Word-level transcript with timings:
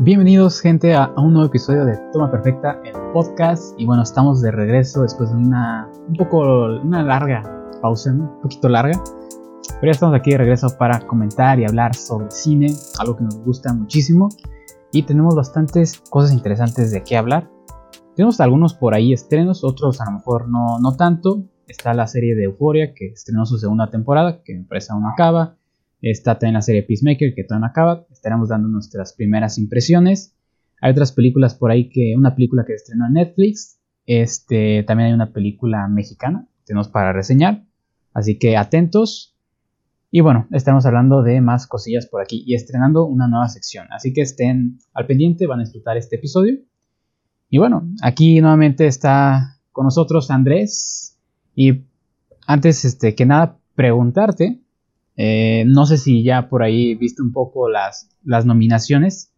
Bienvenidos 0.00 0.60
gente 0.60 0.92
a, 0.92 1.14
un 1.16 1.34
nuevo 1.34 1.46
episodio 1.46 1.84
de 1.84 1.96
Toma 2.12 2.28
Perfecta, 2.28 2.80
el 2.84 2.94
podcast. 3.12 3.78
Y 3.78 3.86
bueno, 3.86 4.02
estamos 4.02 4.42
de 4.42 4.50
regreso 4.50 5.02
después 5.02 5.30
de 5.30 5.36
una 5.36 5.88
un 6.08 6.16
poco 6.16 6.40
una 6.82 7.04
larga 7.04 7.44
pausa, 7.80 8.10
un 8.10 8.40
poquito 8.42 8.68
larga. 8.68 9.00
Pero 9.80 9.86
ya 9.86 9.90
estamos 9.92 10.16
aquí 10.16 10.32
de 10.32 10.38
regreso 10.38 10.66
para 10.76 10.98
comentar 11.06 11.60
y 11.60 11.64
hablar 11.64 11.94
sobre 11.94 12.28
cine, 12.32 12.74
algo 12.98 13.16
que 13.16 13.22
nos 13.22 13.38
gusta 13.44 13.72
muchísimo. 13.72 14.30
Y 14.90 15.04
tenemos 15.04 15.36
bastantes 15.36 16.02
cosas 16.10 16.32
interesantes 16.32 16.90
de 16.90 17.04
qué 17.04 17.16
hablar. 17.16 17.48
Tenemos 18.16 18.40
algunos 18.40 18.74
por 18.74 18.94
ahí 18.94 19.12
estrenos, 19.12 19.62
otros 19.62 20.00
a 20.00 20.06
lo 20.06 20.18
mejor 20.18 20.48
no, 20.48 20.80
no 20.80 20.96
tanto. 20.96 21.44
Está 21.68 21.94
la 21.94 22.08
serie 22.08 22.34
de 22.34 22.44
Euphoria 22.44 22.94
que 22.94 23.12
estrenó 23.12 23.46
su 23.46 23.58
segunda 23.58 23.90
temporada, 23.90 24.42
que 24.42 24.56
me 24.56 24.64
parece 24.64 24.92
aún 24.92 25.06
acaba. 25.06 25.56
Está 26.10 26.38
también 26.38 26.54
la 26.54 26.60
serie 26.60 26.82
Peacemaker, 26.82 27.34
que 27.34 27.44
todavía 27.44 27.66
no 27.66 27.70
acaba. 27.70 28.06
Estaremos 28.10 28.50
dando 28.50 28.68
nuestras 28.68 29.14
primeras 29.14 29.56
impresiones. 29.56 30.36
Hay 30.82 30.92
otras 30.92 31.12
películas 31.12 31.54
por 31.54 31.70
ahí 31.70 31.88
que. 31.88 32.14
Una 32.14 32.34
película 32.34 32.64
que 32.66 32.74
estrenó 32.74 33.06
en 33.06 33.14
Netflix. 33.14 33.80
Este, 34.04 34.82
también 34.82 35.08
hay 35.08 35.14
una 35.14 35.32
película 35.32 35.88
mexicana. 35.88 36.46
Tenemos 36.66 36.88
para 36.88 37.14
reseñar. 37.14 37.64
Así 38.12 38.38
que 38.38 38.58
atentos. 38.58 39.34
Y 40.10 40.20
bueno, 40.20 40.46
estamos 40.50 40.84
hablando 40.84 41.22
de 41.22 41.40
más 41.40 41.66
cosillas 41.66 42.06
por 42.06 42.20
aquí 42.20 42.44
y 42.46 42.54
estrenando 42.54 43.06
una 43.06 43.26
nueva 43.26 43.48
sección. 43.48 43.86
Así 43.90 44.12
que 44.12 44.20
estén 44.20 44.80
al 44.92 45.06
pendiente, 45.06 45.46
van 45.46 45.60
a 45.60 45.62
disfrutar 45.62 45.96
este 45.96 46.16
episodio. 46.16 46.58
Y 47.48 47.56
bueno, 47.56 47.88
aquí 48.02 48.42
nuevamente 48.42 48.86
está 48.86 49.58
con 49.72 49.84
nosotros 49.84 50.30
Andrés. 50.30 51.18
Y 51.54 51.86
antes 52.46 52.84
este, 52.84 53.14
que 53.14 53.24
nada, 53.24 53.58
preguntarte 53.74 54.63
eh, 55.16 55.64
no 55.66 55.86
sé 55.86 55.98
si 55.98 56.24
ya 56.24 56.48
por 56.48 56.62
ahí 56.62 56.94
viste 56.94 57.22
un 57.22 57.32
poco 57.32 57.68
las, 57.68 58.08
las 58.24 58.46
nominaciones 58.46 59.32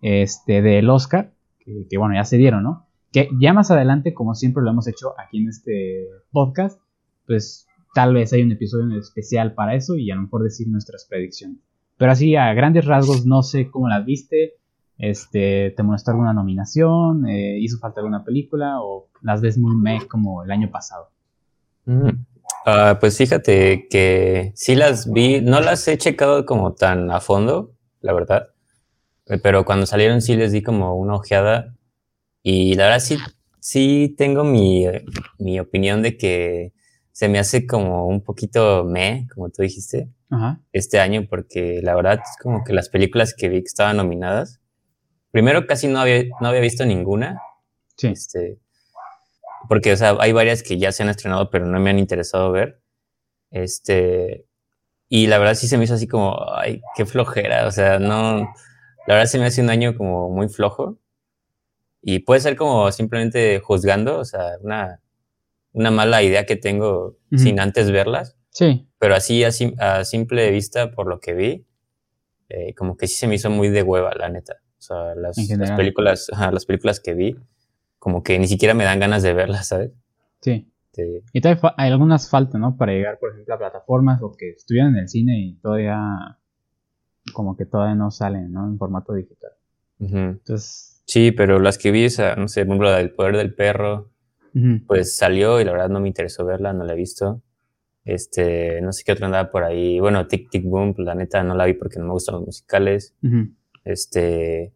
este, 0.00 0.62
del 0.62 0.90
Oscar, 0.90 1.32
que, 1.64 1.96
bueno, 1.96 2.14
ya 2.14 2.24
se 2.24 2.36
dieron, 2.36 2.64
¿no? 2.64 2.86
Que 3.12 3.28
ya 3.40 3.52
más 3.52 3.70
adelante, 3.70 4.14
como 4.14 4.34
siempre 4.34 4.62
lo 4.62 4.70
hemos 4.70 4.88
hecho 4.88 5.14
aquí 5.18 5.38
en 5.38 5.48
este 5.48 6.06
podcast, 6.30 6.80
pues 7.26 7.66
tal 7.94 8.14
vez 8.14 8.32
hay 8.32 8.42
un 8.42 8.52
episodio 8.52 8.98
especial 8.98 9.54
para 9.54 9.74
eso 9.74 9.96
y 9.96 10.10
a 10.10 10.16
lo 10.16 10.22
mejor 10.22 10.42
decir 10.42 10.68
nuestras 10.68 11.06
predicciones. 11.08 11.58
Pero 11.98 12.12
así 12.12 12.34
a 12.36 12.52
grandes 12.54 12.86
rasgos 12.86 13.26
no 13.26 13.42
sé 13.42 13.70
cómo 13.70 13.88
las 13.88 14.04
viste, 14.04 14.54
este, 14.98 15.72
te 15.76 15.82
molestó 15.82 16.10
alguna 16.10 16.32
nominación, 16.32 17.28
eh, 17.28 17.58
hizo 17.60 17.78
falta 17.78 18.00
alguna 18.00 18.24
película 18.24 18.80
o 18.80 19.08
las 19.20 19.40
ves 19.40 19.58
muy 19.58 19.76
meh 19.76 20.06
como 20.08 20.42
el 20.42 20.50
año 20.50 20.70
pasado. 20.70 21.10
Mm. 21.84 22.08
Ah, 22.64 22.98
pues 23.00 23.18
fíjate 23.18 23.88
que 23.90 24.52
sí 24.54 24.74
las 24.76 25.10
vi, 25.12 25.40
no 25.40 25.60
las 25.60 25.86
he 25.88 25.98
checado 25.98 26.46
como 26.46 26.74
tan 26.74 27.10
a 27.10 27.20
fondo, 27.20 27.74
la 28.00 28.12
verdad, 28.12 28.48
eh, 29.26 29.38
pero 29.42 29.64
cuando 29.64 29.86
salieron 29.86 30.20
sí 30.22 30.36
les 30.36 30.52
di 30.52 30.62
como 30.62 30.94
una 30.94 31.16
ojeada 31.16 31.74
y 32.42 32.74
la 32.74 32.84
verdad 32.84 33.00
sí, 33.00 33.18
sí 33.60 34.14
tengo 34.16 34.44
mi, 34.44 34.86
mi 35.38 35.58
opinión 35.58 36.02
de 36.02 36.16
que 36.16 36.72
se 37.12 37.28
me 37.28 37.38
hace 37.38 37.66
como 37.66 38.06
un 38.06 38.22
poquito 38.22 38.84
me, 38.84 39.26
como 39.34 39.50
tú 39.50 39.62
dijiste, 39.62 40.10
este 40.72 40.98
año, 40.98 41.26
porque 41.28 41.80
la 41.82 41.94
verdad 41.94 42.14
es 42.14 42.36
como 42.40 42.64
que 42.64 42.72
las 42.72 42.88
películas 42.88 43.34
que 43.34 43.50
vi 43.50 43.58
que 43.60 43.66
estaban 43.66 43.98
nominadas, 43.98 44.60
primero 45.30 45.66
casi 45.66 45.88
no 45.88 46.00
había, 46.00 46.24
no 46.40 46.48
había 46.48 46.62
visto 46.62 46.86
ninguna. 46.86 47.38
Sí. 47.98 48.08
Este, 48.08 48.58
porque, 49.68 49.92
o 49.92 49.96
sea, 49.96 50.16
hay 50.20 50.32
varias 50.32 50.62
que 50.62 50.78
ya 50.78 50.92
se 50.92 51.02
han 51.02 51.08
estrenado, 51.08 51.50
pero 51.50 51.66
no 51.66 51.78
me 51.80 51.90
han 51.90 51.98
interesado 51.98 52.52
ver. 52.52 52.80
Este, 53.50 54.46
y 55.08 55.26
la 55.26 55.38
verdad 55.38 55.54
sí 55.54 55.68
se 55.68 55.76
me 55.76 55.84
hizo 55.84 55.94
así 55.94 56.06
como, 56.06 56.36
ay, 56.54 56.80
qué 56.96 57.04
flojera, 57.04 57.66
o 57.66 57.70
sea, 57.70 57.98
no, 57.98 58.52
la 59.06 59.14
verdad 59.14 59.26
se 59.26 59.38
me 59.38 59.46
hace 59.46 59.60
un 59.60 59.70
año 59.70 59.96
como 59.96 60.30
muy 60.30 60.48
flojo. 60.48 60.98
Y 62.00 62.20
puede 62.20 62.40
ser 62.40 62.56
como 62.56 62.90
simplemente 62.90 63.60
juzgando, 63.60 64.18
o 64.18 64.24
sea, 64.24 64.56
una, 64.60 65.00
una 65.72 65.90
mala 65.90 66.22
idea 66.22 66.46
que 66.46 66.56
tengo 66.56 67.18
sin 67.36 67.60
antes 67.60 67.90
verlas. 67.90 68.36
Sí. 68.50 68.88
Pero 68.98 69.14
así, 69.14 69.44
así 69.44 69.74
a 69.78 70.04
simple 70.04 70.50
vista, 70.50 70.90
por 70.90 71.06
lo 71.06 71.20
que 71.20 71.34
vi, 71.34 71.66
eh, 72.48 72.74
como 72.74 72.96
que 72.96 73.06
sí 73.06 73.14
se 73.14 73.26
me 73.28 73.36
hizo 73.36 73.50
muy 73.50 73.68
de 73.68 73.82
hueva, 73.82 74.12
la 74.14 74.28
neta. 74.28 74.56
O 74.78 74.82
sea, 74.82 75.14
las, 75.14 75.36
las 75.56 75.72
películas, 75.72 76.28
las 76.52 76.66
películas 76.66 76.98
que 76.98 77.14
vi, 77.14 77.36
como 78.02 78.24
que 78.24 78.36
ni 78.36 78.48
siquiera 78.48 78.74
me 78.74 78.82
dan 78.82 78.98
ganas 78.98 79.22
de 79.22 79.32
verlas, 79.32 79.68
¿sabes? 79.68 79.92
Sí. 80.40 80.68
Y 81.32 81.40
todavía 81.40 81.72
hay 81.76 81.92
algunas 81.92 82.28
faltas, 82.28 82.60
¿no? 82.60 82.76
Para 82.76 82.92
llegar, 82.92 83.18
por 83.20 83.30
ejemplo, 83.30 83.54
a 83.54 83.58
plataformas 83.58 84.20
o 84.22 84.32
que 84.32 84.50
estuvieran 84.50 84.96
en 84.96 85.02
el 85.02 85.08
cine 85.08 85.38
y 85.38 85.54
todavía 85.60 86.00
como 87.32 87.56
que 87.56 87.64
todavía 87.64 87.94
no 87.94 88.10
salen, 88.10 88.50
¿no? 88.50 88.66
En 88.66 88.76
formato 88.76 89.14
digital. 89.14 89.52
Entonces... 90.00 91.00
Sí, 91.06 91.30
pero 91.30 91.60
las 91.60 91.78
que 91.78 91.92
vi, 91.92 92.04
esa, 92.04 92.34
no 92.34 92.48
sé, 92.48 92.62
por 92.66 92.74
ejemplo, 92.74 92.90
la 92.90 92.98
del 92.98 93.12
poder 93.12 93.36
del 93.36 93.54
perro, 93.54 94.10
pues 94.88 95.16
salió 95.16 95.60
y 95.60 95.64
la 95.64 95.70
verdad 95.70 95.88
no 95.88 96.00
me 96.00 96.08
interesó 96.08 96.44
verla, 96.44 96.72
no 96.72 96.84
la 96.84 96.94
he 96.94 96.96
visto. 96.96 97.40
Este, 98.04 98.80
no 98.82 98.92
sé 98.92 99.04
qué 99.04 99.12
otra 99.12 99.26
andaba 99.26 99.50
por 99.52 99.62
ahí. 99.62 100.00
Bueno, 100.00 100.26
Tic 100.26 100.50
Tic 100.50 100.64
Boom, 100.64 100.94
pues, 100.94 101.06
la 101.06 101.14
neta 101.14 101.44
no 101.44 101.54
la 101.54 101.66
vi 101.66 101.74
porque 101.74 102.00
no 102.00 102.06
me 102.06 102.12
gustan 102.12 102.34
los 102.34 102.46
musicales. 102.46 103.14
Este, 103.84 104.74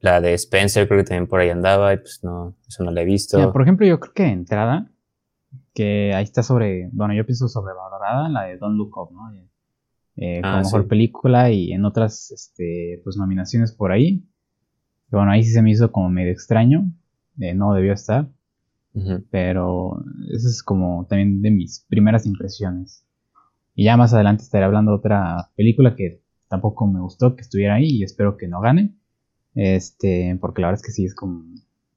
la 0.00 0.20
de 0.20 0.34
Spencer 0.34 0.86
creo 0.86 1.00
que 1.00 1.04
también 1.04 1.26
por 1.26 1.40
ahí 1.40 1.50
andaba 1.50 1.92
y 1.94 1.98
pues 1.98 2.20
no, 2.22 2.54
eso 2.66 2.84
no 2.84 2.90
la 2.90 3.02
he 3.02 3.04
visto. 3.04 3.52
por 3.52 3.62
ejemplo, 3.62 3.86
yo 3.86 3.98
creo 3.98 4.12
que 4.14 4.26
entrada, 4.26 4.90
que 5.74 6.12
ahí 6.14 6.24
está 6.24 6.42
sobre, 6.42 6.88
bueno, 6.92 7.14
yo 7.14 7.24
pienso 7.24 7.48
sobrevalorada, 7.48 8.28
la 8.28 8.44
de 8.44 8.58
Don't 8.58 8.76
Look 8.76 8.96
Up, 8.96 9.12
¿no? 9.12 9.32
Eh, 10.20 10.40
como 10.42 10.54
ah, 10.54 10.62
mejor 10.62 10.88
película 10.88 11.50
y 11.50 11.72
en 11.72 11.84
otras, 11.84 12.32
este, 12.32 13.00
pues 13.04 13.16
nominaciones 13.16 13.72
por 13.72 13.92
ahí. 13.92 14.24
bueno, 15.10 15.30
ahí 15.30 15.44
sí 15.44 15.52
se 15.52 15.62
me 15.62 15.70
hizo 15.70 15.92
como 15.92 16.10
medio 16.10 16.32
extraño, 16.32 16.90
eh, 17.38 17.54
no 17.54 17.72
debió 17.74 17.92
estar. 17.92 18.28
Pero 19.30 20.02
eso 20.28 20.48
es 20.48 20.60
como 20.64 21.06
también 21.08 21.40
de 21.40 21.52
mis 21.52 21.86
primeras 21.88 22.26
impresiones. 22.26 23.06
Y 23.76 23.84
ya 23.84 23.96
más 23.96 24.12
adelante 24.12 24.42
estaré 24.42 24.64
hablando 24.64 24.90
de 24.90 24.98
otra 24.98 25.50
película 25.54 25.94
que 25.94 26.20
tampoco 26.48 26.88
me 26.88 27.00
gustó 27.00 27.36
que 27.36 27.42
estuviera 27.42 27.74
ahí 27.74 27.86
y 27.86 28.02
espero 28.02 28.36
que 28.36 28.48
no 28.48 28.60
gane. 28.60 28.97
Este, 29.60 30.38
porque 30.40 30.62
la 30.62 30.68
verdad 30.68 30.80
es 30.80 30.86
que 30.86 30.92
sí 30.92 31.04
es 31.04 31.16
como 31.16 31.42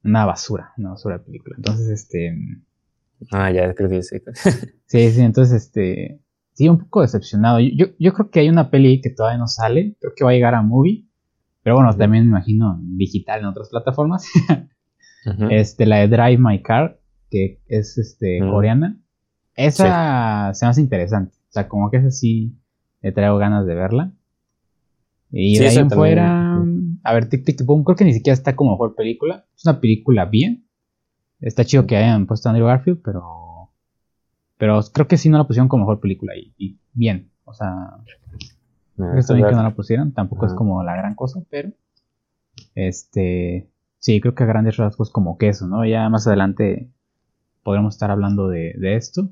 una 0.02 0.26
basura, 0.26 0.72
una 0.78 0.90
basura 0.90 1.18
de 1.18 1.24
película. 1.24 1.54
Entonces, 1.56 1.88
este. 1.90 2.36
Ah, 3.30 3.52
ya 3.52 3.72
creo 3.72 3.88
que 3.88 4.02
sí. 4.02 4.16
sí, 4.86 5.10
sí, 5.12 5.20
entonces, 5.20 5.66
este. 5.66 6.20
Sí, 6.54 6.68
un 6.68 6.80
poco 6.80 7.02
decepcionado. 7.02 7.60
Yo, 7.60 7.86
yo 8.00 8.12
creo 8.14 8.30
que 8.30 8.40
hay 8.40 8.48
una 8.48 8.68
peli 8.68 9.00
que 9.00 9.10
todavía 9.10 9.38
no 9.38 9.46
sale. 9.46 9.96
Creo 10.00 10.12
que 10.16 10.24
va 10.24 10.30
a 10.30 10.34
llegar 10.34 10.56
a 10.56 10.62
movie. 10.62 11.06
Pero 11.62 11.76
bueno, 11.76 11.96
también 11.96 12.24
me 12.24 12.30
imagino 12.30 12.80
digital 12.82 13.40
en 13.40 13.46
otras 13.46 13.68
plataformas. 13.70 14.26
Este, 15.50 15.86
la 15.86 15.98
de 15.98 16.08
Drive 16.08 16.38
My 16.38 16.60
Car, 16.62 16.98
que 17.30 17.60
es 17.68 17.96
este 17.96 18.40
coreana. 18.40 19.00
Esa 19.54 20.50
se 20.52 20.66
me 20.66 20.70
hace 20.70 20.80
interesante. 20.80 21.36
O 21.48 21.52
sea, 21.52 21.68
como 21.68 21.92
que 21.92 21.98
esa 21.98 22.10
sí 22.10 22.58
le 23.02 23.12
traigo 23.12 23.38
ganas 23.38 23.64
de 23.64 23.76
verla. 23.76 24.12
Y 25.30 25.58
de 25.58 25.68
ahí 25.68 25.76
en 25.76 25.90
fuera. 25.90 26.60
A 27.04 27.14
ver, 27.14 27.28
Tic 27.28 27.44
Tic 27.44 27.64
Boom, 27.64 27.84
creo 27.84 27.96
que 27.96 28.04
ni 28.04 28.12
siquiera 28.12 28.34
está 28.34 28.54
como 28.54 28.72
mejor 28.72 28.94
película. 28.94 29.44
Es 29.56 29.64
una 29.64 29.80
película 29.80 30.24
bien. 30.26 30.66
Está 31.40 31.64
chido 31.64 31.86
que 31.86 31.96
hayan 31.96 32.26
puesto 32.26 32.48
a 32.48 32.52
Andrew 32.52 32.68
Garfield, 32.68 33.00
pero. 33.02 33.70
Pero 34.58 34.80
creo 34.92 35.08
que 35.08 35.16
sí 35.16 35.28
no 35.28 35.38
la 35.38 35.46
pusieron 35.46 35.68
como 35.68 35.84
mejor 35.84 36.00
película. 36.00 36.34
Y, 36.36 36.78
bien. 36.92 37.30
O 37.44 37.52
sea. 37.52 37.74
No, 38.96 39.18
está 39.18 39.34
bien 39.34 39.48
que 39.48 39.54
no 39.54 39.62
la 39.62 39.74
pusieron. 39.74 40.12
Tampoco 40.12 40.46
es 40.46 40.54
como 40.54 40.82
la 40.84 40.94
gran 40.94 41.14
cosa, 41.14 41.42
pero. 41.50 41.70
Este. 42.74 43.68
Sí, 43.98 44.20
creo 44.20 44.34
que 44.34 44.44
a 44.44 44.46
grandes 44.46 44.76
rasgos 44.76 45.10
como 45.10 45.38
que 45.38 45.48
eso, 45.48 45.66
¿no? 45.66 45.84
Ya 45.84 46.08
más 46.08 46.26
adelante 46.26 46.90
podremos 47.62 47.94
estar 47.94 48.10
hablando 48.10 48.48
de, 48.48 48.74
de 48.78 48.96
esto. 48.96 49.28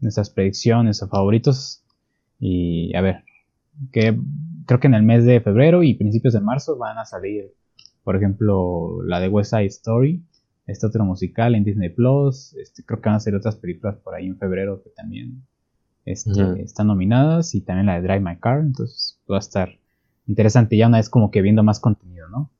Nuestras 0.00 0.30
predicciones 0.30 1.02
o 1.02 1.08
favoritos. 1.08 1.84
Y 2.40 2.94
a 2.96 3.00
ver. 3.00 3.24
Que 3.92 4.18
creo 4.68 4.80
que 4.80 4.86
en 4.86 4.94
el 4.94 5.02
mes 5.02 5.24
de 5.24 5.40
febrero 5.40 5.82
y 5.82 5.94
principios 5.94 6.34
de 6.34 6.40
marzo 6.40 6.76
van 6.76 6.98
a 6.98 7.06
salir, 7.06 7.54
por 8.04 8.16
ejemplo, 8.16 9.02
la 9.02 9.18
de 9.18 9.28
West 9.28 9.50
Side 9.50 9.64
Story, 9.64 10.22
este 10.66 10.86
otro 10.86 11.06
musical 11.06 11.54
en 11.54 11.64
Disney 11.64 11.88
Plus, 11.88 12.54
este, 12.54 12.84
creo 12.84 13.00
que 13.00 13.08
van 13.08 13.16
a 13.16 13.20
salir 13.20 13.38
otras 13.38 13.56
películas 13.56 13.96
por 13.96 14.14
ahí 14.14 14.26
en 14.26 14.36
febrero 14.36 14.82
que 14.82 14.90
también 14.90 15.42
este, 16.04 16.60
están 16.62 16.88
nominadas 16.88 17.54
y 17.54 17.62
también 17.62 17.86
la 17.86 17.94
de 17.94 18.02
Drive 18.02 18.20
My 18.20 18.36
Car, 18.36 18.60
entonces 18.60 19.18
va 19.28 19.36
a 19.36 19.38
estar 19.40 19.70
interesante 20.26 20.76
ya 20.76 20.86
una 20.86 20.98
vez 20.98 21.08
como 21.08 21.30
que 21.30 21.40
viendo 21.40 21.62
más 21.62 21.80
contenido, 21.80 22.28
¿no? 22.28 22.50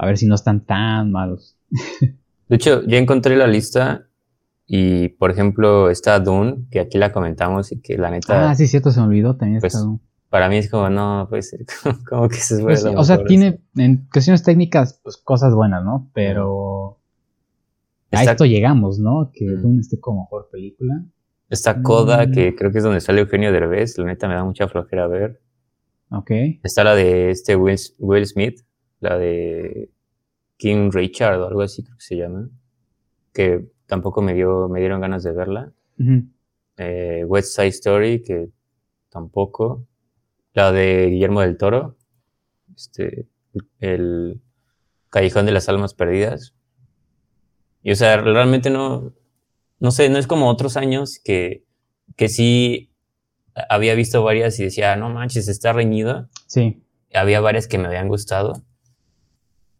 A 0.00 0.06
ver 0.06 0.18
si 0.18 0.26
no 0.26 0.34
están 0.34 0.62
tan 0.62 1.12
malos. 1.12 1.56
de 2.48 2.56
hecho, 2.56 2.82
ya 2.84 2.98
encontré 2.98 3.36
la 3.36 3.46
lista 3.46 4.08
y, 4.66 5.10
por 5.10 5.30
ejemplo, 5.30 5.88
está 5.88 6.18
Dune, 6.18 6.66
que 6.72 6.80
aquí 6.80 6.98
la 6.98 7.12
comentamos 7.12 7.70
y 7.70 7.80
que 7.80 7.96
la 7.96 8.10
neta... 8.10 8.50
Ah, 8.50 8.54
sí, 8.56 8.66
cierto, 8.66 8.90
se 8.90 8.98
me 8.98 9.06
olvidó, 9.06 9.36
también 9.36 9.58
está 9.58 9.68
pues, 9.68 9.84
Dune 9.84 10.00
para 10.30 10.48
mí 10.48 10.56
es 10.56 10.70
como, 10.70 10.90
no, 10.90 11.26
puede 11.28 11.42
ser, 11.42 11.60
como 12.08 12.28
que 12.28 12.36
se 12.36 12.62
pues, 12.62 12.84
O 12.84 13.04
sea, 13.04 13.24
tiene 13.24 13.60
en 13.76 14.08
cuestiones 14.12 14.42
técnicas, 14.42 15.00
pues 15.02 15.16
cosas 15.16 15.54
buenas, 15.54 15.84
¿no? 15.84 16.10
Pero 16.14 16.98
a 18.12 18.24
esto 18.24 18.44
llegamos, 18.44 18.98
¿no? 18.98 19.30
Que 19.32 19.46
Dune 19.46 19.80
esté 19.80 19.98
como 20.00 20.22
mejor 20.22 20.48
película. 20.50 21.04
Está 21.48 21.82
Coda, 21.82 22.26
mm. 22.26 22.32
que 22.32 22.54
creo 22.54 22.70
que 22.70 22.78
es 22.78 22.84
donde 22.84 23.00
sale 23.00 23.20
Eugenio 23.20 23.52
Derbez, 23.52 23.96
la 23.98 24.04
neta 24.04 24.28
me 24.28 24.34
da 24.34 24.44
mucha 24.44 24.68
flojera 24.68 25.06
ver. 25.06 25.40
Ok. 26.10 26.30
Está 26.62 26.84
la 26.84 26.94
de 26.94 27.30
este 27.30 27.56
Will, 27.56 28.26
Smith, 28.26 28.60
la 29.00 29.18
de 29.18 29.90
King 30.56 30.90
Richard 30.92 31.40
o 31.40 31.46
algo 31.46 31.62
así 31.62 31.82
creo 31.82 31.96
que 31.96 32.04
se 32.04 32.16
llama, 32.16 32.48
que 33.32 33.66
tampoco 33.86 34.20
me, 34.20 34.34
dio, 34.34 34.68
me 34.68 34.80
dieron 34.80 35.00
ganas 35.00 35.22
de 35.22 35.32
verla. 35.32 35.72
Eh, 36.76 37.24
West 37.26 37.56
Side 37.56 37.68
Story, 37.68 38.22
que 38.22 38.50
tampoco. 39.08 39.87
La 40.58 40.72
de 40.72 41.06
Guillermo 41.08 41.40
del 41.40 41.56
Toro, 41.56 41.96
este, 42.74 43.28
el 43.78 44.42
Callejón 45.08 45.46
de 45.46 45.52
las 45.52 45.68
Almas 45.68 45.94
Perdidas. 45.94 46.52
Y 47.80 47.92
o 47.92 47.94
sea, 47.94 48.16
realmente 48.16 48.68
no, 48.68 49.14
no 49.78 49.90
sé, 49.92 50.08
no 50.08 50.18
es 50.18 50.26
como 50.26 50.48
otros 50.48 50.76
años 50.76 51.20
que, 51.22 51.64
que 52.16 52.28
sí 52.28 52.90
había 53.68 53.94
visto 53.94 54.24
varias 54.24 54.58
y 54.58 54.64
decía, 54.64 54.96
no 54.96 55.10
manches, 55.10 55.46
está 55.46 55.72
reñida. 55.72 56.28
Sí. 56.48 56.82
Había 57.14 57.40
varias 57.40 57.68
que 57.68 57.78
me 57.78 57.86
habían 57.86 58.08
gustado 58.08 58.64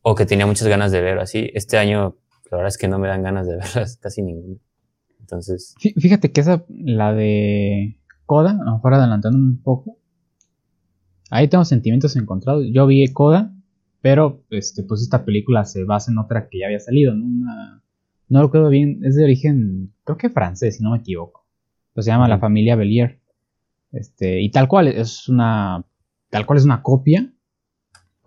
o 0.03 0.15
que 0.15 0.27
tenía 0.27 0.47
muchas 0.47 0.69
ganas 0.69 0.93
de 0.93 1.01
ver 1.01 1.19
así. 1.19 1.51
Este 1.55 1.77
año, 1.77 2.19
la 2.53 2.59
verdad 2.59 2.69
es 2.69 2.79
que 2.79 2.87
no 2.87 3.01
me 3.01 3.09
dan 3.09 3.25
ganas 3.25 3.49
de 3.49 3.57
verlas 3.57 3.97
casi 3.97 4.23
ninguna. 4.23 4.61
Entonces. 5.19 5.75
Fíjate 5.81 6.31
que 6.31 6.41
esa, 6.41 6.65
la 6.69 7.13
de 7.15 7.99
Coda, 8.27 8.53
a 8.53 8.65
lo 8.65 8.75
mejor 8.75 8.95
adelantando 8.95 9.39
un 9.41 9.61
poco. 9.61 9.99
Ahí 11.31 11.49
tengo 11.49 11.65
sentimientos 11.65 12.17
encontrados. 12.17 12.67
Yo 12.73 12.87
vi 12.87 13.07
Coda, 13.13 13.55
pero 14.01 14.43
este, 14.51 14.83
pues 14.83 15.03
esta 15.03 15.25
película 15.25 15.65
se 15.65 15.85
basa 15.85 16.11
en 16.11 16.19
otra 16.19 16.49
que 16.49 16.61
ya 16.61 16.67
había 16.67 16.81
salido, 16.81 17.15
¿no? 17.15 17.25
Una, 17.25 17.83
no 18.29 18.43
recuerdo 18.43 18.69
bien, 18.69 19.01
es 19.05 19.17
de 19.17 19.25
origen, 19.25 19.93
creo 20.05 20.17
que 20.19 20.31
francés, 20.31 20.77
si 20.77 20.83
no 20.83 20.91
me 20.93 20.99
equivoco. 20.99 21.47
Pues 21.95 22.07
se 22.07 22.13
llama 22.13 22.29
La 22.29 22.39
Familia 22.39 22.77
Belier. 22.77 23.21
Este, 23.93 24.41
y 24.41 24.51
tal 24.51 24.69
cual, 24.69 24.89
es 24.89 25.29
una. 25.29 25.85
Tal 26.31 26.45
cual 26.45 26.59
es 26.59 26.65
una 26.65 26.83
copia 26.83 27.33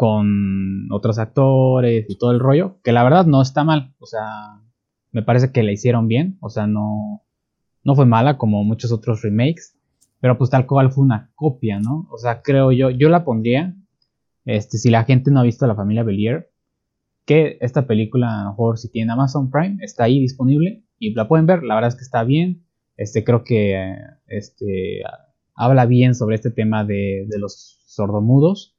con 0.01 0.91
otros 0.91 1.19
actores 1.19 2.07
y 2.09 2.17
todo 2.17 2.31
el 2.31 2.39
rollo, 2.39 2.79
que 2.83 2.91
la 2.91 3.03
verdad 3.03 3.27
no 3.27 3.39
está 3.39 3.63
mal, 3.63 3.93
o 3.99 4.07
sea, 4.07 4.59
me 5.11 5.21
parece 5.21 5.51
que 5.51 5.61
la 5.61 5.73
hicieron 5.73 6.07
bien, 6.07 6.39
o 6.41 6.49
sea, 6.49 6.65
no, 6.65 7.21
no 7.83 7.93
fue 7.93 8.07
mala 8.07 8.39
como 8.39 8.63
muchos 8.63 8.91
otros 8.91 9.21
remakes, 9.21 9.77
pero 10.21 10.37
pues 10.37 10.49
tal 10.49 10.65
cual 10.67 10.91
fue 10.91 11.03
una 11.03 11.31
copia, 11.35 11.79
¿no? 11.79 12.07
O 12.11 12.17
sea, 12.17 12.41
creo 12.41 12.71
yo, 12.71 12.91
yo 12.91 13.09
la 13.09 13.25
pondría, 13.25 13.75
este, 14.45 14.77
si 14.77 14.89
la 14.89 15.03
gente 15.03 15.31
no 15.31 15.41
ha 15.41 15.43
visto 15.43 15.67
La 15.67 15.75
Familia 15.75 16.03
Belier, 16.03 16.51
que 17.25 17.57
esta 17.59 17.87
película, 17.87 18.41
a 18.41 18.43
lo 18.43 18.49
mejor 18.51 18.77
si 18.77 18.89
tiene 18.89 19.11
Amazon 19.11 19.51
Prime, 19.51 19.77
está 19.81 20.05
ahí 20.05 20.19
disponible 20.19 20.85
y 20.99 21.13
la 21.13 21.27
pueden 21.27 21.47
ver, 21.47 21.63
la 21.63 21.75
verdad 21.75 21.89
es 21.89 21.95
que 21.95 22.03
está 22.03 22.23
bien, 22.23 22.63
este, 22.97 23.23
creo 23.23 23.43
que, 23.43 23.95
este, 24.27 25.01
habla 25.55 25.85
bien 25.85 26.15
sobre 26.15 26.35
este 26.35 26.51
tema 26.51 26.85
de, 26.85 27.25
de 27.27 27.39
los 27.39 27.81
sordomudos, 27.85 28.77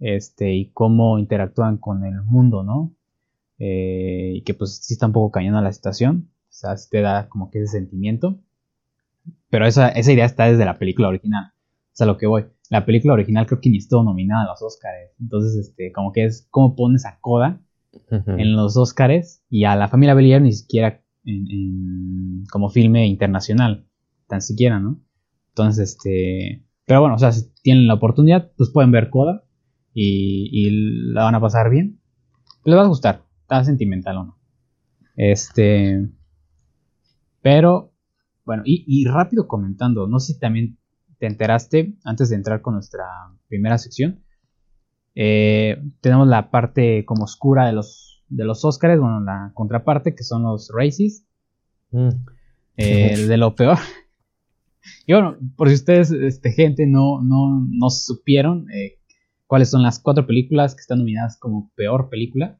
este, 0.00 0.54
y 0.54 0.70
cómo 0.72 1.18
interactúan 1.18 1.76
con 1.76 2.04
el 2.04 2.22
mundo, 2.22 2.62
¿no? 2.64 2.94
Eh, 3.58 4.32
y 4.36 4.42
que 4.42 4.54
pues 4.54 4.78
sí 4.82 4.94
está 4.94 5.06
un 5.06 5.12
poco 5.12 5.30
cañando 5.30 5.60
la 5.60 5.72
situación, 5.72 6.30
o 6.48 6.52
sea, 6.52 6.74
te 6.90 7.00
da 7.00 7.28
como 7.28 7.50
que 7.50 7.60
ese 7.60 7.78
sentimiento, 7.78 8.40
pero 9.50 9.66
esa, 9.66 9.88
esa 9.88 10.12
idea 10.12 10.24
está 10.24 10.46
desde 10.46 10.64
la 10.64 10.78
película 10.78 11.08
original, 11.08 11.52
o 11.54 11.96
sea, 11.96 12.06
lo 12.06 12.16
que 12.16 12.26
voy, 12.26 12.46
la 12.70 12.84
película 12.84 13.14
original 13.14 13.46
creo 13.46 13.60
que 13.60 13.70
ni 13.70 13.78
estuvo 13.78 14.02
nominada 14.02 14.44
a 14.44 14.48
los 14.48 14.62
Oscars, 14.62 15.12
entonces, 15.20 15.68
este, 15.68 15.92
como 15.92 16.12
que 16.12 16.24
es 16.24 16.46
cómo 16.50 16.74
pones 16.74 17.06
a 17.06 17.18
Coda 17.20 17.60
en 18.10 18.56
los 18.56 18.76
Oscars 18.76 19.44
y 19.48 19.64
a 19.64 19.76
la 19.76 19.88
familia 19.88 20.14
Belier 20.14 20.42
ni 20.42 20.52
siquiera 20.52 21.00
en, 21.24 22.44
como 22.50 22.68
filme 22.68 23.06
internacional, 23.06 23.86
tan 24.26 24.42
siquiera, 24.42 24.80
¿no? 24.80 25.00
Entonces, 25.50 25.90
este, 25.90 26.64
pero 26.86 27.00
bueno, 27.00 27.14
o 27.14 27.18
sea, 27.18 27.32
si 27.32 27.50
tienen 27.62 27.86
la 27.86 27.94
oportunidad, 27.94 28.52
pues 28.56 28.70
pueden 28.70 28.90
ver 28.90 29.10
Coda 29.10 29.44
y, 29.94 30.70
la 31.12 31.24
van 31.24 31.34
a 31.34 31.40
pasar 31.40 31.70
bien. 31.70 32.00
Les 32.64 32.76
va 32.76 32.82
a 32.82 32.88
gustar, 32.88 33.22
está 33.42 33.64
sentimental 33.64 34.16
o 34.18 34.24
no. 34.24 34.38
Este. 35.16 36.08
Pero, 37.40 37.93
bueno, 38.44 38.62
y, 38.66 39.04
rápido 39.06 39.48
comentando, 39.48 40.06
no 40.06 40.20
sé 40.20 40.34
si 40.34 40.38
también 40.38 40.78
te 41.18 41.26
enteraste 41.26 41.94
antes 42.04 42.28
de 42.28 42.36
entrar 42.36 42.60
con 42.60 42.74
nuestra 42.74 43.04
primera 43.48 43.78
sección. 43.78 44.22
Eh, 45.14 45.82
tenemos 46.00 46.28
la 46.28 46.50
parte 46.50 47.04
como 47.06 47.24
oscura 47.24 47.66
de 47.66 47.72
los, 47.72 48.22
de 48.28 48.44
los 48.44 48.64
Oscars, 48.64 49.00
bueno, 49.00 49.20
la 49.20 49.52
contraparte 49.54 50.14
que 50.14 50.24
son 50.24 50.42
los 50.42 50.70
Races. 50.74 51.26
Mm. 51.90 52.08
Eh, 52.76 53.26
de 53.26 53.36
lo 53.36 53.54
peor. 53.54 53.78
Y 55.06 55.14
bueno, 55.14 55.38
por 55.56 55.68
si 55.68 55.76
ustedes, 55.76 56.10
este, 56.10 56.52
gente, 56.52 56.86
no, 56.86 57.22
no, 57.22 57.66
no 57.70 57.88
supieron, 57.88 58.70
eh, 58.70 58.98
cuáles 59.46 59.70
son 59.70 59.82
las 59.82 59.98
cuatro 59.98 60.26
películas 60.26 60.74
que 60.74 60.80
están 60.80 60.98
nominadas 60.98 61.38
como 61.38 61.72
peor 61.74 62.10
película. 62.10 62.58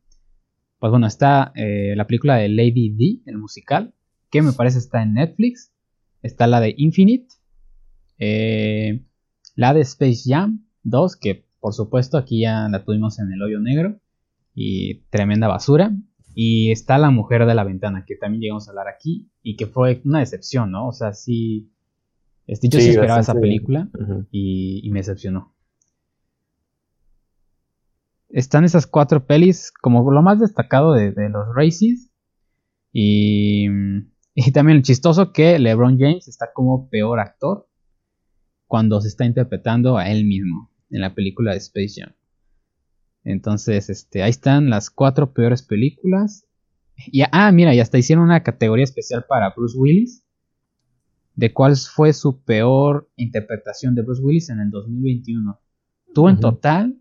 Pues 0.78 0.90
bueno, 0.90 1.06
está 1.06 1.52
la 1.54 2.06
película 2.06 2.36
de 2.36 2.48
Lady 2.48 2.94
D, 2.96 3.22
el 3.26 3.36
musical, 3.36 3.94
que 4.30 4.40
me 4.40 4.52
parece 4.52 4.78
está 4.78 5.02
en 5.02 5.14
Netflix. 5.14 5.73
Está 6.24 6.46
la 6.46 6.60
de 6.60 6.74
Infinite. 6.76 7.28
Eh, 8.18 9.04
la 9.54 9.72
de 9.74 9.82
Space 9.82 10.22
Jam 10.26 10.66
2, 10.82 11.16
que 11.16 11.46
por 11.60 11.72
supuesto 11.72 12.18
aquí 12.18 12.40
ya 12.40 12.68
la 12.68 12.84
tuvimos 12.84 13.18
en 13.20 13.32
el 13.32 13.42
hoyo 13.42 13.60
negro. 13.60 14.00
Y 14.54 15.02
tremenda 15.10 15.46
basura. 15.46 15.92
Y 16.34 16.72
está 16.72 16.98
La 16.98 17.10
Mujer 17.10 17.46
de 17.46 17.54
la 17.54 17.62
Ventana, 17.62 18.04
que 18.06 18.16
también 18.16 18.42
llegamos 18.42 18.66
a 18.66 18.72
hablar 18.72 18.88
aquí. 18.88 19.30
Y 19.42 19.56
que 19.56 19.66
fue 19.66 20.00
una 20.04 20.18
decepción, 20.18 20.72
¿no? 20.72 20.88
O 20.88 20.92
sea, 20.92 21.12
sí. 21.12 21.70
Este, 22.46 22.68
yo 22.68 22.80
sí, 22.80 22.90
esperaba 22.90 23.20
esa 23.20 23.34
película 23.34 23.88
y 24.30 24.88
me 24.90 24.98
decepcionó 24.98 25.54
están 28.34 28.64
esas 28.64 28.88
cuatro 28.88 29.26
pelis 29.26 29.72
como 29.80 30.10
lo 30.10 30.20
más 30.20 30.40
destacado 30.40 30.92
de, 30.92 31.12
los 31.28 31.54
Races. 31.54 32.10
Y, 32.92 33.68
y, 34.46 34.52
también 34.52 34.78
el 34.78 34.82
chistoso 34.82 35.32
que 35.32 35.58
LeBron 35.58 35.98
James 35.98 36.28
está 36.28 36.52
como 36.52 36.88
peor 36.88 37.20
actor 37.20 37.68
cuando 38.66 39.00
se 39.00 39.08
está 39.08 39.24
interpretando 39.24 39.98
a 39.98 40.10
él 40.10 40.24
mismo 40.24 40.70
en 40.90 41.00
la 41.00 41.14
película 41.14 41.52
de 41.52 41.58
Space 41.58 42.00
Jam. 42.00 42.14
Entonces, 43.24 43.88
este, 43.88 44.22
ahí 44.22 44.30
están 44.30 44.68
las 44.68 44.90
cuatro 44.90 45.32
peores 45.32 45.62
películas. 45.62 46.46
Y, 47.06 47.22
ah, 47.32 47.50
mira, 47.52 47.74
y 47.74 47.80
hasta 47.80 47.98
hicieron 47.98 48.24
una 48.24 48.42
categoría 48.42 48.84
especial 48.84 49.24
para 49.28 49.54
Bruce 49.56 49.76
Willis. 49.78 50.24
De 51.34 51.52
cuál 51.52 51.76
fue 51.76 52.12
su 52.12 52.44
peor 52.44 53.10
interpretación 53.16 53.94
de 53.94 54.02
Bruce 54.02 54.22
Willis 54.22 54.50
en 54.50 54.60
el 54.60 54.70
2021. 54.70 55.60
Tuvo 56.14 56.30
en 56.30 56.38
total 56.38 56.96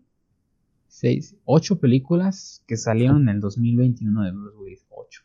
seis, 0.88 1.36
ocho 1.44 1.78
películas 1.78 2.64
que 2.66 2.76
salieron 2.76 3.22
en 3.28 3.36
el 3.36 3.40
2021 3.40 4.22
de 4.22 4.30
Bruce 4.32 4.56
Willis. 4.56 4.86
Ocho. 4.90 5.22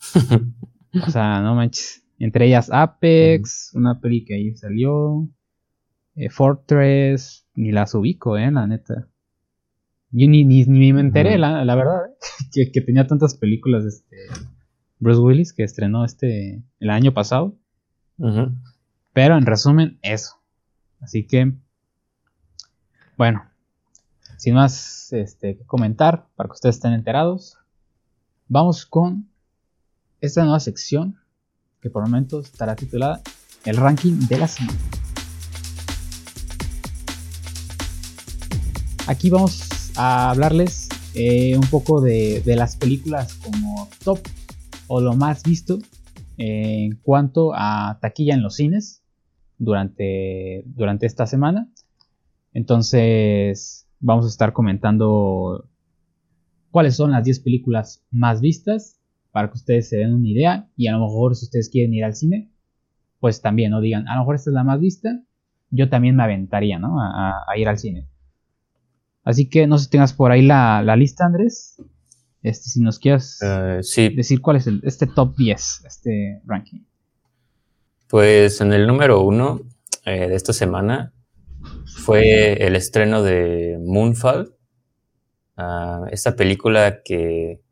o 0.94 1.10
sea, 1.10 1.40
no 1.40 1.54
manches. 1.54 2.04
Entre 2.18 2.46
ellas 2.46 2.70
Apex, 2.72 3.72
una 3.74 4.00
peli 4.00 4.24
que 4.24 4.34
ahí 4.34 4.54
salió. 4.54 5.28
Eh, 6.14 6.28
Fortress, 6.28 7.46
ni 7.54 7.72
las 7.72 7.94
ubico, 7.94 8.36
eh, 8.36 8.50
la 8.50 8.66
neta. 8.66 9.08
Yo 10.10 10.28
ni, 10.28 10.44
ni, 10.44 10.92
me 10.92 11.00
enteré, 11.00 11.38
la, 11.38 11.74
verdad, 11.74 12.02
eh, 12.54 12.70
que, 12.72 12.80
tenía 12.82 13.06
tantas 13.06 13.34
películas 13.34 13.84
este 13.84 14.16
Bruce 14.98 15.20
Willis 15.20 15.52
que 15.54 15.64
estrenó 15.64 16.04
este 16.04 16.62
el 16.80 16.90
año 16.90 17.12
pasado. 17.14 17.56
Pero 19.14 19.36
en 19.36 19.46
resumen, 19.46 19.98
eso. 20.02 20.36
Así 21.00 21.26
que, 21.26 21.54
bueno, 23.16 23.44
sin 24.36 24.54
más 24.54 25.12
este, 25.12 25.56
que 25.56 25.64
comentar, 25.64 26.28
para 26.36 26.48
que 26.48 26.52
ustedes 26.52 26.76
estén 26.76 26.92
enterados, 26.92 27.58
vamos 28.48 28.86
con 28.86 29.31
esta 30.22 30.44
nueva 30.44 30.60
sección 30.60 31.16
que 31.80 31.90
por 31.90 32.04
momento 32.04 32.40
estará 32.40 32.76
titulada 32.76 33.20
El 33.64 33.76
ranking 33.76 34.28
de 34.28 34.38
la 34.38 34.46
semana. 34.46 34.78
Aquí 39.08 39.30
vamos 39.30 39.68
a 39.96 40.30
hablarles 40.30 40.88
eh, 41.14 41.56
un 41.56 41.66
poco 41.66 42.00
de, 42.00 42.40
las 42.46 42.76
películas 42.76 43.34
como 43.34 43.88
top 44.04 44.20
o 44.86 45.00
lo 45.00 45.14
más 45.16 45.42
visto 45.42 45.80
en 46.38 46.96
cuanto 47.02 47.52
a 47.52 47.98
taquilla 48.00 48.34
en 48.34 48.42
los 48.42 48.54
cines 48.54 49.02
durante, 49.58 50.62
durante 50.66 51.06
esta 51.06 51.26
semana. 51.26 51.68
Entonces, 52.52 53.88
vamos 53.98 54.24
a 54.26 54.28
estar 54.28 54.52
comentando 54.52 55.68
cuáles 56.70 56.94
son 56.94 57.10
las 57.10 57.24
10 57.24 57.40
películas 57.40 58.04
más 58.12 58.40
vistas 58.40 59.01
para 59.32 59.48
que 59.48 59.54
ustedes 59.54 59.88
se 59.88 59.96
den 59.96 60.12
una 60.12 60.28
idea 60.28 60.68
y 60.76 60.86
a 60.86 60.92
lo 60.92 61.00
mejor 61.00 61.34
si 61.34 61.46
ustedes 61.46 61.68
quieren 61.70 61.92
ir 61.94 62.04
al 62.04 62.14
cine, 62.14 62.50
pues 63.18 63.40
también, 63.40 63.70
¿no? 63.70 63.80
Digan, 63.80 64.06
a 64.08 64.14
lo 64.14 64.20
mejor 64.20 64.36
esta 64.36 64.50
es 64.50 64.54
la 64.54 64.62
más 64.62 64.78
vista, 64.78 65.22
yo 65.70 65.88
también 65.88 66.14
me 66.14 66.22
aventaría, 66.22 66.78
¿no? 66.78 67.00
A, 67.00 67.34
ir 67.56 67.68
al 67.68 67.78
cine. 67.78 68.06
Así 69.24 69.48
que 69.48 69.66
no 69.66 69.78
sé 69.78 69.84
si 69.84 69.90
tengas 69.90 70.12
por 70.12 70.32
ahí 70.32 70.42
la, 70.42 70.96
lista, 70.96 71.24
Andrés. 71.24 71.80
Este, 72.42 72.68
si 72.68 72.80
nos 72.80 72.98
quieres 72.98 73.38
eh, 73.42 73.80
decir 74.14 74.40
cuál 74.40 74.56
es 74.56 74.66
el, 74.66 74.80
este 74.84 75.06
top 75.06 75.36
10, 75.36 75.84
este 75.86 76.42
ranking. 76.44 76.80
Pues 78.08 78.60
en 78.60 78.72
el 78.72 78.86
número 78.86 79.22
uno 79.22 79.62
eh, 80.04 80.28
de 80.28 80.34
esta 80.34 80.52
semana 80.52 81.12
fue 81.86 82.54
el 82.66 82.74
estreno 82.74 83.22
de 83.22 83.78
Moonfall, 83.80 84.56
ah, 85.56 86.06
esta 86.10 86.34
película 86.34 87.02
que 87.04 87.62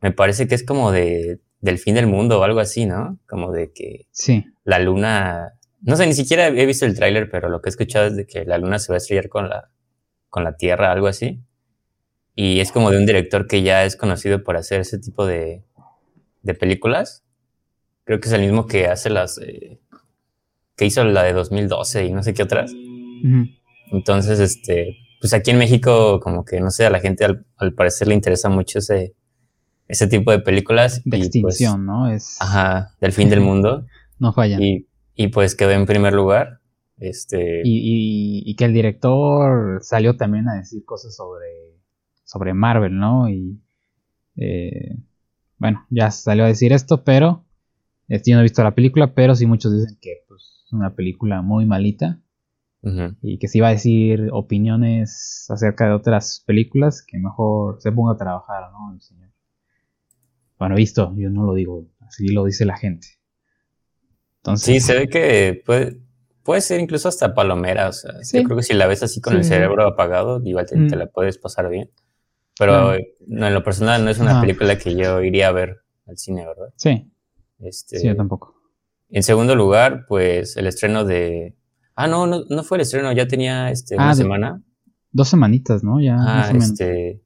me 0.00 0.12
parece 0.12 0.46
que 0.48 0.54
es 0.54 0.64
como 0.64 0.92
de 0.92 1.40
del 1.60 1.78
fin 1.78 1.94
del 1.94 2.06
mundo 2.06 2.40
o 2.40 2.42
algo 2.42 2.60
así, 2.60 2.86
¿no? 2.86 3.18
Como 3.28 3.52
de 3.52 3.70
que 3.72 4.06
Sí. 4.12 4.44
la 4.64 4.78
luna, 4.78 5.52
no 5.82 5.94
sé, 5.96 6.06
ni 6.06 6.14
siquiera 6.14 6.46
he 6.48 6.64
visto 6.66 6.86
el 6.86 6.94
tráiler, 6.94 7.28
pero 7.30 7.50
lo 7.50 7.60
que 7.60 7.68
he 7.68 7.72
escuchado 7.72 8.06
es 8.06 8.16
de 8.16 8.26
que 8.26 8.46
la 8.46 8.56
luna 8.56 8.78
se 8.78 8.90
va 8.92 8.96
a 8.96 8.98
estrellar 8.98 9.28
con 9.28 9.48
la, 9.50 9.70
con 10.30 10.42
la 10.42 10.56
Tierra, 10.56 10.90
algo 10.90 11.06
así. 11.06 11.42
Y 12.34 12.60
es 12.60 12.72
como 12.72 12.90
de 12.90 12.96
un 12.96 13.04
director 13.04 13.46
que 13.46 13.62
ya 13.62 13.84
es 13.84 13.96
conocido 13.96 14.42
por 14.42 14.56
hacer 14.56 14.80
ese 14.80 14.98
tipo 14.98 15.26
de, 15.26 15.64
de 16.42 16.54
películas. 16.54 17.24
Creo 18.04 18.20
que 18.20 18.28
es 18.28 18.32
el 18.32 18.40
mismo 18.40 18.66
que 18.66 18.86
hace 18.86 19.10
las, 19.10 19.36
eh, 19.38 19.80
que 20.76 20.86
hizo 20.86 21.04
la 21.04 21.24
de 21.24 21.34
2012 21.34 22.06
y 22.06 22.12
no 22.12 22.22
sé 22.22 22.32
qué 22.32 22.42
otras. 22.42 22.72
Entonces, 23.92 24.40
este, 24.40 24.96
pues 25.20 25.34
aquí 25.34 25.50
en 25.50 25.58
México, 25.58 26.20
como 26.20 26.44
que, 26.46 26.58
no 26.60 26.70
sé, 26.70 26.86
a 26.86 26.90
la 26.90 27.00
gente 27.00 27.26
al, 27.26 27.44
al 27.58 27.74
parecer 27.74 28.08
le 28.08 28.14
interesa 28.14 28.48
mucho 28.48 28.78
ese, 28.78 29.14
ese 29.90 30.06
tipo 30.06 30.30
de 30.30 30.40
películas. 30.40 31.02
De 31.04 31.18
y, 31.18 31.20
pues, 31.20 31.26
extinción, 31.26 31.86
¿no? 31.86 32.10
Es, 32.10 32.36
ajá, 32.40 32.94
del 33.00 33.12
fin 33.12 33.28
del 33.28 33.40
mundo. 33.48 33.86
No 34.18 34.32
fallan. 34.32 34.62
Y, 34.62 34.86
Y, 35.14 35.28
pues 35.28 35.54
quedó 35.54 35.70
en 35.70 35.86
primer 35.86 36.12
lugar. 36.12 36.60
Este, 36.98 37.62
y, 37.64 38.42
y 38.44 38.54
que 38.56 38.66
el 38.66 38.74
director 38.74 39.78
salió 39.82 40.16
también 40.16 40.48
a 40.48 40.56
decir 40.56 40.84
cosas 40.84 41.16
sobre, 41.16 41.78
sobre 42.24 42.54
Marvel, 42.54 42.98
¿no? 42.98 43.28
Y 43.28 43.58
eh, 44.36 44.96
bueno, 45.58 45.84
ya 45.90 46.10
salió 46.10 46.44
a 46.44 46.48
decir 46.48 46.72
esto, 46.72 47.04
pero 47.04 47.44
este, 48.08 48.30
yo 48.30 48.36
no 48.36 48.40
he 48.40 48.44
visto 48.44 48.62
la 48.62 48.74
película, 48.74 49.14
pero 49.14 49.34
sí 49.34 49.46
muchos 49.46 49.72
dicen 49.72 49.98
que 50.00 50.24
pues, 50.26 50.62
es 50.64 50.72
una 50.72 50.94
película 50.94 51.42
muy 51.42 51.66
malita 51.66 52.18
ujú. 52.82 53.16
y 53.20 53.38
que 53.38 53.48
si 53.48 53.60
va 53.60 53.68
a 53.68 53.72
decir 53.72 54.30
opiniones 54.32 55.46
acerca 55.50 55.86
de 55.86 55.92
otras 55.92 56.42
películas, 56.46 57.04
que 57.06 57.18
mejor 57.18 57.80
se 57.80 57.92
ponga 57.92 58.14
a 58.14 58.16
trabajar, 58.16 58.70
¿no? 58.72 58.94
El 58.94 59.00
señor. 59.00 59.19
Bueno, 60.60 60.76
visto, 60.76 61.12
yo 61.16 61.30
no 61.30 61.42
lo 61.44 61.54
digo, 61.54 61.88
así 62.06 62.28
lo 62.28 62.44
dice 62.44 62.64
la 62.64 62.76
gente. 62.76 63.08
Entonces, 64.36 64.64
Sí, 64.66 64.80
se 64.80 64.94
ve 64.94 65.08
que 65.08 65.62
puede, 65.66 65.98
puede 66.44 66.60
ser 66.60 66.80
incluso 66.80 67.08
hasta 67.08 67.34
palomera. 67.34 67.88
O 67.88 67.92
sea, 67.92 68.22
Sí. 68.22 68.36
yo 68.38 68.44
creo 68.44 68.56
que 68.58 68.62
si 68.62 68.74
la 68.74 68.86
ves 68.86 69.02
así 69.02 69.20
con 69.20 69.32
Sí, 69.32 69.38
el 69.38 69.44
sí. 69.44 69.48
cerebro 69.50 69.86
apagado, 69.86 70.40
igual 70.44 70.66
te, 70.66 70.76
Mm. 70.76 70.88
te 70.88 70.96
la 70.96 71.06
puedes 71.06 71.38
pasar 71.38 71.68
bien. 71.68 71.90
Pero 72.58 72.94
no, 73.26 73.46
en 73.46 73.54
lo 73.54 73.64
personal 73.64 74.04
no 74.04 74.10
es 74.10 74.18
una 74.18 74.34
No. 74.34 74.40
película 74.42 74.76
que 74.78 74.94
yo 74.94 75.22
iría 75.22 75.48
a 75.48 75.52
ver 75.52 75.78
al 76.06 76.18
cine, 76.18 76.46
¿verdad? 76.46 76.72
sí, 76.76 77.10
Este, 77.58 77.98
sí, 77.98 78.06
yo 78.06 78.16
tampoco. 78.16 78.54
En 79.10 79.22
segundo 79.22 79.54
lugar, 79.54 80.04
pues 80.08 80.56
el 80.56 80.66
estreno 80.66 81.04
de. 81.04 81.56
Ah, 81.94 82.06
no, 82.06 82.26
no, 82.26 82.44
no 82.48 82.62
fue 82.64 82.76
el 82.78 82.82
estreno, 82.82 83.12
ya 83.12 83.26
tenía 83.26 83.70
este, 83.70 83.94
Ah, 83.98 84.04
una 84.04 84.08
de- 84.10 84.14
semana. 84.16 84.62
Dos 85.12 85.28
semanitas, 85.28 85.82
¿no? 85.82 86.00
Ya, 86.00 86.16
Ah, 86.18 86.50
este, 86.54 87.22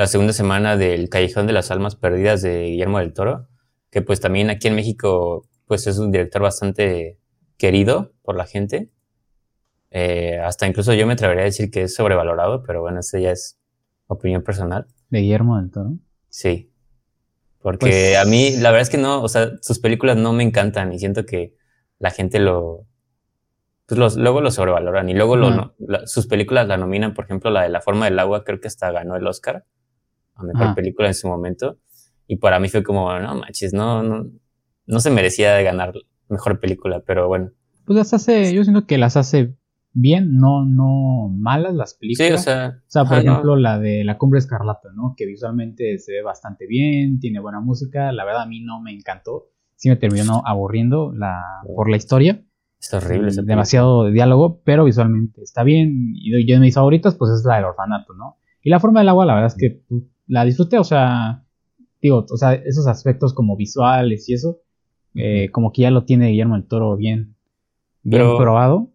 la 0.00 0.06
segunda 0.06 0.32
semana 0.32 0.78
del 0.78 1.10
Callejón 1.10 1.46
de 1.46 1.52
las 1.52 1.70
Almas 1.70 1.94
Perdidas 1.94 2.40
de 2.40 2.62
Guillermo 2.68 3.00
del 3.00 3.12
Toro, 3.12 3.48
que 3.90 4.00
pues 4.00 4.18
también 4.18 4.48
aquí 4.48 4.66
en 4.66 4.74
México 4.74 5.46
pues 5.66 5.86
es 5.86 5.98
un 5.98 6.10
director 6.10 6.40
bastante 6.40 7.18
querido 7.58 8.14
por 8.22 8.34
la 8.34 8.46
gente. 8.46 8.88
Eh, 9.90 10.38
hasta 10.42 10.66
incluso 10.66 10.94
yo 10.94 11.06
me 11.06 11.12
atrevería 11.12 11.42
a 11.42 11.44
decir 11.44 11.70
que 11.70 11.82
es 11.82 11.94
sobrevalorado, 11.94 12.62
pero 12.62 12.80
bueno, 12.80 13.00
eso 13.00 13.18
ya 13.18 13.30
es 13.30 13.58
opinión 14.06 14.42
personal. 14.42 14.86
De 15.10 15.20
Guillermo 15.20 15.58
del 15.58 15.70
Toro. 15.70 15.90
Sí. 16.30 16.72
Porque 17.60 18.14
Pues- 18.14 18.16
a 18.16 18.24
mí, 18.24 18.52
la 18.56 18.70
verdad 18.70 18.80
es 18.80 18.88
que 18.88 18.96
no, 18.96 19.22
o 19.22 19.28
sea, 19.28 19.50
sus 19.60 19.80
películas 19.80 20.16
no 20.16 20.32
me 20.32 20.44
encantan 20.44 20.94
y 20.94 20.98
siento 20.98 21.26
que 21.26 21.54
la 21.98 22.10
gente 22.10 22.40
lo, 22.40 22.86
pues 23.84 23.98
los, 23.98 24.16
luego 24.16 24.40
lo 24.40 24.50
sobrevaloran 24.50 25.10
y 25.10 25.12
luego 25.14 25.36
la- 25.36 26.06
sus 26.06 26.26
películas 26.26 26.66
la 26.68 26.78
nominan, 26.78 27.12
por 27.12 27.26
ejemplo, 27.26 27.50
la 27.50 27.64
de 27.64 27.68
La 27.68 27.82
forma 27.82 28.06
del 28.06 28.18
agua, 28.18 28.44
creo 28.44 28.62
que 28.62 28.68
hasta 28.68 28.90
ganó 28.92 29.14
el 29.16 29.26
Oscar 29.26 29.66
a 30.40 30.44
mejor 30.44 30.62
Ajá. 30.62 30.74
película 30.74 31.08
en 31.08 31.14
su 31.14 31.28
momento. 31.28 31.78
Y 32.26 32.36
para 32.36 32.60
mí 32.60 32.68
fue 32.68 32.82
como, 32.82 33.12
no 33.18 33.34
manches, 33.36 33.72
no, 33.72 34.02
no, 34.02 34.26
no 34.86 35.00
se 35.00 35.10
merecía 35.10 35.54
de 35.54 35.64
ganar 35.64 35.92
mejor 36.28 36.60
película, 36.60 37.02
pero 37.06 37.28
bueno. 37.28 37.50
Pues 37.84 37.96
las 37.96 38.14
hace, 38.14 38.54
yo 38.54 38.62
siento 38.62 38.86
que 38.86 38.98
las 38.98 39.16
hace 39.16 39.56
bien, 39.92 40.36
no, 40.36 40.64
no 40.64 41.28
malas 41.36 41.74
las 41.74 41.94
películas. 41.94 42.28
Sí, 42.28 42.34
o 42.34 42.38
sea, 42.38 42.74
O 42.78 42.90
sea, 42.90 43.04
por 43.04 43.24
no. 43.24 43.32
ejemplo, 43.32 43.56
la 43.56 43.78
de 43.80 44.04
La 44.04 44.16
Cumbre 44.18 44.38
Escarlata, 44.38 44.90
¿no? 44.94 45.14
Que 45.16 45.26
visualmente 45.26 45.98
se 45.98 46.12
ve 46.12 46.22
bastante 46.22 46.66
bien, 46.68 47.18
tiene 47.18 47.40
buena 47.40 47.60
música. 47.60 48.12
La 48.12 48.24
verdad, 48.24 48.42
a 48.42 48.46
mí 48.46 48.60
no 48.60 48.80
me 48.80 48.92
encantó. 48.92 49.48
Sí 49.74 49.88
me 49.88 49.96
terminó 49.96 50.42
aburriendo 50.46 51.12
la, 51.12 51.40
por 51.74 51.90
la 51.90 51.96
historia. 51.96 52.44
es 52.78 52.94
horrible. 52.94 53.28
película. 53.28 53.46
demasiado 53.46 54.10
diálogo, 54.10 54.60
pero 54.62 54.84
visualmente 54.84 55.42
está 55.42 55.64
bien. 55.64 56.12
Y 56.14 56.46
yo 56.46 56.54
de 56.54 56.60
mis 56.60 56.74
favoritas, 56.74 57.16
pues 57.16 57.32
es 57.32 57.44
la 57.44 57.56
del 57.56 57.64
orfanato, 57.64 58.14
¿no? 58.14 58.36
Y 58.62 58.70
la 58.70 58.78
forma 58.78 59.00
del 59.00 59.08
agua, 59.08 59.24
la 59.26 59.34
verdad 59.34 59.48
es 59.48 59.56
que 59.56 59.82
la 60.30 60.44
disfruté, 60.44 60.78
o 60.78 60.84
sea, 60.84 61.44
digo, 62.00 62.24
o 62.30 62.36
sea, 62.36 62.54
esos 62.54 62.86
aspectos 62.86 63.34
como 63.34 63.56
visuales 63.56 64.28
y 64.28 64.34
eso, 64.34 64.58
eh, 65.14 65.50
como 65.50 65.72
que 65.72 65.82
ya 65.82 65.90
lo 65.90 66.04
tiene 66.04 66.28
Guillermo 66.28 66.56
el 66.56 66.66
Toro 66.66 66.96
bien, 66.96 67.34
bien 68.02 68.22
Pero- 68.22 68.38
probado 68.38 68.92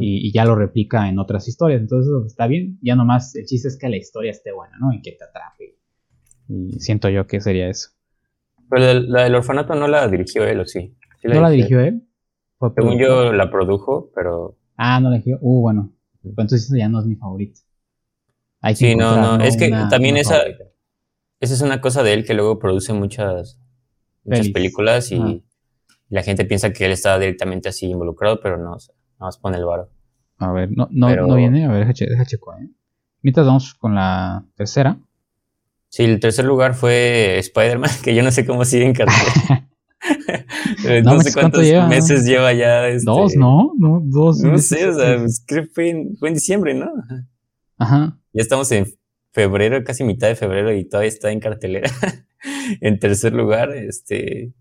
y, 0.00 0.28
y 0.28 0.32
ya 0.32 0.44
lo 0.44 0.54
replica 0.54 1.08
en 1.08 1.18
otras 1.18 1.46
historias. 1.48 1.80
Entonces 1.80 2.10
está 2.26 2.46
bien. 2.46 2.78
Ya 2.82 2.96
nomás 2.96 3.34
el 3.36 3.44
chiste 3.44 3.68
es 3.68 3.76
que 3.78 3.88
la 3.88 3.96
historia 3.96 4.30
esté 4.30 4.50
buena, 4.52 4.76
¿no? 4.78 4.92
Y 4.94 5.02
que 5.02 5.12
te 5.12 5.24
atrape. 5.24 5.76
Y 6.48 6.78
siento 6.80 7.08
yo 7.10 7.26
que 7.26 7.40
sería 7.40 7.68
eso. 7.68 7.90
Pero 8.70 8.82
la, 8.82 8.94
la 8.94 9.22
del 9.24 9.34
orfanato 9.34 9.74
no 9.74 9.86
la 9.88 10.08
dirigió 10.08 10.44
él, 10.46 10.60
¿o 10.60 10.64
sí? 10.66 10.96
¿Sí 11.20 11.28
¿No 11.28 11.40
la 11.40 11.50
dirigió 11.50 11.80
él? 11.80 12.06
¿Fue 12.58 12.70
Según 12.74 12.98
yo 12.98 13.32
la 13.32 13.50
produjo, 13.50 14.10
pero 14.14 14.56
Ah, 14.76 15.00
no 15.00 15.10
la 15.10 15.16
dirigió. 15.16 15.38
Uh, 15.42 15.60
bueno. 15.60 15.92
Pues 16.22 16.30
entonces 16.30 16.64
esa 16.64 16.78
ya 16.78 16.88
no 16.88 17.00
es 17.00 17.06
mi 17.06 17.16
favorito. 17.16 17.60
Hay 18.62 18.74
Sí, 18.76 18.94
no, 18.96 19.16
no, 19.38 19.44
es 19.44 19.56
que 19.58 19.68
también 19.90 20.16
esa- 20.16 20.36
favorita. 20.38 20.64
Esa 21.44 21.54
es 21.54 21.60
una 21.62 21.80
cosa 21.80 22.02
de 22.02 22.12
él 22.14 22.24
que 22.24 22.34
luego 22.34 22.58
produce 22.58 22.92
muchas, 22.92 23.58
muchas 24.24 24.48
películas 24.50 25.10
y 25.12 25.44
la 26.08 26.22
gente 26.22 26.44
piensa 26.44 26.72
que 26.72 26.84
él 26.86 26.92
está 26.92 27.18
directamente 27.18 27.68
así 27.68 27.86
involucrado, 27.86 28.40
pero 28.40 28.58
no, 28.58 28.74
o 28.74 28.78
sea, 28.78 28.94
nada 29.18 29.28
más 29.28 29.38
pone 29.38 29.56
el 29.58 29.64
varo. 29.64 29.90
A 30.38 30.52
ver, 30.52 30.70
no, 30.76 30.88
no, 30.90 31.06
Pero- 31.08 31.26
no 31.26 31.36
viene. 31.36 31.64
A 31.64 31.68
ver, 31.72 31.86
deja, 31.86 31.92
deja 32.10 32.24
checo, 32.26 32.52
¿eh? 32.54 32.68
Mientras 33.22 33.46
vamos 33.46 33.74
con 33.74 33.94
la 33.94 34.44
tercera. 34.56 34.98
Sí, 35.88 36.04
el 36.04 36.18
tercer 36.20 36.44
lugar 36.44 36.74
fue 36.74 37.38
Spider-Man, 37.38 37.90
que 38.02 38.14
yo 38.14 38.22
no 38.22 38.30
sé 38.32 38.44
cómo 38.44 38.64
sigue 38.64 38.84
en 38.86 38.94
No 41.04 41.20
sé 41.20 41.22
¿cuánto 41.32 41.32
cuántos 41.32 41.62
lleva? 41.64 41.86
meses 41.88 42.24
lleva 42.26 42.52
ya. 42.52 42.88
este, 42.88 43.06
Dos, 43.10 43.36
¿no? 43.36 43.72
No, 43.78 44.00
dos. 44.04 44.40
No 44.40 44.52
meses. 44.52 44.68
sé, 44.68 44.88
o 44.88 44.92
sea, 44.92 45.18
pues, 45.18 45.42
creo 45.46 45.64
que 45.64 45.70
fue 45.70 45.90
en, 45.90 46.16
fue 46.16 46.28
en 46.28 46.34
diciembre, 46.34 46.74
¿no? 46.74 46.90
Ajá. 47.78 48.18
Ya 48.32 48.42
estamos 48.42 48.70
en 48.72 48.86
febrero, 49.34 49.82
casi 49.84 50.04
mitad 50.04 50.28
de 50.28 50.36
febrero 50.36 50.72
y 50.72 50.84
todavía 50.84 51.08
está 51.08 51.30
en 51.30 51.40
cartelera. 51.40 51.90
en 52.80 52.98
tercer 52.98 53.34
lugar, 53.34 53.72
este. 53.72 54.54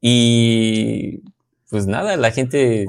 Y 0.00 1.22
pues 1.70 1.86
nada, 1.86 2.16
la 2.16 2.30
gente 2.30 2.86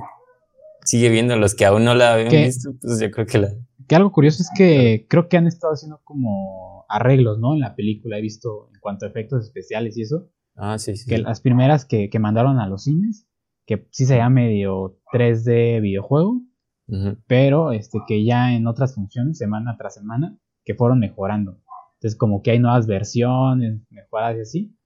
sigue 0.83 1.09
viendo. 1.09 1.37
Los 1.37 1.55
que 1.55 1.65
aún 1.65 1.85
no 1.85 1.95
la 1.95 2.13
habían 2.13 2.29
¿Qué? 2.29 2.45
visto, 2.45 2.73
pues 2.79 2.99
yo 2.99 3.09
creo 3.09 3.25
que 3.25 3.37
la. 3.37 3.49
Que 3.87 3.95
algo 3.95 4.11
curioso 4.11 4.43
es 4.43 4.49
que 4.55 5.07
creo 5.09 5.27
que 5.27 5.37
han 5.37 5.47
estado 5.47 5.73
haciendo 5.73 6.01
como 6.03 6.85
arreglos, 6.89 7.39
¿no? 7.39 7.53
En 7.53 7.61
la 7.61 7.75
película 7.75 8.17
he 8.17 8.21
visto 8.21 8.69
en 8.73 8.79
cuanto 8.79 9.05
a 9.05 9.09
efectos 9.09 9.45
especiales 9.45 9.97
y 9.97 10.03
eso. 10.03 10.29
Ah, 10.55 10.77
sí, 10.77 10.95
sí. 10.95 11.09
Que 11.09 11.17
las 11.17 11.41
primeras 11.41 11.85
que, 11.85 12.09
que 12.09 12.19
mandaron 12.19 12.59
a 12.59 12.67
los 12.67 12.83
cines, 12.83 13.27
que 13.65 13.87
sí 13.91 14.05
se 14.05 14.17
llama 14.17 14.41
medio 14.41 14.99
3D 15.11 15.81
videojuego, 15.81 16.41
Pero 17.27 17.71
este 17.71 17.99
que 18.07 18.23
ya 18.25 18.53
en 18.53 18.67
otras 18.67 18.93
funciones, 18.95 19.37
semana 19.37 19.75
tras 19.77 19.95
semana, 19.95 20.37
que 20.65 20.75
fueron 20.75 20.99
mejorando. 20.99 21.59
Entonces 21.95 22.17
como 22.17 22.41
que 22.41 22.51
hay 22.51 22.59
nuevas 22.59 22.85
versiones, 22.87 23.81
mejoras 23.89 24.37
y 24.37 24.41
así. 24.41 24.77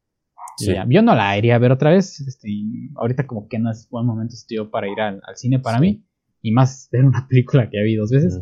Sí. 0.58 0.74
ya, 0.74 0.86
Yo 0.90 1.02
no 1.02 1.14
la 1.16 1.38
iría 1.38 1.56
a 1.56 1.60
ver 1.60 1.72
otra 1.72 1.92
vez. 1.92 2.20
Este, 2.22 2.48
ahorita 2.96 3.28
como 3.28 3.48
que 3.48 3.60
no 3.60 3.70
es 3.72 3.88
buen 3.90 4.06
momento 4.06 4.36
para 4.72 4.88
ir 4.88 5.00
al, 5.00 5.22
al 5.28 5.36
cine 5.36 5.60
para 5.60 5.78
Sí. 5.78 5.82
mí. 5.82 6.04
Y 6.42 6.52
más 6.52 6.88
ver 6.92 7.06
una 7.06 7.26
película 7.30 7.70
que 7.70 7.78
ya 7.78 7.84
vi 7.84 7.96
dos 7.96 8.12
veces. 8.12 8.42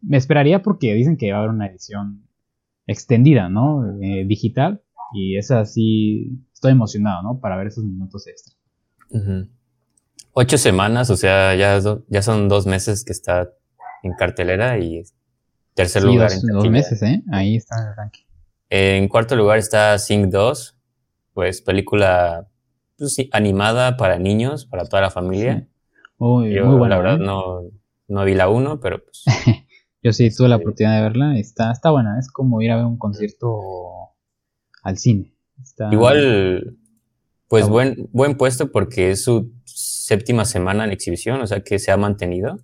Me 0.00 0.16
esperaría 0.16 0.62
porque 0.62 0.94
dicen 0.94 1.16
que 1.16 1.30
va 1.32 1.38
a 1.38 1.40
haber 1.40 1.50
una 1.54 1.66
edición 1.66 2.26
extendida, 2.86 3.48
¿no? 3.48 3.98
Eh, 4.02 4.24
digital. 4.26 4.82
Y 5.12 5.36
esa 5.36 5.64
sí, 5.64 6.40
estoy 6.52 6.72
emocionado, 6.72 7.22
¿no? 7.22 7.40
Para 7.40 7.56
ver 7.56 7.68
esos 7.68 7.84
minutos 7.84 8.26
extra. 8.26 8.54
Ujú. 9.10 9.48
Ocho 10.34 10.58
semanas, 10.58 11.10
o 11.10 11.16
sea, 11.16 11.54
ya, 11.54 11.80
ya 12.08 12.22
son 12.22 12.48
dos 12.48 12.66
meses 12.66 13.04
que 13.04 13.12
está 13.12 13.50
en 14.02 14.12
cartelera 14.18 14.78
y 14.78 15.02
tercer 15.74 16.02
Sí, 16.02 16.08
lugar 16.08 16.30
dos, 16.32 16.42
en 16.44 16.50
dos 16.50 16.70
meses, 16.70 17.02
¿eh? 17.02 17.22
Ahí 17.32 17.56
está 17.56 17.76
el 17.88 17.96
ranking. 17.96 18.24
En 18.68 19.06
cuarto 19.08 19.36
lugar 19.36 19.58
está 19.58 19.96
Sing 19.98 20.30
2, 20.30 20.76
pues 21.34 21.62
película 21.62 22.48
pues, 22.98 23.14
sí, 23.14 23.28
animada 23.32 23.96
para 23.96 24.18
niños, 24.18 24.66
para 24.66 24.84
toda 24.86 25.02
la 25.02 25.10
familia. 25.10 25.60
Sí. 25.60 25.68
Muy, 26.18 26.52
Yo, 26.54 26.66
muy 26.66 26.78
buena. 26.78 26.96
la 26.96 27.02
verdad, 27.02 27.20
¿eh? 27.20 27.24
no, 27.24 27.60
no 28.08 28.24
vi 28.24 28.34
la 28.34 28.48
1, 28.48 28.80
pero 28.80 29.02
pues, 29.04 29.24
Yo 30.02 30.12
sí 30.12 30.34
tuve 30.34 30.48
la 30.48 30.56
oportunidad 30.56 30.96
de 30.96 31.02
verla. 31.02 31.38
Está, 31.38 31.70
está 31.72 31.90
buena. 31.90 32.18
Es 32.18 32.30
como 32.30 32.60
ir 32.60 32.70
a 32.72 32.76
ver 32.76 32.84
un 32.84 32.98
concierto 32.98 33.58
al 34.82 34.98
cine. 34.98 35.34
Está- 35.62 35.88
igual, 35.92 36.76
pues 37.48 37.68
buen, 37.68 38.10
buen 38.12 38.36
puesto 38.36 38.70
porque 38.70 39.12
es 39.12 39.24
su 39.24 39.52
séptima 40.06 40.44
semana 40.44 40.84
en 40.84 40.92
exhibición, 40.92 41.40
o 41.40 41.46
sea 41.46 41.60
que 41.60 41.78
se 41.78 41.90
ha 41.90 41.96
mantenido. 41.96 42.58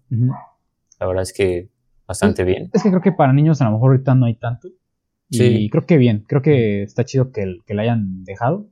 La 0.99 1.07
verdad 1.07 1.23
es 1.23 1.33
que 1.33 1.69
bastante 2.07 2.45
bien. 2.45 2.71
Es 2.73 2.83
que 2.83 2.91
creo 2.91 3.01
que 3.01 3.13
para 3.13 3.33
niños 3.33 3.61
a 3.61 3.65
lo 3.65 3.73
mejor 3.73 3.93
ahorita 3.93 4.15
no 4.15 4.27
hay 4.27 4.35
tanto. 4.35 4.69
Y 5.31 5.37
Sí. 5.39 5.69
creo 5.71 5.87
que 5.87 5.97
bien, 5.97 6.25
creo 6.29 6.43
que 6.43 6.83
está 6.83 7.05
chido 7.05 7.31
que, 7.33 7.59
que 7.67 7.75
la 7.75 7.83
hayan 7.83 8.25
dejado. 8.25 8.69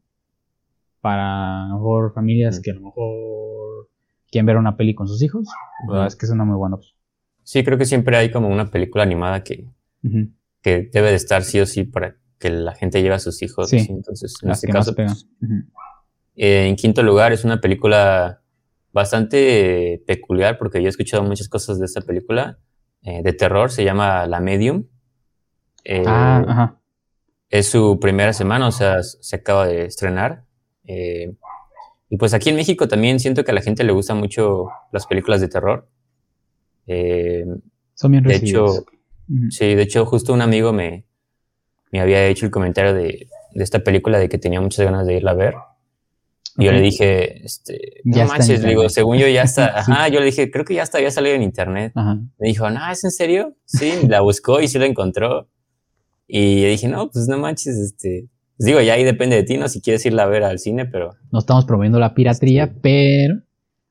Para 1.00 1.64
a 1.64 1.68
lo 1.68 1.74
mejor 1.76 2.12
familias 2.12 2.60
que 2.60 2.72
a 2.72 2.74
lo 2.74 2.80
mejor 2.80 3.88
quieren 4.30 4.46
ver 4.46 4.56
una 4.56 4.76
peli 4.76 4.94
con 4.94 5.06
sus 5.08 5.22
hijos. 5.22 5.46
La 5.86 5.92
verdad 5.92 6.06
es 6.08 6.16
que 6.16 6.26
es 6.26 6.32
una 6.32 6.44
muy 6.44 6.56
buena 6.56 6.76
opción. 6.76 6.94
Sí, 7.44 7.64
creo 7.64 7.78
que 7.78 7.86
siempre 7.86 8.16
hay 8.16 8.30
como 8.30 8.48
una 8.48 8.70
película 8.70 9.04
animada 9.04 9.42
que, 9.44 9.64
que 10.60 10.90
debe 10.92 11.10
de 11.10 11.14
estar 11.14 11.42
sí 11.44 11.60
o 11.60 11.66
sí 11.66 11.84
para 11.84 12.16
que 12.38 12.50
la 12.50 12.74
gente 12.74 13.00
lleve 13.00 13.14
a 13.14 13.18
sus 13.20 13.40
hijos. 13.42 13.70
Sí. 13.70 13.78
¿sí? 13.80 13.92
Entonces, 13.92 14.34
en 14.42 14.48
Las 14.48 14.58
este 14.62 14.72
caso, 14.72 14.94
pues, 14.94 15.26
eh, 16.36 16.66
en 16.68 16.76
quinto 16.76 17.02
lugar 17.02 17.32
es 17.32 17.44
una 17.44 17.60
película 17.60 18.37
bastante 18.98 20.02
peculiar 20.06 20.58
porque 20.58 20.80
yo 20.80 20.86
he 20.86 20.90
escuchado 20.90 21.22
muchas 21.22 21.48
cosas 21.48 21.78
de 21.78 21.86
esta 21.86 22.00
película 22.02 22.58
eh, 23.02 23.22
de 23.22 23.32
terror. 23.32 23.70
Se 23.70 23.84
llama 23.84 24.26
La 24.26 24.40
Medium. 24.40 24.84
Eh, 25.84 26.02
Ah, 26.06 26.44
ajá. 26.46 26.80
es 27.50 27.68
su 27.70 27.98
primera 28.00 28.32
semana, 28.32 28.66
o 28.68 28.72
sea, 28.72 29.02
se 29.02 29.36
acaba 29.36 29.66
de 29.66 29.84
estrenar. 29.86 30.44
Eh, 30.84 31.34
y 32.10 32.16
pues 32.16 32.34
aquí 32.34 32.50
en 32.50 32.56
México 32.56 32.88
también 32.88 33.20
siento 33.20 33.44
que 33.44 33.50
a 33.50 33.54
la 33.54 33.60
gente 33.62 33.84
le 33.84 33.92
gustan 33.92 34.18
mucho 34.18 34.68
las 34.92 35.06
películas 35.06 35.40
de 35.40 35.48
terror. 35.48 35.88
Son 37.94 38.10
bien 38.10 38.24
de 38.24 38.30
recibidas. 38.30 38.78
hecho, 38.78 38.86
sí, 39.50 39.74
de 39.74 39.82
hecho, 39.82 40.06
justo 40.06 40.32
un 40.32 40.40
amigo 40.42 40.72
me, 40.72 41.04
me 41.92 42.00
había 42.00 42.26
hecho 42.26 42.46
el 42.46 42.52
comentario 42.52 42.94
de, 42.94 43.28
de 43.52 43.64
esta 43.64 43.80
película 43.80 44.18
de 44.18 44.28
que 44.28 44.38
tenía 44.38 44.60
muchas 44.60 44.84
ganas 44.84 45.06
de 45.06 45.14
irla 45.16 45.32
a 45.32 45.34
ver. 45.34 45.54
Y 46.60 46.64
yo 46.64 46.72
le 46.72 46.80
dije, 46.80 47.44
este, 47.44 48.00
no 48.04 48.24
manches, 48.26 48.62
digo, 48.64 48.88
según 48.88 49.16
yo 49.18 49.28
ya 49.28 49.42
está. 49.42 49.68
Sí. 49.84 49.92
Ajá, 49.92 50.08
yo 50.08 50.18
le 50.20 50.26
dije, 50.26 50.50
creo 50.50 50.64
que 50.64 50.74
ya 50.74 50.82
está, 50.82 50.98
había 50.98 51.10
salido 51.12 51.34
en 51.36 51.42
internet. 51.42 51.92
Ajá. 51.94 52.16
Me 52.38 52.48
dijo, 52.48 52.68
no, 52.70 52.90
¿es 52.90 53.04
en 53.04 53.10
serio? 53.12 53.54
Sí, 53.64 53.92
la 54.08 54.20
buscó 54.22 54.60
y 54.60 54.66
sí 54.68 54.78
la 54.78 54.86
encontró. 54.86 55.48
Y 56.26 56.64
dije, 56.64 56.88
no, 56.88 57.10
pues 57.10 57.28
no 57.28 57.38
manches, 57.38 57.76
este. 57.78 58.28
pues 58.56 58.66
digo, 58.66 58.80
ya 58.80 58.94
ahí 58.94 59.04
depende 59.04 59.36
de 59.36 59.44
ti, 59.44 59.56
¿no? 59.56 59.68
Si 59.68 59.80
quieres 59.80 60.04
irla 60.04 60.24
a 60.24 60.26
ver 60.26 60.42
al 60.44 60.58
cine, 60.58 60.84
pero. 60.84 61.14
No 61.30 61.38
estamos 61.38 61.64
promoviendo 61.64 61.98
la 61.98 62.12
piratería, 62.14 62.66
Sí. 62.66 62.72
pero 62.82 63.34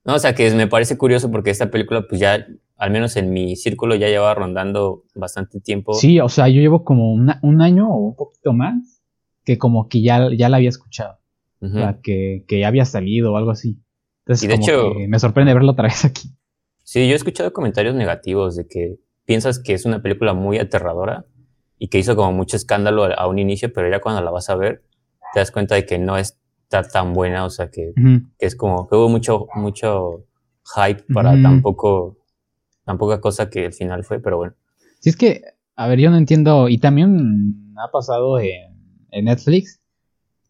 No, 0.06 0.16
o 0.16 0.20
sea, 0.20 0.36
que 0.36 0.50
me 0.52 0.68
parece 0.68 0.98
curioso 0.98 1.32
porque 1.32 1.50
esta 1.50 1.72
película, 1.72 2.06
pues 2.08 2.20
ya, 2.22 2.46
al 2.78 2.92
menos 2.92 3.16
en 3.16 3.32
mi 3.32 3.56
círculo, 3.56 3.96
ya 3.96 4.08
llevaba 4.08 4.36
rondando 4.36 5.04
bastante 5.16 5.60
tiempo. 5.62 5.94
sí, 5.96 6.20
o 6.20 6.30
sea, 6.30 6.48
yo 6.48 6.62
llevo 6.62 6.84
como 6.84 7.12
una- 7.14 7.40
un 7.44 7.62
año 7.62 7.90
o 7.90 7.98
un 7.98 8.16
poquito 8.16 8.54
más 8.54 9.02
que 9.44 9.58
como 9.58 9.88
que 9.90 10.02
ya, 10.02 10.28
ya 10.38 10.50
la 10.50 10.58
había 10.58 10.70
escuchado. 10.70 11.17
Sea, 11.62 12.00
que, 12.04 12.46
que 12.48 12.60
ya 12.60 12.68
había 12.68 12.86
salido 12.86 13.34
o 13.34 13.38
algo 13.38 13.52
así. 13.52 13.80
Entonces, 14.26 14.44
Y 14.44 14.48
de 14.48 14.54
como 14.56 14.66
hecho- 14.66 14.94
que 15.00 15.08
me 15.08 15.20
sorprende 15.20 15.54
verlo 15.54 15.72
otra 15.72 15.86
vez 15.88 16.06
aquí. 16.06 16.30
Sí, 16.84 17.08
yo 17.08 17.14
he 17.14 17.16
escuchado 17.18 17.52
comentarios 17.54 17.96
negativos 17.96 18.56
de 18.56 18.68
que 18.68 18.98
piensas 19.26 19.60
que 19.60 19.74
es 19.74 19.86
una 19.86 20.02
película 20.02 20.34
muy 20.34 20.58
aterradora 20.60 21.26
y 21.80 21.88
que 21.90 21.98
hizo 22.00 22.16
como 22.16 22.32
mucho 22.32 22.56
escándalo 22.58 23.04
a- 23.06 23.14
a 23.14 23.28
un 23.28 23.40
inicio, 23.40 23.74
pero 23.74 23.90
ya 23.90 24.00
cuando 24.00 24.22
la 24.22 24.32
vas 24.32 24.50
a 24.50 24.56
ver, 24.56 24.84
te 25.34 25.40
das 25.40 25.52
cuenta 25.52 25.76
de 25.76 25.86
que 25.86 25.98
no 26.00 26.18
está 26.18 26.84
tan 26.84 27.14
buena, 27.14 27.44
o 27.46 27.50
sea, 27.50 27.70
que 27.70 27.94
que 28.40 28.46
es 28.46 28.56
como 28.56 28.88
que 28.88 28.96
hubo 28.96 29.10
mucho, 29.10 29.48
mucho 29.56 30.26
hype 30.76 31.04
para 31.14 31.34
Ujú. 31.34 31.42
tan 31.42 31.62
poco, 31.62 32.18
tan 32.86 32.98
poca 32.98 33.20
cosa 33.20 33.50
que 33.50 33.66
al 33.66 33.74
final 33.74 34.04
fue, 34.04 34.20
pero 34.20 34.38
bueno. 34.38 34.54
Si 35.00 35.10
es 35.10 35.18
que, 35.18 35.42
a 35.76 35.88
ver, 35.88 36.00
yo 36.00 36.10
no 36.12 36.18
entiendo, 36.18 36.70
y 36.70 36.78
también 36.78 37.74
ha 37.78 37.92
pasado 37.92 38.40
en, 38.40 38.78
en 39.12 39.26
Netflix, 39.26 39.82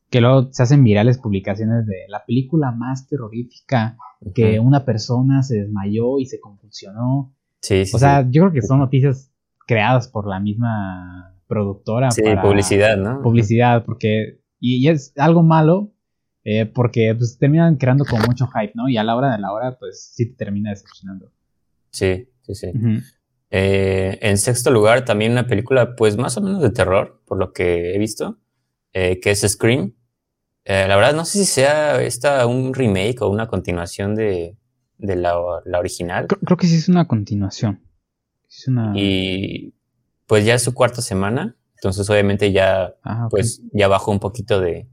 que 0.10 0.22
luego 0.22 0.50
se 0.52 0.64
hacen 0.64 0.84
virales 0.84 1.18
publicaciones 1.18 1.86
de 1.86 2.06
la 2.08 2.24
película 2.26 2.72
más 2.72 3.08
terrorífica, 3.08 3.98
que 4.34 4.60
una 4.60 4.86
persona 4.86 5.44
se 5.44 5.60
desmayó 5.60 6.20
y 6.20 6.26
se 6.26 6.40
convulsionó. 6.40 7.36
Sí, 7.62 7.86
sí, 7.86 7.96
O 7.96 8.00
sea, 8.00 8.26
yo 8.30 8.44
creo 8.44 8.54
que 8.54 8.62
son 8.62 8.80
noticias 8.80 9.32
creadas 9.65 10.08
por 10.08 10.28
la 10.28 10.39
misma 10.39 11.36
productora. 11.48 12.12
sí, 12.12 12.22
para 12.22 12.41
publicidad, 12.41 12.98
¿no? 12.98 13.22
Publicidad, 13.22 13.84
porque, 13.86 14.39
y, 14.60 14.86
y 14.86 14.89
es 14.89 15.13
algo 15.17 15.43
malo, 15.43 15.93
eh, 16.50 16.65
porque 16.65 17.13
pues 17.13 17.38
terminan 17.38 17.76
creando 17.76 18.06
con 18.06 18.22
mucho 18.22 18.48
hype, 18.48 18.72
¿no? 18.74 18.88
Y 18.88 18.96
a 18.96 19.04
la 19.04 19.17
hora 19.17 19.34
de 19.34 19.39
la 19.39 19.52
hora, 19.52 19.78
pues 19.78 20.13
sí 20.15 20.30
te 20.30 20.46
termina 20.46 20.70
decepcionando. 20.70 21.30
Sí, 21.89 22.30
sí, 22.41 22.56
sí. 22.56 22.72
Eh, 23.50 24.17
en 24.22 24.38
sexto 24.38 24.72
lugar, 24.72 25.04
también 25.04 25.34
una 25.34 25.46
película, 25.46 25.96
pues 25.98 26.15
más 26.15 26.38
o 26.38 26.41
menos 26.41 26.62
de 26.62 26.70
terror, 26.70 27.22
por 27.26 27.38
lo 27.38 27.52
que 27.52 27.93
he 27.93 27.98
visto, 27.98 28.39
eh, 28.93 29.20
que 29.20 29.32
es 29.32 29.41
Scream. 29.41 29.93
Eh, 30.69 30.86
la 30.86 30.97
verdad, 30.97 31.15
no 31.15 31.23
sé 31.23 31.39
si 31.39 31.45
sea 31.45 32.01
esta 32.01 32.45
un 32.45 32.73
remake 32.73 33.21
o 33.21 33.30
una 33.30 33.47
continuación 33.47 34.15
de, 34.15 34.58
de 34.97 35.15
la, 35.15 35.34
la 35.63 35.80
original. 35.80 36.27
Creo, 36.27 36.41
creo 36.41 36.58
que 36.58 36.67
sí 36.67 36.75
es 36.75 36.89
una 36.89 37.08
continuación. 37.08 37.82
Es 38.49 38.67
una... 38.67 38.91
Y 38.93 39.73
pues 40.25 40.43
ya 40.43 40.56
es 40.56 40.63
su 40.63 40.73
cuarta 40.73 41.01
semana, 41.01 41.56
entonces 41.75 42.10
obviamente 42.10 42.51
ya 42.51 42.93
Ah, 43.01 43.27
pues 43.30 43.62
ya 43.71 43.88
bajó 43.88 44.12
un 44.12 44.19
poquito 44.19 44.60
de, 44.60 44.89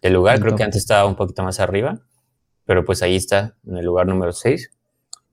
de 0.00 0.10
lugar. 0.10 0.40
Creo 0.40 0.56
que 0.56 0.62
antes 0.62 0.80
estaba 0.80 1.06
un 1.06 1.16
poquito 1.16 1.42
más 1.42 1.60
arriba, 1.60 2.00
pero 2.64 2.86
pues 2.86 3.02
ahí 3.02 3.14
está, 3.14 3.58
en 3.66 3.76
el 3.76 3.84
lugar 3.84 4.06
número 4.06 4.32
6. 4.32 4.70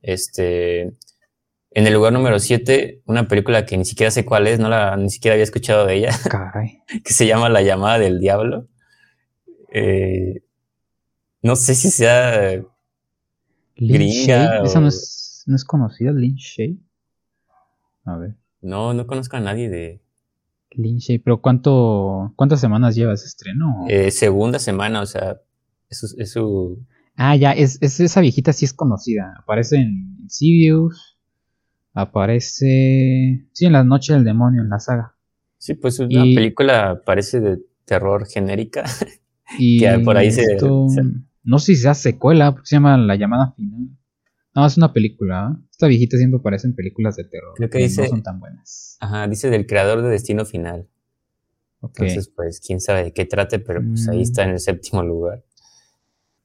Este, 0.01 0.81
en 0.81 1.87
el 1.87 1.93
lugar 1.93 2.11
número 2.11 2.39
7, 2.39 3.03
una 3.05 3.29
película 3.29 3.65
que 3.65 3.77
ni 3.77 3.85
siquiera 3.85 4.11
sé 4.11 4.25
cuál 4.25 4.47
es, 4.47 4.59
no 4.59 4.67
la, 4.67 4.97
ni 4.97 5.09
siquiera 5.09 5.35
había 5.35 5.45
escuchado 5.45 5.85
de 5.85 5.95
ella, 5.95 6.09
Caray. 6.29 6.81
que 7.05 7.13
se 7.13 7.25
llama 7.25 7.47
La 7.47 7.61
llamada 7.61 7.99
del 7.99 8.19
diablo. 8.19 8.67
Eh, 9.69 10.41
no 11.41 11.55
sé 11.55 11.75
si 11.75 11.89
sea 11.89 12.61
Gringa 13.75 14.13
Shay. 14.13 14.65
Esa 14.65 14.79
o- 14.79 14.81
no 14.81 14.87
es, 14.87 15.43
no 15.45 15.55
es 15.55 15.63
conocida, 15.65 16.11
Lin 16.11 16.35
Shay. 16.35 16.79
A 18.05 18.17
ver. 18.17 18.35
No, 18.61 18.93
no 18.93 19.05
conozco 19.07 19.37
a 19.37 19.39
nadie 19.39 19.69
de 19.69 20.01
Shay. 20.71 21.19
Pero 21.19 21.41
¿cuánto, 21.41 22.33
¿cuántas 22.35 22.59
semanas 22.59 22.95
lleva 22.95 23.13
ese 23.13 23.25
estreno? 23.27 23.85
eh, 23.89 24.11
segunda 24.11 24.59
semana, 24.59 25.01
o 25.01 25.05
sea, 25.05 25.41
es 25.89 25.99
su, 25.99 26.15
es 26.17 26.31
su- 26.31 26.85
Ah, 27.15 27.35
ya, 27.35 27.51
es, 27.51 27.77
es 27.81 27.99
esa 27.99 28.21
viejita 28.21 28.53
sí 28.53 28.65
es 28.65 28.73
conocida. 28.73 29.33
Aparece 29.39 29.77
en 29.77 30.17
Insidious. 30.21 31.17
Aparece. 31.93 33.47
Sí, 33.53 33.65
en 33.65 33.73
la 33.73 33.83
noche 33.83 34.13
del 34.13 34.23
demonio, 34.23 34.61
en 34.61 34.69
la 34.69 34.79
saga. 34.79 35.15
sí, 35.57 35.73
pues 35.73 35.95
es 35.99 36.01
una 36.07 36.25
Y- 36.25 36.35
película 36.35 37.01
parece 37.05 37.39
de 37.39 37.59
terror 37.85 38.27
genérica. 38.27 38.83
Y 39.57 39.79
Que 39.79 39.99
por 39.99 40.17
ahí 40.17 40.31
se- 40.31 40.41
esto- 40.43 40.87
se- 40.89 41.03
No 41.43 41.59
sé 41.59 41.75
si 41.75 41.81
sea 41.81 41.93
secuela, 41.93 42.51
porque 42.51 42.67
se 42.67 42.75
llama 42.75 42.97
La 42.97 43.15
llamada 43.15 43.53
final. 43.55 43.89
No, 44.53 44.65
es 44.65 44.75
una 44.77 44.91
película. 44.91 45.55
¿eh? 45.57 45.63
Esta 45.71 45.87
viejita 45.87 46.17
siempre 46.17 46.39
aparece 46.39 46.67
en 46.67 46.75
películas 46.75 47.15
de 47.15 47.23
terror. 47.25 47.53
Creo 47.55 47.69
que 47.69 47.77
dice- 47.77 48.01
No 48.03 48.07
son 48.09 48.23
tan 48.23 48.39
buenas. 48.39 48.97
Ajá, 48.99 49.27
dice 49.27 49.49
del 49.49 49.65
creador 49.67 50.01
de 50.01 50.09
Destino 50.09 50.43
Final. 50.45 50.87
Ok. 51.79 51.99
Entonces, 51.99 52.27
pues, 52.35 52.59
quién 52.59 52.81
sabe 52.81 53.03
de 53.05 53.13
qué 53.13 53.25
trate, 53.25 53.59
pero 53.59 53.81
pues 53.85 54.07
ahí 54.09 54.17
Mm. 54.17 54.21
está 54.21 54.43
en 54.43 54.49
el 54.49 54.59
séptimo 54.59 55.03
lugar. 55.03 55.43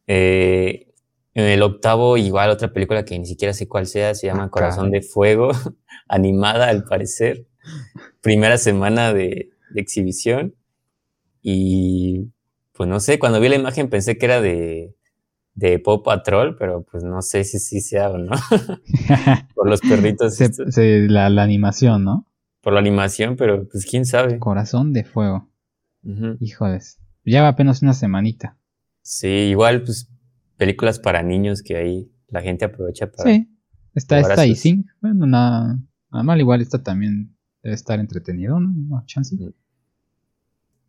Eh, 0.07 0.88
en 1.35 1.45
el 1.45 1.62
octavo, 1.62 2.17
igual 2.19 2.51
otra 2.51 2.73
película 2.73 3.05
que 3.05 3.19
ni 3.19 3.25
siquiera 3.27 3.55
sé 3.55 3.67
cuál 3.67 3.87
sea, 3.87 4.15
se 4.15 4.27
llama 4.27 4.45
Ah, 4.45 4.51
Corazón 4.51 4.91
de 4.91 5.01
Fuego, 5.01 5.49
animada 6.09 6.69
al 6.69 6.85
parecer. 6.85 7.47
Primera 8.21 8.59
semana 8.59 9.15
de, 9.15 9.51
de 9.71 9.81
exhibición. 9.81 10.55
Y 11.41 12.32
pues 12.73 12.89
no 12.89 13.01
sé, 13.01 13.19
cuando 13.19 13.41
vi 13.41 13.49
la 13.49 13.57
imagen 13.57 13.89
pensé 13.91 14.17
que 14.19 14.27
era 14.27 14.41
de, 14.41 14.97
de 15.55 15.79
Pop 15.79 16.05
Patrol, 16.05 16.57
pero 16.59 16.85
pues 16.91 17.05
no 17.05 17.21
sé 17.23 17.45
si 17.45 17.59
sí 17.59 17.81
sea 17.81 18.11
o 18.11 18.19
no. 18.19 18.33
por 19.55 19.69
los 19.69 19.81
perritos, 19.81 20.37
Se- 20.37 20.45
estos, 20.47 20.75
se- 20.75 21.09
la, 21.09 21.29
la 21.31 21.43
animación, 21.43 22.05
¿no? 22.05 22.27
por 22.61 22.73
la 22.75 22.79
animación, 22.79 23.35
pero 23.37 23.67
pues 23.69 23.85
quién 23.87 24.07
sabe. 24.07 24.39
Corazón 24.39 24.93
de 24.93 25.03
fuego. 25.03 25.51
Ujú. 26.05 26.37
Híjoles. 26.39 27.01
Lleva 27.25 27.49
apenas 27.49 27.83
una 27.83 27.93
semanita. 27.93 28.57
Sí, 29.03 29.27
igual, 29.27 29.83
pues, 29.83 30.09
películas 30.57 31.01
para 31.01 31.25
niños 31.25 31.61
que 31.63 31.77
ahí 31.77 32.13
la 32.29 32.41
gente 32.41 32.65
aprovecha 32.65 33.11
para... 33.11 33.29
Sí. 33.29 33.49
Está 33.97 34.21
esta 34.21 34.47
y 34.47 34.55
sus-. 34.55 34.85
Bueno, 35.01 35.27
nada, 35.27 35.77
nada 36.13 36.23
mal. 36.23 36.39
Igual 36.39 36.61
esta 36.61 36.81
también 36.83 37.37
debe 37.65 37.75
estar 37.75 37.99
entretenido, 37.99 38.61
¿no? 38.61 38.73
No, 38.73 39.03
chance. 39.07 39.37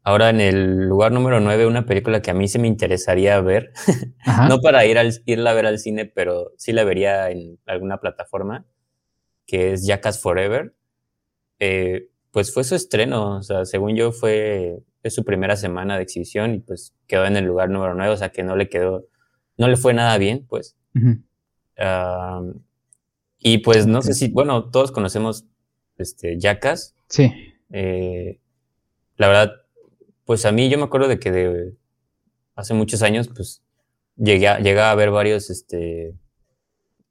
Ahora 0.05 0.29
en 0.29 0.41
el 0.41 0.89
lugar 0.89 1.13
número 1.13 1.39
9, 1.39 1.65
una 1.65 1.85
película 1.85 2.21
que 2.21 2.29
a 2.29 2.33
mí 2.33 2.49
se 2.49 2.59
me 2.59 2.67
interesaría 2.67 3.39
ver, 3.39 3.71
no 4.49 4.59
para 4.59 4.85
ir 4.85 4.97
al, 4.97 5.13
irla 5.25 5.51
a 5.51 5.53
ver 5.53 5.65
al 5.65 5.79
cine, 5.79 6.05
pero 6.05 6.51
sí 6.57 6.73
la 6.73 6.83
vería 6.83 7.29
en 7.31 7.57
alguna 7.65 8.01
plataforma, 8.01 8.65
que 9.45 9.71
es 9.71 9.87
Jackass 9.87 10.19
Forever. 10.19 10.75
Eh, 11.59 12.09
pues 12.31 12.53
fue 12.53 12.65
su 12.65 12.75
estreno, 12.75 13.37
o 13.37 13.43
sea, 13.43 13.63
según 13.63 13.95
yo 13.95 14.11
fue, 14.11 14.79
es 15.03 15.15
su 15.15 15.23
primera 15.23 15.55
semana 15.55 15.95
de 15.95 16.03
exhibición 16.03 16.55
y 16.55 16.59
pues 16.59 16.93
quedó 17.07 17.25
en 17.25 17.37
el 17.37 17.45
lugar 17.45 17.69
número 17.69 17.93
9, 17.93 18.11
o 18.11 18.17
sea 18.17 18.29
que 18.29 18.43
no 18.43 18.57
le 18.57 18.67
quedó, 18.67 19.05
no 19.57 19.69
le 19.69 19.77
fue 19.77 19.93
nada 19.93 20.17
bien, 20.17 20.45
pues. 20.49 20.75
Ujú. 20.95 21.19
Am, 21.77 22.61
y 23.37 23.59
pues 23.59 23.87
no 23.87 24.01
sé 24.01 24.13
si, 24.13 24.29
bueno, 24.29 24.69
todos 24.69 24.91
conocemos 24.91 25.45
este, 25.97 26.37
Jackass. 26.39 26.95
Sí. 27.07 27.31
Eh, 27.71 28.39
la 29.17 29.27
verdad, 29.27 29.62
pues 30.25 30.45
a 30.45 30.51
mí 30.51 30.69
yo 30.69 30.77
me 30.77 30.85
acuerdo 30.85 31.07
de 31.07 31.19
que 31.19 31.31
de 31.31 31.77
hace 32.55 32.73
muchos 32.73 33.01
años, 33.01 33.29
pues 33.33 33.63
llegué 34.15 34.47
a, 34.47 34.59
llegué 34.59 34.79
a 34.79 34.95
ver 34.95 35.11
varios 35.11 35.49
este, 35.49 36.15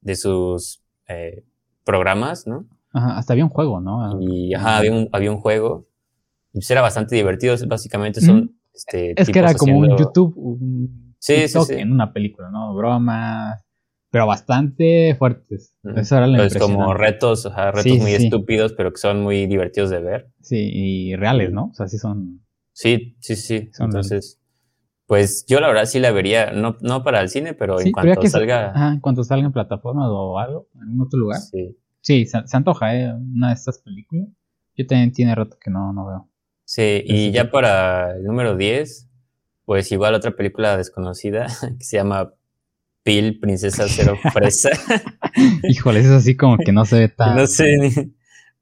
de 0.00 0.16
sus 0.16 0.82
eh, 1.08 1.44
programas, 1.84 2.46
¿no? 2.46 2.66
Ajá, 2.92 3.16
hasta 3.16 3.32
había 3.32 3.44
un 3.44 3.50
juego, 3.50 3.80
¿no? 3.80 4.20
Y 4.20 4.54
ajá, 4.54 4.78
había 4.78 4.92
un, 4.92 5.08
había 5.12 5.30
un 5.30 5.38
juego. 5.38 5.88
Y 6.52 6.58
pues 6.58 6.70
era 6.70 6.82
bastante 6.82 7.16
divertido. 7.16 7.56
Básicamente 7.66 8.20
son. 8.20 8.54
Este, 8.74 9.20
es 9.20 9.30
que 9.30 9.38
era 9.38 9.54
como 9.54 9.78
un 9.78 9.96
YouTube, 9.96 10.34
un 10.36 11.14
sí, 11.18 11.48
sí, 11.48 11.58
sí. 11.66 11.74
en 11.74 11.92
una 11.92 12.12
película, 12.12 12.50
¿no? 12.50 12.74
Bromas, 12.74 13.64
pero 14.10 14.26
bastante 14.26 15.14
fuertes. 15.18 15.74
Eso 15.96 16.16
era 16.16 16.26
la 16.26 16.38
pues 16.38 16.58
como 16.58 16.92
retos, 16.92 17.46
ajá, 17.46 17.70
retos 17.70 17.98
muy 17.98 18.12
estúpidos, 18.12 18.74
pero 18.74 18.92
que 18.92 18.98
son 18.98 19.22
muy 19.22 19.46
divertidos 19.46 19.90
de 19.90 20.00
ver. 20.00 20.30
Sí, 20.42 20.70
y 20.72 21.16
reales, 21.16 21.50
¿no? 21.52 21.66
O 21.66 21.74
sea, 21.74 21.88
sí 21.88 21.98
son. 21.98 22.42
Sí, 22.72 23.16
sí, 23.20 23.36
sí. 23.36 23.70
Entonces, 23.78 24.40
pues 25.06 25.44
yo 25.46 25.60
la 25.60 25.68
verdad 25.68 25.84
sí 25.84 25.98
la 25.98 26.10
vería, 26.10 26.52
no, 26.52 26.76
no 26.80 27.02
para 27.04 27.20
el 27.20 27.28
cine, 27.28 27.54
pero 27.54 27.80
en 27.80 27.92
cuanto 27.92 28.26
salga. 28.26 28.70
Ajá, 28.70 28.92
en 28.94 29.00
cuanto 29.00 29.24
salga 29.24 29.46
en 29.46 29.52
plataforma 29.52 30.10
o 30.10 30.38
algo, 30.38 30.68
en 30.74 31.00
otro 31.00 31.18
lugar. 31.18 31.40
Sí. 31.40 31.76
Sí, 32.02 32.26
se, 32.26 32.38
antoja, 32.56 32.96
¿eh? 32.96 33.12
Una 33.14 33.48
de 33.48 33.54
estas 33.54 33.78
películas. 33.78 34.28
Yo 34.76 34.86
también 34.86 35.12
tiene 35.12 35.34
rato 35.34 35.56
que 35.62 35.70
no, 35.70 35.92
no 35.92 36.06
veo. 36.06 36.28
Sí, 36.64 37.02
y 37.04 37.30
ya 37.30 37.50
para 37.50 38.16
el 38.16 38.24
número 38.24 38.56
10, 38.56 39.08
pues 39.64 39.92
igual 39.92 40.14
otra 40.14 40.34
película 40.34 40.76
desconocida 40.76 41.46
que 41.78 41.84
se 41.84 41.96
llama 41.96 42.34
Pil, 43.04 43.38
Princesa 43.38 43.84
Cero 43.88 44.16
Fresa. 44.32 44.70
Híjole, 45.62 46.00
es 46.00 46.08
así 46.08 46.36
como 46.36 46.58
que 46.58 46.72
no 46.72 46.84
se 46.84 46.98
ve 46.98 47.08
tan. 47.08 47.36
No 47.36 47.46
sé, 47.46 48.10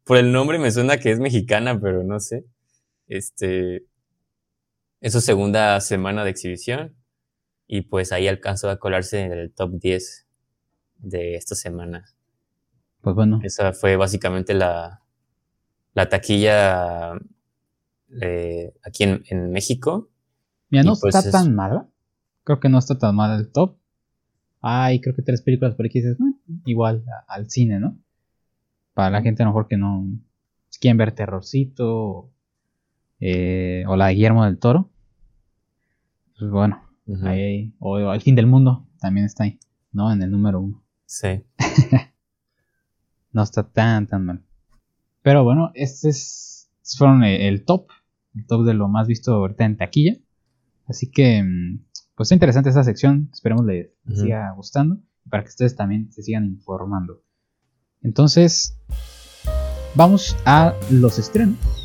por 0.04 0.18
el 0.18 0.32
nombre 0.32 0.58
me 0.58 0.70
suena 0.70 0.98
que 0.98 1.10
es 1.10 1.18
mexicana, 1.18 1.80
pero 1.80 2.04
no 2.04 2.20
sé. 2.20 2.44
Este. 3.06 3.84
Es 5.00 5.14
su 5.14 5.20
segunda 5.20 5.80
semana 5.80 6.24
de 6.24 6.30
exhibición 6.30 6.94
y 7.66 7.82
pues 7.82 8.12
ahí 8.12 8.28
alcanzó 8.28 8.68
a 8.68 8.78
colarse 8.78 9.20
en 9.20 9.32
el 9.32 9.52
top 9.52 9.78
10 9.78 10.26
de 10.98 11.36
esta 11.36 11.54
semana. 11.54 12.04
Pues 13.00 13.16
bueno. 13.16 13.40
Esa 13.42 13.72
fue 13.72 13.96
básicamente 13.96 14.52
la, 14.52 15.02
la 15.94 16.08
taquilla 16.08 17.12
eh, 18.20 18.74
aquí 18.84 19.04
en, 19.04 19.50
México. 19.50 20.10
Mira, 20.68 20.84
no 20.84 20.94
pues 21.00 21.14
está 21.14 21.30
tan 21.30 21.54
mala. 21.54 21.88
Creo 22.44 22.60
que 22.60 22.68
no 22.68 22.78
está 22.78 22.98
tan 22.98 23.14
mal 23.14 23.38
el 23.38 23.50
top. 23.50 23.76
Hay 24.60 25.00
creo 25.00 25.14
que 25.14 25.22
tres 25.22 25.40
películas 25.40 25.74
por 25.74 25.86
aquí 25.86 26.00
dices, 26.00 26.18
mm, 26.18 26.32
igual 26.66 27.04
al 27.26 27.48
cine, 27.48 27.80
¿no? 27.80 27.98
Para 28.92 29.10
la 29.10 29.22
gente 29.22 29.42
a 29.42 29.46
lo 29.46 29.52
mejor 29.52 29.68
que 29.68 29.78
no 29.78 30.06
quieren 30.78 30.98
ver 30.98 31.12
terrorcito 31.12 32.30
eh, 33.20 33.84
o 33.86 33.96
la 33.96 34.06
de 34.08 34.14
Guillermo 34.14 34.44
del 34.44 34.58
Toro. 34.58 34.90
Pues 36.38 36.50
bueno, 36.50 36.82
ahí, 37.24 37.74
o, 37.78 37.92
o 37.92 38.12
El 38.12 38.20
fin 38.22 38.34
del 38.34 38.46
mundo 38.46 38.86
también 38.98 39.26
está 39.26 39.44
ahí, 39.44 39.58
¿no? 39.92 40.12
En 40.12 40.22
el 40.22 40.30
número 40.30 40.60
uno. 40.60 40.82
Sí. 41.04 41.44
no 43.32 43.42
está 43.42 43.62
tan, 43.62 44.06
tan 44.06 44.24
mal. 44.24 44.44
Pero 45.22 45.44
bueno, 45.44 45.70
este 45.74 46.08
es, 46.08 46.70
fueron 46.96 47.24
el, 47.24 47.64
top, 47.64 47.88
el 48.34 48.46
top 48.46 48.64
de 48.64 48.74
lo 48.74 48.88
más 48.88 49.06
visto 49.06 49.34
ahorita 49.34 49.64
en 49.64 49.76
taquilla. 49.76 50.16
Así 50.86 51.10
que, 51.10 51.42
mm, 51.42 51.84
pues 52.14 52.26
está 52.26 52.34
interesante 52.34 52.70
esta 52.70 52.84
sección, 52.84 53.28
esperemos 53.32 53.64
les, 53.64 53.90
siga 54.14 54.52
gustando, 54.56 54.98
para 55.28 55.42
que 55.42 55.50
ustedes 55.50 55.76
también 55.76 56.12
se 56.12 56.22
sigan 56.22 56.46
informando. 56.46 57.22
Entonces, 58.02 58.78
vamos 59.94 60.36
a 60.44 60.74
los 60.90 61.18
estrenos. 61.18 61.79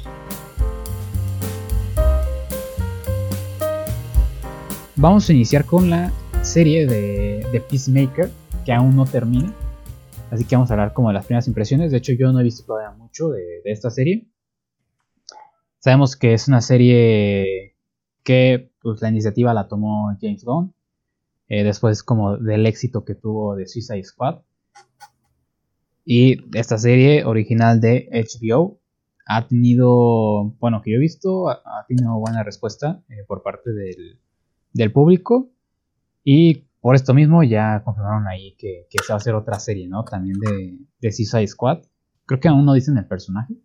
Vamos 5.05 5.29
a 5.29 5.33
iniciar 5.33 5.65
con 5.65 5.91
la 5.91 6.11
serie 6.41 6.87
de, 6.87 7.63
Peacemaker, 7.69 8.31
que 8.65 8.73
aún 8.73 8.95
no 8.95 9.05
termina. 9.05 9.53
Así 10.31 10.45
que 10.45 10.55
vamos 10.55 10.71
a 10.71 10.73
hablar 10.73 10.93
como 10.93 11.09
de 11.09 11.13
las 11.13 11.27
primeras 11.27 11.47
impresiones. 11.47 11.91
De 11.91 11.97
hecho, 11.97 12.13
yo 12.13 12.31
no 12.31 12.39
he 12.39 12.43
visto 12.43 12.65
todavía 12.65 12.89
mucho 12.89 13.29
de, 13.29 13.61
esta 13.65 13.91
serie. 13.91 14.27
Sabemos 15.77 16.15
que 16.15 16.33
es 16.33 16.47
una 16.47 16.59
serie 16.59 17.75
que 18.23 18.71
pues, 18.81 18.99
la 19.03 19.09
iniciativa 19.09 19.53
la 19.53 19.67
tomó 19.67 20.07
James 20.19 20.43
Gunn. 20.43 20.73
Eh, 21.49 21.63
después 21.63 22.01
como 22.01 22.37
del 22.37 22.65
éxito 22.65 23.05
que 23.05 23.13
tuvo 23.13 23.55
de 23.55 23.67
Suicide 23.67 24.03
Squad. 24.03 24.39
Y 26.03 26.39
esta 26.57 26.79
serie 26.79 27.25
original 27.25 27.79
de 27.79 28.09
HBO 28.11 28.79
ha 29.27 29.47
tenido, 29.47 30.55
bueno, 30.59 30.81
que 30.81 30.93
yo 30.93 30.97
he 30.97 30.99
visto, 30.99 31.47
ha, 31.49 31.85
tenido 31.87 32.17
buena 32.17 32.41
respuesta 32.41 33.03
eh, 33.09 33.23
por 33.27 33.43
parte 33.43 33.69
del, 33.71 34.19
del 34.75 34.91
público. 34.91 35.49
Y 36.23 36.65
por 36.81 36.95
esto 36.95 37.13
mismo 37.13 37.43
ya 37.43 37.81
confirmaron 37.83 38.27
ahí 38.27 38.55
que, 38.57 38.85
se 38.91 39.11
va 39.11 39.15
a 39.15 39.17
hacer 39.17 39.33
otra 39.33 39.59
serie, 39.59 39.87
¿no? 39.87 40.03
También 40.03 40.39
de, 40.39 40.77
de 40.99 41.11
Suicide 41.11 41.47
Squad. 41.47 41.79
Creo 42.25 42.39
que 42.39 42.47
aún 42.47 42.65
no 42.65 42.73
dicen 42.73 42.97
el 42.97 43.07
personaje, 43.07 43.55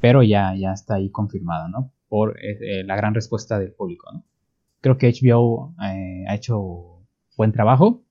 pero 0.00 0.22
ya, 0.22 0.54
ya 0.54 0.72
está 0.72 0.94
ahí 0.94 1.10
confirmada, 1.10 1.68
¿no? 1.68 1.92
Por 2.08 2.38
eh, 2.38 2.58
eh, 2.60 2.84
la 2.84 2.96
gran 2.96 3.14
respuesta 3.14 3.58
del 3.58 3.72
público, 3.72 4.10
¿no? 4.12 4.24
Creo 4.80 4.98
que 4.98 5.12
HBO 5.12 5.74
eh, 5.82 6.24
ha 6.28 6.34
hecho 6.34 7.04
buen 7.36 7.52
trabajo. 7.52 8.02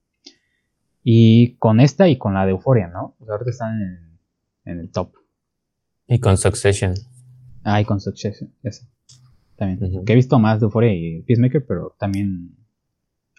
Y 1.03 1.55
con 1.57 1.79
esta 1.79 2.07
y 2.07 2.17
con 2.17 2.33
la 2.33 2.45
de 2.45 2.51
Euphoria, 2.51 2.87
¿no? 2.87 3.15
Pues 3.17 3.29
ahorita 3.29 3.49
están 3.49 4.19
en, 4.65 4.79
el 4.79 4.91
top. 4.91 5.13
Y 6.07 6.19
con 6.19 6.37
Succession. 6.37 6.93
Ah, 7.63 7.81
y 7.81 7.85
con 7.85 7.99
Succession, 7.99 8.53
eso. 8.61 8.85
También. 9.69 10.05
Que 10.05 10.13
he 10.13 10.15
visto 10.15 10.39
más 10.39 10.59
de 10.59 10.65
Euphoria 10.65 10.93
y 10.93 11.21
Peacemaker, 11.21 11.65
pero 11.65 11.95
también 11.99 12.55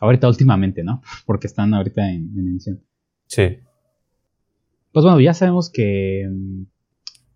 Ahorita 0.03 0.27
últimamente, 0.27 0.83
¿no? 0.83 1.01
Porque 1.27 1.47
están 1.47 1.73
ahorita 1.75 2.11
en, 2.11 2.37
emisión. 2.37 2.83
Sí. 3.29 3.59
Pues 4.91 5.05
bueno, 5.05 5.21
ya 5.21 5.33
sabemos 5.33 5.71
que, 5.71 6.29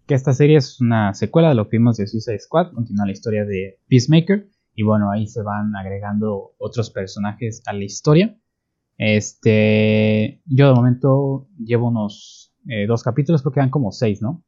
que 0.05 0.15
esta 0.15 0.33
serie 0.33 0.57
es 0.57 0.81
una 0.81 1.15
secuela 1.15 1.51
de 1.51 1.55
lo 1.55 1.69
que 1.69 1.77
vimos 1.77 1.97
de 1.97 2.09
Suicide 2.09 2.41
Squad. 2.41 2.73
Continúa 2.73 3.07
la 3.07 3.13
historia 3.13 3.45
de 3.45 3.79
Peacemaker. 3.89 4.49
Y 4.75 4.83
bueno, 4.83 5.13
ahí 5.13 5.29
se 5.29 5.43
van 5.43 5.77
agregando 5.77 6.57
otros 6.59 6.91
personajes 6.91 7.63
a 7.67 7.73
la 7.73 7.85
historia. 7.85 8.37
Este, 8.99 10.43
yo 10.47 10.67
de 10.67 10.75
momento 10.75 11.47
llevo 11.65 11.87
unos 11.87 12.53
eh, 12.67 12.87
dos 12.89 13.05
capítulos, 13.05 13.43
creo 13.43 13.53
que 13.53 13.61
quedan 13.61 13.71
como 13.71 13.93
seis, 13.93 14.21
¿no? 14.21 14.45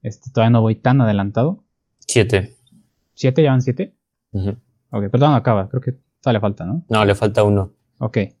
Este, 0.00 0.30
todavía 0.32 0.52
no 0.52 0.62
voy 0.62 0.76
tan 0.76 1.02
adelantado. 1.02 1.66
Siete. 1.98 2.56
¿Siete? 3.18 3.42
¿Ya 3.42 3.50
van 3.50 3.62
siete? 3.62 3.96
Ok, 4.30 5.10
perdón, 5.10 5.34
acaba, 5.34 5.68
creo 5.68 5.80
que 5.80 5.96
le 6.32 6.38
falta, 6.38 6.64
¿no? 6.64 6.84
No, 6.88 7.04
le 7.04 7.16
falta 7.16 7.42
uno. 7.42 7.72
Ok. 7.98 8.16
Eh, 8.18 8.32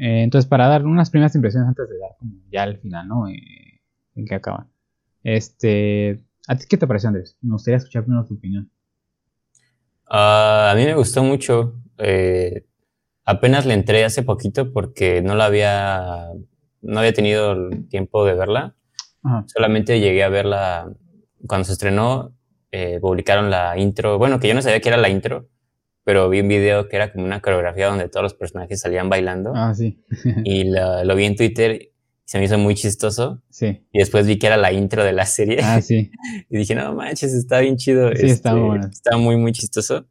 entonces, 0.00 0.48
para 0.48 0.66
dar 0.66 0.86
unas 0.86 1.10
primeras 1.10 1.34
impresiones 1.34 1.68
antes 1.68 1.90
de 1.90 1.98
dar 1.98 2.16
como 2.18 2.32
ya 2.50 2.64
el 2.64 2.78
final, 2.78 3.06
¿no? 3.06 3.28
Eh, 3.28 3.82
en 4.14 4.24
qué 4.24 4.34
acaba. 4.34 4.66
Este, 5.22 6.24
¿a 6.48 6.56
ti 6.56 6.64
qué 6.70 6.78
te 6.78 6.86
pareció, 6.86 7.08
Andrés? 7.08 7.36
Me 7.42 7.52
gustaría 7.52 7.76
escuchar 7.76 8.04
primero 8.04 8.24
tu 8.24 8.32
opinión. 8.32 8.70
Ah, 10.08 10.70
a 10.72 10.74
mí 10.74 10.86
me 10.86 10.94
gustó 10.94 11.22
mucho. 11.22 11.74
Eh, 11.98 12.64
apenas 13.26 13.66
le 13.66 13.74
entré 13.74 14.06
hace 14.06 14.22
poquito 14.22 14.72
porque 14.72 15.20
no 15.20 15.34
la 15.34 15.44
había, 15.44 16.28
no 16.80 16.98
había 16.98 17.12
tenido 17.12 17.52
el 17.52 17.88
tiempo 17.88 18.24
de 18.24 18.32
verla. 18.36 18.74
Solamente 19.48 20.00
llegué 20.00 20.24
a 20.24 20.30
verla 20.30 20.90
cuando 21.46 21.66
se 21.66 21.72
estrenó. 21.72 22.32
Publicaron 23.00 23.50
la 23.50 23.78
intro. 23.78 24.18
Bueno, 24.18 24.40
que 24.40 24.48
yo 24.48 24.54
no 24.54 24.62
sabía 24.62 24.80
que 24.80 24.88
era 24.88 24.98
la 24.98 25.08
intro 25.08 25.48
pero 26.04 26.28
vi 26.28 26.40
un 26.40 26.48
video 26.48 26.88
que 26.88 26.96
era 26.96 27.12
como 27.12 27.24
una 27.24 27.40
coreografía 27.40 27.86
donde 27.86 28.08
todos 28.08 28.24
los 28.24 28.34
personajes 28.34 28.80
salían 28.80 29.08
bailando. 29.08 29.52
Ah, 29.54 29.74
sí. 29.74 30.02
y 30.44 30.64
lo, 30.64 31.14
vi 31.14 31.24
en 31.24 31.36
Twitter 31.36 31.80
y 31.80 31.92
se 32.24 32.38
me 32.38 32.44
hizo 32.44 32.58
muy 32.58 32.74
chistoso. 32.74 33.42
Sí. 33.50 33.86
Y 33.92 33.98
después 33.98 34.26
vi 34.26 34.38
que 34.38 34.48
era 34.48 34.56
la 34.56 34.72
intro 34.72 35.04
de 35.04 35.12
la 35.12 35.26
serie. 35.26 35.60
Ah, 35.62 35.80
sí. 35.80 36.10
y 36.50 36.56
dije, 36.56 36.74
no 36.74 36.94
manches, 36.94 37.32
está 37.34 37.60
bien 37.60 37.76
chido. 37.76 38.08
Sí, 38.14 38.26
está 38.26 38.50
este, 38.50 38.60
bueno. 38.60 38.88
Está 38.90 39.16
muy, 39.16 39.36
muy 39.36 39.52
chistoso. 39.52 40.06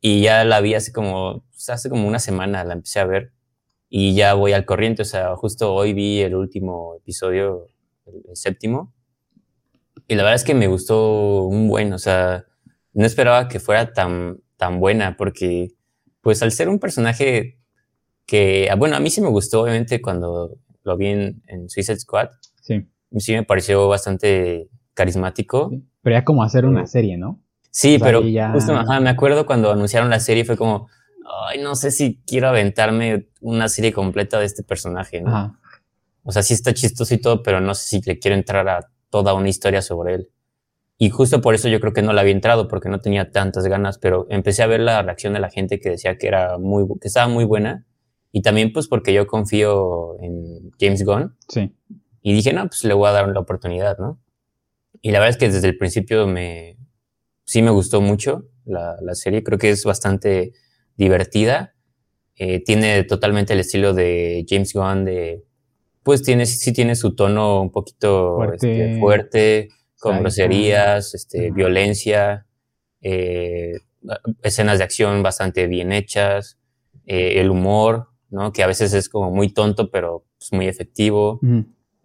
Y 0.00 0.22
ya 0.22 0.44
la 0.44 0.60
vi 0.60 0.74
hace 0.74 0.92
como, 0.92 1.44
pues, 1.50 1.68
hace 1.68 1.88
como 1.88 2.06
una 2.06 2.18
semana, 2.18 2.64
la 2.64 2.74
empecé 2.74 3.00
a 3.00 3.04
ver. 3.04 3.32
Y 3.88 4.14
ya 4.14 4.34
voy 4.34 4.52
al 4.52 4.64
corriente, 4.64 5.02
o 5.02 5.04
sea, 5.04 5.36
justo 5.36 5.72
hoy 5.72 5.92
vi 5.92 6.20
el 6.20 6.34
último 6.34 6.96
episodio, 6.96 7.68
el 8.06 8.36
séptimo. 8.36 8.92
Y 10.06 10.14
la 10.14 10.22
verdad 10.22 10.36
es 10.36 10.44
que 10.44 10.54
me 10.54 10.66
gustó 10.66 11.44
un 11.44 11.68
buen, 11.68 11.92
o 11.92 11.98
sea, 11.98 12.44
no 12.92 13.06
esperaba 13.06 13.48
que 13.48 13.60
fuera 13.60 13.92
tan, 13.92 14.38
tan 14.56 14.80
buena, 14.80 15.16
porque 15.16 15.72
pues 16.20 16.42
al 16.42 16.52
ser 16.52 16.68
un 16.68 16.78
personaje 16.78 17.58
que, 18.26 18.68
ah, 18.70 18.76
bueno, 18.76 18.96
a 18.96 19.00
mí 19.00 19.10
sí 19.10 19.20
me 19.20 19.28
gustó, 19.28 19.62
obviamente, 19.62 20.00
cuando 20.00 20.58
lo 20.82 20.96
vi 20.96 21.08
en, 21.08 21.68
Suicide 21.68 21.98
Squad. 21.98 22.28
Sí. 22.60 22.86
Sí 23.16 23.32
me 23.32 23.42
pareció 23.42 23.88
bastante 23.88 24.68
carismático. 24.94 25.70
Pero 26.02 26.16
ya 26.16 26.24
como 26.24 26.42
hacer 26.42 26.66
una 26.66 26.86
serie, 26.86 27.16
¿no? 27.16 27.40
Sí, 27.70 27.98
pero 27.98 28.22
justo 28.52 28.72
me 29.00 29.10
acuerdo 29.10 29.46
cuando 29.46 29.72
anunciaron 29.72 30.08
la 30.08 30.20
serie 30.20 30.44
fue 30.44 30.56
como, 30.56 30.88
ay, 31.48 31.60
no 31.60 31.74
sé 31.74 31.90
si 31.90 32.22
quiero 32.26 32.48
aventarme 32.48 33.28
una 33.40 33.68
serie 33.68 33.92
completa 33.92 34.38
de 34.38 34.46
este 34.46 34.62
personaje, 34.62 35.20
¿no? 35.20 35.58
O 36.22 36.32
sea, 36.32 36.42
sí 36.42 36.54
está 36.54 36.72
chistoso 36.72 37.12
y 37.14 37.18
todo, 37.18 37.42
pero 37.42 37.60
no 37.60 37.74
sé 37.74 37.86
si 37.86 38.00
le 38.02 38.18
quiero 38.18 38.36
entrar 38.36 38.68
a 38.68 38.90
toda 39.14 39.32
una 39.34 39.48
historia 39.48 39.80
sobre 39.80 40.14
él. 40.14 40.30
Y 40.98 41.10
justo 41.10 41.40
por 41.40 41.54
eso 41.54 41.68
yo 41.68 41.78
creo 41.78 41.92
que 41.92 42.02
no 42.02 42.12
la 42.12 42.22
había 42.22 42.32
entrado, 42.32 42.66
porque 42.66 42.88
no 42.88 43.00
tenía 43.00 43.30
tantas 43.30 43.64
ganas, 43.68 43.98
pero 43.98 44.26
empecé 44.28 44.64
a 44.64 44.66
ver 44.66 44.80
la 44.80 45.02
reacción 45.02 45.32
de 45.34 45.38
la 45.38 45.50
gente 45.50 45.78
que 45.78 45.90
decía 45.90 46.18
que 46.18 46.26
era 46.26 46.58
muy, 46.58 46.84
que 47.00 47.06
estaba 47.06 47.28
muy 47.28 47.44
buena. 47.44 47.86
Y 48.32 48.42
también 48.42 48.72
pues 48.72 48.88
porque 48.88 49.12
yo 49.12 49.28
confío 49.28 50.20
en 50.20 50.72
James 50.80 51.04
Gunn. 51.04 51.36
Sí. 51.48 51.72
Y 52.22 52.32
dije, 52.32 52.52
no, 52.52 52.66
pues 52.66 52.82
le 52.82 52.92
voy 52.92 53.08
a 53.08 53.12
dar 53.12 53.28
la 53.28 53.38
oportunidad, 53.38 53.98
¿no? 53.98 54.20
Y 55.00 55.12
la 55.12 55.20
verdad 55.20 55.30
es 55.30 55.36
que 55.36 55.48
desde 55.48 55.68
el 55.68 55.78
principio 55.78 56.26
me, 56.26 56.76
sí 57.44 57.62
me 57.62 57.70
gustó 57.70 58.00
mucho 58.00 58.48
la, 58.64 58.96
la 59.00 59.14
serie. 59.14 59.44
Creo 59.44 59.58
que 59.60 59.70
es 59.70 59.84
bastante 59.84 60.54
divertida. 60.96 61.76
Eh, 62.34 62.64
tiene 62.64 63.04
totalmente 63.04 63.52
el 63.52 63.60
estilo 63.60 63.94
de 63.94 64.44
James 64.48 64.72
Gunn 64.72 65.04
de, 65.04 65.44
pues 66.04 66.22
tiene, 66.22 66.46
sí 66.46 66.72
tiene 66.72 66.94
su 66.94 67.16
tono 67.16 67.62
un 67.62 67.72
poquito 67.72 68.36
fuerte, 69.00 69.58
este, 69.58 69.68
con 69.98 70.20
groserías, 70.20 71.14
este, 71.14 71.50
violencia, 71.50 72.46
eh, 73.00 73.78
escenas 74.42 74.78
de 74.78 74.84
acción 74.84 75.22
bastante 75.22 75.66
bien 75.66 75.92
hechas, 75.92 76.58
eh, 77.06 77.40
el 77.40 77.50
humor, 77.50 78.08
¿no? 78.30 78.52
Que 78.52 78.62
a 78.62 78.66
veces 78.66 78.92
es 78.92 79.08
como 79.08 79.30
muy 79.30 79.48
tonto, 79.48 79.90
pero 79.90 80.26
es 80.40 80.52
muy 80.52 80.68
efectivo. 80.68 81.40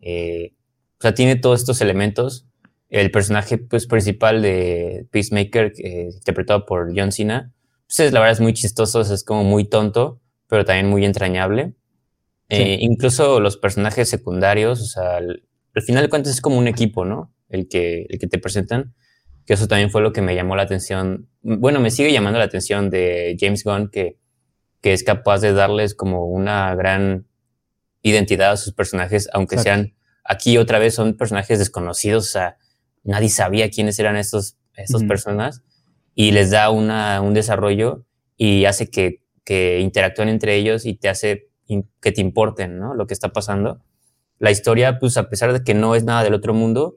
Eh, 0.02 0.54
o 0.98 1.02
sea, 1.02 1.14
tiene 1.14 1.36
todos 1.36 1.60
estos 1.60 1.82
elementos. 1.82 2.48
El 2.88 3.12
personaje 3.12 3.58
pues, 3.58 3.86
principal 3.86 4.42
de 4.42 5.08
Peacemaker, 5.12 5.74
interpretado 5.78 6.66
por 6.66 6.98
John 6.98 7.12
Cena, 7.12 7.54
pues 7.86 8.14
la 8.14 8.20
verdad 8.20 8.34
es 8.34 8.40
muy 8.40 8.54
chistoso, 8.54 9.02
es 9.02 9.24
como 9.24 9.44
muy 9.44 9.66
tonto, 9.66 10.22
pero 10.48 10.64
también 10.64 10.88
muy 10.88 11.06
entrañable. 11.06 11.74
Incluso 12.50 13.40
los 13.40 13.58
personajes 13.58 14.10
secundarios, 14.10 14.82
o 14.82 14.86
sea, 14.86 15.18
al, 15.18 15.44
al, 15.74 15.82
final 15.84 16.04
de 16.04 16.10
cuentas 16.10 16.34
es 16.34 16.42
como 16.42 16.58
un 16.58 16.68
equipo, 16.68 17.06
¿no? 17.06 17.34
El 17.48 17.68
que, 17.68 18.06
el 18.10 18.20
que 18.20 18.28
te 18.28 18.40
presentan 18.40 18.94
que 19.50 19.56
eso 19.56 19.68
también 19.68 19.90
fue 19.90 20.04
lo 20.04 20.14
que 20.14 20.22
me 20.22 20.36
llamó 20.36 20.56
la 20.56 20.62
atención, 20.62 21.28
bueno, 21.42 21.80
me 21.80 21.90
sigue 21.90 22.14
llamando 22.14 22.38
la 22.38 22.46
atención 22.46 22.92
de 22.92 23.36
James 23.40 23.64
Gunn, 23.64 23.90
que, 23.90 24.20
que 24.80 24.94
es 24.94 25.02
capaz 25.02 25.40
de 25.40 25.54
darles 25.54 25.96
como 25.96 26.28
una 26.28 26.76
gran 26.76 27.26
identidad 28.04 28.52
a 28.52 28.58
sus 28.58 28.74
personajes, 28.74 29.28
aunque 29.34 29.58
sean, 29.58 29.96
aquí 30.24 30.60
otra 30.60 30.78
vez 30.78 30.94
son 30.94 31.18
personajes 31.18 31.58
desconocidos, 31.58 32.28
o 32.28 32.30
sea, 32.30 32.58
nadie 33.04 33.30
sabía 33.30 33.72
quiénes 33.72 33.98
eran 33.98 34.18
estos, 34.18 34.56
estas 34.76 35.04
personas, 35.06 35.64
y 36.14 36.30
les 36.30 36.52
da 36.52 36.70
una, 36.70 37.20
un 37.20 37.34
desarrollo 37.34 38.06
y 38.38 38.66
hace 38.66 38.92
que, 38.92 39.24
que 39.44 39.80
interactúen 39.80 40.30
entre 40.30 40.58
ellos 40.58 40.86
y 40.86 40.94
te 40.94 41.10
hace 41.10 41.49
que 42.02 42.12
te 42.12 42.22
importen, 42.22 42.80
¿no? 42.80 42.94
Lo 42.94 43.08
que 43.08 43.14
está 43.14 43.30
pasando. 43.30 43.82
La 44.40 44.52
historia, 44.52 45.00
pues 45.00 45.18
a 45.18 45.30
pesar 45.30 45.54
de 45.54 45.64
que 45.64 45.74
no 45.74 45.96
es 45.96 46.04
nada 46.04 46.24
del 46.24 46.34
otro 46.34 46.54
mundo, 46.54 46.96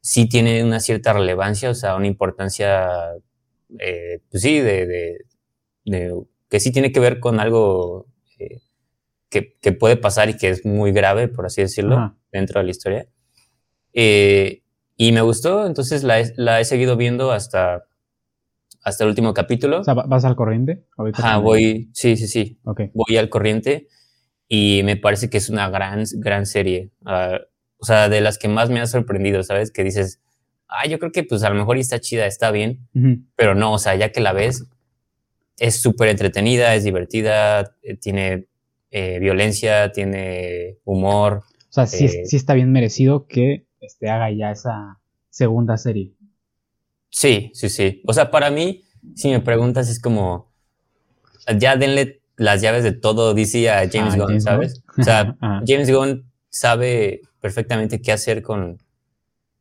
sí 0.00 0.28
tiene 0.28 0.62
una 0.62 0.80
cierta 0.80 1.12
relevancia, 1.12 1.70
o 1.70 1.74
sea, 1.74 1.96
una 1.96 2.06
importancia, 2.06 2.88
eh, 3.78 4.20
pues 4.30 4.42
sí, 4.42 4.60
de, 4.60 5.24
que 6.48 6.60
sí 6.60 6.72
tiene 6.72 6.92
que 6.92 7.00
ver 7.00 7.18
con 7.18 7.40
algo 7.40 8.06
eh, 8.38 8.60
que, 9.30 9.72
puede 9.72 9.96
pasar 9.96 10.28
y 10.28 10.36
que 10.36 10.50
es 10.50 10.66
muy 10.66 10.92
grave, 10.92 11.28
por 11.28 11.46
así 11.46 11.62
decirlo, 11.62 12.16
dentro 12.30 12.60
de 12.60 12.64
la 12.64 12.70
historia. 12.70 13.06
Eh, 13.94 14.62
y 14.96 15.12
me 15.12 15.22
gustó, 15.22 15.66
entonces 15.66 16.02
la 16.04 16.20
he, 16.20 16.32
la 16.36 16.60
he 16.60 16.64
seguido 16.64 16.96
viendo 16.96 17.32
hasta, 17.32 17.86
hasta 18.82 19.04
el 19.04 19.10
último 19.10 19.32
capítulo. 19.32 19.80
O 19.80 19.84
sea, 19.84 19.94
¿vas 19.94 20.24
al 20.24 20.36
corriente? 20.36 20.84
Ah, 21.14 21.38
voy, 21.38 21.90
sí, 21.94 22.16
sí, 22.16 22.28
sí. 22.28 22.58
Voy 22.92 23.16
al 23.16 23.28
corriente 23.28 23.88
y 24.54 24.82
me 24.82 24.98
parece 24.98 25.30
que 25.30 25.38
es 25.38 25.48
una 25.48 25.70
gran, 25.70 26.04
gran 26.16 26.44
serie. 26.44 26.90
Ah, 27.06 27.40
o 27.78 27.86
sea, 27.86 28.10
de 28.10 28.20
las 28.20 28.36
que 28.36 28.48
más 28.48 28.68
me 28.68 28.80
ha 28.80 28.86
sorprendido, 28.86 29.42
¿sabes? 29.42 29.70
Que 29.70 29.82
dices, 29.82 30.20
ah, 30.68 30.86
yo 30.86 30.98
creo 30.98 31.10
que 31.10 31.24
pues 31.24 31.42
a 31.42 31.48
lo 31.48 31.54
mejor 31.54 31.78
está 31.78 32.00
chida, 32.00 32.26
está 32.26 32.50
bien, 32.50 32.86
pero 33.34 33.54
no, 33.54 33.72
o 33.72 33.78
sea, 33.78 33.94
ya 33.94 34.12
que 34.12 34.20
la 34.20 34.34
ves, 34.34 34.66
es 35.56 35.80
súper 35.80 36.10
entretenida, 36.10 36.74
es 36.74 36.84
divertida, 36.84 37.76
eh, 37.82 37.96
tiene 37.96 38.46
eh, 38.90 39.18
violencia, 39.20 39.90
tiene 39.90 40.76
humor. 40.84 41.44
O 41.70 41.72
sea, 41.72 41.86
sí, 41.86 42.04
eh, 42.04 42.26
sí, 42.26 42.36
está 42.36 42.52
bien 42.52 42.72
merecido 42.72 43.26
que 43.26 43.64
este, 43.80 44.10
haga 44.10 44.30
ya 44.32 44.50
esa 44.50 45.00
segunda 45.30 45.78
serie. 45.78 46.12
Sí, 47.08 47.52
sí, 47.54 47.70
sí. 47.70 48.02
O 48.06 48.12
sea, 48.12 48.30
para 48.30 48.50
mí, 48.50 48.82
si 49.14 49.30
me 49.30 49.40
preguntas, 49.40 49.88
es 49.88 49.98
como, 49.98 50.52
ya 51.58 51.76
denle 51.76 52.21
las 52.42 52.60
llaves 52.60 52.82
de 52.82 52.92
todo 52.92 53.34
DC 53.34 53.70
a 53.70 53.88
James 53.90 54.14
ah, 54.14 54.18
Gunn, 54.18 54.40
¿sabes? 54.40 54.82
O 54.98 55.02
sea, 55.02 55.36
James 55.66 55.90
Gunn 55.90 56.30
sabe 56.48 57.22
perfectamente 57.40 58.02
qué 58.02 58.12
hacer 58.12 58.42
con, 58.42 58.78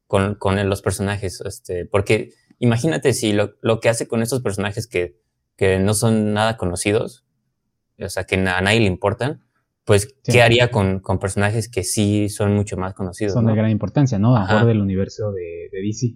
con, 0.08 0.36
con 0.36 0.67
los 0.67 0.82
personajes. 0.82 1.41
Este, 1.41 1.86
porque 1.86 2.34
imagínate 2.60 3.13
si 3.13 3.34
lo, 3.34 3.54
lo, 3.62 3.80
que 3.80 3.89
hace 3.89 4.08
con 4.08 4.22
estos 4.22 4.41
personajes 4.41 4.88
que, 4.88 5.15
que 5.56 5.80
no 5.80 5.94
son 5.94 6.34
nada 6.34 6.58
conocidos, 6.58 7.24
o 8.00 8.10
sea, 8.10 8.24
que 8.24 8.36
a 8.36 8.62
nadie 8.62 8.80
le 8.80 8.88
importan, 8.88 9.44
pues, 9.86 10.15
¿qué 10.24 10.41
haría 10.41 10.72
con, 10.72 11.00
con, 11.00 11.20
personajes 11.20 11.70
que 11.70 11.84
sí 11.84 12.30
son 12.30 12.54
mucho 12.56 12.78
más 12.78 12.94
conocidos? 12.94 13.34
Son 13.34 13.46
de 13.46 13.56
gran 13.56 13.70
importancia, 13.70 14.20
¿no? 14.20 14.36
A 14.36 14.48
favor 14.48 14.65
del 14.65 14.82
universo 14.82 15.32
de, 15.32 15.70
de, 15.72 15.82
DC. 15.82 16.15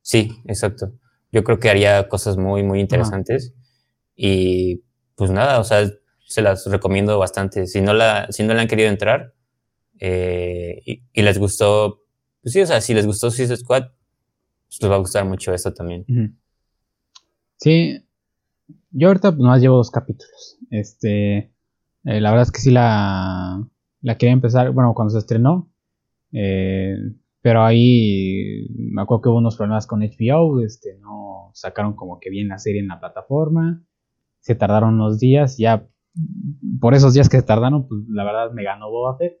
Sí, 0.00 0.32
exacto. 0.46 0.92
Yo 1.32 1.44
creo 1.44 1.58
que 1.58 1.68
haría 1.68 2.08
cosas 2.08 2.36
muy, 2.36 2.62
muy 2.62 2.80
interesantes. 2.80 3.54
Y 4.14 4.82
pues 5.18 5.32
nada, 5.32 5.58
o 5.58 5.64
sea, 5.64 5.90
se 6.26 6.42
las 6.42 6.64
recomiendo 6.66 7.18
bastante. 7.18 7.66
Si 7.66 7.80
no, 7.80 7.92
la, 7.92 8.28
si 8.30 8.44
no 8.44 8.54
le 8.54 8.60
han 8.60 8.68
querido 8.68 8.88
entrar, 8.88 9.34
eh, 9.98 10.80
y, 11.12 11.22
les 11.22 11.38
gustó, 11.38 12.04
pues 12.40 12.52
sí, 12.52 12.60
o 12.60 12.66
sea, 12.66 12.80
si 12.80 12.94
les 12.94 13.04
gustó 13.04 13.30
Suicide 13.30 13.56
Squad, 13.56 13.88
pues 14.68 14.80
les 14.80 14.90
va 14.90 14.94
a 14.94 15.00
gustar 15.00 15.24
mucho 15.24 15.52
esto 15.52 15.74
también. 15.74 16.06
Sí, 17.56 18.04
yo 18.92 19.08
ahorita 19.08 19.32
no 19.32 19.56
llevo 19.58 19.78
dos 19.78 19.90
capítulos. 19.90 20.56
Este, 20.70 21.36
eh, 22.04 22.20
la 22.20 22.30
verdad 22.30 22.46
es 22.46 22.52
que 22.52 22.60
sí 22.60 22.70
la, 22.70 23.68
la 24.00 24.18
quería 24.18 24.32
empezar, 24.32 24.70
bueno, 24.70 24.94
cuando 24.94 25.10
se 25.10 25.18
estrenó, 25.18 25.68
eh, 26.30 26.94
pero 27.42 27.64
ahí 27.64 28.68
me 28.76 29.02
acuerdo 29.02 29.22
que 29.22 29.28
hubo 29.30 29.38
unos 29.38 29.56
problemas 29.56 29.88
con 29.88 30.00
HBO, 30.00 30.60
este, 30.62 30.96
no 31.00 31.50
sacaron 31.54 31.96
como 31.96 32.20
que 32.20 32.30
bien 32.30 32.46
la 32.46 32.58
serie 32.58 32.80
en 32.80 32.88
la 32.88 33.00
plataforma, 33.00 33.82
se 34.48 34.54
tardaron 34.54 34.94
unos 34.94 35.20
días, 35.20 35.58
ya 35.58 35.86
por 36.80 36.94
esos 36.94 37.12
días 37.12 37.28
que 37.28 37.36
se 37.36 37.42
tardaron, 37.42 37.86
pues 37.86 38.00
la 38.08 38.24
verdad 38.24 38.50
me 38.50 38.64
ganó 38.64 38.88
Boba 38.88 39.18
Fett 39.18 39.34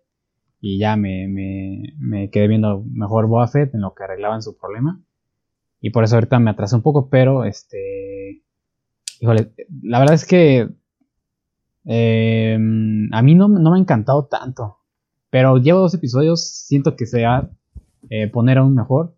y 0.60 0.78
ya 0.78 0.96
me, 0.96 1.26
me, 1.28 1.94
me, 1.98 2.28
quedé 2.28 2.46
viendo 2.46 2.84
mejor 2.92 3.26
Boa 3.26 3.48
Fett 3.48 3.74
en 3.74 3.80
lo 3.80 3.94
que 3.94 4.04
arreglaban 4.04 4.42
su 4.42 4.58
problema. 4.58 5.02
Y 5.80 5.90
por 5.90 6.04
eso 6.04 6.16
ahorita 6.16 6.38
me 6.40 6.50
atrasé 6.50 6.76
un 6.76 6.82
poco, 6.82 7.08
pero 7.08 7.46
este. 7.46 8.42
Híjole, 9.18 9.54
la 9.82 9.98
verdad 9.98 10.14
es 10.14 10.26
que. 10.26 10.68
Em, 11.86 13.08
a 13.14 13.22
mí 13.22 13.34
no, 13.34 13.48
no, 13.48 13.70
me 13.70 13.78
ha 13.78 13.80
encantado 13.80 14.26
tanto. 14.26 14.76
Pero 15.30 15.56
llevo 15.56 15.80
dos 15.80 15.94
episodios, 15.94 16.46
siento 16.66 16.96
que 16.96 17.06
se 17.06 17.22
va 17.22 17.36
a 17.38 17.50
eh, 18.10 18.28
poner 18.28 18.58
aún 18.58 18.74
mejor. 18.74 19.16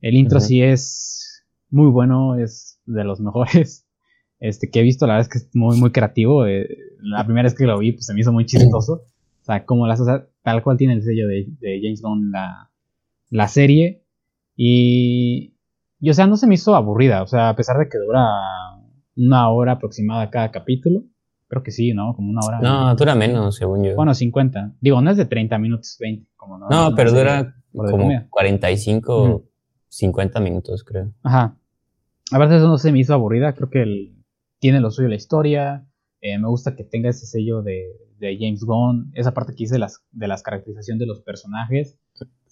El 0.00 0.14
intro 0.14 0.38
sí 0.38 0.62
es 0.62 1.44
muy 1.68 1.90
bueno, 1.90 2.36
es 2.36 2.80
de 2.86 3.02
los 3.02 3.20
mejores 3.20 3.88
este, 4.42 4.70
que 4.70 4.80
he 4.80 4.82
visto. 4.82 5.06
La 5.06 5.14
verdad 5.14 5.28
es 5.32 5.32
que 5.32 5.46
es 5.46 5.54
muy, 5.54 5.78
muy 5.78 5.92
creativo. 5.92 6.46
Eh, 6.46 6.68
la 7.00 7.24
primera 7.24 7.44
vez 7.44 7.54
que 7.54 7.64
lo 7.64 7.78
vi, 7.78 7.92
pues 7.92 8.06
se 8.06 8.12
me 8.12 8.20
hizo 8.20 8.32
muy 8.32 8.44
chistoso. 8.44 9.04
O 9.40 9.44
sea, 9.44 9.64
como 9.64 9.86
las, 9.86 10.00
o 10.00 10.04
tal 10.42 10.62
cual 10.62 10.76
tiene 10.76 10.94
el 10.94 11.02
sello 11.02 11.26
de, 11.28 11.80
James 11.80 12.02
Gunn 12.02 12.32
la, 12.32 12.70
la, 13.30 13.48
serie. 13.48 14.04
Y, 14.56 15.54
y, 16.00 16.10
o 16.10 16.14
sea, 16.14 16.26
no 16.26 16.36
se 16.36 16.48
me 16.48 16.56
hizo 16.56 16.74
aburrida. 16.74 17.22
O 17.22 17.26
sea, 17.28 17.50
a 17.50 17.56
pesar 17.56 17.78
de 17.78 17.88
que 17.88 17.98
dura 17.98 18.20
una 19.16 19.48
hora 19.48 19.72
aproximada 19.72 20.28
cada 20.28 20.50
capítulo. 20.50 21.04
Creo 21.46 21.62
que 21.62 21.70
sí, 21.70 21.92
¿no? 21.92 22.14
Como 22.16 22.30
una 22.30 22.40
hora. 22.44 22.60
No, 22.60 22.96
dura 22.96 23.14
menos, 23.14 23.56
según 23.56 23.84
yo. 23.84 23.94
Bueno, 23.94 24.12
50. 24.12 24.74
Digo, 24.80 25.00
no 25.02 25.10
es 25.10 25.18
de 25.18 25.26
30 25.26 25.58
minutos, 25.58 25.98
20. 26.00 26.26
Como 26.34 26.58
no, 26.58 26.68
no 26.68 26.96
pero 26.96 27.12
dura 27.12 27.54
como 27.72 28.08
45, 28.28 29.44
50 29.88 30.40
minutos, 30.40 30.82
creo. 30.82 31.12
Ajá. 31.22 31.56
A 32.32 32.38
veces 32.38 32.56
eso 32.56 32.68
no 32.68 32.78
se 32.78 32.90
me 32.90 32.98
hizo 32.98 33.12
aburrida. 33.14 33.52
Creo 33.52 33.68
que 33.68 33.82
el, 33.82 34.21
tiene 34.62 34.80
lo 34.80 34.92
suyo 34.92 35.08
la 35.08 35.16
historia. 35.16 35.84
Eh, 36.20 36.38
me 36.38 36.46
gusta 36.46 36.76
que 36.76 36.84
tenga 36.84 37.10
ese 37.10 37.26
sello 37.26 37.62
de, 37.62 37.82
de 38.18 38.38
James 38.38 38.62
Gunn, 38.62 39.10
esa 39.14 39.34
parte 39.34 39.54
que 39.56 39.64
hice 39.64 39.74
de 39.74 39.80
las, 39.80 40.06
de 40.12 40.28
las 40.28 40.44
caracterización 40.44 40.98
de 40.98 41.06
los 41.06 41.20
personajes, 41.20 41.98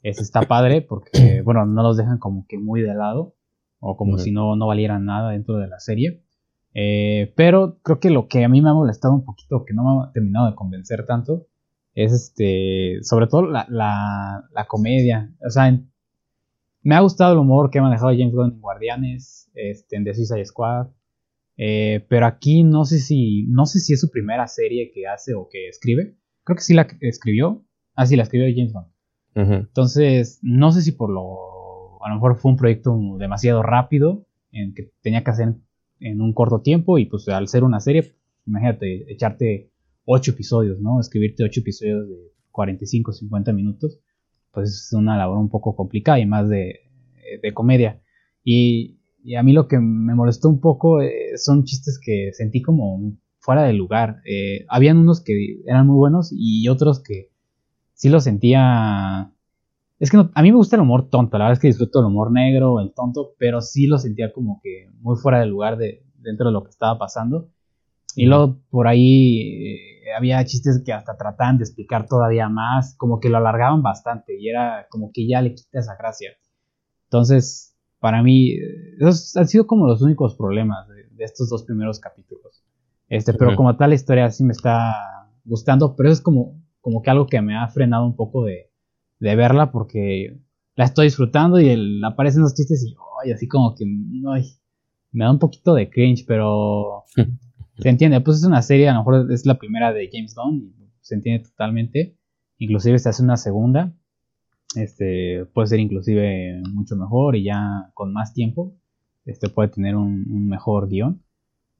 es, 0.02 0.18
está 0.18 0.42
padre 0.42 0.82
porque, 0.82 1.40
bueno, 1.44 1.64
no 1.66 1.84
los 1.84 1.96
dejan 1.96 2.18
como 2.18 2.46
que 2.48 2.58
muy 2.58 2.82
de 2.82 2.94
lado 2.94 3.36
o 3.78 3.96
como 3.96 4.18
si 4.18 4.32
no, 4.32 4.56
no 4.56 4.66
valieran 4.66 5.04
nada 5.04 5.30
dentro 5.30 5.56
de 5.58 5.68
la 5.68 5.78
serie. 5.78 6.24
Eh, 6.74 7.32
pero 7.36 7.78
creo 7.82 8.00
que 8.00 8.10
lo 8.10 8.26
que 8.26 8.44
a 8.44 8.48
mí 8.48 8.60
me 8.60 8.70
ha 8.70 8.74
molestado 8.74 9.14
un 9.14 9.24
poquito, 9.24 9.64
que 9.64 9.72
no 9.72 9.84
me 9.84 10.08
ha 10.08 10.12
terminado 10.12 10.50
de 10.50 10.56
convencer 10.56 11.06
tanto, 11.06 11.46
es 11.94 12.12
este, 12.12 12.98
sobre 13.02 13.28
todo 13.28 13.42
la, 13.42 13.66
la, 13.68 14.66
comedia. 14.66 15.32
O 15.46 15.50
sea, 15.50 15.72
me 16.82 16.94
ha 16.96 17.00
gustado 17.00 17.34
el 17.34 17.38
humor 17.38 17.70
que 17.70 17.78
ha 17.78 17.82
manejado 17.82 18.10
James 18.10 18.34
Gunn 18.34 18.54
en 18.54 18.60
Guardianes, 18.60 19.48
este, 19.54 19.96
en 19.96 20.04
The 20.04 20.14
Suicide 20.14 20.44
Squad. 20.44 20.88
Eh, 21.62 22.06
pero 22.08 22.24
aquí 22.24 22.62
no 22.64 22.86
sé 22.86 23.00
si 23.00 23.44
no 23.48 23.66
sé 23.66 23.80
si 23.80 23.92
es 23.92 24.00
su 24.00 24.10
primera 24.10 24.46
serie 24.46 24.90
que 24.94 25.06
hace 25.06 25.34
o 25.34 25.46
que 25.50 25.68
escribe. 25.68 26.16
Creo 26.42 26.56
que 26.56 26.62
sí 26.62 26.72
la 26.72 26.88
escribió. 27.00 27.66
Ah, 27.94 28.06
sí, 28.06 28.16
la 28.16 28.22
escribió 28.22 28.48
James 28.54 28.72
Bond. 28.72 28.86
Entonces, 29.34 30.40
no 30.42 30.72
sé 30.72 30.80
si 30.80 30.92
por 30.92 31.10
lo. 31.10 32.02
A 32.02 32.08
lo 32.08 32.14
mejor 32.14 32.36
fue 32.36 32.50
un 32.50 32.56
proyecto 32.56 32.98
demasiado 33.18 33.62
rápido 33.62 34.26
en 34.52 34.72
que 34.72 34.92
tenía 35.02 35.22
que 35.22 35.30
hacer 35.30 35.54
en 36.00 36.20
un 36.22 36.32
corto 36.32 36.62
tiempo. 36.62 36.96
Y 36.96 37.04
pues 37.04 37.28
al 37.28 37.46
ser 37.46 37.62
una 37.62 37.78
serie, 37.80 38.14
imagínate, 38.46 39.12
echarte 39.12 39.70
ocho 40.06 40.30
episodios, 40.30 40.80
¿no? 40.80 40.98
Escribirte 40.98 41.44
ocho 41.44 41.60
episodios 41.60 42.08
de 42.08 42.32
45, 42.52 43.12
50 43.12 43.52
minutos. 43.52 44.00
pues 44.52 44.70
es 44.70 44.92
una 44.94 45.18
labor 45.18 45.36
un 45.36 45.50
poco 45.50 45.76
complicada 45.76 46.18
y 46.18 46.24
más 46.24 46.48
de, 46.48 46.80
comedia. 47.52 48.00
Y, 48.42 48.99
a 49.38 49.42
mí 49.42 49.52
lo 49.52 49.68
que 49.68 49.78
me 49.78 50.14
molestó 50.14 50.48
un 50.48 50.60
poco 50.60 51.00
eh, 51.00 51.36
son 51.36 51.64
chistes 51.64 52.00
que 52.02 52.30
sentí 52.32 52.62
como 52.62 53.16
fuera 53.38 53.62
de 53.62 53.72
lugar. 53.72 54.20
Eh, 54.24 54.64
habían 54.68 54.98
unos 54.98 55.22
que 55.22 55.60
eran 55.66 55.86
muy 55.86 55.96
buenos 55.96 56.30
y 56.32 56.68
otros 56.68 57.02
que 57.02 57.30
sí 57.94 58.08
lo 58.08 58.20
sentía... 58.20 59.32
Es 59.98 60.10
que 60.10 60.16
a 60.16 60.42
mí 60.42 60.50
me 60.50 60.56
gusta 60.56 60.76
el 60.76 60.82
humor 60.82 61.10
tonto, 61.10 61.36
la 61.36 61.44
verdad 61.44 61.58
es 61.58 61.60
que 61.60 61.68
disfruto 61.68 62.00
el 62.00 62.06
humor 62.06 62.32
negro, 62.32 62.80
el 62.80 62.94
tonto, 62.94 63.34
pero 63.38 63.60
sí 63.60 63.86
lo 63.86 63.98
sentía 63.98 64.32
como 64.32 64.58
que 64.62 64.88
muy 65.00 65.16
fuera 65.16 65.40
de 65.40 65.46
lugar 65.46 65.76
de, 65.76 66.02
dentro 66.14 66.46
de 66.46 66.52
lo 66.52 66.64
que 66.64 66.70
estaba 66.70 66.98
pasando. 66.98 67.50
Y 68.16 68.26
luego 68.26 68.60
por 68.70 68.88
ahí 68.88 69.40
eh, 69.40 70.14
había 70.16 70.44
chistes 70.44 70.82
que 70.84 70.92
hasta 70.92 71.16
trataban 71.16 71.58
de 71.58 71.64
explicar 71.64 72.06
todavía 72.06 72.48
más, 72.48 72.96
como 72.96 73.20
que 73.20 73.28
lo 73.28 73.36
alargaban 73.36 73.82
bastante 73.82 74.38
y 74.38 74.48
era 74.48 74.86
como 74.90 75.10
que 75.12 75.28
ya 75.28 75.42
le 75.42 75.54
quita 75.54 75.80
esa 75.80 75.96
gracia. 75.96 76.30
Entonces, 77.04 77.69
para 78.00 78.22
mí, 78.22 78.56
esos 78.98 79.36
han 79.36 79.46
sido 79.46 79.66
como 79.66 79.86
los 79.86 80.02
únicos 80.02 80.34
problemas 80.34 80.88
de, 80.88 81.06
estos 81.18 81.50
dos 81.50 81.64
primeros 81.64 82.00
capítulos. 82.00 82.64
Este, 83.08 83.34
pero 83.34 83.54
como 83.54 83.76
tal 83.76 83.90
la 83.90 83.96
historia 83.96 84.30
sí 84.30 84.42
me 84.42 84.52
está 84.52 84.94
gustando, 85.44 85.94
pero 85.96 86.10
es 86.10 86.22
como, 86.22 86.58
como 86.80 87.02
que 87.02 87.10
algo 87.10 87.26
que 87.26 87.42
me 87.42 87.56
ha 87.56 87.68
frenado 87.68 88.06
un 88.06 88.16
poco 88.16 88.44
de, 88.44 88.70
de 89.18 89.36
verla 89.36 89.70
porque 89.70 90.40
la 90.76 90.86
estoy 90.86 91.06
disfrutando 91.06 91.60
y 91.60 91.68
el, 91.68 92.02
aparecen 92.04 92.40
los 92.40 92.54
chistes 92.54 92.82
y 92.86 92.96
ay, 93.22 93.32
así 93.32 93.46
como 93.46 93.74
que 93.74 93.84
me 93.84 95.24
da 95.24 95.30
un 95.30 95.38
poquito 95.38 95.74
de 95.74 95.90
cringe, 95.90 96.24
pero 96.26 97.04
se 97.78 97.88
entiende, 97.88 98.20
pues 98.22 98.38
es 98.38 98.44
una 98.44 98.62
serie, 98.62 98.88
a 98.88 98.94
lo 98.94 99.00
mejor 99.00 99.30
es 99.30 99.44
la 99.44 99.58
primera 99.58 99.92
de 99.92 100.08
James 100.10 100.34
Gunn, 100.34 100.74
se 101.00 101.14
entiende 101.16 101.48
totalmente. 101.48 102.16
Inclusive 102.58 102.98
se 102.98 103.08
hace 103.08 103.22
una 103.22 103.36
segunda, 103.36 103.94
este 104.76 105.46
puede 105.52 105.68
ser 105.68 105.80
inclusive 105.80 106.62
mucho 106.72 106.96
mejor 106.96 107.36
y 107.36 107.44
ya 107.44 107.90
con 107.94 108.12
más 108.12 108.32
tiempo, 108.34 108.74
este 109.24 109.48
puede 109.48 109.68
tener 109.68 109.96
un, 109.96 110.48
mejor 110.48 110.88
guion. 110.88 111.22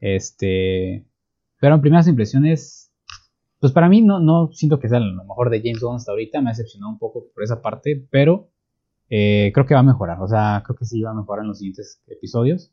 Este, 0.01 1.07
pero 1.61 1.75
en 1.75 1.81
primeras 1.81 2.09
impresiones, 2.09 2.93
pues 3.61 3.73
para 3.73 3.89
mí 3.89 4.03
no, 4.03 4.21
no 4.21 4.51
siento 4.53 4.81
que 4.81 4.89
sea 4.89 5.01
lo 5.01 5.25
mejor 5.25 5.51
de 5.51 5.61
James 5.61 5.81
Gunn 5.81 5.97
hasta 5.97 6.13
ahorita, 6.13 6.41
me 6.41 6.51
ha 6.51 6.53
decepcionado 6.53 6.93
un 6.93 6.99
poco 6.99 7.27
por 7.35 7.43
esa 7.45 7.61
parte, 7.63 8.07
pero 8.11 8.51
eh, 9.11 9.51
creo 9.55 9.67
que 9.67 9.75
va 9.75 9.81
a 9.81 9.85
mejorar, 9.85 10.21
o 10.21 10.29
sea, 10.29 10.63
creo 10.65 10.77
que 10.77 10.85
sí 10.85 11.03
va 11.03 11.11
a 11.11 11.15
mejorar 11.15 11.45
en 11.45 11.49
los 11.49 11.59
siguientes 11.59 12.03
episodios. 12.07 12.73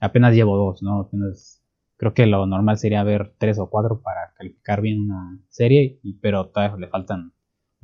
Apenas 0.00 0.34
llevo 0.34 0.56
dos, 0.56 0.82
¿no? 0.82 1.00
Apenas 1.00 1.66
Creo 1.96 2.12
que 2.12 2.26
lo 2.26 2.46
normal 2.46 2.78
sería 2.78 3.02
ver 3.04 3.34
tres 3.38 3.58
o 3.58 3.70
cuatro 3.70 4.02
para 4.02 4.34
calificar 4.34 4.82
bien 4.82 5.00
una 5.00 5.40
serie, 5.48 5.98
pero 6.20 6.48
todavía 6.48 6.76
le 6.76 6.88
faltan, 6.88 7.32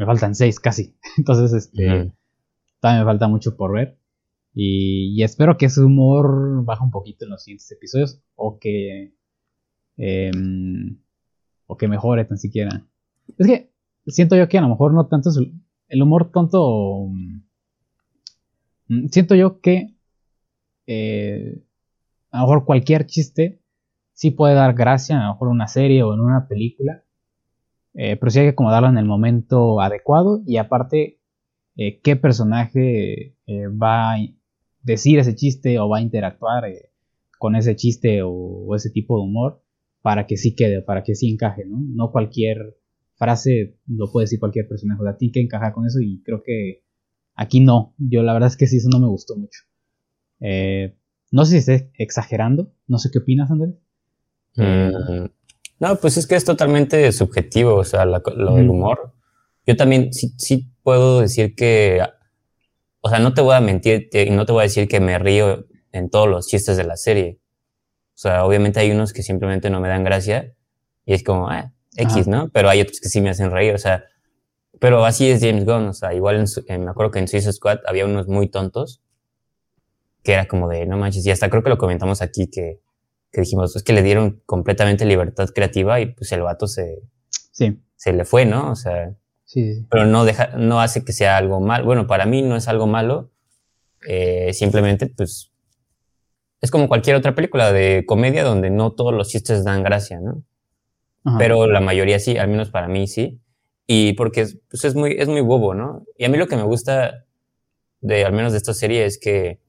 me 0.02 0.06
faltan 0.06 0.34
seis 0.34 0.58
casi. 0.58 0.96
Entonces, 1.16 1.52
este, 1.52 2.12
todavía 2.80 3.02
me 3.02 3.04
falta 3.04 3.28
mucho 3.28 3.56
por 3.56 3.72
ver. 3.72 3.98
Y, 4.54 5.22
espero 5.22 5.56
que 5.56 5.70
su 5.70 5.86
humor 5.86 6.64
baje 6.64 6.82
un 6.84 6.90
poquito 6.90 7.24
en 7.24 7.30
los 7.30 7.44
siguientes 7.44 7.70
episodios 7.70 8.20
o 8.34 8.58
que, 8.58 9.14
em, 9.96 10.98
o 11.66 11.76
que 11.76 11.88
mejore 11.88 12.24
tan 12.24 12.36
siquiera. 12.36 12.86
Es 13.38 13.46
que 13.46 13.72
siento 14.06 14.36
yo 14.36 14.48
que 14.48 14.58
a 14.58 14.62
lo 14.62 14.68
mejor 14.68 14.92
no 14.92 15.06
tanto 15.06 15.30
es 15.30 15.38
el 15.88 16.02
humor 16.02 16.30
tonto. 16.32 17.06
Mm, 18.88 19.06
siento 19.08 19.34
yo 19.34 19.60
que 19.60 19.94
eh, 20.86 21.62
a 22.30 22.38
lo 22.40 22.42
mejor 22.44 22.64
cualquier 22.64 23.06
chiste 23.06 23.62
sí 24.12 24.32
puede 24.32 24.54
dar 24.54 24.74
gracia, 24.74 25.18
a 25.18 25.26
lo 25.28 25.32
mejor 25.34 25.48
en 25.48 25.52
una 25.52 25.68
serie 25.68 26.02
o 26.02 26.12
en 26.14 26.20
una 26.20 26.48
película, 26.48 27.04
eh, 27.94 28.16
pero 28.16 28.30
sí 28.30 28.38
hay 28.38 28.46
que 28.46 28.50
acomodarlo 28.50 28.88
en 28.88 28.98
el 28.98 29.04
momento 29.04 29.80
adecuado 29.80 30.42
y 30.46 30.56
aparte 30.56 31.20
eh, 31.76 32.00
qué 32.02 32.16
personaje 32.16 33.36
eh, 33.46 33.66
va 33.68 34.14
a 34.14 34.16
decir 34.82 35.18
ese 35.18 35.34
chiste 35.34 35.78
o 35.78 35.88
va 35.88 35.98
a 35.98 36.02
interactuar 36.02 36.64
con 37.38 37.54
ese 37.54 37.76
chiste 37.76 38.20
o, 38.22 38.74
ese 38.74 38.90
tipo 38.90 39.16
de 39.16 39.24
humor 39.24 39.62
para 40.00 40.26
que 40.26 40.36
sí 40.36 40.54
quede, 40.54 40.82
para 40.82 41.02
que 41.02 41.14
sí 41.14 41.30
encaje, 41.30 41.64
¿no? 41.66 41.78
No 41.80 42.10
cualquier 42.10 42.76
frase 43.16 43.76
lo 43.86 44.10
puede 44.10 44.24
decir 44.24 44.40
cualquier 44.40 44.66
personaje, 44.66 45.00
o 45.00 45.04
sea, 45.04 45.16
tiene 45.16 45.32
que 45.32 45.40
encajar 45.40 45.72
con 45.72 45.86
eso 45.86 46.00
y 46.00 46.22
creo 46.22 46.42
que 46.42 46.82
aquí 47.34 47.60
no, 47.60 47.94
yo 47.98 48.22
la 48.22 48.32
verdad 48.32 48.48
es 48.48 48.56
que 48.56 48.66
sí, 48.66 48.78
eso 48.78 48.88
no 48.90 49.00
me 49.00 49.06
gustó 49.06 49.36
mucho. 49.36 49.60
no 51.30 51.44
sé 51.44 51.60
si 51.60 51.72
estoy 51.72 51.90
exagerando, 51.98 52.72
no 52.88 52.98
sé 52.98 53.10
qué 53.12 53.18
opinas, 53.18 53.50
Andrés. 53.50 53.74
Mm, 54.56 55.26
no, 55.82 55.96
pues 55.96 56.16
es 56.16 56.28
que 56.28 56.36
es 56.36 56.44
totalmente 56.44 57.10
subjetivo, 57.10 57.74
o 57.74 57.82
sea, 57.82 58.04
lo 58.04 58.20
del 58.54 58.70
humor. 58.70 59.14
Yo 59.66 59.74
también 59.74 60.12
sí, 60.12 60.32
sí, 60.38 60.70
puedo 60.84 61.20
decir 61.20 61.56
que, 61.56 62.00
o 63.00 63.08
sea, 63.08 63.18
no 63.18 63.34
te 63.34 63.40
voy 63.40 63.56
a 63.56 63.60
mentir 63.60 64.08
y 64.12 64.30
no 64.30 64.46
te 64.46 64.52
voy 64.52 64.60
a 64.60 64.62
decir 64.62 64.86
que 64.86 65.00
me 65.00 65.18
río 65.18 65.66
en 65.90 66.08
todos 66.08 66.28
los 66.28 66.46
chistes 66.46 66.76
de 66.76 66.84
la 66.84 66.96
serie. 66.96 67.40
O 68.14 68.18
sea, 68.18 68.44
obviamente 68.44 68.78
hay 68.78 68.92
unos 68.92 69.12
que 69.12 69.24
simplemente 69.24 69.70
no 69.70 69.80
me 69.80 69.88
dan 69.88 70.04
gracia 70.04 70.54
y 71.04 71.14
es 71.14 71.24
como, 71.24 71.48
ah, 71.50 71.72
X, 71.96 72.28
¿no? 72.28 72.48
Pero 72.50 72.68
hay 72.68 72.80
otros 72.80 73.00
que 73.00 73.08
sí 73.08 73.20
me 73.20 73.30
hacen 73.30 73.50
reír, 73.50 73.74
o 73.74 73.78
sea, 73.78 74.04
pero 74.78 75.04
así 75.04 75.28
es 75.28 75.40
James 75.40 75.64
Gunn, 75.64 75.88
o 75.88 75.94
sea, 75.94 76.14
igual 76.14 76.46
en, 76.68 76.84
me 76.84 76.90
acuerdo 76.92 77.10
que 77.10 77.18
en 77.18 77.26
Suicide 77.26 77.54
Squad 77.54 77.80
había 77.88 78.04
unos 78.04 78.28
muy 78.28 78.46
tontos 78.46 79.02
que 80.22 80.34
era 80.34 80.46
como 80.46 80.68
de, 80.68 80.86
no 80.86 80.96
manches, 80.96 81.26
y 81.26 81.32
hasta 81.32 81.50
creo 81.50 81.64
que 81.64 81.70
lo 81.70 81.78
comentamos 81.78 82.22
aquí 82.22 82.46
que 82.46 82.80
que 83.32 83.40
dijimos, 83.40 83.74
es 83.74 83.82
que 83.82 83.92
le 83.92 84.02
dieron 84.02 84.42
completamente 84.46 85.04
libertad 85.06 85.48
creativa 85.54 86.00
y 86.00 86.06
pues 86.06 86.30
el 86.32 86.42
vato 86.42 86.66
se, 86.66 87.02
sí. 87.50 87.80
se 87.96 88.12
le 88.12 88.24
fue, 88.24 88.44
¿no? 88.44 88.70
O 88.70 88.76
sea, 88.76 89.14
sí, 89.44 89.86
pero 89.90 90.04
no 90.04 90.24
deja, 90.24 90.48
no 90.56 90.80
hace 90.80 91.04
que 91.04 91.12
sea 91.12 91.38
algo 91.38 91.60
mal. 91.60 91.82
Bueno, 91.82 92.06
para 92.06 92.26
mí 92.26 92.42
no 92.42 92.56
es 92.56 92.68
algo 92.68 92.86
malo, 92.86 93.30
eh, 94.06 94.52
simplemente 94.52 95.06
pues 95.06 95.52
es 96.60 96.70
como 96.70 96.88
cualquier 96.88 97.16
otra 97.16 97.34
película 97.34 97.72
de 97.72 98.04
comedia 98.06 98.44
donde 98.44 98.70
no 98.70 98.92
todos 98.92 99.12
los 99.12 99.28
chistes 99.28 99.64
dan 99.64 99.82
gracia, 99.82 100.20
¿no? 100.20 100.44
Pero 101.38 101.68
la 101.68 101.80
mayoría 101.80 102.18
sí, 102.18 102.36
al 102.36 102.48
menos 102.48 102.70
para 102.70 102.88
mí 102.88 103.06
sí. 103.06 103.40
Y 103.86 104.14
porque 104.14 104.46
pues 104.68 104.84
es 104.84 104.94
muy, 104.94 105.12
es 105.18 105.28
muy 105.28 105.40
bobo, 105.40 105.72
¿no? 105.72 106.04
Y 106.18 106.24
a 106.24 106.28
mí 106.28 106.36
lo 106.36 106.48
que 106.48 106.56
me 106.56 106.64
gusta 106.64 107.24
de, 108.00 108.24
al 108.24 108.32
menos 108.32 108.52
de 108.52 108.58
esta 108.58 108.74
serie 108.74 109.04
es 109.04 109.18
que 109.18 109.60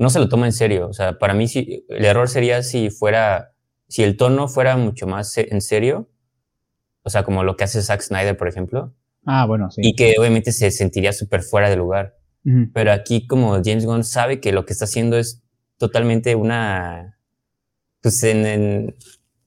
no 0.00 0.08
se 0.08 0.18
lo 0.18 0.30
toma 0.30 0.46
en 0.46 0.52
serio. 0.52 0.88
O 0.88 0.94
sea, 0.94 1.18
para 1.18 1.34
mí 1.34 1.46
sí, 1.46 1.84
el 1.90 2.06
error 2.06 2.28
sería 2.28 2.62
si 2.62 2.88
fuera, 2.88 3.52
si 3.86 4.02
el 4.02 4.16
tono 4.16 4.48
fuera 4.48 4.78
mucho 4.78 5.06
más 5.06 5.36
en 5.36 5.60
serio, 5.60 6.08
o 7.02 7.10
sea, 7.10 7.22
como 7.22 7.44
lo 7.44 7.56
que 7.56 7.64
hace 7.64 7.82
Zack 7.82 8.00
Snyder, 8.00 8.34
por 8.34 8.48
ejemplo. 8.48 8.94
Ah, 9.26 9.44
bueno, 9.44 9.70
sí. 9.70 9.82
Y 9.84 9.94
que 9.94 10.14
obviamente 10.18 10.52
se 10.52 10.70
sentiría 10.70 11.12
súper 11.12 11.42
fuera 11.42 11.68
de 11.68 11.76
lugar. 11.76 12.16
Pero 12.72 12.90
aquí 12.90 13.26
como 13.26 13.60
James 13.62 13.84
Gunn 13.84 14.02
sabe 14.02 14.40
que 14.40 14.50
lo 14.50 14.64
que 14.64 14.72
está 14.72 14.86
haciendo 14.86 15.18
es 15.18 15.42
totalmente 15.76 16.34
una, 16.34 17.18
pues 18.00 18.22
en, 18.22 18.96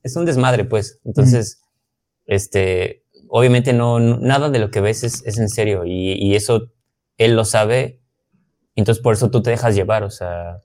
es 0.04 0.16
un 0.16 0.26
desmadre, 0.26 0.66
pues. 0.66 1.00
Entonces, 1.04 1.64
este, 2.28 3.04
obviamente 3.28 3.74
no, 3.74 4.00
nada 4.00 4.52
de 4.52 4.60
lo 4.60 4.70
que 4.70 4.82
ves 4.82 5.04
es, 5.04 5.26
es 5.26 5.40
en 5.40 5.50
serio 5.50 5.86
y, 5.86 6.14
y, 6.14 6.36
eso 6.36 6.72
él 7.18 7.36
lo 7.36 7.46
sabe 7.46 8.03
entonces 8.76 9.02
por 9.02 9.14
eso 9.14 9.30
tú 9.30 9.42
te 9.42 9.52
dejas 9.52 9.76
llevar, 9.76 10.04
o 10.04 10.10
sea, 10.10 10.62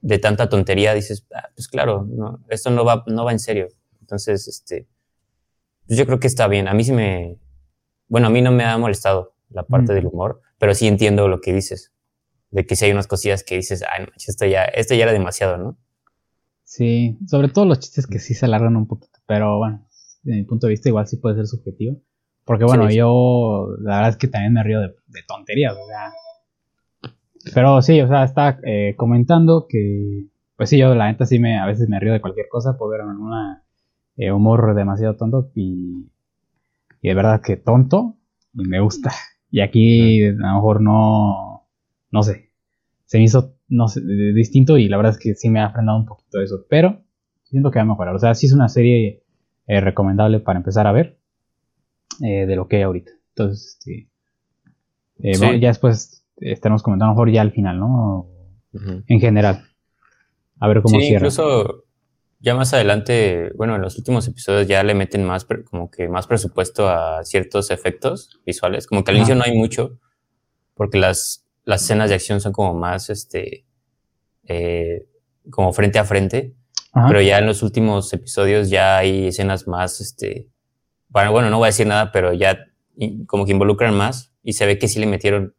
de 0.00 0.18
tanta 0.18 0.48
tontería 0.48 0.94
dices, 0.94 1.26
ah, 1.34 1.50
pues 1.54 1.68
claro, 1.68 2.06
no, 2.08 2.40
esto 2.48 2.70
no 2.70 2.84
va, 2.84 3.04
no 3.06 3.24
va 3.24 3.32
en 3.32 3.38
serio. 3.38 3.68
Entonces, 4.00 4.46
este, 4.46 4.86
pues 5.86 5.98
yo 5.98 6.06
creo 6.06 6.20
que 6.20 6.26
está 6.26 6.46
bien. 6.48 6.68
A 6.68 6.74
mí 6.74 6.84
sí 6.84 6.92
me, 6.92 7.38
bueno, 8.08 8.28
a 8.28 8.30
mí 8.30 8.40
no 8.40 8.52
me 8.52 8.64
ha 8.64 8.78
molestado 8.78 9.34
la 9.50 9.64
parte 9.64 9.94
del 9.94 10.06
humor, 10.06 10.42
pero 10.58 10.74
sí 10.74 10.86
entiendo 10.86 11.28
lo 11.28 11.40
que 11.40 11.52
dices. 11.52 11.92
De 12.50 12.64
que 12.64 12.76
si 12.76 12.84
hay 12.84 12.92
unas 12.92 13.08
cosillas 13.08 13.42
que 13.42 13.56
dices, 13.56 13.82
ay, 13.82 14.06
esto 14.16 14.46
ya, 14.46 14.64
esto 14.64 14.94
ya 14.94 15.02
era 15.02 15.12
demasiado, 15.12 15.58
¿no? 15.58 15.78
Sí, 16.64 17.18
sobre 17.26 17.48
todo 17.48 17.64
los 17.64 17.80
chistes 17.80 18.06
que 18.06 18.18
sí 18.18 18.34
se 18.34 18.46
alargan 18.46 18.76
un 18.76 18.86
poquito, 18.86 19.18
pero 19.26 19.58
bueno, 19.58 19.86
desde 20.22 20.38
mi 20.38 20.44
punto 20.44 20.66
de 20.66 20.72
vista 20.72 20.88
igual 20.88 21.06
sí 21.06 21.16
puede 21.16 21.36
ser 21.36 21.46
subjetivo. 21.46 22.00
Porque 22.44 22.64
bueno, 22.64 22.88
yo 22.90 23.68
la 23.80 23.96
verdad 23.96 24.10
es 24.10 24.16
que 24.16 24.28
también 24.28 24.52
me 24.52 24.62
río 24.62 24.80
de, 24.80 24.94
de 25.06 25.22
tonterías, 25.26 25.72
o 25.72 25.86
sea, 25.86 26.12
pero 27.54 27.80
sí, 27.82 28.00
o 28.00 28.08
sea, 28.08 28.24
está 28.24 28.58
eh, 28.64 28.94
comentando 28.96 29.66
que, 29.68 30.26
pues 30.56 30.70
sí, 30.70 30.78
yo 30.78 30.94
la 30.94 31.06
neta 31.06 31.26
sí 31.26 31.38
me, 31.38 31.58
a 31.58 31.66
veces 31.66 31.88
me 31.88 32.00
río 32.00 32.12
de 32.12 32.20
cualquier 32.20 32.48
cosa 32.48 32.76
por 32.76 32.90
ver 32.90 33.02
un 33.02 33.30
eh, 34.16 34.32
humor 34.32 34.74
demasiado 34.74 35.16
tonto 35.16 35.50
y, 35.54 36.08
y 37.00 37.08
de 37.08 37.14
verdad 37.14 37.40
que 37.42 37.56
tonto 37.56 38.16
y 38.54 38.66
me 38.68 38.80
gusta. 38.80 39.12
Y 39.48 39.60
aquí 39.60 40.24
a 40.24 40.32
lo 40.32 40.54
mejor 40.54 40.80
no, 40.80 41.68
no 42.10 42.22
sé, 42.22 42.50
se 43.04 43.18
me 43.18 43.24
hizo 43.24 43.54
no 43.68 43.88
sé, 43.88 44.00
distinto 44.34 44.76
y 44.76 44.88
la 44.88 44.96
verdad 44.96 45.12
es 45.12 45.18
que 45.18 45.34
sí 45.34 45.48
me 45.48 45.60
ha 45.60 45.70
frenado 45.70 45.98
un 45.98 46.04
poquito 46.04 46.40
eso, 46.40 46.66
pero 46.68 47.02
siento 47.44 47.70
que 47.70 47.78
va 47.78 47.84
a 47.84 47.86
mejorar. 47.86 48.14
O 48.16 48.18
sea, 48.18 48.34
sí 48.34 48.46
es 48.46 48.52
una 48.52 48.68
serie 48.68 49.22
eh, 49.66 49.80
recomendable 49.80 50.40
para 50.40 50.58
empezar 50.58 50.86
a 50.86 50.92
ver 50.92 51.18
de 52.18 52.56
lo 52.56 52.66
que 52.66 52.76
hay 52.76 52.82
ahorita. 52.82 53.12
Entonces, 53.30 53.78
este, 55.18 55.60
ya 55.60 55.68
después 55.68 56.25
estaremos 56.38 56.82
comentando 56.82 57.12
mejor 57.12 57.30
ya 57.30 57.42
al 57.42 57.52
final, 57.52 57.78
¿no? 57.78 58.28
En 59.06 59.20
general. 59.20 59.64
A 60.58 60.68
ver 60.68 60.82
cómo 60.82 61.00
sí, 61.00 61.14
Incluso 61.14 61.84
ya 62.40 62.54
más 62.54 62.72
adelante, 62.74 63.50
bueno, 63.56 63.76
en 63.76 63.82
los 63.82 63.96
últimos 63.96 64.28
episodios 64.28 64.68
ya 64.68 64.82
le 64.82 64.94
meten 64.94 65.24
más, 65.24 65.46
como 65.70 65.90
que 65.90 66.08
más 66.08 66.26
presupuesto 66.26 66.88
a 66.88 67.24
ciertos 67.24 67.70
efectos 67.70 68.40
visuales. 68.44 68.86
Como 68.86 69.02
que 69.02 69.10
al 69.10 69.16
inicio 69.16 69.34
no 69.34 69.44
hay 69.44 69.56
mucho, 69.56 69.98
porque 70.74 70.98
las, 70.98 71.46
las 71.64 71.82
escenas 71.82 72.10
de 72.10 72.16
acción 72.16 72.40
son 72.40 72.52
como 72.52 72.74
más, 72.74 73.08
este, 73.10 73.66
eh, 74.44 75.06
como 75.50 75.72
frente 75.72 75.98
a 75.98 76.04
frente, 76.04 76.54
pero 77.08 77.20
ya 77.20 77.38
en 77.38 77.46
los 77.46 77.62
últimos 77.62 78.12
episodios 78.14 78.70
ya 78.70 78.96
hay 78.96 79.26
escenas 79.26 79.66
más, 79.66 80.00
este, 80.00 80.48
bueno, 81.08 81.30
bueno, 81.30 81.50
no 81.50 81.58
voy 81.58 81.66
a 81.66 81.68
decir 81.68 81.86
nada, 81.86 82.10
pero 82.10 82.32
ya 82.32 82.58
como 83.26 83.44
que 83.44 83.52
involucran 83.52 83.94
más 83.94 84.32
y 84.42 84.54
se 84.54 84.64
ve 84.64 84.78
que 84.78 84.88
sí 84.88 84.98
le 84.98 85.06
metieron 85.06 85.54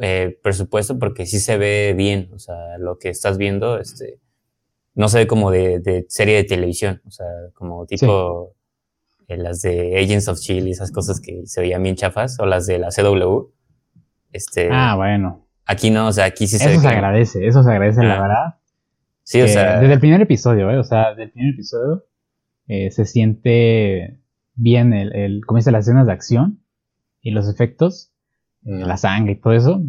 eh, 0.00 0.38
presupuesto 0.42 0.98
porque 0.98 1.26
sí 1.26 1.38
se 1.38 1.56
ve 1.56 1.94
bien, 1.96 2.30
o 2.32 2.38
sea, 2.38 2.78
lo 2.78 2.98
que 2.98 3.10
estás 3.10 3.38
viendo, 3.38 3.78
este, 3.78 4.20
no 4.94 5.08
se 5.08 5.18
ve 5.18 5.26
como 5.26 5.50
de, 5.50 6.04
serie 6.08 6.36
de 6.36 6.44
televisión, 6.44 7.00
o 7.06 7.10
sea, 7.10 7.26
como 7.54 7.86
tipo 7.86 8.54
eh, 9.28 9.36
las 9.36 9.62
de 9.62 9.98
Agents 9.98 10.28
of 10.28 10.38
Chile, 10.38 10.70
esas 10.70 10.92
cosas 10.92 11.20
que 11.20 11.46
se 11.46 11.60
veían 11.60 11.82
bien 11.82 11.96
chafas, 11.96 12.38
o 12.40 12.46
las 12.46 12.66
de 12.66 12.78
la 12.78 12.88
CW. 12.88 13.50
Este, 14.32 14.68
ah, 14.70 14.94
bueno. 14.96 15.46
Aquí 15.66 15.90
no, 15.90 16.08
o 16.08 16.12
sea, 16.12 16.26
aquí 16.26 16.46
sí 16.46 16.58
se 16.58 16.72
Eso 16.72 16.80
se 16.80 16.88
agradece, 16.88 17.46
eso 17.46 17.62
se 17.62 17.70
agradece, 17.70 18.02
la 18.02 18.16
ah. 18.16 18.22
verdad. 18.22 18.54
Sí, 19.22 19.40
o 19.40 19.48
sea. 19.48 19.80
Desde 19.80 19.94
el 19.94 20.00
primer 20.00 20.20
episodio, 20.20 20.70
¿eh? 20.70 20.78
O 20.78 20.84
sea, 20.84 21.10
desde 21.10 21.24
el 21.24 21.30
primer 21.30 21.54
episodio 21.54 22.04
eh, 22.66 22.90
se 22.90 23.04
siente 23.04 24.20
bien 24.54 24.92
el, 24.92 25.14
el, 25.14 25.46
como 25.46 25.58
dice, 25.58 25.72
las 25.72 25.86
escenas 25.86 26.06
de 26.06 26.12
acción 26.12 26.62
y 27.20 27.30
los 27.30 27.48
efectos, 27.48 28.12
eh, 28.12 28.13
la 28.64 28.96
sangre 28.96 29.32
y 29.32 29.36
todo 29.36 29.52
eso. 29.52 29.82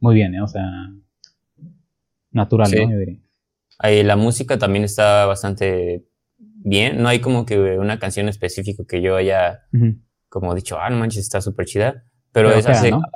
Muy 0.00 0.14
bien, 0.14 0.34
¿eh? 0.34 0.42
O 0.42 0.46
sea, 0.48 0.64
natural, 2.30 2.70
¿no? 2.70 2.90
Yo 2.90 2.98
diría. 2.98 3.20
Ahí 3.78 4.02
la 4.02 4.16
música 4.16 4.58
también 4.58 4.84
está 4.84 5.26
bastante 5.26 6.06
bien. 6.38 7.02
No 7.02 7.08
hay 7.08 7.20
como 7.20 7.44
que 7.44 7.78
una 7.78 7.98
canción 7.98 8.28
específica 8.28 8.84
que 8.88 9.02
yo 9.02 9.16
haya 9.16 9.62
como 10.28 10.52
dicho, 10.54 10.78
ah, 10.80 10.90
no 10.90 10.98
manches, 10.98 11.22
está 11.22 11.40
súper 11.40 11.66
chida. 11.66 12.04
Pero, 12.32 12.50
eso 12.50 12.68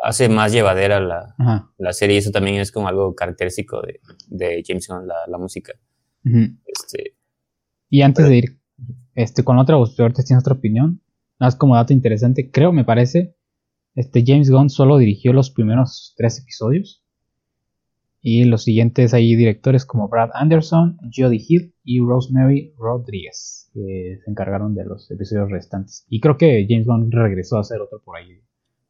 hace, 0.05 0.28
más 0.28 0.53
llevadera 0.53 1.01
la, 1.01 1.34
la, 1.76 1.92
serie 1.92 2.14
y 2.14 2.18
eso 2.18 2.30
también 2.30 2.61
es 2.61 2.70
como 2.70 2.86
algo 2.86 3.16
característico 3.16 3.82
de, 3.82 4.01
de 4.28 4.62
James 4.64 4.86
Gunn, 4.86 5.09
la, 5.09 5.38
música. 5.38 5.72
este, 6.64 7.16
y 7.90 8.03
antes 8.03 8.28
de 8.28 8.36
ir 8.36 8.61
este, 9.16 9.42
con 9.42 9.59
otra, 9.59 9.74
ahorita 9.74 10.22
tienes 10.22 10.44
otra 10.44 10.55
opinión, 10.55 11.03
más 11.40 11.57
como 11.57 11.74
dato 11.74 11.92
interesante, 11.92 12.53
creo, 12.53 12.70
me 12.70 12.84
parece, 12.84 13.34
este 13.99 14.22
James 14.24 14.51
Gunn 14.51 14.70
solo 14.70 14.96
dirigió 14.99 15.32
los 15.32 15.51
primeros 15.51 16.14
tres 16.16 16.40
episodios. 16.40 17.03
Y 18.20 18.44
los 18.44 18.64
siguientes 18.64 19.14
hay 19.14 19.34
directores 19.36 19.84
como 19.84 20.09
Brad 20.09 20.30
Anderson, 20.34 20.99
Jodie 21.14 21.44
Hill 21.46 21.74
y 21.84 22.01
Rosemary 22.01 22.74
Rodriguez, 22.76 23.70
que 23.72 24.18
se 24.24 24.30
encargaron 24.30 24.74
de 24.74 24.84
los 24.84 25.11
episodios 25.11 25.51
restantes. 25.51 26.05
Y 26.09 26.20
creo 26.20 26.36
que 26.36 26.66
James 26.68 26.86
Gunn 26.86 27.11
regresó 27.11 27.57
a 27.57 27.61
hacer 27.61 27.80
otro 27.80 28.01
por 28.05 28.16
ahí 28.16 28.40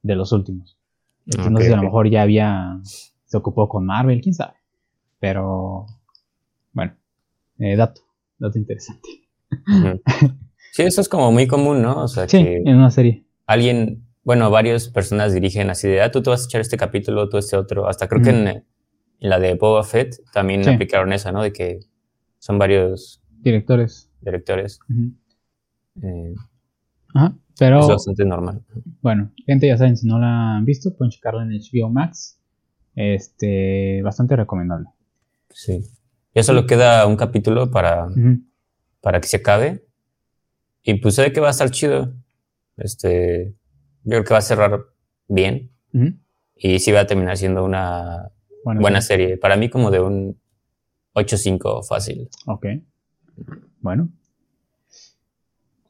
de 0.03 0.15
los 0.15 0.33
últimos. 0.33 0.79
no 1.27 1.59
sé 1.59 1.67
si 1.67 1.73
a 1.73 1.77
lo 1.77 1.83
mejor 1.83 2.11
ya 2.11 2.23
había. 2.23 2.81
se 2.83 3.37
ocupó 3.37 3.69
con 3.69 3.87
Marvel, 3.87 4.21
quién 4.21 4.35
sabe. 4.35 4.55
Pero. 5.21 5.87
Bueno, 6.73 6.97
eh, 7.59 7.77
dato, 7.77 8.03
dato 8.39 8.59
interesante. 8.59 9.09
Sí, 10.73 10.83
eso 10.83 11.01
es 11.01 11.09
como 11.09 11.33
muy 11.33 11.47
común, 11.47 11.83
¿no? 11.83 12.05
O 12.05 12.09
sea, 12.09 12.29
sí, 12.29 12.39
en 12.39 12.77
una 12.77 12.91
serie. 12.91 13.25
Alguien, 13.47 14.08
bueno, 14.29 14.51
varias 14.51 14.91
personas 14.91 15.33
dirigen 15.33 15.70
así 15.70 15.89
de, 15.89 16.03
ah, 16.03 16.11
tú 16.11 16.22
te 16.22 16.29
vas 16.29 16.43
a 16.43 16.45
echar 16.45 16.61
este 16.61 16.76
capítulo, 16.76 17.31
tú 17.31 17.39
este 17.39 17.57
otro. 17.57 17.89
Hasta 17.89 18.09
creo 18.09 18.20
que 18.20 18.29
en, 18.29 18.62
la 19.20 19.39
de 19.39 19.55
Boba 19.55 19.83
Fett 19.85 20.16
también 20.35 20.68
aplicaron 20.68 21.14
esa, 21.14 21.33
¿no? 21.33 21.43
De 21.43 21.51
que 21.51 21.81
son 22.39 22.59
varios 22.59 23.22
directores. 23.41 24.11
Directores. 24.20 24.81
Eh, 26.03 26.35
Ajá. 27.14 27.39
Pero, 27.59 27.81
es 27.81 27.89
bastante 27.89 28.26
normal. 28.26 28.62
Bueno, 29.01 29.33
gente, 29.47 29.66
ya 29.66 29.79
saben, 29.79 29.97
si 29.97 30.07
no 30.07 30.18
la 30.18 30.59
han 30.59 30.66
visto, 30.66 30.95
pueden 30.95 31.11
checarla 31.11 31.45
en 31.45 31.49
HBO 31.49 31.89
Max. 31.89 32.39
Este, 32.97 34.03
bastante 34.03 34.37
recomendable. 34.37 34.89
Sí. 35.49 35.81
Ya 36.35 36.43
solo 36.43 36.66
queda 36.66 37.07
un 37.07 37.16
capítulo 37.16 37.70
para, 37.70 38.09
para 39.01 39.22
que 39.22 39.26
se 39.26 39.39
acabe. 39.39 39.87
Y 40.83 41.01
pues 41.01 41.14
sé 41.14 41.33
que 41.33 41.41
va 41.41 41.49
a 41.49 41.53
estar 41.53 41.70
chido. 41.70 42.12
Este, 42.76 43.55
yo 44.05 44.11
creo 44.11 44.25
que 44.25 44.35
va 44.35 44.39
a 44.39 44.43
cerrar 44.43 44.85
bien. 45.27 45.71
Y 46.57 46.79
sí 46.81 46.93
va 46.93 47.01
a 47.01 47.07
terminar 47.07 47.37
siendo 47.37 47.65
una 47.65 48.31
buena 48.65 49.01
serie. 49.01 49.37
Para 49.37 49.57
mí 49.57 49.69
como 49.69 49.91
de 49.91 50.01
un 50.01 50.41
8-5 51.15 51.87
fácil. 51.87 52.29
Ok. 52.47 52.67
Bueno. 53.81 54.09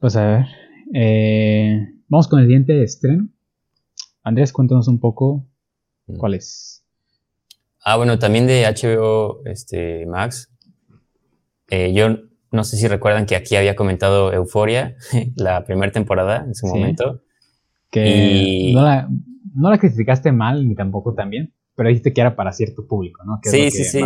Pues 0.00 0.16
a 0.16 0.26
ver. 0.26 0.46
Eh, 0.94 1.86
vamos 2.08 2.28
con 2.28 2.40
el 2.40 2.46
siguiente 2.46 2.82
estreno. 2.82 3.28
Andrés, 4.22 4.52
cuéntanos 4.52 4.88
un 4.88 5.00
poco 5.00 5.46
mm. 6.06 6.16
cuál 6.16 6.34
es. 6.34 6.84
Ah, 7.82 7.96
bueno, 7.96 8.18
también 8.18 8.46
de 8.46 8.64
HBO 8.64 9.42
este, 9.46 10.06
Max. 10.06 10.52
Eh, 11.70 11.92
yo 11.92 12.08
no 12.50 12.64
sé 12.64 12.76
si 12.76 12.88
recuerdan 12.88 13.26
que 13.26 13.36
aquí 13.36 13.56
había 13.56 13.76
comentado 13.76 14.32
Euforia, 14.32 14.96
la 15.36 15.64
primera 15.64 15.92
temporada 15.92 16.44
en 16.44 16.54
su 16.54 16.66
momento. 16.66 17.22
Que 17.90 18.72
no, 18.74 18.82
la, 18.82 19.08
no, 19.54 19.70
la, 19.70 19.78
criticaste 19.78 20.32
mal 20.32 20.68
ni 20.68 20.74
tampoco 20.74 21.14
también, 21.14 21.54
pero 21.74 21.88
dijiste 21.88 22.12
que 22.12 22.20
era 22.20 22.36
para 22.36 22.52
cierto 22.52 22.86
público, 22.86 23.24
¿no? 23.24 23.40
sí, 23.42 23.70
sí, 23.70 23.84
sí. 23.84 24.00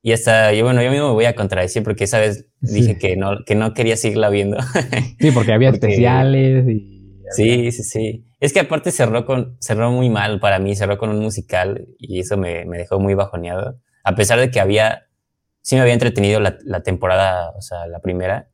Y 0.00 0.12
hasta, 0.12 0.52
yo, 0.52 0.64
bueno, 0.64 0.80
yo 0.82 0.90
mismo 0.90 1.08
me 1.08 1.14
voy 1.14 1.24
a 1.24 1.34
contradecir 1.34 1.82
porque 1.82 2.04
esa 2.04 2.20
vez 2.20 2.48
dije 2.60 2.98
que, 2.98 3.16
no, 3.16 3.44
que 3.44 3.54
no 3.54 3.74
quería 3.74 3.96
seguirla 3.96 4.30
viendo. 4.30 4.58
sí, 5.18 5.30
porque 5.32 5.52
había 5.52 5.68
especiales 5.70 6.68
y... 6.68 7.20
Sí, 7.30 7.72
sí, 7.72 7.82
sí. 7.82 8.24
Es 8.40 8.52
que 8.52 8.60
aparte 8.60 8.90
cerró, 8.90 9.26
con, 9.26 9.56
cerró 9.60 9.90
muy 9.90 10.08
mal 10.08 10.40
para 10.40 10.60
mí, 10.60 10.76
cerró 10.76 10.96
con 10.98 11.10
un 11.10 11.18
musical 11.18 11.88
y 11.98 12.20
eso 12.20 12.36
me, 12.36 12.64
me 12.64 12.78
dejó 12.78 13.00
muy 13.00 13.14
bajoneado. 13.14 13.80
A 14.04 14.14
pesar 14.14 14.38
de 14.38 14.50
que 14.50 14.60
había, 14.60 15.08
sí 15.60 15.74
me 15.74 15.82
había 15.82 15.94
entretenido 15.94 16.40
la, 16.40 16.56
la, 16.64 16.82
temporada, 16.82 17.50
o 17.50 17.60
sea, 17.60 17.86
la 17.86 18.00
primera, 18.00 18.48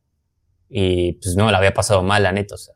y 0.68 1.12
pues 1.14 1.36
no, 1.36 1.50
la 1.50 1.58
había 1.58 1.74
pasado 1.74 2.02
mal, 2.02 2.22
la 2.22 2.32
neta, 2.32 2.54
o 2.54 2.58
sea, 2.58 2.74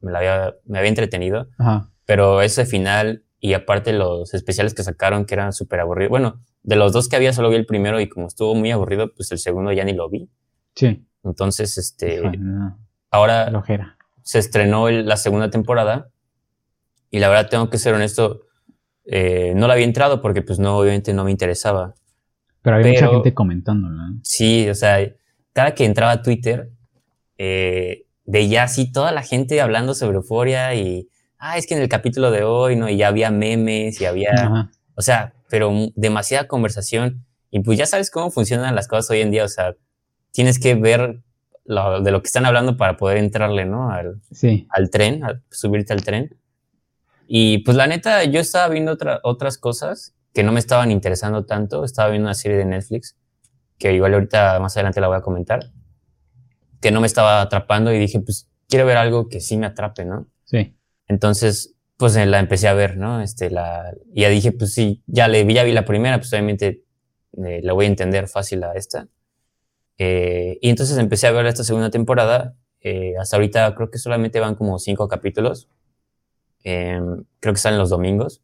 me, 0.00 0.12
la 0.12 0.18
había, 0.18 0.54
me 0.64 0.78
había 0.78 0.88
entretenido. 0.88 1.48
Ajá. 1.58 1.90
Pero 2.04 2.42
ese 2.42 2.64
final 2.64 3.24
y 3.40 3.54
aparte 3.54 3.92
los 3.92 4.34
especiales 4.34 4.74
que 4.74 4.82
sacaron 4.82 5.24
que 5.24 5.34
eran 5.34 5.52
súper 5.52 5.80
aburridos. 5.80 6.10
Bueno, 6.10 6.40
de 6.62 6.76
los 6.76 6.92
dos 6.92 7.08
que 7.08 7.16
había 7.16 7.32
solo 7.32 7.50
vi 7.50 7.56
el 7.56 7.66
primero 7.66 8.00
y 8.00 8.08
como 8.08 8.26
estuvo 8.26 8.54
muy 8.54 8.70
aburrido, 8.70 9.12
pues 9.14 9.30
el 9.32 9.38
segundo 9.38 9.72
ya 9.72 9.84
ni 9.84 9.92
lo 9.92 10.08
vi. 10.08 10.28
Sí. 10.74 11.06
Entonces, 11.24 11.78
este, 11.78 12.22
ahora 13.10 13.50
se 14.22 14.38
estrenó 14.38 14.90
la 14.90 15.16
segunda 15.16 15.50
temporada 15.50 16.10
y 17.10 17.20
la 17.20 17.28
verdad 17.28 17.48
tengo 17.48 17.70
que 17.70 17.78
ser 17.78 17.94
honesto, 17.94 18.42
eh, 19.04 19.52
no 19.56 19.66
la 19.66 19.74
había 19.74 19.86
entrado 19.86 20.20
porque 20.20 20.42
pues 20.42 20.58
no, 20.58 20.76
obviamente 20.76 21.14
no 21.14 21.24
me 21.24 21.30
interesaba. 21.30 21.94
Pero 22.62 22.76
había 22.76 22.92
mucha 22.92 23.08
gente 23.08 23.34
comentándola. 23.34 24.14
Sí, 24.22 24.68
o 24.68 24.74
sea, 24.74 24.98
cada 25.52 25.74
que 25.74 25.84
entraba 25.84 26.12
a 26.12 26.22
Twitter, 26.22 26.70
eh, 27.38 28.04
veía 28.28 28.62
así 28.62 28.92
toda 28.92 29.10
la 29.10 29.22
gente 29.22 29.60
hablando 29.60 29.94
sobre 29.94 30.18
euforia 30.18 30.74
y, 30.74 31.08
ah, 31.38 31.56
es 31.56 31.66
que 31.66 31.74
en 31.74 31.80
el 31.80 31.88
capítulo 31.88 32.30
de 32.30 32.44
hoy, 32.44 32.76
¿no? 32.76 32.88
Y 32.88 32.98
ya 32.98 33.08
había 33.08 33.30
memes 33.30 34.00
y 34.02 34.04
había, 34.04 34.70
o 34.94 35.02
sea, 35.02 35.32
pero 35.48 35.72
demasiada 35.96 36.46
conversación. 36.46 37.24
Y 37.50 37.60
pues 37.60 37.78
ya 37.78 37.86
sabes 37.86 38.10
cómo 38.10 38.30
funcionan 38.30 38.74
las 38.74 38.86
cosas 38.86 39.10
hoy 39.10 39.22
en 39.22 39.30
día, 39.30 39.44
o 39.44 39.48
sea, 39.48 39.74
tienes 40.30 40.58
que 40.58 40.74
ver 40.74 41.22
lo, 41.64 42.02
de 42.02 42.10
lo 42.10 42.20
que 42.20 42.26
están 42.26 42.44
hablando 42.44 42.76
para 42.76 42.98
poder 42.98 43.16
entrarle, 43.16 43.64
¿no? 43.64 43.90
Al, 43.90 44.20
al 44.68 44.90
tren, 44.90 45.22
subirte 45.50 45.94
al 45.94 46.04
tren. 46.04 46.38
Y 47.26 47.58
pues 47.58 47.78
la 47.78 47.86
neta, 47.86 48.24
yo 48.24 48.40
estaba 48.40 48.68
viendo 48.68 48.98
otras 49.22 49.56
cosas 49.56 50.14
que 50.34 50.42
no 50.42 50.52
me 50.52 50.60
estaban 50.60 50.90
interesando 50.90 51.46
tanto. 51.46 51.82
Estaba 51.82 52.10
viendo 52.10 52.26
una 52.26 52.34
serie 52.34 52.58
de 52.58 52.66
Netflix, 52.66 53.16
que 53.78 53.94
igual 53.94 54.12
ahorita 54.12 54.60
más 54.60 54.76
adelante 54.76 55.00
la 55.00 55.08
voy 55.08 55.16
a 55.16 55.22
comentar, 55.22 55.60
que 56.80 56.90
no 56.90 57.00
me 57.00 57.06
estaba 57.06 57.40
atrapando 57.40 57.92
y 57.92 57.98
dije, 57.98 58.20
pues 58.20 58.48
quiero 58.68 58.86
ver 58.86 58.96
algo 58.96 59.28
que 59.28 59.40
sí 59.40 59.56
me 59.56 59.66
atrape, 59.66 60.04
¿no? 60.04 60.28
Sí. 60.44 60.76
Entonces, 61.08 61.74
pues 61.98 62.14
eh, 62.16 62.26
la 62.26 62.38
empecé 62.38 62.68
a 62.68 62.74
ver, 62.74 62.96
¿no? 62.96 63.20
Este, 63.20 63.50
la, 63.50 63.92
y 64.14 64.22
ya 64.22 64.28
dije, 64.28 64.52
pues 64.52 64.72
sí, 64.72 65.02
ya 65.06 65.26
le 65.28 65.44
vi, 65.44 65.54
ya 65.54 65.64
vi 65.64 65.72
la 65.72 65.84
primera, 65.84 66.18
pues 66.18 66.32
obviamente 66.32 66.84
eh, 67.44 67.60
la 67.62 67.72
voy 67.72 67.86
a 67.86 67.88
entender 67.88 68.28
fácil 68.28 68.62
a 68.62 68.72
esta. 68.74 69.08
Eh, 69.98 70.58
y 70.62 70.70
entonces 70.70 70.96
empecé 70.96 71.26
a 71.26 71.32
ver 71.32 71.46
esta 71.46 71.64
segunda 71.64 71.90
temporada. 71.90 72.56
hasta 73.20 73.36
ahorita 73.36 73.74
creo 73.74 73.90
que 73.90 73.98
solamente 73.98 74.38
van 74.38 74.54
como 74.54 74.78
cinco 74.78 75.08
capítulos. 75.08 75.68
Em, 76.62 77.24
creo 77.40 77.54
que 77.54 77.60
salen 77.60 77.78
los 77.78 77.90
domingos. 77.90 78.42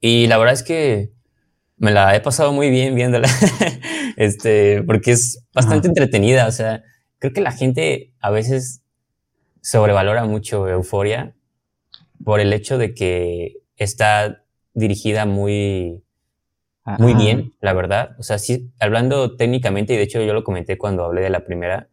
Y 0.00 0.26
la 0.26 0.38
verdad 0.38 0.54
es 0.54 0.64
que 0.64 1.12
me 1.76 1.92
la 1.92 2.16
he 2.16 2.20
pasado 2.20 2.52
muy 2.52 2.70
bien 2.70 2.96
viéndola. 2.96 3.28
este, 4.16 4.82
porque 4.82 5.12
es 5.12 5.44
bastante 5.54 5.86
entretenida. 5.86 6.48
O 6.48 6.52
sea, 6.52 6.82
creo 7.22 7.32
que 7.32 7.40
la 7.40 7.52
gente 7.52 8.12
a 8.18 8.32
veces 8.32 8.82
sobrevalora 9.60 10.24
mucho 10.24 10.68
Euforia 10.68 11.36
por 12.24 12.40
el 12.40 12.52
hecho 12.52 12.78
de 12.78 12.94
que 12.94 13.58
está 13.76 14.42
dirigida 14.74 15.24
muy, 15.24 16.02
muy 16.98 17.14
bien, 17.14 17.52
la 17.60 17.74
verdad. 17.74 18.16
O 18.18 18.24
sea, 18.24 18.38
sí, 18.38 18.72
hablando 18.80 19.36
técnicamente, 19.36 19.94
y 19.94 19.98
de 19.98 20.02
hecho 20.02 20.20
yo 20.20 20.34
lo 20.34 20.42
comenté 20.42 20.76
cuando 20.78 21.04
hablé 21.04 21.20
de 21.20 21.30
la 21.30 21.44
primera, 21.44 21.88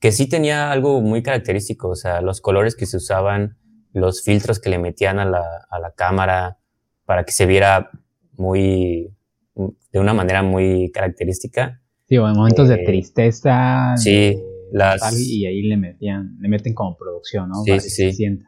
que 0.00 0.12
sí 0.12 0.28
tenía 0.28 0.70
algo 0.70 1.00
muy 1.00 1.22
característico, 1.22 1.88
o 1.88 1.96
sea, 1.96 2.20
los 2.20 2.42
colores 2.42 2.76
que 2.76 2.84
se 2.84 2.98
usaban, 2.98 3.56
los 3.94 4.22
filtros 4.22 4.60
que 4.60 4.68
le 4.68 4.78
metían 4.78 5.18
a 5.18 5.24
la, 5.24 5.66
a 5.70 5.80
la 5.80 5.92
cámara, 5.92 6.58
para 7.06 7.24
que 7.24 7.32
se 7.32 7.46
viera 7.46 7.90
muy, 8.32 9.16
de 9.54 9.98
una 9.98 10.12
manera 10.12 10.42
muy 10.42 10.90
característica. 10.92 11.81
En 12.16 12.32
momentos 12.36 12.68
de 12.68 12.74
Eh, 12.76 12.84
tristeza. 12.84 13.96
sí, 13.96 14.38
las- 14.72 15.18
y 15.18 15.46
ahí 15.46 15.62
le 15.62 15.76
metían, 15.76 16.36
le 16.40 16.48
meten 16.48 16.74
como 16.74 16.96
producción, 16.96 17.48
¿no? 17.48 17.62
Sí, 17.64 17.70
Para 17.70 17.80
sí, 17.80 18.06
que 18.08 18.12
sí. 18.12 18.38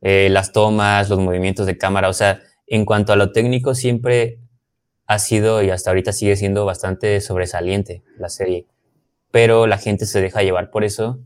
eh, 0.00 0.28
las 0.30 0.52
tomas, 0.52 1.08
los 1.08 1.18
movimientos 1.20 1.66
de 1.66 1.78
cámara, 1.78 2.08
o 2.08 2.12
sea, 2.12 2.40
en 2.66 2.84
cuanto 2.84 3.12
a 3.12 3.16
lo 3.16 3.32
técnico 3.32 3.74
siempre 3.74 4.40
ha 5.06 5.18
sido 5.18 5.62
y 5.62 5.70
hasta 5.70 5.90
ahorita 5.90 6.12
sigue 6.12 6.36
siendo 6.36 6.64
bastante 6.64 7.20
sobresaliente 7.20 8.02
la 8.18 8.28
serie, 8.28 8.66
pero 9.30 9.66
la 9.66 9.78
gente 9.78 10.06
se 10.06 10.20
deja 10.20 10.42
llevar 10.42 10.70
por 10.70 10.84
eso 10.84 11.20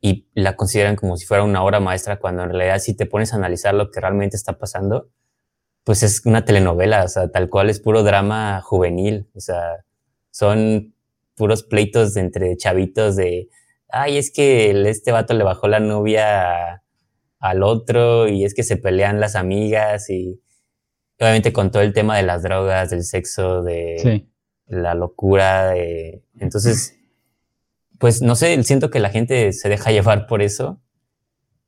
y 0.00 0.28
la 0.34 0.56
consideran 0.56 0.96
como 0.96 1.16
si 1.16 1.26
fuera 1.26 1.42
una 1.44 1.62
obra 1.62 1.78
maestra 1.80 2.18
cuando 2.18 2.42
en 2.44 2.50
realidad 2.50 2.78
si 2.78 2.96
te 2.96 3.06
pones 3.06 3.32
a 3.32 3.36
analizar 3.36 3.74
lo 3.74 3.90
que 3.90 4.00
realmente 4.00 4.36
está 4.36 4.58
pasando, 4.58 5.08
pues 5.84 6.02
es 6.02 6.24
una 6.24 6.44
telenovela, 6.44 7.04
o 7.04 7.08
sea, 7.08 7.30
tal 7.30 7.48
cual 7.50 7.68
es 7.70 7.80
puro 7.80 8.02
drama 8.02 8.60
juvenil, 8.62 9.28
o 9.34 9.40
sea, 9.40 9.84
son 10.30 10.94
puros 11.36 11.62
pleitos 11.62 12.16
entre 12.16 12.56
chavitos 12.56 13.16
de, 13.16 13.48
ay, 13.88 14.18
es 14.18 14.30
que 14.32 14.70
este 14.88 15.12
vato 15.12 15.34
le 15.34 15.44
bajó 15.44 15.68
la 15.68 15.80
novia 15.80 16.72
a- 16.74 16.82
al 17.38 17.62
otro 17.62 18.28
y 18.28 18.44
es 18.44 18.52
que 18.54 18.62
se 18.62 18.76
pelean 18.76 19.18
las 19.20 19.34
amigas 19.36 20.10
y 20.10 20.40
obviamente 21.18 21.52
con 21.52 21.70
todo 21.70 21.82
el 21.82 21.92
tema 21.94 22.16
de 22.16 22.22
las 22.22 22.42
drogas, 22.42 22.90
del 22.90 23.02
sexo, 23.04 23.62
de 23.62 23.96
Sí. 24.02 24.28
la 24.66 24.94
locura, 24.94 25.70
de- 25.70 26.22
entonces, 26.38 26.96
pues 27.98 28.22
no 28.22 28.34
sé, 28.34 28.62
siento 28.62 28.90
que 28.90 29.00
la 29.00 29.10
gente 29.10 29.52
se 29.52 29.68
deja 29.68 29.90
llevar 29.90 30.26
por 30.26 30.42
eso, 30.42 30.80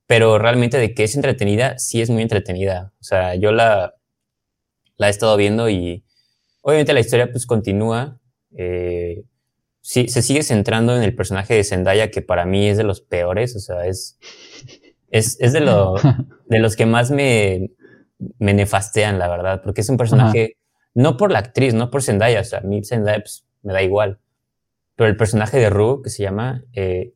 pero 0.06 0.38
realmente 0.38 0.78
de 0.78 0.94
que 0.94 1.04
es 1.04 1.14
entretenida, 1.16 1.78
sí 1.78 2.00
es 2.02 2.10
muy 2.10 2.22
entretenida. 2.22 2.92
O 3.00 3.04
sea, 3.04 3.34
yo 3.34 3.52
la, 3.52 3.94
la 4.96 5.06
he 5.08 5.10
estado 5.10 5.36
viendo 5.36 5.68
y 5.70 6.04
obviamente 6.62 6.92
la 6.92 7.00
historia 7.00 7.30
pues 7.30 7.46
continúa. 7.46 8.18
eh, 8.56 9.24
sí, 9.82 10.08
se 10.08 10.22
sigue 10.22 10.42
centrando 10.42 10.96
en 10.96 11.02
el 11.02 11.14
personaje 11.14 11.54
de 11.54 11.64
Zendaya, 11.64 12.10
que 12.10 12.22
para 12.22 12.46
mí 12.46 12.68
es 12.68 12.78
de 12.78 12.84
los 12.84 13.02
peores, 13.02 13.54
o 13.56 13.60
sea, 13.60 13.84
es, 13.86 14.18
es, 15.10 15.36
es 15.40 15.52
de, 15.52 15.60
lo, 15.60 15.96
de 16.46 16.58
los 16.58 16.76
que 16.76 16.86
más 16.86 17.10
me, 17.10 17.72
me 18.38 18.54
nefastean, 18.54 19.18
la 19.18 19.28
verdad, 19.28 19.60
porque 19.62 19.82
es 19.82 19.88
un 19.90 19.98
personaje, 19.98 20.56
no 20.94 21.16
por 21.16 21.30
la 21.30 21.40
actriz, 21.40 21.74
no 21.74 21.90
por 21.90 22.02
Zendaya, 22.02 22.40
o 22.40 22.44
sea, 22.44 22.60
a 22.60 22.62
mí 22.62 22.82
Zendaya 22.84 23.20
pues, 23.20 23.44
me 23.62 23.72
da 23.72 23.82
igual, 23.82 24.18
pero 24.96 25.10
el 25.10 25.16
personaje 25.16 25.58
de 25.58 25.68
Rue, 25.68 26.00
que 26.02 26.10
se 26.10 26.22
llama, 26.22 26.64
eh, 26.72 27.12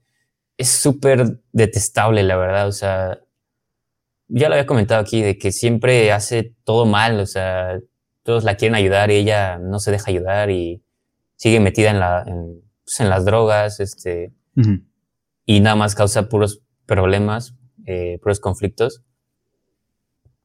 es 0.59 0.69
súper 0.69 1.39
detestable, 1.53 2.23
la 2.25 2.37
verdad, 2.37 2.67
o 2.67 2.73
sea, 2.73 3.21
ya 4.29 4.49
lo 4.49 4.57
había 4.57 4.67
comentado 4.67 5.01
aquí, 5.01 5.23
de 5.23 5.39
que 5.39 5.53
siempre 5.53 6.11
hace 6.11 6.55
todo 6.65 6.85
mal, 6.85 7.21
o 7.21 7.27
sea, 7.27 7.79
todos 8.25 8.43
la 8.43 8.57
quieren 8.57 8.75
ayudar 8.75 9.13
y 9.13 9.17
ella 9.17 9.59
no 9.59 9.79
se 9.79 9.93
deja 9.93 10.11
ayudar 10.11 10.51
y 10.51 10.83
sigue 11.37 11.61
metida 11.61 11.91
en, 11.91 12.01
la, 12.01 12.25
en, 12.27 12.63
pues, 12.85 13.01
en 13.01 13.09
las 13.09 13.25
drogas, 13.25 13.81
este, 13.81 14.33
y 15.45 15.61
nada 15.61 15.77
más 15.77 15.95
causa 15.95 16.29
puros 16.29 16.63
problemas, 16.87 17.55
eh, 17.87 18.19
puros 18.23 18.41
conflictos. 18.41 19.03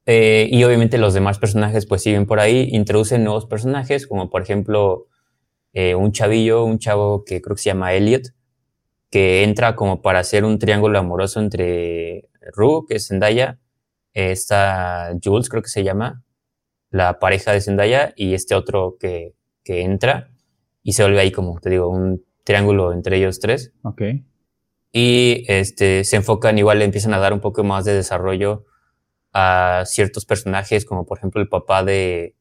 Eh, 0.05 0.47
y 0.51 0.63
obviamente 0.63 0.97
los 0.97 1.13
demás 1.13 1.37
personajes 1.39 1.85
pues 1.85 2.01
siguen 2.01 2.25
por 2.25 2.39
ahí, 2.39 2.69
introducen 2.71 3.23
nuevos 3.23 3.45
personajes, 3.45 4.07
como 4.07 4.29
por 4.29 4.41
ejemplo 4.41 5.07
eh, 5.73 5.95
un 5.95 6.11
chavillo, 6.11 6.65
un 6.65 6.79
chavo 6.79 7.23
que 7.23 7.41
creo 7.41 7.55
que 7.55 7.61
se 7.61 7.69
llama 7.69 7.93
Elliot, 7.93 8.33
que 9.11 9.43
entra 9.43 9.75
como 9.75 10.01
para 10.01 10.19
hacer 10.19 10.43
un 10.43 10.57
triángulo 10.57 10.97
amoroso 10.99 11.39
entre 11.39 12.29
Rue, 12.53 12.85
que 12.87 12.95
es 12.95 13.07
Zendaya, 13.07 13.59
está 14.13 15.15
Jules, 15.23 15.49
creo 15.49 15.61
que 15.61 15.69
se 15.69 15.83
llama, 15.83 16.23
la 16.89 17.19
pareja 17.19 17.53
de 17.53 17.61
Zendaya, 17.61 18.13
y 18.15 18.33
este 18.33 18.55
otro 18.55 18.97
que, 18.99 19.35
que 19.63 19.81
entra, 19.81 20.30
y 20.83 20.93
se 20.93 21.03
vuelve 21.03 21.19
ahí 21.19 21.31
como, 21.31 21.59
te 21.59 21.69
digo, 21.69 21.87
un 21.89 22.23
triángulo 22.43 22.91
entre 22.93 23.17
ellos 23.17 23.39
tres 23.39 23.71
Ok. 23.83 24.01
y 24.91 25.45
este, 25.47 26.03
se 26.03 26.15
enfocan 26.15 26.57
igual, 26.57 26.79
le 26.79 26.85
empiezan 26.85 27.13
a 27.13 27.19
dar 27.19 27.33
un 27.33 27.39
poco 27.39 27.63
más 27.63 27.85
de 27.85 27.93
desarrollo 27.93 28.65
a 29.33 29.83
ciertos 29.85 30.25
personajes, 30.25 30.85
como 30.85 31.05
por 31.05 31.17
ejemplo 31.17 31.41
el 31.41 31.47
papá 31.47 31.83
de, 31.83 32.35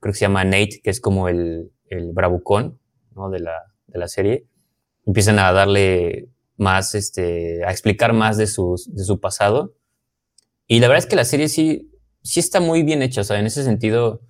creo 0.00 0.12
que 0.12 0.18
se 0.18 0.24
llama 0.24 0.44
Nate, 0.44 0.80
que 0.82 0.90
es 0.90 1.00
como 1.00 1.28
el, 1.28 1.70
el 1.88 2.12
bravucón 2.12 2.78
¿no? 3.14 3.30
de, 3.30 3.40
la, 3.40 3.72
de 3.86 3.98
la 3.98 4.08
serie. 4.08 4.46
Empiezan 5.04 5.38
a 5.38 5.52
darle 5.52 6.28
más, 6.56 6.94
este, 6.94 7.64
a 7.64 7.70
explicar 7.70 8.12
más 8.12 8.36
de, 8.36 8.46
sus, 8.46 8.94
de 8.94 9.04
su 9.04 9.20
pasado. 9.20 9.74
Y 10.66 10.80
la 10.80 10.88
verdad 10.88 11.04
es 11.04 11.10
que 11.10 11.16
la 11.16 11.24
serie 11.24 11.48
sí, 11.48 11.90
sí 12.22 12.40
está 12.40 12.60
muy 12.60 12.82
bien 12.82 13.02
hecha, 13.02 13.20
o 13.20 13.24
sea, 13.24 13.38
en 13.38 13.46
ese 13.46 13.64
sentido 13.64 14.22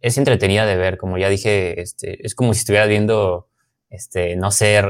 es 0.00 0.18
entretenida 0.18 0.66
de 0.66 0.76
ver, 0.76 0.98
como 0.98 1.18
ya 1.18 1.28
dije, 1.28 1.80
este, 1.80 2.24
es 2.26 2.34
como 2.34 2.54
si 2.54 2.60
estuviera 2.60 2.86
viendo, 2.86 3.48
este, 3.90 4.36
no 4.36 4.50
sé, 4.50 4.82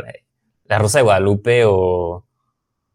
La 0.64 0.78
Rosa 0.78 0.98
de 0.98 1.04
Guadalupe 1.04 1.64
o, 1.66 2.26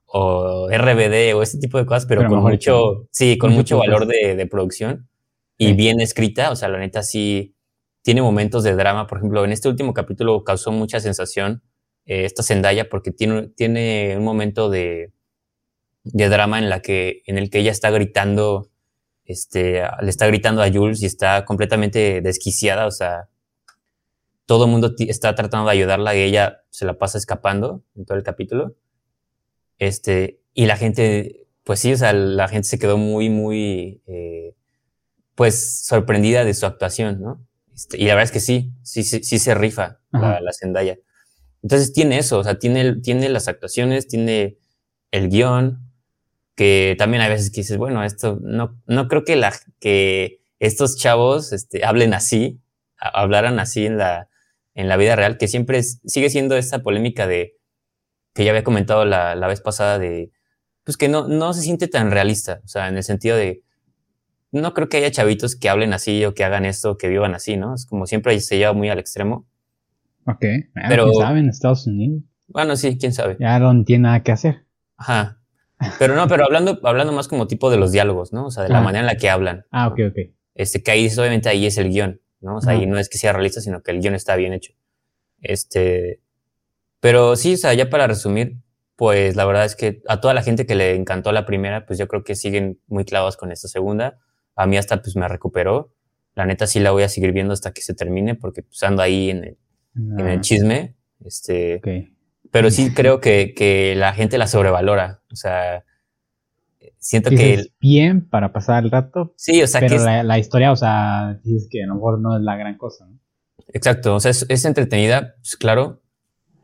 o 0.06 0.70
RBD 0.72 1.36
o 1.36 1.42
este 1.44 1.60
tipo 1.60 1.78
de 1.78 1.86
cosas, 1.86 2.06
pero, 2.06 2.22
Pero 2.22 2.32
con 2.32 2.42
mucho, 2.42 3.08
sí, 3.12 3.38
con 3.38 3.54
Mucho 3.54 3.78
valor 3.78 4.08
de, 4.08 4.36
de 4.36 4.46
producción 4.48 5.10
y 5.58 5.68
Sí. 5.68 5.74
bien 5.74 6.00
escrita, 6.00 6.52
o 6.52 6.56
sea, 6.56 6.70
la 6.70 6.80
neta 6.80 7.04
sí 7.04 7.56
tiene 8.02 8.22
momentos 8.22 8.64
de 8.64 8.76
drama, 8.76 9.08
por 9.08 9.18
ejemplo, 9.20 9.44
en 9.46 9.52
este 9.52 9.68
último 9.70 9.94
capítulo 9.94 10.44
causó 10.44 10.72
mucha 10.72 11.00
sensación 11.00 11.62
eh, 12.06 12.26
esta 12.26 12.44
Zendaya 12.44 12.90
porque 12.90 13.12
tiene, 13.12 13.50
tiene 13.50 14.16
un 14.18 14.24
momento 14.24 14.70
de, 14.70 15.12
de 16.04 16.30
drama 16.30 16.60
en, 16.60 16.70
la 16.70 16.82
que, 16.82 17.22
en 17.28 17.38
el 17.38 17.50
que 17.50 17.60
ella 17.60 17.72
está 17.72 17.92
gritando, 17.92 18.70
este, 19.30 19.84
le 20.02 20.10
está 20.10 20.26
gritando 20.26 20.64
a 20.64 20.72
Jules 20.72 21.04
y 21.04 21.06
está 21.06 21.46
completamente 21.46 22.20
desquiciada, 22.22 22.88
o 22.88 22.92
sea, 22.92 23.30
todo 24.48 24.66
el 24.66 24.72
mundo 24.72 24.96
está 24.98 25.36
tratando 25.36 25.68
de 25.68 25.74
ayudarla 25.74 26.16
y 26.16 26.22
ella 26.22 26.64
se 26.72 26.86
la 26.86 26.98
pasa 26.98 27.20
escapando 27.20 27.84
en 27.96 28.06
todo 28.06 28.18
el 28.18 28.24
capítulo. 28.24 28.76
Este, 29.78 30.42
y 30.56 30.66
la 30.66 30.78
gente, 30.78 31.46
pues 31.64 31.80
sí, 31.80 31.94
o 31.94 31.98
sea, 31.98 32.12
la 32.12 32.48
gente 32.48 32.68
se 32.68 32.80
quedó 32.80 32.98
muy, 32.98 33.30
muy, 33.30 34.02
eh, 34.08 34.56
pues 35.36 35.86
sorprendida 35.86 36.44
de 36.44 36.56
su 36.56 36.66
actuación, 36.66 37.22
¿no? 37.22 37.46
Este, 37.72 37.98
y 37.98 38.08
la 38.08 38.16
verdad 38.16 38.24
es 38.24 38.32
que 38.32 38.40
sí, 38.40 38.74
sí, 38.82 39.04
sí, 39.04 39.24
sí 39.24 39.38
se 39.38 39.54
rifa 39.54 40.00
la, 40.12 40.42
la 40.42 40.52
Zendaya. 40.54 40.98
Entonces 41.62 41.94
tiene 41.94 42.18
eso, 42.18 42.40
o 42.40 42.44
sea, 42.44 42.58
tiene, 42.58 42.96
tiene 42.96 43.30
las 43.30 43.48
actuaciones, 43.48 44.08
tiene 44.08 44.58
el 45.12 45.30
guion, 45.30 45.89
que 46.60 46.96
también 46.98 47.22
hay 47.24 47.30
veces 47.30 47.52
que 47.52 47.62
dices, 47.62 47.78
bueno, 47.78 48.04
esto 48.04 48.38
no, 48.42 48.78
no 48.86 49.08
creo 49.08 49.24
que, 49.24 49.38
la, 49.38 49.54
que 49.80 50.42
estos 50.60 50.98
chavos 50.98 51.54
este, 51.54 51.86
hablen 51.86 52.14
así, 52.14 52.60
a- 53.00 53.22
hablaran 53.22 53.60
así 53.60 53.86
en 53.86 53.98
la, 53.98 54.28
en 54.76 54.90
la 54.90 54.98
vida 54.98 55.16
real, 55.16 55.38
que 55.38 55.48
siempre 55.48 55.78
es- 55.78 56.02
sigue 56.06 56.30
siendo 56.30 56.58
esta 56.58 56.84
polémica 56.84 57.28
de, 57.28 57.56
que 58.34 58.44
ya 58.44 58.52
había 58.52 58.66
comentado 58.66 59.06
la, 59.06 59.36
la 59.36 59.48
vez 59.48 59.62
pasada 59.62 60.00
de, 60.00 60.34
pues 60.84 60.98
que 60.98 61.08
no, 61.08 61.30
no 61.30 61.54
se 61.54 61.62
siente 61.62 61.88
tan 61.88 62.12
realista, 62.12 62.60
o 62.66 62.68
sea, 62.68 62.90
en 62.90 62.98
el 62.98 63.04
sentido 63.04 63.38
de, 63.38 63.64
no 64.52 64.74
creo 64.74 64.90
que 64.90 64.98
haya 64.98 65.12
chavitos 65.12 65.56
que 65.56 65.70
hablen 65.70 65.94
así 65.94 66.26
o 66.26 66.34
que 66.34 66.44
hagan 66.44 66.66
esto, 66.66 66.98
que 66.98 67.08
vivan 67.08 67.36
así, 67.36 67.56
¿no? 67.56 67.74
Es 67.74 67.86
como 67.86 68.06
siempre 68.06 68.38
se 68.42 68.58
lleva 68.58 68.74
muy 68.74 68.90
al 68.90 69.00
extremo. 69.00 69.48
Ok. 70.26 70.44
Ah, 70.76 70.88
Pero- 70.90 71.06
¿quién 71.06 71.22
sabe? 71.24 71.40
En 71.40 71.48
Estados 71.48 71.88
Unidos. 71.88 72.24
Bueno, 72.50 72.76
sí, 72.76 72.98
quién 73.00 73.14
sabe. 73.14 73.38
Ya 73.40 73.58
no 73.60 73.82
tiene 73.86 74.04
nada 74.04 74.24
que 74.24 74.34
hacer. 74.34 74.66
Ajá. 74.98 75.39
Pero 75.98 76.16
no, 76.16 76.28
pero 76.28 76.44
hablando, 76.46 76.80
hablando 76.84 77.14
más 77.14 77.28
como 77.28 77.48
tipo 77.48 77.70
de 77.72 77.78
los 77.78 77.92
diálogos, 77.92 78.34
¿no? 78.34 78.48
O 78.48 78.52
sea, 78.52 78.64
de 78.64 78.70
la 78.70 78.80
Ah. 78.80 78.84
manera 78.84 79.00
en 79.02 79.06
la 79.06 79.16
que 79.16 79.30
hablan. 79.30 79.66
Ah, 79.72 79.88
ok, 79.88 80.00
ok. 80.10 80.18
Este, 80.56 80.84
que 80.84 80.92
ahí 80.92 81.08
obviamente 81.18 81.48
ahí 81.50 81.66
es 81.66 81.78
el 81.78 81.90
guion, 81.90 82.20
¿no? 82.42 82.58
O 82.58 82.62
sea, 82.62 82.74
ahí 82.74 82.86
no 82.86 82.98
es 83.00 83.08
que 83.10 83.18
sea 83.18 83.32
realista, 83.34 83.62
sino 83.62 83.82
que 83.82 83.92
el 83.92 84.02
guion 84.02 84.14
está 84.16 84.36
bien 84.36 84.52
hecho. 84.54 84.74
Este, 85.42 86.20
pero 87.00 87.36
sí, 87.36 87.54
o 87.54 87.58
sea, 87.58 87.74
ya 87.74 87.90
para 87.90 88.08
resumir, 88.08 88.58
pues 88.96 89.36
la 89.38 89.46
verdad 89.46 89.64
es 89.66 89.76
que 89.76 90.02
a 90.08 90.20
toda 90.20 90.34
la 90.34 90.42
gente 90.44 90.66
que 90.66 90.76
le 90.76 90.96
encantó 90.96 91.32
la 91.32 91.46
primera, 91.46 91.86
pues 91.86 91.98
yo 91.98 92.08
creo 92.08 92.24
que 92.24 92.36
siguen 92.36 92.80
muy 92.88 93.06
clavados 93.06 93.38
con 93.38 93.52
esta 93.52 93.68
segunda. 93.70 94.20
A 94.56 94.68
mí 94.68 94.78
hasta 94.78 95.02
pues 95.02 95.16
me 95.16 95.28
recuperó. 95.30 95.94
La 96.36 96.46
neta 96.46 96.68
sí 96.68 96.80
la 96.82 96.92
voy 96.92 97.04
a 97.04 97.10
seguir 97.10 97.32
viendo 97.32 97.54
hasta 97.54 97.72
que 97.72 97.82
se 97.82 97.94
termine, 97.94 98.36
porque 98.36 98.64
pues 98.64 98.84
ando 98.84 99.02
ahí 99.02 99.30
en 99.30 99.44
el, 99.46 99.58
en 99.96 100.22
Ah, 100.28 100.34
el 100.34 100.42
chisme. 100.42 100.96
Este, 101.24 101.76
ok. 101.76 101.88
Pero 102.52 102.72
sí 102.72 102.94
creo 102.94 103.20
que, 103.20 103.54
que 103.56 103.94
la 103.96 104.14
gente 104.14 104.38
la 104.38 104.48
sobrevalora. 104.48 105.22
O 105.32 105.36
sea, 105.36 105.84
siento 106.98 107.30
que 107.30 107.36
Dices, 107.58 107.72
bien 107.80 108.28
para 108.28 108.52
pasar 108.52 108.84
el 108.84 108.92
rato, 108.92 109.34
sí, 109.38 109.62
o 109.62 109.68
sea, 109.68 109.82
que 109.82 109.96
es- 109.96 110.04
la, 110.04 110.24
la 110.24 110.40
historia, 110.40 110.72
o 110.72 110.76
sea, 110.76 111.40
dices 111.44 111.68
que 111.70 111.84
a 111.84 111.88
lo 111.88 111.96
mejor 111.96 112.20
no 112.20 112.36
es 112.38 112.44
la 112.44 112.56
gran 112.58 112.78
cosa, 112.78 113.06
¿no? 113.08 113.20
exacto. 113.74 114.16
O 114.16 114.20
sea, 114.20 114.32
es, 114.32 114.46
es 114.50 114.66
entretenida, 114.66 115.36
pues 115.42 115.56
claro, 115.56 116.02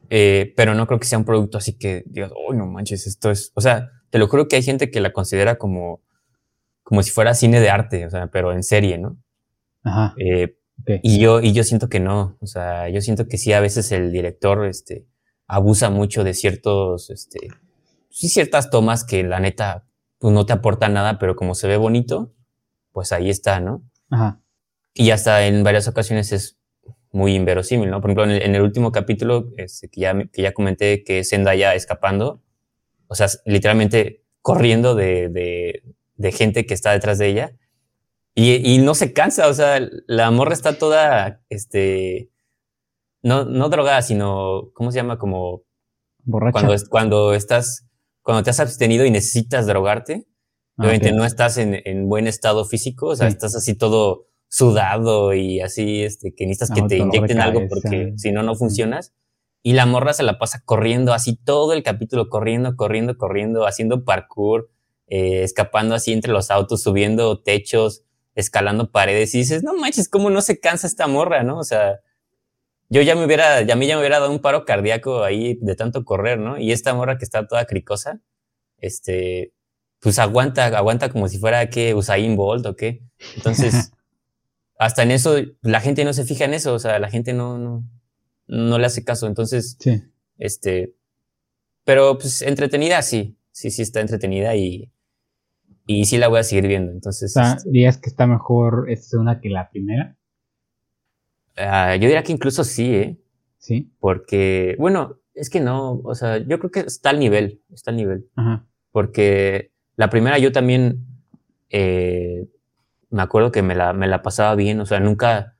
eh, 0.10 0.54
pero 0.56 0.74
no 0.76 0.88
creo 0.88 1.00
que 1.00 1.06
sea 1.08 1.18
un 1.20 1.26
producto 1.26 1.58
así 1.58 1.74
que 1.78 2.04
digas, 2.08 2.32
oh, 2.36 2.54
no 2.54 2.66
manches, 2.68 3.08
esto 3.08 3.32
es. 3.32 3.52
O 3.56 3.62
sea, 3.62 3.92
te 4.10 4.18
lo 4.20 4.28
juro 4.28 4.48
que 4.48 4.56
hay 4.56 4.64
gente 4.64 4.90
que 4.92 5.02
la 5.02 5.14
considera 5.14 5.58
como, 5.58 6.02
como 6.84 7.04
si 7.04 7.12
fuera 7.12 7.34
cine 7.34 7.60
de 7.60 7.70
arte, 7.70 8.06
o 8.06 8.10
sea, 8.10 8.28
pero 8.28 8.52
en 8.52 8.64
serie, 8.64 8.98
¿no? 8.98 9.18
Ajá. 9.84 10.14
Eh. 10.18 10.56
Y 11.04 11.20
yo, 11.20 11.40
y 11.42 11.54
yo 11.54 11.64
siento 11.64 11.90
que 11.90 12.00
no. 12.00 12.38
O 12.42 12.48
sea, 12.48 12.90
yo 12.90 13.02
siento 13.02 13.28
que 13.28 13.38
sí, 13.38 13.54
a 13.54 13.60
veces 13.62 13.92
el 13.92 14.12
director 14.12 14.66
este, 14.66 15.06
abusa 15.48 15.90
mucho 15.90 16.24
de 16.24 16.34
ciertos, 16.34 17.10
este, 17.10 17.50
sí, 18.10 18.30
ciertas 18.30 18.70
tomas 18.70 19.04
que 19.04 19.24
la 19.24 19.40
neta, 19.40 19.86
pues 20.20 20.34
no 20.34 20.46
te 20.46 20.54
aportan 20.54 20.94
nada, 20.94 21.20
pero 21.20 21.36
como 21.36 21.56
se 21.56 21.68
ve 21.68 21.78
bonito, 21.78 22.34
pues 22.92 23.12
ahí 23.12 23.30
está, 23.30 23.60
¿no? 23.60 23.84
Ajá. 24.10 24.42
Y 24.94 25.12
hasta 25.12 25.46
en 25.46 25.64
varias 25.64 25.88
ocasiones 25.88 26.32
es 26.32 26.58
muy 27.12 27.36
inverosímil, 27.36 27.90
¿no? 27.90 28.02
Por 28.02 28.10
ejemplo, 28.10 28.32
en 28.34 28.56
el, 28.56 28.62
último 28.62 28.92
capítulo 28.92 29.50
este, 29.58 29.90
que, 29.90 30.02
ya, 30.02 30.14
que 30.32 30.42
ya 30.42 30.54
comenté 30.54 31.04
que 31.04 31.24
Zendaya 31.24 31.76
escapando, 31.76 32.42
o 33.08 33.16
sea, 33.16 33.28
literalmente 33.46 34.24
corriendo 34.42 34.96
de, 34.96 35.30
de, 35.30 35.84
de 36.16 36.32
gente 36.32 36.66
que 36.66 36.74
está 36.74 36.92
detrás 36.92 37.18
de 37.18 37.28
ella 37.28 37.54
y, 38.34 38.56
y, 38.56 38.80
no 38.80 38.96
se 38.96 39.14
cansa, 39.14 39.48
o 39.48 39.54
sea, 39.54 39.80
la 40.08 40.30
morra 40.30 40.54
está 40.54 40.78
toda, 40.78 41.42
este, 41.50 42.30
no, 43.26 43.44
no 43.44 43.70
drogada, 43.70 44.04
sino, 44.04 44.70
¿cómo 44.74 44.92
se 44.92 44.98
llama? 44.98 45.18
Como... 45.18 45.64
Borracha. 46.26 46.54
Cuando, 46.54 46.76
cuando 46.90 47.34
estás, 47.34 47.88
cuando 48.22 48.44
te 48.44 48.52
has 48.52 48.60
abstenido 48.60 49.04
y 49.04 49.10
necesitas 49.10 49.66
drogarte, 49.66 50.28
ah, 50.78 50.84
obviamente 50.84 51.12
no 51.12 51.26
estás 51.26 51.58
en, 51.58 51.82
en, 51.86 52.08
buen 52.08 52.28
estado 52.28 52.66
físico, 52.66 53.08
o 53.08 53.16
sea, 53.16 53.28
estás 53.28 53.56
así 53.56 53.76
todo 53.76 54.28
sudado 54.48 55.34
y 55.34 55.60
así, 55.60 56.04
este, 56.04 56.36
que 56.36 56.46
necesitas 56.46 56.70
que 56.70 56.88
te 56.88 56.98
inyecten 56.98 57.42
algo 57.42 57.62
porque 57.68 58.14
si 58.18 58.32
no, 58.32 58.44
no 58.44 58.54
funcionas. 58.54 59.14
Y 59.64 59.74
la 59.74 59.88
morra 59.88 60.14
se 60.14 60.22
la 60.22 60.38
pasa 60.38 60.62
corriendo 60.64 61.12
así 61.12 61.36
todo 61.36 61.74
el 61.74 61.82
capítulo, 61.82 62.30
corriendo, 62.30 62.76
corriendo, 62.76 63.18
corriendo, 63.18 63.66
haciendo 63.66 64.06
parkour, 64.06 64.70
eh, 65.08 65.42
escapando 65.42 65.96
así 65.96 66.14
entre 66.14 66.32
los 66.32 66.52
autos, 66.52 66.84
subiendo 66.84 67.42
techos, 67.42 68.04
escalando 68.36 68.92
paredes. 68.92 69.34
Y 69.34 69.40
dices, 69.40 69.64
no 69.64 69.74
manches, 69.74 70.10
¿cómo 70.10 70.30
no 70.30 70.42
se 70.42 70.60
cansa 70.60 70.86
esta 70.86 71.08
morra, 71.08 71.44
no? 71.44 71.58
O 71.58 71.64
sea, 71.64 72.00
yo 72.96 73.02
ya 73.02 73.14
me 73.14 73.26
hubiera, 73.26 73.62
ya 73.64 73.74
a 73.74 73.76
mí 73.76 73.88
ya 73.88 73.96
me 73.96 74.00
hubiera 74.00 74.22
dado 74.22 74.32
un 74.32 74.40
paro 74.40 74.64
cardíaco 74.64 75.26
ahí 75.26 75.60
de 75.62 75.76
tanto 75.76 76.06
correr, 76.06 76.40
¿no? 76.40 76.58
Y 76.58 76.72
esta 76.72 76.94
morra 76.94 77.18
que 77.18 77.26
está 77.26 77.46
toda 77.46 77.66
cricosa, 77.66 78.22
este, 78.78 79.52
pues 80.00 80.18
aguanta, 80.18 80.68
aguanta 80.68 81.10
como 81.10 81.28
si 81.28 81.38
fuera 81.38 81.70
que 81.70 81.94
Usain 81.94 82.38
Bolt 82.38 82.66
o 82.66 82.78
qué. 82.78 83.04
Entonces, 83.36 83.92
hasta 84.80 85.04
en 85.04 85.12
eso, 85.12 85.36
la 85.62 85.82
gente 85.82 86.06
no 86.06 86.14
se 86.14 86.24
fija 86.24 86.46
en 86.46 86.54
eso, 86.54 86.74
o 86.74 86.80
sea, 86.80 86.98
la 87.00 87.10
gente 87.10 87.34
no, 87.34 87.58
no, 87.58 87.84
no 88.48 88.80
le 88.80 88.86
hace 88.86 89.04
caso. 89.04 89.28
Entonces, 89.28 89.76
sí. 89.78 90.02
este, 90.38 90.96
pero 91.84 92.18
pues 92.18 92.44
entretenida, 92.44 93.02
sí, 93.02 93.38
sí, 93.52 93.72
sí 93.72 93.82
está 93.82 94.00
entretenida 94.00 94.56
y, 94.56 94.90
y 95.86 96.06
sí 96.06 96.18
la 96.18 96.30
voy 96.30 96.40
a 96.40 96.44
seguir 96.44 96.70
viendo. 96.70 96.94
Entonces, 96.94 97.36
este 97.36 97.70
¿dirías 97.70 97.98
que 97.98 98.10
está 98.10 98.26
mejor 98.26 98.86
esta 98.90 99.20
una 99.20 99.42
que 99.42 99.50
la 99.50 99.70
primera? 99.70 100.16
Uh, 101.58 101.94
yo 101.94 102.08
diría 102.08 102.24
que 102.24 102.32
incluso 102.32 102.64
sí, 102.64 102.96
¿eh? 102.96 103.18
Sí. 103.58 103.92
Porque, 104.00 104.76
bueno, 104.78 105.20
es 105.34 105.50
que 105.50 105.60
no, 105.60 106.02
o 106.04 106.16
sea, 106.16 106.38
yo 106.38 106.60
creo 106.60 106.72
que 106.72 106.80
está 106.82 107.10
al 107.10 107.20
nivel, 107.20 107.62
está 107.74 107.92
al 107.92 107.98
nivel. 107.98 108.28
Ajá. 108.36 108.66
Porque 108.92 109.72
la 109.96 110.10
primera 110.10 110.38
yo 110.38 110.52
también 110.52 111.06
eh, 111.70 112.48
me 113.10 113.22
acuerdo 113.22 113.52
que 113.52 113.62
me 113.62 113.76
la, 113.76 113.94
me 113.94 114.08
la 114.08 114.22
pasaba 114.22 114.56
bien, 114.56 114.80
o 114.80 114.86
sea, 114.86 115.00
nunca, 115.00 115.56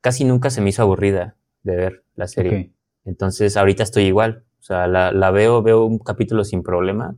casi 0.00 0.24
nunca 0.24 0.50
se 0.50 0.60
me 0.60 0.70
hizo 0.70 0.82
aburrida 0.82 1.36
de 1.62 1.76
ver 1.76 2.04
la 2.14 2.28
serie. 2.28 2.50
Okay. 2.50 2.74
Entonces, 3.04 3.56
ahorita 3.56 3.82
estoy 3.82 4.04
igual, 4.04 4.44
o 4.60 4.62
sea, 4.62 4.86
la, 4.86 5.12
la, 5.12 5.30
veo, 5.30 5.62
veo 5.62 5.84
un 5.84 5.98
capítulo 5.98 6.44
sin 6.44 6.62
problema, 6.62 7.16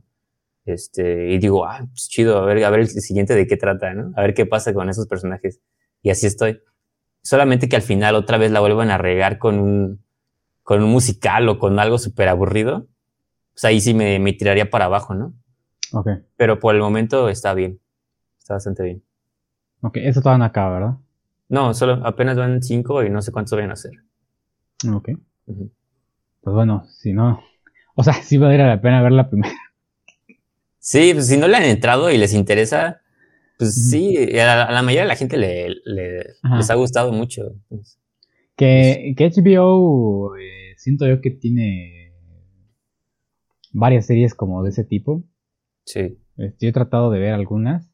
este, 0.65 1.31
y 1.31 1.37
digo, 1.37 1.65
ah, 1.65 1.85
pues 1.89 2.09
chido, 2.09 2.37
a 2.37 2.45
ver, 2.45 2.63
a 2.65 2.69
ver 2.69 2.81
el 2.81 2.89
siguiente 2.89 3.33
de 3.35 3.47
qué 3.47 3.55
trata, 3.55 3.93
¿no? 3.93 4.11
A 4.17 4.21
ver 4.21 4.33
qué 4.33 4.45
pasa 4.45 4.73
con 4.73 4.89
esos 4.89 5.07
personajes. 5.07 5.61
Y 6.01 6.09
así 6.09 6.27
estoy. 6.27 6.59
Solamente 7.27 7.67
que 7.67 7.75
al 7.75 7.81
final 7.81 8.15
otra 8.15 8.37
vez 8.37 8.51
la 8.51 8.61
vuelvan 8.61 8.89
a 8.89 8.97
regar 8.97 9.37
con 9.37 9.59
un, 9.59 10.01
con 10.63 10.81
un 10.81 10.89
musical 10.89 11.49
o 11.49 11.59
con 11.59 11.77
algo 11.77 11.97
súper 11.97 12.29
aburrido, 12.29 12.87
pues 13.51 13.65
ahí 13.65 13.81
sí 13.81 13.93
me, 13.93 14.17
me 14.17 14.31
tiraría 14.31 14.69
para 14.69 14.85
abajo, 14.85 15.13
¿no? 15.13 15.33
Ok. 15.91 16.07
Pero 16.37 16.57
por 16.59 16.73
el 16.73 16.79
momento 16.79 17.27
está 17.27 17.53
bien, 17.53 17.81
está 18.39 18.53
bastante 18.53 18.83
bien. 18.83 19.03
Ok, 19.81 19.97
eso 19.97 20.21
no 20.37 20.45
acaba, 20.45 20.79
¿verdad? 20.79 20.97
No, 21.49 21.73
solo 21.73 21.99
apenas 22.05 22.37
van 22.37 22.63
cinco 22.63 23.03
y 23.03 23.09
no 23.09 23.21
sé 23.21 23.33
cuántos 23.33 23.59
van 23.59 23.71
a 23.71 23.73
hacer. 23.73 23.91
Ok. 24.89 25.09
Uh 25.47 25.53
-huh. 25.53 25.71
Pues 26.39 26.55
bueno, 26.55 26.85
si 26.87 27.11
no. 27.11 27.43
O 27.95 28.05
sea, 28.05 28.13
sí 28.13 28.37
valdría 28.37 28.67
la 28.67 28.79
pena 28.79 29.01
ver 29.01 29.11
la 29.11 29.29
primera. 29.29 29.53
Sí, 30.79 31.11
pues 31.13 31.27
si 31.27 31.35
no 31.35 31.49
le 31.49 31.57
han 31.57 31.63
entrado 31.63 32.09
y 32.09 32.17
les 32.17 32.33
interesa, 32.33 33.01
pues 33.57 33.69
uh 33.69 33.73
-huh. 33.73 33.91
sí, 33.91 34.39
a 34.39 34.45
la, 34.45 34.63
a 34.63 34.71
la, 34.71 34.81
mayoría 34.81 35.01
de 35.01 35.07
la 35.07 35.15
gente 35.15 35.37
le, 35.37 35.69
le 35.85 36.19
les 36.55 36.69
ha 36.69 36.75
gustado 36.75 37.11
mucho. 37.11 37.55
Pues, 37.69 37.99
que, 38.55 39.13
que 39.15 39.29
HBO 39.29 40.35
eh, 40.37 40.73
siento 40.77 41.07
yo 41.07 41.21
que 41.21 41.31
tiene 41.31 42.13
varias 43.71 44.07
series 44.07 44.33
como 44.33 44.63
de 44.63 44.69
ese 44.69 44.83
tipo. 44.83 45.23
Sí. 45.85 46.17
Este, 46.37 46.65
yo 46.65 46.69
he 46.69 46.73
tratado 46.73 47.11
de 47.11 47.19
ver 47.19 47.33
algunas. 47.33 47.89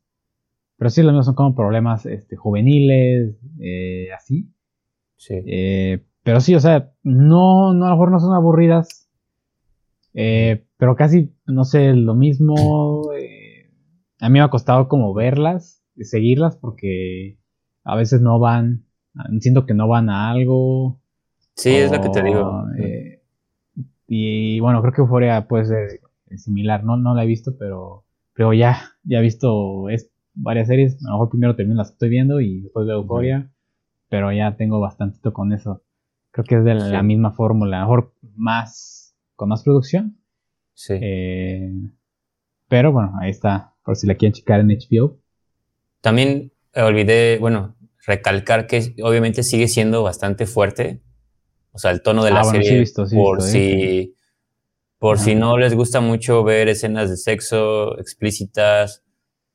Pero 0.78 0.90
sí, 0.90 1.04
los 1.04 1.14
míos 1.14 1.26
son 1.26 1.36
como 1.36 1.56
problemas 1.56 2.06
este, 2.06 2.36
juveniles, 2.36 3.38
eh, 3.60 4.08
así. 4.16 4.50
Sí. 5.18 5.36
Eh, 5.46 6.04
pero 6.24 6.42
sí, 6.42 6.56
o 6.56 6.60
sea, 6.60 6.92
no, 7.04 7.74
no, 7.74 7.86
a 7.86 7.90
lo 7.90 7.96
mejor 7.96 8.12
no 8.12 8.20
son 8.20 8.34
aburridas. 8.34 9.10
Eh, 10.14 10.66
pero 10.78 10.96
casi, 10.96 11.34
no 11.46 11.64
sé, 11.64 11.94
lo 11.94 12.16
mismo. 12.16 13.12
Eh, 14.24 14.26
a 14.26 14.30
mí 14.30 14.40
me 14.40 14.42
ha 14.42 14.50
costado 14.50 14.88
como 14.88 15.14
verlas, 15.14 15.84
seguirlas, 15.98 16.58
porque 16.58 17.38
a 17.84 17.96
veces 17.96 18.22
no 18.22 18.40
van. 18.40 18.86
Siento 19.40 19.66
que 19.66 19.74
no 19.74 19.88
van 19.88 20.10
a 20.10 20.32
algo. 20.32 21.00
Sí, 21.56 21.70
o, 21.70 21.78
es 21.78 21.92
lo 21.92 22.02
que 22.02 22.10
te 22.10 22.24
digo. 22.24 22.64
Eh, 22.80 23.22
y 24.08 24.60
bueno, 24.60 24.82
creo 24.82 24.94
que 24.94 25.02
Euphoria 25.02 25.48
puede 25.48 25.66
ser 25.66 26.00
similar. 26.38 26.84
No, 26.84 26.98
no 26.98 27.14
la 27.14 27.24
he 27.24 27.28
visto, 27.28 27.56
pero, 27.58 28.06
pero 28.34 28.54
ya, 28.54 28.78
ya 29.04 29.20
he 29.20 29.22
visto 29.22 29.86
varias 30.34 30.68
series. 30.68 30.96
A 31.06 31.10
lo 31.10 31.16
mejor 31.16 31.30
primero 31.30 31.56
termino 31.56 31.78
las 31.78 31.90
que 31.90 31.94
estoy 31.94 32.10
viendo 32.10 32.42
y 32.42 32.62
después 32.62 32.88
veo. 32.88 33.02
Uh 33.02 33.08
-huh. 33.08 33.50
Pero 34.10 34.32
ya 34.32 34.56
tengo 34.56 34.80
bastantito 34.80 35.34
con 35.34 35.54
eso. 35.54 35.84
Creo 36.32 36.46
que 36.46 36.56
es 36.56 36.64
de 36.64 36.74
la, 36.76 36.86
sí. 36.86 36.92
la 36.92 37.04
misma 37.04 37.32
fórmula. 37.32 37.78
A 37.78 37.82
lo 37.82 37.88
mejor 37.88 38.14
más. 38.36 39.16
con 39.36 39.50
más 39.50 39.64
producción. 39.64 40.18
Sí. 40.74 40.96
Eh, 41.00 41.72
pero 42.68 42.92
bueno, 42.92 43.14
ahí 43.20 43.30
está. 43.30 43.73
Por 43.84 43.96
si 43.96 44.08
la 44.08 44.16
quieren 44.16 44.34
checar 44.34 44.60
en 44.60 44.68
HBO. 44.68 45.20
También 46.02 46.54
olvidé, 46.76 47.38
bueno, 47.40 47.76
recalcar 48.06 48.68
que 48.68 48.96
obviamente 49.02 49.44
sigue 49.44 49.68
siendo 49.68 50.04
bastante 50.04 50.46
fuerte. 50.46 51.02
O 51.72 51.80
sea, 51.80 51.92
el 51.92 52.02
tono 52.02 52.24
de 52.24 52.32
la 52.32 52.42
ah, 52.42 52.44
bueno, 52.44 52.58
serie. 52.58 52.70
Sí 52.70 52.80
visto, 52.80 53.06
sí 53.06 53.16
por 53.16 53.38
visto, 53.38 53.52
si. 53.52 53.60
¿eh? 53.60 54.14
Por 55.00 55.18
Ajá. 55.18 55.26
si 55.26 55.36
no 55.36 55.58
les 55.58 55.76
gusta 55.76 56.00
mucho 56.00 56.44
ver 56.44 56.70
escenas 56.70 57.10
de 57.10 57.18
sexo 57.18 58.00
explícitas, 58.00 59.04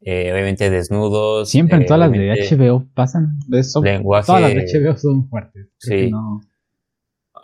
eh, 0.01 0.31
obviamente 0.33 0.69
desnudos. 0.69 1.49
Siempre 1.49 1.77
en 1.77 1.83
eh, 1.83 1.87
todas 1.87 2.01
las 2.01 2.13
de 2.13 2.57
HBO 2.57 2.87
pasan. 2.93 3.39
Son, 3.63 3.83
lenguaje, 3.83 4.27
todas 4.27 4.43
las 4.43 4.55
de 4.55 4.81
HBO 4.81 4.97
son 4.99 5.29
fuertes. 5.29 5.69
Creo 5.81 6.07
sí. 6.07 6.11
No... 6.11 6.41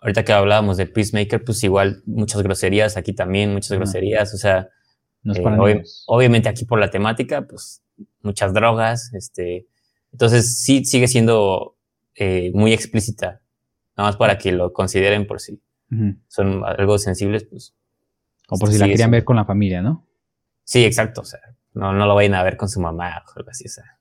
Ahorita 0.03 0.22
que 0.22 0.32
hablábamos 0.35 0.76
de 0.76 0.85
Peacemaker, 0.85 1.43
pues 1.45 1.64
igual 1.64 2.03
muchas 2.05 2.43
groserías, 2.43 2.99
aquí 2.99 3.14
también 3.14 3.55
muchas 3.55 3.78
groserías, 3.78 4.35
o 4.35 4.37
sea, 4.37 4.68
no 5.25 5.33
es 5.33 5.39
eh, 5.39 5.43
ob 5.43 6.16
obviamente 6.18 6.49
aquí 6.49 6.64
por 6.64 6.79
la 6.79 6.91
temática, 6.91 7.47
pues 7.47 7.83
muchas 8.22 8.53
drogas, 8.53 9.12
este, 9.14 9.66
entonces 10.12 10.61
sí 10.61 10.85
sigue 10.85 11.09
siendo 11.09 11.77
eh, 12.14 12.53
muy 12.55 12.72
explícita, 12.72 13.41
nada 13.97 14.11
más 14.11 14.16
para 14.16 14.39
que 14.39 14.53
lo 14.53 14.72
consideren 14.72 15.27
por 15.27 15.41
si 15.41 15.55
uh 15.55 15.95
-huh. 15.95 16.20
son 16.29 16.64
algo 16.64 16.99
sensibles, 16.99 17.45
pues. 17.45 17.75
O 18.49 18.59
por 18.59 18.70
si 18.70 18.79
la 18.79 18.85
querían 18.85 18.97
siendo. 18.99 19.14
ver 19.16 19.25
con 19.25 19.37
la 19.37 19.47
familia, 19.47 19.81
¿no? 19.81 20.07
Sí, 20.64 20.85
exacto, 20.85 21.22
o 21.22 21.25
sea, 21.25 21.41
no, 21.72 21.93
no 21.93 22.07
lo 22.07 22.14
vayan 22.14 22.35
a 22.35 22.43
ver 22.43 22.57
con 22.57 22.68
su 22.68 22.81
mamá 22.81 23.22
o 23.27 23.39
algo 23.39 23.51
así, 23.51 23.64
o 23.66 23.70
sea, 23.70 23.99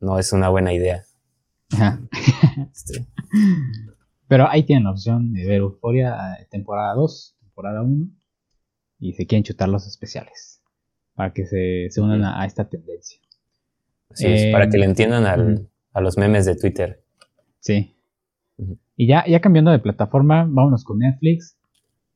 no 0.00 0.18
es 0.18 0.32
una 0.32 0.48
buena 0.48 0.72
idea. 0.72 1.04
Ajá. 1.72 2.00
este. 2.72 3.06
Pero 4.28 4.48
ahí 4.48 4.62
tienen 4.64 4.84
la 4.84 4.92
opción 4.92 5.32
de 5.34 5.44
ver 5.44 5.58
Euphoria 5.58 6.38
eh, 6.40 6.46
temporada 6.50 6.94
2, 6.94 7.36
temporada 7.38 7.82
1, 7.82 8.06
y 9.02 9.14
se 9.14 9.26
quieren 9.26 9.42
chutar 9.42 9.68
los 9.68 9.88
especiales, 9.88 10.62
para 11.14 11.32
que 11.32 11.44
se, 11.44 11.90
se 11.90 12.00
unan 12.00 12.22
a, 12.22 12.40
a, 12.40 12.46
esta 12.46 12.68
tendencia. 12.68 13.18
Así 14.08 14.26
eh, 14.26 14.34
es, 14.34 14.52
para 14.52 14.68
que 14.68 14.78
le 14.78 14.84
entiendan 14.84 15.26
al, 15.26 15.40
uh 15.40 15.50
-huh. 15.50 15.68
a 15.92 16.00
los 16.00 16.16
memes 16.16 16.46
de 16.46 16.54
Twitter. 16.54 17.02
Sí. 17.58 17.96
Uh 18.58 18.64
-huh. 18.64 18.78
Y 18.94 19.08
ya, 19.08 19.26
ya 19.26 19.40
cambiando 19.40 19.72
de 19.72 19.80
plataforma, 19.80 20.46
vámonos 20.48 20.84
con 20.84 20.98
Netflix. 20.98 21.58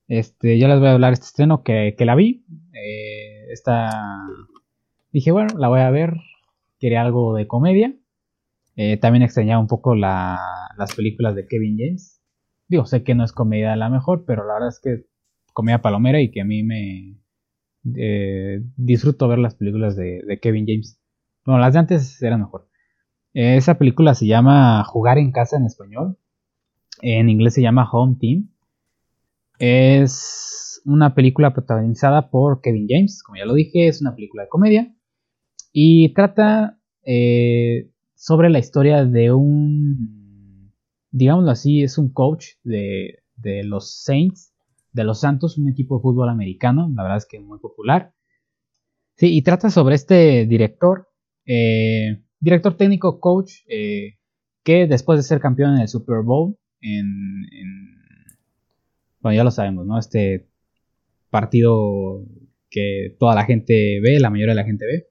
Este, 0.07 0.59
ya 0.59 0.69
les 0.69 0.79
voy 0.79 0.89
a 0.89 0.93
hablar 0.93 1.11
de 1.11 1.15
este 1.15 1.27
estreno 1.27 1.65
que, 1.65 1.97
que 1.99 2.05
la 2.05 2.15
vi. 2.15 2.47
Eh, 2.73 3.51
esta 3.51 3.91
dije, 5.11 5.33
bueno, 5.33 5.59
la 5.59 5.67
voy 5.67 5.81
a 5.81 5.91
ver. 5.91 6.15
Quería 6.79 7.03
algo 7.03 7.35
de 7.35 7.49
comedia. 7.49 7.97
Eh, 8.77 8.97
también 8.99 9.25
extrañaba 9.25 9.61
un 9.61 9.67
poco 9.67 9.97
la, 9.97 10.39
las 10.79 10.95
películas 10.95 11.35
de 11.35 11.49
Kevin 11.49 11.77
James. 11.79 12.23
Digo, 12.69 12.85
sé 12.87 13.03
que 13.03 13.17
no 13.17 13.25
es 13.25 13.33
comedia 13.33 13.75
la 13.75 13.89
mejor, 13.89 14.25
pero 14.25 14.47
la 14.47 14.55
verdad 14.55 14.69
es 14.69 14.79
que 14.81 15.07
comedia 15.57 15.81
palomera 15.81 16.21
y 16.21 16.31
que 16.31 16.43
a 16.43 16.45
mí 16.45 16.63
me 16.63 17.17
eh, 17.97 18.61
disfruto 18.77 19.27
ver 19.27 19.39
las 19.39 19.55
películas 19.55 19.97
de, 19.97 20.39
Kevin 20.43 20.67
James. 20.67 21.01
Bueno, 21.47 21.61
las 21.61 21.73
de 21.73 21.79
antes 21.79 22.23
eran 22.23 22.41
mejor. 22.41 22.69
Esa 23.33 23.79
película 23.79 24.15
se 24.15 24.27
llama 24.27 24.85
Jugar 24.85 25.17
en 25.17 25.33
casa 25.33 25.57
en 25.57 25.65
español. 25.65 26.19
En 27.01 27.31
inglés 27.31 27.55
se 27.55 27.63
llama 27.63 27.89
Home 27.91 28.17
Team. 28.21 28.51
Es 29.59 30.83
una 30.85 31.15
película 31.15 31.55
protagonizada 31.55 32.29
por 32.31 32.61
Kevin 32.61 32.87
James, 32.87 33.23
como 33.23 33.39
ya 33.39 33.47
lo 33.47 33.55
dije, 33.55 33.89
es 33.89 34.03
una 34.03 34.15
película 34.15 34.43
de 34.43 34.51
comedia. 34.51 34.95
Y 35.73 36.13
trata 36.13 36.79
eh, 37.03 37.91
sobre 38.15 38.51
la 38.51 38.59
historia 38.59 39.07
de 39.07 39.33
un, 39.33 40.75
digámoslo 41.13 41.51
así, 41.51 41.83
es 41.83 41.97
un 41.97 42.13
coach 42.13 42.49
de, 42.63 43.21
de 43.37 43.65
los 43.65 44.03
Saints, 44.05 44.53
de 44.97 45.05
los 45.05 45.21
Santos, 45.21 45.59
un 45.59 45.69
equipo 45.69 45.97
de 45.97 46.03
fútbol 46.03 46.31
americano, 46.31 46.91
la 46.95 47.03
verdad 47.03 47.19
es 47.19 47.27
que 47.27 47.39
muy 47.39 47.59
popular. 47.59 48.15
Sí, 49.15 49.37
y 49.37 49.43
trata 49.43 49.71
sobre 49.71 49.95
este 49.95 50.47
director, 50.47 51.09
eh, 51.45 52.23
director 52.41 52.77
técnico, 52.77 53.21
coach, 53.21 53.53
eh, 53.69 54.17
que 54.65 54.87
después 54.87 55.19
de 55.19 55.23
ser 55.23 55.39
campeón 55.39 55.75
en 55.75 55.83
el 55.83 55.89
Super 55.89 56.23
Bowl, 56.23 56.57
en, 56.81 57.47
bueno, 59.21 59.37
ya 59.37 59.45
lo 59.45 59.51
sabemos, 59.51 59.87
¿no? 59.87 59.99
Este 59.99 60.49
partido 61.31 62.25
que 62.71 63.15
toda 63.19 63.35
la 63.35 63.45
gente 63.45 64.01
ve, 64.03 64.19
la 64.19 64.31
mayoría 64.31 64.53
de 64.55 64.63
la 64.63 64.67
gente 64.67 64.87
ve, 64.87 65.09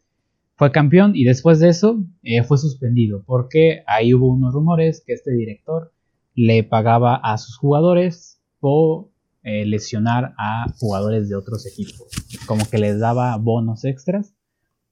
fue 0.56 0.72
campeón 0.72 1.12
y 1.16 1.26
después 1.26 1.60
de 1.60 1.70
eso 1.70 2.04
eh, 2.24 2.44
fue 2.44 2.58
suspendido 2.58 3.24
porque 3.26 3.84
ahí 3.88 4.14
hubo 4.14 4.30
unos 4.30 4.54
rumores 4.54 5.04
que 5.06 5.14
este 5.14 5.32
director 5.32 5.92
le 6.34 6.64
pagaba 6.64 7.16
a 7.16 7.38
sus 7.38 7.58
jugadores 7.58 8.42
por 8.60 9.10
eh, 9.48 9.64
lesionar 9.66 10.34
a 10.40 10.66
jugadores 10.80 11.30
de 11.30 11.36
otros 11.36 11.68
equipos, 11.68 12.08
como 12.48 12.68
que 12.68 12.80
les 12.80 13.00
daba 13.00 13.38
bonos 13.38 13.86
extras 13.86 14.36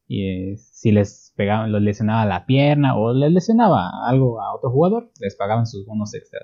y 0.08 0.28
eh, 0.28 0.58
si 0.58 0.92
les 0.92 1.34
pegaban, 1.36 1.72
los 1.72 1.82
lesionaba 1.82 2.24
la 2.28 2.46
pierna 2.46 2.96
o 2.96 3.14
les 3.14 3.32
lesionaba 3.32 3.90
algo 4.08 4.40
a 4.40 4.56
otro 4.56 4.70
jugador, 4.70 5.12
les 5.20 5.36
pagaban 5.36 5.66
sus 5.66 5.88
bonos 5.88 6.14
extras. 6.14 6.44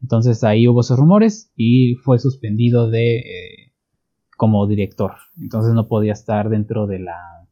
Entonces 0.00 0.44
ahí 0.44 0.68
hubo 0.68 0.82
esos 0.82 0.96
rumores 0.96 1.52
y 1.56 1.96
fue 1.96 2.20
suspendido 2.20 2.88
de 2.88 3.72
como 4.36 4.66
director. 4.68 5.14
Entonces 5.36 5.74
no 5.74 5.88
podía 5.88 6.12
estar 6.12 6.48
dentro 6.48 6.86
de 6.86 7.00
la 7.00 7.48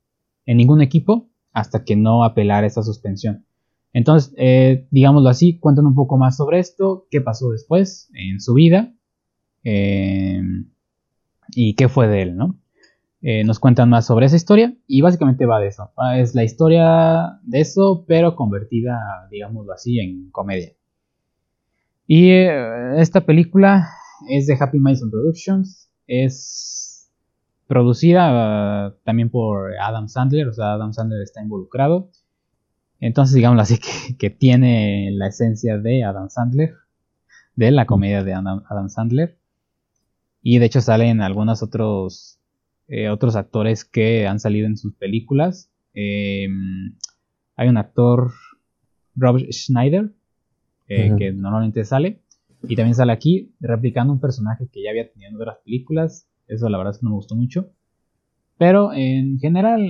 en 0.46 0.56
ningún 0.56 0.82
equipo 0.82 1.30
hasta 1.52 1.82
que 1.82 1.96
no 1.96 2.22
apelara 2.22 2.66
esa 2.66 2.84
suspensión. 2.84 3.44
Entonces, 3.92 4.32
eh, 4.36 4.86
digámoslo 4.92 5.30
así, 5.30 5.58
cuentan 5.58 5.86
un 5.86 5.96
poco 5.96 6.16
más 6.16 6.36
sobre 6.36 6.60
esto, 6.60 7.08
qué 7.10 7.20
pasó 7.20 7.50
después 7.50 8.08
en 8.14 8.40
su 8.40 8.54
vida 8.54 8.94
eh, 9.64 10.40
y 11.48 11.74
qué 11.74 11.88
fue 11.88 12.08
de 12.08 12.22
él, 12.22 12.36
¿no? 12.36 12.58
Eh, 13.22 13.44
nos 13.44 13.58
cuentan 13.58 13.90
más 13.90 14.06
sobre 14.06 14.26
esa 14.26 14.36
historia 14.36 14.74
y 14.86 15.02
básicamente 15.02 15.44
va 15.44 15.60
de 15.60 15.68
eso. 15.68 15.90
Es 16.16 16.34
la 16.34 16.44
historia 16.44 17.38
de 17.42 17.60
eso, 17.60 18.04
pero 18.08 18.34
convertida, 18.34 18.98
digámoslo 19.30 19.72
así, 19.72 20.00
en 20.00 20.30
comedia. 20.30 20.72
Y 22.06 22.30
esta 22.30 23.20
película 23.26 23.88
es 24.28 24.46
de 24.46 24.56
Happy 24.58 24.78
Mason 24.78 25.10
Productions. 25.10 25.90
Es 26.06 26.90
producida 27.70 28.88
uh, 28.88 28.94
también 29.04 29.30
por 29.30 29.78
Adam 29.80 30.08
Sandler, 30.08 30.48
o 30.48 30.52
sea, 30.52 30.72
Adam 30.72 30.92
Sandler 30.92 31.22
está 31.22 31.40
involucrado. 31.40 32.10
Entonces, 32.98 33.36
digámoslo 33.36 33.62
así, 33.62 33.78
que, 34.18 34.28
tiene 34.28 35.10
la 35.12 35.28
esencia 35.28 35.78
de 35.78 36.02
Adam 36.02 36.28
Sandler, 36.30 36.74
de 37.54 37.70
la 37.70 37.86
comedia 37.86 38.24
de 38.24 38.34
Adam, 38.34 38.88
Sandler. 38.88 39.38
Y 40.42 40.58
de 40.58 40.66
hecho 40.66 40.80
salen 40.80 41.20
algunos 41.20 41.62
otros, 41.62 42.38
eh, 42.88 43.08
otros 43.08 43.36
actores 43.36 43.84
que 43.84 44.26
han 44.26 44.40
salido 44.40 44.66
en 44.66 44.76
sus 44.76 44.94
películas. 44.94 45.70
Em, 45.94 46.94
hay 47.56 47.68
un 47.68 47.76
actor, 47.76 48.32
Rob 49.16 49.38
Schneider, 49.50 50.12
eh, 50.88 51.14
que 51.18 51.32
normalmente 51.32 51.84
sale. 51.84 52.20
Y 52.62 52.76
también 52.76 52.94
sale 52.94 53.12
aquí 53.12 53.52
replicando 53.60 54.12
un 54.12 54.20
personaje 54.20 54.68
que 54.72 54.82
ya 54.82 54.90
había 54.90 55.10
tenido 55.10 55.30
en 55.30 55.36
otras 55.36 55.58
películas. 55.64 56.26
Eso 56.46 56.68
la 56.68 56.78
verdad 56.78 56.92
es 56.92 56.98
que 56.98 57.04
no 57.04 57.10
me 57.10 57.16
gustó 57.16 57.34
mucho. 57.36 57.70
Pero 58.58 58.92
en 58.92 59.38
general, 59.38 59.88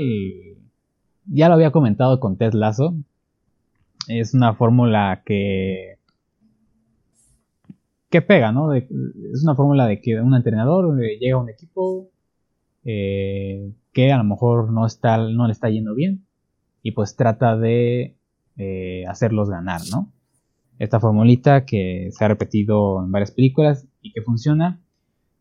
ya 1.26 1.48
lo 1.48 1.55
había 1.55 1.72
comentado 1.72 2.20
con 2.20 2.36
Ted 2.36 2.53
Lasso. 2.53 2.94
Es 4.09 4.34
una 4.34 4.55
fórmula 4.55 5.22
que. 5.24 5.96
Que 8.11 8.22
pega, 8.22 8.52
¿no? 8.52 8.72
es 8.74 8.88
una 9.42 9.54
fórmula 9.54 9.86
de 9.86 10.00
que 10.00 10.20
un 10.20 10.34
entrenador 10.34 11.02
eh, 11.02 11.18
llega 11.20 11.36
a 11.36 11.40
un 11.40 11.48
equipo 11.48 12.11
eh, 12.84 13.72
que 13.92 14.12
a 14.12 14.18
lo 14.18 14.24
mejor 14.24 14.72
no, 14.72 14.84
está, 14.84 15.16
no 15.16 15.46
le 15.46 15.52
está 15.52 15.70
yendo 15.70 15.94
bien 15.94 16.26
y 16.82 16.92
pues 16.92 17.16
trata 17.16 17.56
de 17.56 18.16
eh, 18.56 19.04
hacerlos 19.06 19.48
ganar, 19.48 19.80
¿no? 19.90 20.12
Esta 20.78 20.98
formulita 20.98 21.66
que 21.66 22.08
se 22.11 22.24
ha 22.24 22.28
repetido 22.28 23.04
en 23.04 23.12
varias 23.12 23.30
películas 23.30 23.86
y 24.00 24.12
que 24.12 24.22
funciona 24.22 24.80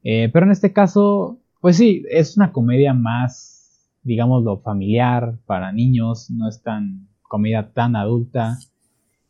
pero 0.01 0.45
en 0.45 0.51
este 0.51 0.71
caso, 0.71 1.39
pues 1.59 1.75
sí, 1.75 2.03
es 2.09 2.37
una 2.37 2.53
comedia 2.53 2.93
más, 2.93 3.89
digámoslo, 4.03 4.61
familiar 4.61 5.37
para 5.45 5.73
niños, 5.73 6.29
no 6.29 6.47
es 6.47 6.61
tan 6.61 7.09
comedia 7.21 7.71
tan 7.73 7.95
adulta. 7.95 8.57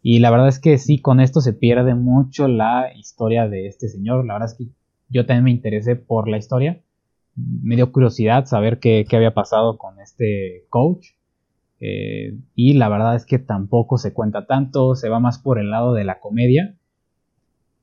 Y 0.01 0.19
la 0.19 0.31
verdad 0.31 0.47
es 0.47 0.59
que 0.59 0.77
sí, 0.77 1.01
con 1.01 1.19
esto 1.19 1.41
se 1.41 1.53
pierde 1.53 1.93
mucho 1.95 2.47
la 2.47 2.93
historia 2.95 3.47
de 3.47 3.67
este 3.67 3.89
señor. 3.89 4.25
La 4.25 4.33
verdad 4.33 4.49
es 4.51 4.57
que 4.57 4.71
yo 5.09 5.25
también 5.25 5.43
me 5.43 5.51
interesé 5.51 5.95
por 5.95 6.29
la 6.29 6.37
historia. 6.37 6.81
Me 7.35 7.75
dio 7.75 7.91
curiosidad 7.91 8.45
saber 8.45 8.79
qué, 8.79 9.05
había 9.11 9.33
pasado 9.33 9.77
con 9.77 9.99
este 9.99 10.65
coach. 10.69 11.07
Eh, 11.81 12.37
y 12.55 12.73
la 12.73 12.89
verdad 12.89 13.15
es 13.15 13.25
que 13.25 13.39
tampoco 13.39 13.97
se 13.97 14.13
cuenta 14.13 14.45
tanto, 14.45 14.95
se 14.95 15.09
va 15.09 15.19
más 15.19 15.39
por 15.39 15.59
el 15.59 15.69
lado 15.69 15.93
de 15.93 16.05
la 16.05 16.19
comedia. 16.19 16.77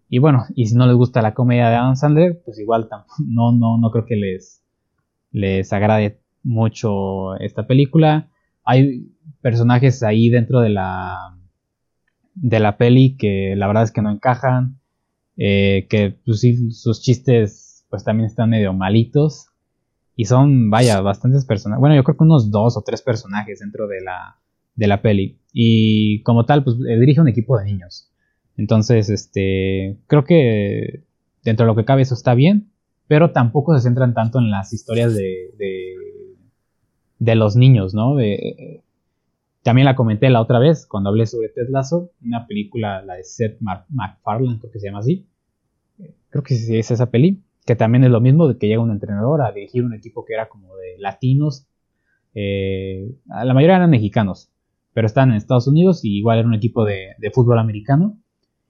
Y 0.08 0.18
bueno, 0.18 0.44
y 0.54 0.66
si 0.66 0.74
no 0.74 0.86
les 0.86 0.96
gusta 0.96 1.20
la 1.20 1.34
comedia 1.34 1.68
de 1.68 1.76
Adam 1.76 1.96
Sandler, 1.96 2.40
pues 2.44 2.58
igual 2.58 2.88
no, 3.26 3.52
no, 3.52 3.78
no 3.78 3.90
creo 3.90 4.06
que 4.06 4.16
les, 4.16 4.62
les 5.32 5.72
agrade 5.72 6.20
mucho 6.42 7.36
esta 7.36 7.66
película. 7.66 8.30
Hay 8.64 9.10
personajes 9.42 10.02
ahí 10.02 10.28
dentro 10.28 10.60
de 10.60 10.70
la, 10.70 11.35
de 12.36 12.60
la 12.60 12.76
peli 12.76 13.16
que 13.16 13.54
la 13.56 13.66
verdad 13.66 13.82
es 13.82 13.92
que 13.92 14.02
no 14.02 14.12
encajan. 14.12 14.78
Eh, 15.38 15.86
que 15.90 16.18
pues 16.24 16.40
sí, 16.40 16.70
sus 16.70 17.02
chistes 17.02 17.84
pues 17.90 18.04
también 18.04 18.28
están 18.28 18.50
medio 18.50 18.72
malitos. 18.72 19.48
Y 20.14 20.26
son, 20.26 20.70
vaya, 20.70 21.00
bastantes 21.00 21.44
personajes. 21.44 21.80
Bueno, 21.80 21.94
yo 21.94 22.04
creo 22.04 22.16
que 22.16 22.24
unos 22.24 22.50
dos 22.50 22.76
o 22.76 22.82
tres 22.82 23.02
personajes 23.02 23.58
dentro 23.58 23.86
de 23.86 24.00
la, 24.00 24.38
de 24.74 24.86
la 24.86 25.02
peli. 25.02 25.38
Y 25.52 26.22
como 26.22 26.46
tal, 26.46 26.64
pues 26.64 26.76
eh, 26.88 26.98
dirige 26.98 27.20
un 27.20 27.28
equipo 27.28 27.58
de 27.58 27.64
niños. 27.64 28.10
Entonces, 28.56 29.10
este, 29.10 29.98
creo 30.06 30.24
que 30.24 31.04
dentro 31.44 31.64
de 31.64 31.68
lo 31.68 31.76
que 31.76 31.84
cabe 31.84 32.02
eso 32.02 32.14
está 32.14 32.34
bien, 32.34 32.70
pero 33.08 33.32
tampoco 33.32 33.74
se 33.76 33.82
centran 33.82 34.14
tanto 34.14 34.38
en 34.38 34.50
las 34.50 34.72
historias 34.72 35.14
de, 35.14 35.50
de, 37.18 37.34
los 37.34 37.56
niños, 37.56 37.94
¿no? 37.94 38.16
También 39.66 39.86
la 39.86 39.96
comenté 39.96 40.30
la 40.30 40.40
otra 40.40 40.60
vez 40.60 40.86
cuando 40.86 41.10
hablé 41.10 41.26
sobre 41.26 41.48
Ted 41.48 41.70
Lasso, 41.70 42.12
una 42.22 42.46
película, 42.46 43.02
la 43.02 43.14
de 43.14 43.24
Seth 43.24 43.58
MacFarlane, 43.60 44.60
creo 44.60 44.70
que 44.70 44.78
se 44.78 44.86
llama 44.86 45.00
así. 45.00 45.26
Creo 46.28 46.44
que 46.44 46.54
es 46.54 46.90
esa 46.92 47.10
peli, 47.10 47.42
que 47.64 47.74
también 47.74 48.04
es 48.04 48.10
lo 48.10 48.20
mismo 48.20 48.46
de 48.46 48.58
que 48.58 48.68
llega 48.68 48.80
un 48.80 48.92
entrenador 48.92 49.42
a 49.42 49.50
dirigir 49.50 49.82
un 49.82 49.92
equipo 49.92 50.24
que 50.24 50.34
era 50.34 50.48
como 50.48 50.76
de 50.76 50.98
latinos. 51.00 51.66
Eh, 52.32 53.10
la 53.26 53.54
mayoría 53.54 53.74
eran 53.74 53.90
mexicanos, 53.90 54.52
pero 54.94 55.08
están 55.08 55.30
en 55.30 55.36
Estados 55.36 55.66
Unidos 55.66 56.04
y 56.04 56.16
igual 56.16 56.38
era 56.38 56.46
un 56.46 56.54
equipo 56.54 56.84
de, 56.84 57.16
de 57.18 57.30
fútbol 57.32 57.58
americano. 57.58 58.20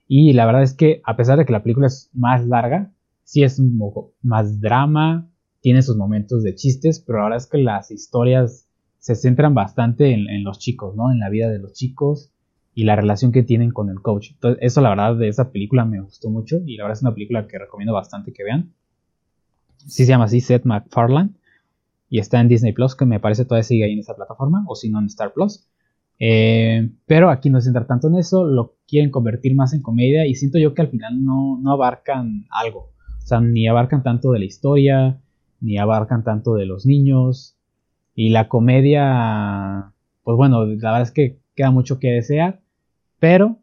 Y 0.09 0.32
la 0.32 0.47
verdad 0.47 0.62
es 0.62 0.72
que 0.72 1.03
a 1.05 1.14
pesar 1.14 1.36
de 1.36 1.44
que 1.44 1.53
la 1.53 1.62
película 1.62 1.88
es 1.88 2.09
más 2.14 2.47
larga, 2.47 2.94
sí 3.22 3.42
es 3.42 3.59
un 3.59 3.76
poco 3.76 4.14
más 4.22 4.62
drama, 4.62 5.30
tiene 5.61 5.82
sus 5.82 5.99
momentos 5.99 6.42
de 6.42 6.55
chistes, 6.55 7.05
pero 7.07 7.18
la 7.18 7.24
verdad 7.24 7.44
es 7.44 7.49
que 7.49 7.59
las 7.59 7.90
historias 7.90 8.66
se 8.99 9.14
centran 9.14 9.55
bastante 9.55 10.12
en, 10.12 10.44
los 10.44 10.59
chicos, 10.59 10.97
¿no? 10.97 11.12
En 11.12 11.20
la 11.20 11.28
vida 11.28 11.49
de 11.49 11.59
los 11.59 11.72
chicos 11.72 12.32
y 12.74 12.84
la 12.84 12.97
relación 12.97 13.32
que 13.32 13.42
tienen 13.42 13.70
con 13.70 13.88
el 13.88 14.01
coach. 14.01 14.32
Entonces, 14.32 14.59
eso 14.62 14.80
la 14.80 14.90
verdad 14.90 15.16
de 15.16 15.28
esa 15.28 15.51
película 15.51 15.84
me 15.84 16.01
gustó 16.01 16.30
mucho 16.30 16.61
y 16.66 16.76
la 16.76 16.84
verdad 16.84 16.99
es 16.99 17.03
una 17.03 17.14
película 17.14 17.47
que 17.47 17.59
recomiendo 17.59 17.92
bastante 17.92 18.32
que 18.32 18.44
vean. 18.44 18.72
Sí 19.78 20.05
se 20.05 20.11
llama 20.11 20.24
así, 20.24 20.40
Seth 20.40 20.64
MacFarlane. 20.64 21.30
Y 22.09 22.20
está 22.20 22.40
en 22.40 22.49
Disney 22.49 22.72
Plus, 22.72 22.94
que 22.94 23.05
me 23.05 23.18
parece 23.18 23.44
todavía 23.44 23.64
sigue 23.64 23.84
ahí 23.84 23.92
en 23.92 23.99
esa 23.99 24.14
plataforma, 24.14 24.64
o 24.68 24.76
si 24.76 24.90
no 24.90 25.01
en 25.01 25.07
Star 25.07 25.32
Plus. 25.32 25.66
Eh, 26.18 26.90
pero 27.07 27.30
aquí 27.30 27.51
no 27.51 27.61
se 27.61 27.66
centra 27.66 27.86
tanto 27.86 28.09
en 28.09 28.16
eso, 28.16 28.44
lo 28.47 28.76
quieren 28.88 29.11
convertir 29.11 29.55
más 29.55 29.74
en 29.74 29.82
comedia 29.82 30.26
y 30.26 30.34
siento 30.34 30.59
yo 30.59 30.72
que 30.72 30.82
al 30.82 30.88
final 30.88 31.22
no, 31.22 31.59
no 31.61 31.72
abarcan 31.72 32.47
algo. 32.51 32.92
O 33.22 33.26
sea, 33.26 33.40
ni 33.40 33.66
abarcan 33.68 34.03
tanto 34.03 34.30
de 34.32 34.38
la 34.38 34.44
historia, 34.44 35.20
ni 35.61 35.78
abarcan 35.78 36.22
tanto 36.24 36.55
de 36.55 36.66
los 36.66 36.86
niños. 36.86 37.56
Y 38.17 38.31
la 38.31 38.49
comedia, 38.49 39.93
pues 40.25 40.37
bueno, 40.37 40.64
la 40.64 40.91
verdad 40.91 41.03
es 41.03 41.12
que 41.12 41.39
queda 41.55 41.71
mucho 41.71 42.01
que 42.01 42.09
desear, 42.09 42.61
pero 43.21 43.59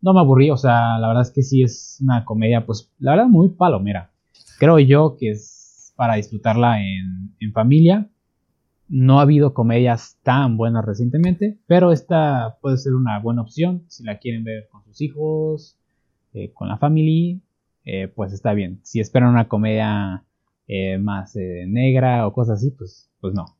no 0.00 0.14
me 0.14 0.20
aburrí, 0.20 0.50
o 0.50 0.56
sea, 0.56 0.98
la 0.98 1.08
verdad 1.08 1.24
es 1.24 1.32
que 1.32 1.42
sí 1.42 1.62
es 1.62 1.98
una 2.02 2.24
comedia, 2.24 2.64
pues 2.64 2.90
la 2.98 3.10
verdad 3.12 3.26
muy 3.26 3.50
palomera. 3.50 4.12
Creo 4.58 4.78
yo 4.78 5.16
que 5.18 5.32
es 5.32 5.92
para 5.96 6.14
disfrutarla 6.14 6.80
en, 6.80 7.34
en 7.40 7.52
familia 7.52 8.08
no 8.88 9.18
ha 9.18 9.22
habido 9.22 9.52
comedias 9.52 10.18
tan 10.22 10.56
buenas 10.56 10.84
recientemente, 10.84 11.58
pero 11.66 11.92
esta 11.92 12.58
puede 12.60 12.76
ser 12.76 12.94
una 12.94 13.18
buena 13.18 13.42
opción 13.42 13.84
si 13.88 14.04
la 14.04 14.18
quieren 14.18 14.44
ver 14.44 14.68
con 14.70 14.84
sus 14.84 15.00
hijos, 15.00 15.76
eh, 16.34 16.52
con 16.52 16.68
la 16.68 16.78
familia, 16.78 17.38
eh, 17.84 18.08
pues 18.08 18.32
está 18.32 18.52
bien. 18.52 18.80
Si 18.82 19.00
esperan 19.00 19.30
una 19.30 19.48
comedia 19.48 20.24
eh, 20.68 20.98
más 20.98 21.34
negra 21.36 22.26
o 22.26 22.32
cosas 22.32 22.58
así, 22.58 22.70
pues, 22.70 23.10
pues 23.20 23.34
no. 23.34 23.55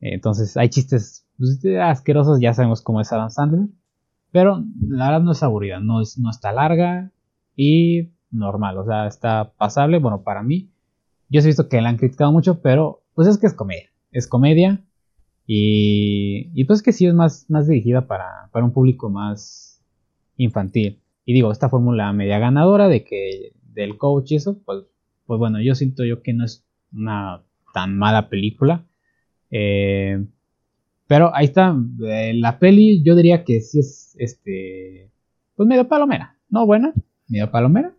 Entonces 0.00 0.56
hay 0.56 0.68
chistes 0.68 1.26
pues, 1.38 1.60
asquerosos, 1.80 2.40
ya 2.40 2.54
sabemos 2.54 2.82
cómo 2.82 3.00
es 3.00 3.12
Adam 3.12 3.30
Sandler, 3.30 3.68
Pero 4.32 4.64
la 4.88 5.06
verdad 5.06 5.22
no 5.22 5.32
es 5.32 5.42
aburrida, 5.42 5.80
no, 5.80 6.00
es, 6.00 6.18
no 6.18 6.30
está 6.30 6.52
larga 6.52 7.12
y 7.56 8.10
normal, 8.30 8.78
o 8.78 8.84
sea, 8.84 9.06
está 9.06 9.52
pasable, 9.56 9.98
bueno, 9.98 10.22
para 10.22 10.42
mí. 10.42 10.70
Yo 11.28 11.40
he 11.40 11.46
visto 11.46 11.68
que 11.68 11.80
la 11.80 11.88
han 11.88 11.96
criticado 11.96 12.32
mucho, 12.32 12.60
pero 12.60 13.02
pues 13.14 13.28
es 13.28 13.38
que 13.38 13.46
es 13.46 13.54
comedia. 13.54 13.90
Es 14.10 14.26
comedia 14.26 14.84
y, 15.46 16.50
y 16.54 16.64
pues 16.64 16.82
que 16.82 16.92
sí 16.92 17.06
es 17.06 17.14
más, 17.14 17.46
más 17.48 17.68
dirigida 17.68 18.06
para, 18.06 18.48
para 18.52 18.64
un 18.64 18.72
público 18.72 19.10
más 19.10 19.82
infantil. 20.36 21.00
Y 21.24 21.34
digo, 21.34 21.52
esta 21.52 21.68
fórmula 21.68 22.12
media 22.12 22.38
ganadora 22.38 22.88
de 22.88 23.04
que 23.04 23.52
del 23.62 23.98
coach 23.98 24.32
y 24.32 24.36
eso, 24.36 24.60
pues, 24.64 24.84
pues 25.26 25.38
bueno, 25.38 25.60
yo 25.60 25.74
siento 25.74 26.04
yo 26.04 26.22
que 26.22 26.32
no 26.32 26.44
es 26.44 26.66
una 26.92 27.42
tan 27.72 27.96
mala 27.96 28.28
película. 28.28 28.86
Eh, 29.50 30.24
pero 31.06 31.34
ahí 31.34 31.46
está, 31.46 31.76
eh, 32.06 32.32
la 32.34 32.58
peli 32.58 33.02
yo 33.02 33.16
diría 33.16 33.44
que 33.44 33.60
sí 33.60 33.80
es, 33.80 34.14
este, 34.18 35.10
pues 35.56 35.68
medio 35.68 35.88
palomera, 35.88 36.36
no 36.48 36.66
buena, 36.66 36.92
medio 37.26 37.50
palomera. 37.50 37.92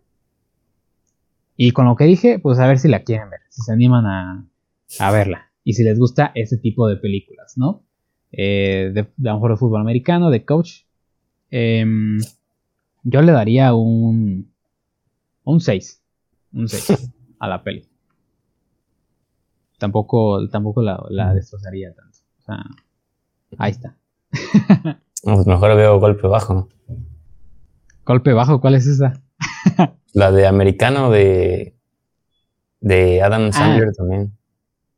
Y 1.56 1.72
con 1.72 1.84
lo 1.84 1.94
que 1.94 2.04
dije, 2.04 2.38
pues 2.38 2.58
a 2.58 2.66
ver 2.66 2.78
si 2.78 2.88
la 2.88 3.04
quieren 3.04 3.28
ver, 3.30 3.40
si 3.50 3.62
se 3.62 3.72
animan 3.72 4.06
a, 4.06 5.10
verla. 5.12 5.50
Y 5.62 5.74
si 5.74 5.84
les 5.84 5.98
gusta 5.98 6.32
ese 6.34 6.56
tipo 6.56 6.88
de 6.88 6.96
películas, 6.96 7.56
¿no? 7.56 7.82
Eh, 8.32 8.90
de, 8.94 9.06
de, 9.16 9.28
a 9.28 9.32
lo 9.32 9.34
mejor 9.34 9.50
de 9.52 9.56
fútbol 9.58 9.80
americano, 9.80 10.30
de 10.30 10.44
coach. 10.44 10.84
Em, 11.50 12.18
yo 13.02 13.20
le 13.20 13.32
daría 13.32 13.74
un, 13.74 14.50
un 15.44 15.60
6. 15.60 16.02
Un 16.54 16.68
6 16.68 17.12
a 17.38 17.48
la 17.48 17.62
peli. 17.62 17.91
Tampoco, 19.82 20.48
tampoco 20.48 20.80
la, 20.80 21.04
la 21.10 21.34
destrozaría 21.34 21.92
tanto. 21.92 22.18
O 22.38 22.42
sea, 22.42 22.64
ahí 23.58 23.72
está. 23.72 23.96
Pues 25.24 25.46
mejor 25.46 25.76
veo 25.76 26.00
golpe 26.00 26.26
bajo. 26.26 26.68
Golpe 28.04 28.32
bajo, 28.32 28.60
¿cuál 28.60 28.74
es 28.74 28.86
esa? 28.86 29.22
la 30.12 30.32
de 30.32 30.48
americano 30.48 31.10
de, 31.10 31.76
de 32.80 33.22
Adam 33.22 33.48
ah. 33.48 33.52
Sandler 33.52 33.92
también. 33.92 34.36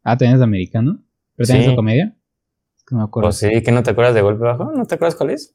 Ah, 0.03 0.17
¿también 0.17 0.35
es 0.35 0.41
de 0.41 0.45
americano? 0.45 1.03
¿Pero 1.37 1.47
también 1.47 1.65
es 1.65 1.71
de 1.73 1.77
comedia? 1.77 2.17
que 2.87 2.95
no 2.95 2.99
me 2.99 3.05
acuerdo. 3.05 3.29
Pues 3.29 3.39
sí, 3.39 3.63
¿que 3.63 3.73
no 3.73 3.83
te 3.83 3.91
acuerdas 3.91 4.15
de 4.15 4.23
golpe 4.23 4.45
bajo? 4.45 4.73
¿No 4.73 4.85
te 4.87 4.95
acuerdas 4.95 5.15
cuál 5.15 5.31
es? 5.31 5.55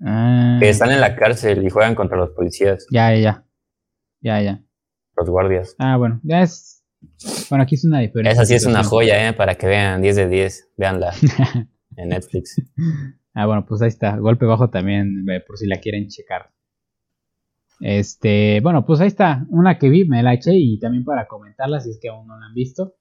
Ah. 0.00 0.58
Que 0.60 0.68
están 0.68 0.90
en 0.90 1.00
la 1.00 1.14
cárcel 1.14 1.64
y 1.64 1.70
juegan 1.70 1.96
contra 1.96 2.16
los 2.16 2.30
policías. 2.30 2.86
Ya, 2.90 3.14
ya. 3.14 3.44
Ya, 4.20 4.40
ya. 4.40 4.62
Los 5.16 5.30
guardias. 5.30 5.74
Ah, 5.78 5.96
bueno. 5.96 6.20
Ya 6.22 6.42
es. 6.42 6.77
Bueno, 7.48 7.62
aquí 7.62 7.74
es 7.74 7.84
una 7.84 8.00
diferencia. 8.00 8.32
Esa 8.32 8.44
sí 8.44 8.54
es 8.54 8.66
una 8.66 8.84
joya, 8.84 9.28
¿eh? 9.28 9.32
Para 9.32 9.54
que 9.56 9.66
vean 9.66 10.02
10 10.02 10.16
de 10.16 10.28
10. 10.28 10.72
Veanla 10.76 11.12
en 11.96 12.08
Netflix. 12.08 12.62
Ah, 13.34 13.46
bueno, 13.46 13.64
pues 13.66 13.82
ahí 13.82 13.88
está. 13.88 14.16
Golpe 14.16 14.46
bajo 14.46 14.70
también, 14.70 15.24
por 15.46 15.58
si 15.58 15.66
la 15.66 15.78
quieren 15.78 16.08
checar. 16.08 16.50
Este, 17.80 18.60
bueno, 18.60 18.84
pues 18.84 19.00
ahí 19.00 19.08
está. 19.08 19.46
Una 19.50 19.78
que 19.78 19.88
vi, 19.88 20.04
me 20.04 20.22
la 20.22 20.34
eché 20.34 20.52
y 20.54 20.78
también 20.78 21.04
para 21.04 21.26
comentarla 21.26 21.80
si 21.80 21.90
es 21.90 21.98
que 22.00 22.08
aún 22.08 22.26
no 22.26 22.38
la 22.38 22.46
han 22.46 22.54
visto. 22.54 22.94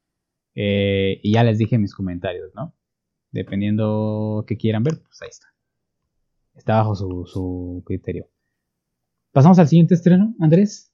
Eh, 0.56 1.20
y 1.24 1.34
ya 1.34 1.44
les 1.44 1.58
dije 1.58 1.78
mis 1.78 1.94
comentarios, 1.94 2.52
¿no? 2.56 2.76
Dependiendo 3.32 4.44
que 4.48 4.58
quieran 4.58 4.84
ver, 4.84 5.02
pues 5.04 5.22
ahí 5.22 5.30
está. 5.30 5.48
Está 6.56 6.78
bajo 6.78 6.96
su, 6.96 7.84
criterio. 7.86 8.28
Pasamos 9.32 9.60
al 9.60 9.68
siguiente 9.68 9.94
estreno, 9.94 10.34
Andrés. 10.40 10.87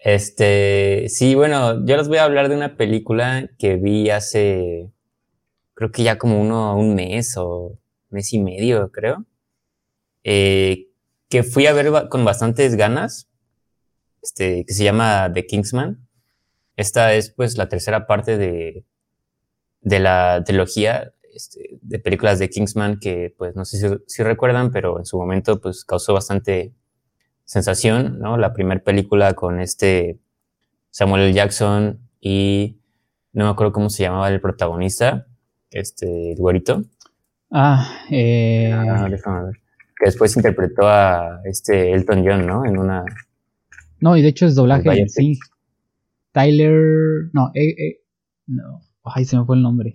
Este, 0.00 1.08
sí, 1.08 1.34
bueno, 1.34 1.84
yo 1.84 1.96
les 1.96 2.08
voy 2.08 2.18
a 2.18 2.24
hablar 2.24 2.48
de 2.48 2.56
una 2.56 2.76
película 2.76 3.50
que 3.58 3.76
vi 3.76 4.10
hace, 4.10 4.90
creo 5.74 5.92
que 5.92 6.02
ya 6.02 6.18
como 6.18 6.40
uno, 6.40 6.76
un 6.76 6.94
mes 6.94 7.34
o 7.36 7.78
mes 8.08 8.32
y 8.32 8.40
medio, 8.40 8.90
creo. 8.90 9.26
Eh, 10.24 10.88
que 11.28 11.42
fui 11.42 11.66
a 11.66 11.72
ver 11.72 11.92
con 12.08 12.24
bastantes 12.24 12.76
ganas, 12.76 13.28
este, 14.22 14.64
que 14.66 14.74
se 14.74 14.84
llama 14.84 15.30
The 15.32 15.46
Kingsman. 15.46 16.06
Esta 16.76 17.14
es 17.14 17.30
pues 17.30 17.56
la 17.58 17.68
tercera 17.68 18.06
parte 18.06 18.38
de, 18.38 18.84
de 19.82 20.00
la 20.00 20.42
trilogía 20.44 21.12
este, 21.34 21.78
de 21.82 21.98
películas 21.98 22.38
de 22.38 22.48
Kingsman 22.50 22.98
que, 22.98 23.34
pues, 23.36 23.54
no 23.54 23.64
sé 23.64 24.00
si, 24.06 24.22
recuerdan, 24.22 24.72
pero 24.72 24.98
en 24.98 25.06
su 25.06 25.18
momento, 25.18 25.60
pues, 25.60 25.84
causó 25.84 26.14
bastante 26.14 26.74
sensación, 27.50 28.20
¿no? 28.20 28.36
La 28.36 28.52
primera 28.52 28.80
película 28.80 29.34
con 29.34 29.60
este 29.60 30.20
Samuel 30.90 31.24
L. 31.24 31.32
Jackson 31.32 31.98
y 32.20 32.78
no 33.32 33.46
me 33.46 33.50
acuerdo 33.50 33.72
cómo 33.72 33.90
se 33.90 34.04
llamaba 34.04 34.28
el 34.28 34.40
protagonista, 34.40 35.26
este, 35.72 36.30
el 36.30 36.38
güerito. 36.38 36.84
Ah, 37.50 38.04
eh... 38.08 38.72
Ah, 38.72 39.08
déjame 39.10 39.46
ver. 39.46 39.54
Que 39.98 40.04
después 40.04 40.36
interpretó 40.36 40.86
a 40.86 41.40
este 41.42 41.92
Elton 41.92 42.24
John, 42.24 42.46
¿no? 42.46 42.64
En 42.64 42.78
una... 42.78 43.04
No, 43.98 44.16
y 44.16 44.22
de 44.22 44.28
hecho 44.28 44.46
es 44.46 44.54
doblaje, 44.54 45.08
sí. 45.08 45.36
Tyler... 46.30 47.30
No, 47.32 47.50
eh, 47.54 47.70
eh... 47.70 48.00
No. 48.46 48.80
Ay, 49.02 49.24
se 49.24 49.36
me 49.36 49.44
fue 49.44 49.56
el 49.56 49.62
nombre. 49.62 49.94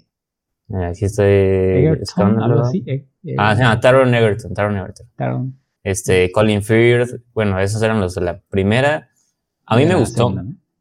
Aquí 0.89 1.05
estoy. 1.05 1.25
Egerton, 1.25 2.43
algo 2.43 2.61
así. 2.63 2.83
Eh, 2.85 3.07
eh, 3.23 3.35
ah, 3.37 3.55
se 3.55 3.61
llama 3.61 3.79
Taron 3.79 4.13
Egerton. 4.13 4.53
Taron 4.53 4.75
Egerton. 4.75 5.07
Taron. 5.15 5.64
Este, 5.85 6.31
Colin 6.31 6.63
Firth. 6.63 7.21
Bueno, 7.33 7.59
esos 7.59 7.81
eran 7.83 8.01
los 8.01 8.15
de 8.15 8.21
la 8.21 8.41
primera. 8.49 9.11
A 9.67 9.77
mí 9.77 9.85
me 9.85 9.95
gustó. 9.95 10.33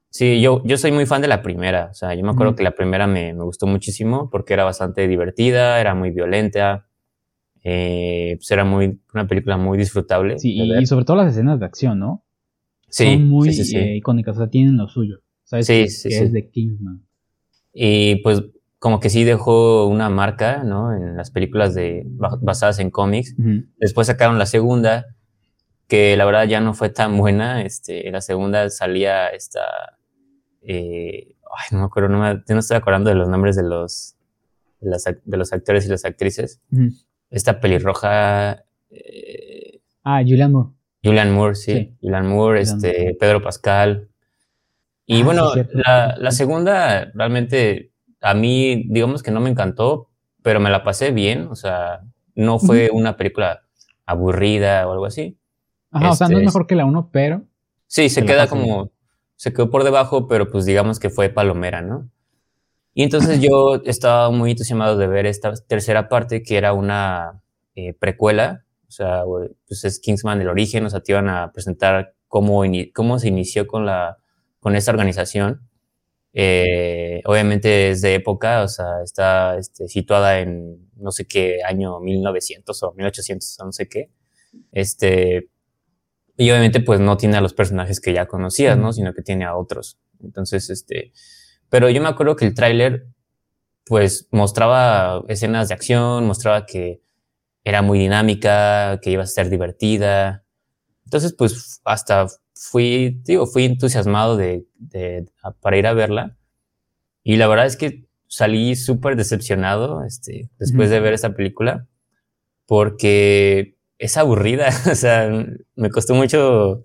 Sí, 0.09 0.41
yo, 0.41 0.63
yo 0.65 0.79
soy 0.79 0.93
muy 0.93 1.05
fan 1.05 1.21
de 1.21 1.29
la 1.29 1.43
primera. 1.43 1.89
O 1.91 1.95
sea, 1.95 2.15
yo 2.15 2.25
me 2.25 2.31
acuerdo 2.31 2.57
que 2.57 2.63
la 2.63 2.75
primera 2.75 3.07
me, 3.07 3.35
me, 3.35 3.45
gustó 3.45 3.67
muchísimo 3.67 4.31
porque 4.31 4.55
era 4.55 4.65
bastante 4.65 5.07
divertida, 5.07 5.79
era 5.79 5.95
muy 5.95 6.11
violenta. 6.11 6.89
Eh, 7.63 8.37
pues 8.39 8.51
era 8.51 8.65
muy, 8.65 8.99
una 9.13 9.27
película 9.27 9.59
muy 9.59 9.77
disfrutable. 9.77 10.39
Sí, 10.39 10.59
y, 10.59 10.87
sobre 10.87 11.05
todo 11.05 11.19
las 11.19 11.33
escenas 11.33 11.61
de 11.61 11.67
acción, 11.67 11.99
¿no? 11.99 12.25
Sí. 12.89 13.05
Son 13.05 13.29
muy 13.29 13.51
icónicas, 13.51 14.37
o 14.37 14.41
sea, 14.41 14.49
tienen 14.49 14.79
lo 14.79 14.89
suyo. 14.89 15.21
¿Sabes? 15.43 15.67
Sí, 15.67 15.89
sí, 15.89 16.09
que 16.09 16.19
es 16.19 16.33
de 16.33 16.49
Kingsman. 16.49 17.05
Y 17.75 18.17
pues 18.23 18.43
como 18.85 19.01
que 19.01 19.09
sí 19.09 19.25
dejó 19.25 19.87
una 19.87 20.11
marca, 20.11 20.63
¿no? 20.63 20.95
En 20.95 21.17
las 21.17 21.31
películas 21.31 21.73
de, 21.73 22.03
basadas 22.43 22.81
en 22.81 22.91
cómics. 22.91 23.35
Después 23.79 24.09
sacaron 24.09 24.39
la 24.39 24.45
segunda, 24.45 25.07
que 25.89 26.15
la 26.19 26.27
verdad 26.27 26.45
ya 26.45 26.61
no 26.61 26.75
fue 26.75 26.91
tan 26.91 27.17
buena. 27.17 27.63
Este, 27.63 28.07
en 28.07 28.13
la 28.13 28.21
segunda 28.21 28.69
salía 28.69 29.29
esta... 29.29 29.63
Eh, 30.61 31.35
ay, 31.45 31.69
no 31.71 31.79
me 31.79 31.85
acuerdo, 31.87 32.11
no, 32.11 32.19
me, 32.21 32.43
no 32.47 32.59
estoy 32.59 32.77
acordando 32.77 33.09
de 33.09 33.17
los 33.17 33.27
nombres 33.27 33.57
de 33.57 33.63
los, 33.63 34.17
de, 34.81 35.37
los 35.39 35.53
actores 35.55 35.87
y 35.87 35.89
las 35.89 36.05
actrices. 36.05 36.61
Esta 37.31 37.61
pelirroja... 37.61 38.67
Eh, 38.91 39.81
ah, 40.03 40.21
Julian 40.21 40.53
Moore. 40.53 40.73
Julian 41.03 41.33
Moore, 41.33 41.55
sí. 41.55 41.97
Julian 42.03 42.27
Moore, 42.27 42.61
este, 42.61 43.17
Pedro 43.19 43.41
Pascal. 43.41 44.11
Y 45.07 45.23
ah, 45.23 45.25
bueno, 45.25 45.53
la, 45.73 46.17
la 46.19 46.31
segunda 46.33 47.11
realmente 47.15 47.94
a 48.25 48.35
mí, 48.35 48.85
digamos 48.89 49.23
que 49.23 49.31
no 49.31 49.41
me 49.41 49.51
encantó, 49.51 50.09
pero 50.43 50.59
me 50.59 50.71
la 50.71 50.83
pasé 50.83 51.11
bien, 51.11 51.47
o 51.49 51.55
sea, 51.55 52.01
no 52.35 52.59
fue 52.59 52.91
una 52.91 53.17
película 53.17 53.63
aburrida 54.07 54.89
o 54.89 54.93
algo 54.93 55.07
así. 55.07 55.39
Ajá, 55.91 56.11
o 56.11 56.15
sea, 56.15 56.29
no 56.29 56.39
es 56.39 56.39
este, 56.39 56.47
mejor 56.47 56.67
que 56.67 56.75
la 56.75 56.87
uno, 56.87 57.11
pero... 57.13 57.43
Sí, 57.87 58.09
se 58.09 58.25
queda 58.25 58.49
como, 58.49 58.91
se 59.37 59.53
quedó 59.53 59.71
por 59.71 59.85
debajo, 59.85 60.27
pero 60.27 60.51
pues 60.51 60.65
digamos 60.65 60.99
que 60.99 61.11
fue 61.11 61.29
palomera, 61.29 61.83
¿no? 61.83 62.11
Y 62.95 63.03
entonces 63.03 63.41
yo 63.41 63.83
estaba 63.85 64.31
muy 64.31 64.53
entusiasmado 64.53 64.97
de 64.97 65.07
ver 65.07 65.27
esta 65.27 65.53
tercera 65.53 66.09
parte, 66.09 66.43
que 66.43 66.57
era 66.57 66.73
una 66.73 67.43
eh, 67.75 67.93
precuela, 67.93 68.65
o 68.89 68.91
sea, 68.91 69.25
pues 69.67 69.85
es 69.85 70.01
Kingsman 70.01 70.41
el 70.41 70.49
origen, 70.49 70.87
o 70.87 70.91
sea, 70.91 71.01
te 71.01 71.13
iban 71.13 71.29
a 71.29 71.53
presentar 71.53 72.15
cómo, 72.29 72.63
cómo 72.95 73.19
se 73.19 73.29
inició 73.29 73.67
con, 73.67 73.85
la, 73.85 74.19
con 74.61 74.77
esta 74.77 74.93
organización. 74.93 75.69
Eh, 76.37 77.23
obviamente 77.27 77.91
es 77.91 78.03
de 78.03 78.15
época, 78.15 78.63
o 78.63 78.69
sea, 78.69 79.03
está 79.05 79.57
este, 79.57 79.89
situada 79.89 80.41
en 80.41 80.91
no 80.97 81.13
sé 81.13 81.27
qué 81.27 81.63
año, 81.65 82.01
1900 82.01 82.83
o 82.83 82.93
1800, 82.93 83.57
no 83.65 83.73
sé 83.73 83.89
qué. 83.89 84.11
Este, 84.73 85.49
y 86.37 86.51
obviamente 86.51 86.81
pues 86.81 87.01
no 87.01 87.17
tiene 87.17 87.37
a 87.37 87.41
los 87.41 87.55
personajes 87.55 88.01
que 88.01 88.13
ya 88.13 88.27
conocías, 88.27 88.77
¿no? 88.77 88.93
Sino 88.93 89.15
que 89.15 89.23
tiene 89.23 89.45
a 89.45 89.57
otros. 89.57 89.99
Entonces, 90.23 90.71
este, 90.71 91.13
pero 91.69 91.89
yo 91.89 92.03
me 92.03 92.09
acuerdo 92.09 92.37
que 92.37 92.47
el 92.47 92.55
tráiler 92.55 93.07
pues 93.87 94.29
mostraba 94.31 95.23
escenas 95.29 95.69
de 95.69 95.75
acción, 95.75 96.27
mostraba 96.27 96.67
que 96.67 97.03
era 97.65 97.83
muy 97.83 97.99
dinámica, 97.99 98.99
que 99.03 99.11
iba 99.11 99.23
a 99.23 99.27
ser 99.27 99.51
divertida. 99.51 100.44
Entonces, 101.05 101.35
pues 101.35 101.81
hasta 101.85 102.27
fui, 102.55 103.21
digo, 103.25 103.47
fui 103.47 103.65
entusiasmado 103.65 104.37
de, 104.37 104.65
de, 104.77 105.27
para 105.61 105.77
ir 105.77 105.87
a 105.87 105.93
verla. 105.93 106.37
Y 107.23 107.37
la 107.37 107.47
verdad 107.49 107.67
es 107.67 107.77
que 107.77 108.07
salí 108.29 108.77
súper 108.77 109.17
decepcionado 109.17 110.05
este, 110.05 110.51
después 110.59 110.91
de 110.91 111.01
ver 111.01 111.15
esa 111.15 111.35
película, 111.35 111.87
porque 112.67 113.77
es 113.99 114.17
aburrida. 114.17 114.69
o 114.91 114.95
sea, 114.95 115.31
me 115.77 115.91
costó 115.91 116.15
mucho 116.15 116.85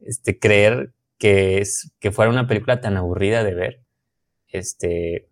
este, 0.00 0.38
creer 0.38 0.92
que, 1.18 1.58
es, 1.58 1.92
que 1.98 2.12
fuera 2.12 2.30
una 2.30 2.46
película 2.46 2.80
tan 2.80 2.96
aburrida 2.96 3.44
de 3.44 3.54
ver. 3.54 3.82
Este, 4.48 5.28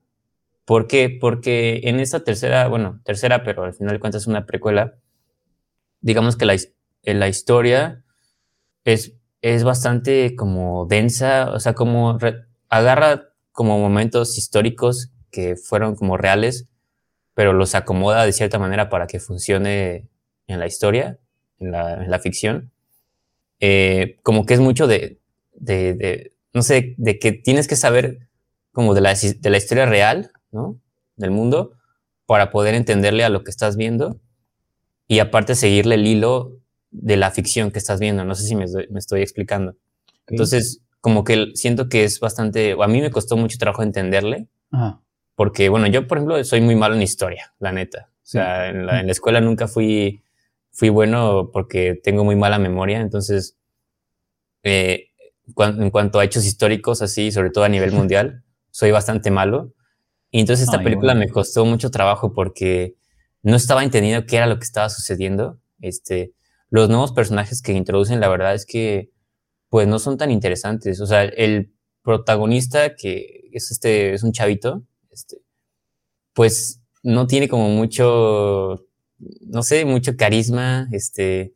¿Por 0.65 0.87
qué? 0.87 1.17
Porque 1.21 1.83
en 1.85 2.01
esta 2.01 2.25
tercera, 2.25 2.69
bueno, 2.69 3.01
tercera, 3.05 3.45
pero 3.45 3.65
al 3.65 3.75
final 3.75 3.95
de 3.95 4.01
cuentas 4.01 4.23
es 4.23 4.29
una 4.29 4.47
precuela, 4.47 4.95
digamos 6.01 6.37
que 6.37 6.47
la, 6.47 6.57
la 7.03 7.29
historia 7.29 8.04
es, 8.85 9.15
es 9.43 9.65
bastante 9.65 10.37
como 10.37 10.87
densa, 10.87 11.51
o 11.51 11.61
sea, 11.61 11.75
como 11.75 12.19
agarra 12.69 13.31
como 13.53 13.79
momentos 13.79 14.39
históricos 14.39 15.11
que 15.31 15.57
fueron 15.57 15.97
como 15.97 16.17
reales, 16.17 16.67
pero 17.35 17.53
los 17.53 17.75
acomoda 17.75 18.25
de 18.25 18.33
cierta 18.33 18.59
manera 18.59 18.89
para 18.89 19.07
que 19.07 19.21
funcione 19.21 20.09
en 20.47 20.59
la 20.59 20.67
historia, 20.67 21.19
en 21.59 21.71
la, 21.73 22.19
ficción. 22.21 22.71
Eh, 23.61 24.19
como 24.23 24.47
que 24.47 24.55
es 24.55 24.61
mucho 24.61 24.87
de, 24.87 25.19
de, 25.55 26.33
no 26.53 26.63
sé, 26.63 26.95
de 26.99 27.19
que 27.19 27.33
tienes 27.33 27.67
que 27.67 27.77
saber 27.77 28.29
como 28.73 28.95
de 28.95 29.01
la, 29.01 29.15
de 29.15 29.51
la 29.51 29.57
historia 29.57 29.87
real, 29.87 30.33
¿no? 30.53 30.79
Del 31.17 31.31
mundo, 31.31 31.73
para 32.27 32.51
poder 32.51 32.75
entenderle 32.75 33.25
a 33.25 33.29
lo 33.29 33.45
que 33.45 33.51
estás 33.51 33.77
viendo 33.77 34.21
y 35.07 35.19
aparte 35.19 35.55
seguirle 35.55 35.97
el 35.97 36.07
hilo 36.07 36.59
de 36.95 37.17
la 37.17 37.31
ficción 37.31 37.71
que 37.71 37.79
estás 37.79 38.01
viendo. 38.01 38.25
No 38.25 38.35
sé 38.35 38.45
si 38.45 38.55
me, 38.55 38.65
estoy 38.65 39.21
explicando. 39.21 39.77
Entonces, 40.27 40.81
como 41.01 41.25
que 41.25 41.51
siento 41.55 41.89
que 41.89 42.05
es 42.05 42.21
bastante, 42.21 42.77
a 42.81 42.87
mí 42.87 43.01
me 43.01 43.11
costó 43.11 43.37
mucho 43.37 43.59
trabajo 43.59 43.83
entenderle, 43.83 44.49
porque, 45.35 45.69
bueno, 45.69 45.87
yo, 45.89 46.07
por 46.07 46.19
ejemplo, 46.19 46.43
soy 46.45 46.61
muy 46.61 46.77
malo 46.77 46.95
en 46.95 47.03
historia, 47.03 47.53
la 47.59 47.73
neta. 47.73 48.11
O 48.17 48.27
sea, 48.27 48.69
en, 48.69 48.87
la, 48.87 49.01
escuela 49.03 49.41
nunca 49.41 49.69
fui, 49.69 50.23
fui 50.71 50.89
bueno 50.89 51.51
porque 51.53 52.01
tengo 52.03 52.25
muy 52.25 52.37
mala 52.37 52.59
memoria, 52.59 53.01
entonces, 53.01 53.57
eh, 54.63 55.09
en 55.57 55.91
cuanto 55.91 56.21
a 56.21 56.25
hechos 56.25 56.47
históricos, 56.47 57.03
así, 57.03 57.31
sobre 57.33 57.51
todo 57.51 57.65
a 57.65 57.69
nivel 57.69 57.93
mundial, 57.93 58.43
soy 58.71 58.91
bastante 58.93 59.31
malo. 59.31 59.73
Y 60.31 60.41
entonces 60.41 60.67
esta 60.67 60.83
película 60.83 61.15
me 61.15 61.29
costó 61.29 61.65
mucho 61.65 61.91
trabajo 61.91 62.33
porque 62.33 62.97
no 63.43 63.57
estaba 63.57 63.85
entendiendo 63.85 64.27
qué 64.27 64.39
era 64.39 64.47
lo 64.47 64.59
que 64.59 64.65
estaba 64.65 64.89
sucediendo. 64.89 65.61
Este, 65.81 66.33
los 66.71 66.89
nuevos 66.89 67.13
personajes 67.13 67.63
que 67.63 67.73
introducen, 67.73 68.21
la 68.21 68.29
verdad 68.29 68.55
es 68.55 68.67
que, 68.67 69.11
pues 69.69 69.89
no 69.89 69.99
son 69.99 70.17
tan 70.19 70.31
interesantes. 70.31 71.01
O 71.01 71.07
sea, 71.07 71.25
el 71.25 71.75
protagonista, 72.03 72.95
que 72.95 73.51
es 73.53 73.71
este, 73.71 74.15
es 74.15 74.23
un 74.23 74.33
chavito, 74.33 74.85
este, 75.11 75.39
pues 76.33 76.83
no 77.03 77.27
tiene 77.27 77.49
como 77.49 77.69
mucho, 77.71 78.87
no 79.19 79.63
sé, 79.63 79.85
mucho 79.85 80.17
carisma. 80.17 80.89
Este, 80.93 81.55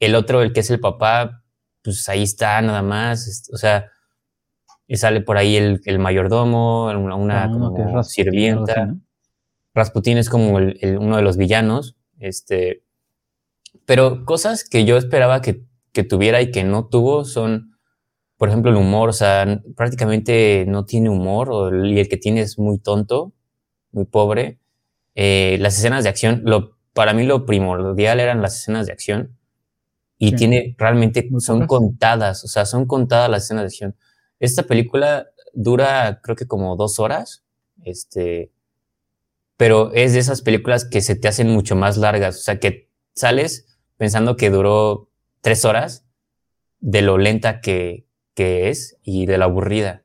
el 0.00 0.14
otro, 0.14 0.42
el 0.42 0.52
que 0.52 0.60
es 0.60 0.70
el 0.70 0.80
papá, 0.80 1.42
pues 1.82 2.08
ahí 2.08 2.22
está 2.22 2.60
nada 2.62 2.82
más. 2.82 3.48
o 3.52 3.56
sea, 3.56 3.90
y 4.86 4.96
sale 4.96 5.20
por 5.20 5.36
ahí 5.36 5.56
el, 5.56 5.80
el 5.84 5.98
mayordomo, 5.98 6.86
una, 6.90 7.44
ah, 7.44 7.50
como 7.50 8.02
sirvienta. 8.04 8.94
Rasputín 9.74 10.18
es 10.18 10.30
como 10.30 10.58
el, 10.58 10.98
uno 10.98 11.16
de 11.16 11.22
los 11.22 11.36
villanos. 11.36 11.96
Este, 12.18 12.82
pero 13.86 14.24
cosas 14.24 14.68
que 14.68 14.84
yo 14.84 14.96
esperaba 14.96 15.40
que, 15.40 15.62
que, 15.92 16.04
tuviera 16.04 16.42
y 16.42 16.50
que 16.50 16.64
no 16.64 16.86
tuvo 16.86 17.24
son, 17.24 17.78
por 18.36 18.48
ejemplo, 18.48 18.70
el 18.70 18.76
humor. 18.76 19.08
O 19.08 19.12
sea, 19.12 19.62
prácticamente 19.76 20.66
no 20.68 20.84
tiene 20.84 21.08
humor 21.08 21.72
y 21.86 21.98
el 21.98 22.08
que 22.08 22.16
tiene 22.16 22.42
es 22.42 22.58
muy 22.58 22.78
tonto, 22.78 23.32
muy 23.92 24.04
pobre. 24.04 24.58
Eh, 25.14 25.56
las 25.60 25.78
escenas 25.78 26.04
de 26.04 26.10
acción, 26.10 26.42
lo, 26.44 26.76
para 26.92 27.14
mí 27.14 27.24
lo 27.24 27.46
primordial 27.46 28.20
eran 28.20 28.42
las 28.42 28.58
escenas 28.58 28.86
de 28.86 28.92
acción. 28.92 29.38
Y 30.18 30.34
tiene 30.34 30.74
realmente, 30.78 31.28
son 31.40 31.66
contadas, 31.66 32.42
o 32.42 32.48
sea, 32.48 32.64
son 32.64 32.86
contadas 32.86 33.28
las 33.30 33.44
escenas 33.44 33.64
de 33.64 33.66
acción. 33.66 33.96
Esta 34.40 34.62
película 34.62 35.26
dura, 35.52 36.20
creo 36.22 36.36
que 36.36 36.46
como 36.46 36.74
dos 36.76 36.98
horas, 36.98 37.44
este, 37.84 38.50
pero 39.58 39.92
es 39.92 40.14
de 40.14 40.20
esas 40.20 40.40
películas 40.40 40.86
que 40.86 41.02
se 41.02 41.16
te 41.16 41.28
hacen 41.28 41.50
mucho 41.50 41.76
más 41.76 41.98
largas, 41.98 42.38
o 42.38 42.40
sea, 42.40 42.58
que 42.58 42.88
sales 43.12 43.65
pensando 43.96 44.36
que 44.36 44.50
duró 44.50 45.10
tres 45.40 45.64
horas 45.64 46.06
de 46.80 47.02
lo 47.02 47.18
lenta 47.18 47.60
que, 47.60 48.06
que 48.34 48.68
es 48.68 48.98
y 49.02 49.26
de 49.26 49.38
lo 49.38 49.44
aburrida. 49.44 50.04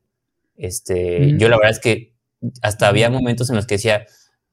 Este, 0.56 1.38
yo 1.38 1.50
la 1.50 1.58
verdad 1.58 1.72
es 1.72 1.80
que 1.80 2.14
hasta 2.62 2.88
había 2.88 3.10
momentos 3.10 3.50
en 3.50 3.56
los 3.56 3.66
que 3.66 3.76
decía, 3.76 4.06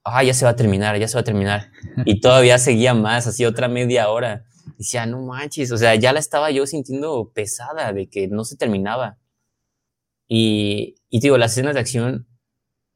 ah, 0.04 0.24
ya 0.24 0.34
se 0.34 0.44
va 0.44 0.52
a 0.52 0.56
terminar, 0.56 0.98
ya 0.98 1.08
se 1.08 1.14
va 1.14 1.20
a 1.20 1.24
terminar. 1.24 1.70
Y 2.04 2.20
todavía 2.20 2.58
seguía 2.58 2.94
más, 2.94 3.26
así 3.26 3.44
otra 3.44 3.68
media 3.68 4.08
hora. 4.08 4.44
decía, 4.78 5.06
no 5.06 5.20
manches, 5.22 5.70
o 5.72 5.78
sea, 5.78 5.94
ya 5.94 6.12
la 6.12 6.20
estaba 6.20 6.50
yo 6.50 6.66
sintiendo 6.66 7.32
pesada 7.34 7.92
de 7.92 8.08
que 8.08 8.28
no 8.28 8.44
se 8.44 8.56
terminaba. 8.56 9.18
Y, 10.26 10.96
y 11.08 11.20
digo, 11.20 11.38
las 11.38 11.52
escenas 11.52 11.74
de 11.74 11.80
acción, 11.80 12.26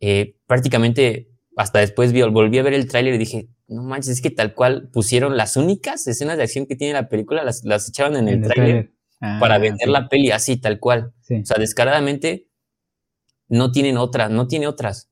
eh, 0.00 0.36
prácticamente 0.46 1.30
hasta 1.56 1.80
después 1.80 2.12
vi, 2.12 2.22
volví 2.22 2.58
a 2.58 2.62
ver 2.62 2.74
el 2.74 2.88
tráiler 2.88 3.14
y 3.14 3.18
dije, 3.18 3.48
no 3.72 3.82
manches, 3.82 4.10
es 4.10 4.20
que 4.20 4.30
tal 4.30 4.54
cual 4.54 4.88
pusieron 4.92 5.36
las 5.36 5.56
únicas 5.56 6.06
escenas 6.06 6.36
de 6.36 6.44
acción 6.44 6.66
que 6.66 6.76
tiene 6.76 6.94
la 6.94 7.08
película, 7.08 7.44
las, 7.44 7.64
las 7.64 7.88
echaban 7.88 8.16
en 8.16 8.28
el, 8.28 8.42
tráiler 8.42 8.92
para 9.18 9.56
ah, 9.56 9.58
vender 9.58 9.88
la 9.88 10.08
peli 10.08 10.30
así, 10.30 10.56
tal 10.56 10.78
cual. 10.80 11.12
O 11.22 11.44
sea, 11.44 11.56
descaradamente 11.58 12.48
no 13.48 13.72
tienen 13.72 13.96
otras, 13.96 14.30
no 14.30 14.46
tiene 14.46 14.66
otras. 14.66 15.10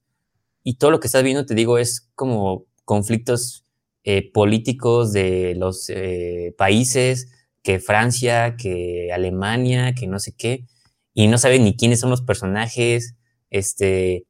Y 0.62 0.76
todo 0.76 0.90
lo 0.90 1.00
que 1.00 1.06
estás 1.06 1.22
viendo, 1.22 1.46
te 1.46 1.54
digo, 1.54 1.78
es 1.78 2.10
como 2.14 2.66
conflictos 2.84 3.64
eh, 4.04 4.30
políticos 4.32 5.12
de 5.12 5.54
los 5.56 5.88
eh, 5.88 6.54
países, 6.58 7.32
que 7.62 7.78
Francia, 7.78 8.56
que 8.56 9.10
Alemania, 9.12 9.94
que 9.94 10.06
no 10.06 10.18
sé 10.18 10.34
qué 10.36 10.66
y 11.14 11.26
no 11.26 11.38
saben 11.38 11.64
ni 11.64 11.76
quiénes 11.76 12.00
son 12.00 12.10
los 12.10 12.22
personajes, 12.22 13.16
este, 13.50 14.26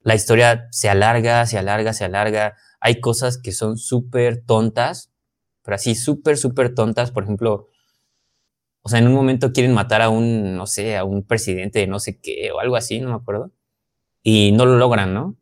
la 0.00 0.14
historia 0.14 0.68
se 0.70 0.88
alarga, 0.88 1.46
se 1.46 1.58
alarga, 1.58 1.92
se 1.92 2.04
alarga, 2.04 2.56
hay 2.84 3.00
cosas 3.00 3.38
que 3.38 3.50
son 3.52 3.78
súper 3.78 4.44
tontas, 4.44 5.10
pero 5.62 5.76
así 5.76 5.94
súper, 5.94 6.36
súper 6.36 6.74
tontas, 6.74 7.12
por 7.12 7.22
ejemplo, 7.22 7.70
o 8.82 8.90
sea, 8.90 8.98
en 8.98 9.06
un 9.06 9.14
momento 9.14 9.54
quieren 9.54 9.72
matar 9.72 10.02
a 10.02 10.10
un, 10.10 10.54
no 10.54 10.66
sé, 10.66 10.98
a 10.98 11.04
un 11.04 11.22
presidente 11.22 11.78
de 11.78 11.86
no 11.86 11.98
sé 11.98 12.20
qué 12.20 12.52
o 12.52 12.60
algo 12.60 12.76
así, 12.76 13.00
no 13.00 13.08
me 13.08 13.14
acuerdo, 13.14 13.52
y 14.22 14.52
no 14.52 14.66
lo 14.66 14.76
logran, 14.76 15.14
¿no? 15.14 15.34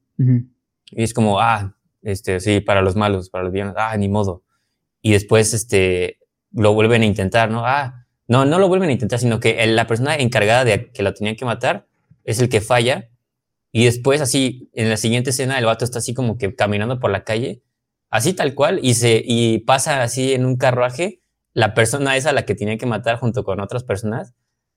Y 0.93 1.03
es 1.03 1.13
como, 1.15 1.41
ah, 1.41 1.77
este, 2.03 2.39
sí, 2.39 2.61
para 2.61 2.81
los 2.81 2.95
malos, 2.95 3.29
para 3.29 3.43
los 3.43 3.53
bienes, 3.53 3.75
ah, 3.77 3.97
ni 3.97 4.09
modo. 4.09 4.45
Y 5.01 5.11
después, 5.11 5.53
este, 5.53 6.21
lo 6.53 6.75
vuelven 6.75 7.03
a 7.03 7.07
intentar, 7.07 7.51
¿no? 7.51 7.67
Ah, 7.67 8.07
no, 8.29 8.45
no 8.45 8.61
lo 8.61 8.69
vuelven 8.69 8.91
a 8.91 8.93
intentar, 8.93 9.19
sino 9.19 9.41
que 9.41 9.67
la 9.67 9.89
persona 9.89 10.15
encargada 10.15 10.65
de 10.65 10.93
que 10.93 11.03
lo 11.03 11.13
tenían 11.13 11.35
que 11.35 11.45
matar 11.45 11.89
es 12.23 12.39
el 12.39 12.49
que 12.49 12.61
falla. 12.61 13.11
Y 13.73 13.87
después, 13.87 14.21
así, 14.21 14.71
en 14.75 14.91
la 14.91 14.97
siguiente 14.97 15.31
escena, 15.31 15.59
el 15.59 15.65
vato 15.65 15.85
está 15.85 15.99
así 15.99 16.15
como 16.15 16.37
que 16.37 16.55
caminando 16.55 17.01
por 17.01 17.11
la 17.11 17.25
calle, 17.25 17.63
así 18.11 18.35
tal 18.35 18.55
cual, 18.55 18.79
y, 18.83 18.95
se, 18.95 19.23
y 19.25 19.61
pasa 19.61 20.03
así 20.03 20.35
en 20.35 20.45
un 20.45 20.57
carruaje 20.57 21.23
la 21.55 21.75
persona 21.75 22.17
esa 22.17 22.33
la 22.33 22.45
que 22.45 22.55
tiene 22.55 22.79
que 22.79 22.87
matar 22.87 23.19
junto 23.19 23.45
con 23.45 23.61
otras 23.61 23.85
personas. 23.85 24.35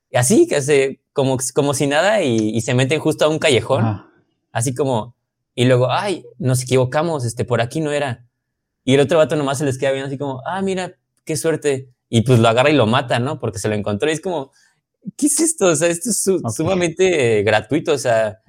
Y 0.09 0.17
así, 0.17 0.47
que 0.47 0.57
hace 0.57 1.01
como, 1.13 1.37
como 1.53 1.73
si 1.73 1.87
nada, 1.87 2.23
y, 2.23 2.59
se 2.61 2.73
meten 2.73 2.99
justo 2.99 3.25
a 3.25 3.27
un 3.27 3.39
callejón. 3.39 4.05
Así 4.51 4.73
como, 4.73 5.15
y 5.53 5.65
luego, 5.65 5.91
ay, 5.91 6.25
nos 6.37 6.63
equivocamos, 6.63 7.25
este, 7.25 7.45
por 7.45 7.61
aquí 7.61 7.81
no 7.81 7.91
era. 7.91 8.25
Y 8.85 8.93
el 8.93 9.01
otro 9.01 9.17
vato 9.17 9.35
nomás 9.35 9.57
se 9.57 9.65
les 9.65 9.77
queda 9.77 9.91
viendo 9.91 10.07
así 10.07 10.17
como, 10.17 10.41
ah, 10.45 10.61
mira, 10.61 10.95
qué 11.25 11.35
suerte 11.35 11.89
y 12.09 12.21
pues 12.21 12.39
lo 12.39 12.47
agarra 12.47 12.69
y 12.69 12.75
lo 12.75 12.85
mata, 12.85 13.19
¿no? 13.19 13.39
Porque 13.39 13.59
se 13.59 13.67
lo 13.67 13.75
encontró 13.75 14.09
y 14.09 14.13
es 14.13 14.21
como, 14.21 14.51
¿qué 15.17 15.27
es 15.27 15.39
esto? 15.39 15.67
O 15.67 15.75
sea, 15.75 15.89
esto 15.89 16.09
es 16.11 16.23
sumamente 16.55 17.43
gratuito, 17.43 17.93
o 17.93 17.97
sea, 17.97 18.39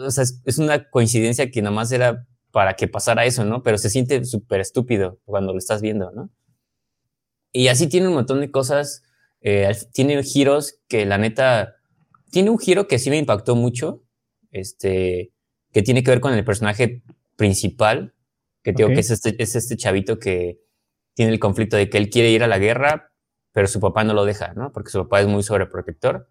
o 0.00 0.10
sea, 0.10 0.24
es, 0.44 0.58
una 0.58 0.90
coincidencia 0.90 1.50
que 1.50 1.62
nada 1.62 1.74
más 1.74 1.92
era 1.92 2.26
para 2.50 2.74
que 2.74 2.88
pasara 2.88 3.24
eso, 3.24 3.44
¿no? 3.44 3.62
Pero 3.62 3.78
se 3.78 3.90
siente 3.90 4.24
súper 4.24 4.60
estúpido 4.60 5.20
cuando 5.24 5.52
lo 5.52 5.58
estás 5.58 5.82
viendo, 5.82 6.10
¿no? 6.12 6.30
Y 7.52 7.68
así 7.68 7.88
tiene 7.88 8.08
un 8.08 8.14
montón 8.14 8.40
de 8.40 8.50
cosas, 8.50 9.02
eh, 9.40 9.70
tiene 9.92 10.22
giros 10.22 10.80
que 10.88 11.06
la 11.06 11.18
neta, 11.18 11.76
tiene 12.30 12.50
un 12.50 12.58
giro 12.58 12.88
que 12.88 12.98
sí 12.98 13.10
me 13.10 13.18
impactó 13.18 13.54
mucho, 13.54 14.02
este, 14.50 15.32
que 15.72 15.82
tiene 15.82 16.02
que 16.02 16.10
ver 16.10 16.20
con 16.20 16.34
el 16.34 16.44
personaje 16.44 17.02
principal, 17.36 18.14
que 18.62 18.72
digo 18.72 18.88
que 18.88 19.00
es 19.00 19.10
este, 19.10 19.40
es 19.42 19.54
este 19.56 19.76
chavito 19.76 20.18
que 20.18 20.60
tiene 21.14 21.32
el 21.32 21.38
conflicto 21.38 21.76
de 21.76 21.88
que 21.90 21.98
él 21.98 22.10
quiere 22.10 22.30
ir 22.30 22.42
a 22.42 22.48
la 22.48 22.58
guerra, 22.58 23.12
pero 23.52 23.68
su 23.68 23.78
papá 23.78 24.02
no 24.04 24.14
lo 24.14 24.24
deja, 24.24 24.52
¿no? 24.54 24.72
Porque 24.72 24.90
su 24.90 24.98
papá 25.04 25.20
es 25.20 25.28
muy 25.28 25.42
sobreprotector. 25.42 26.28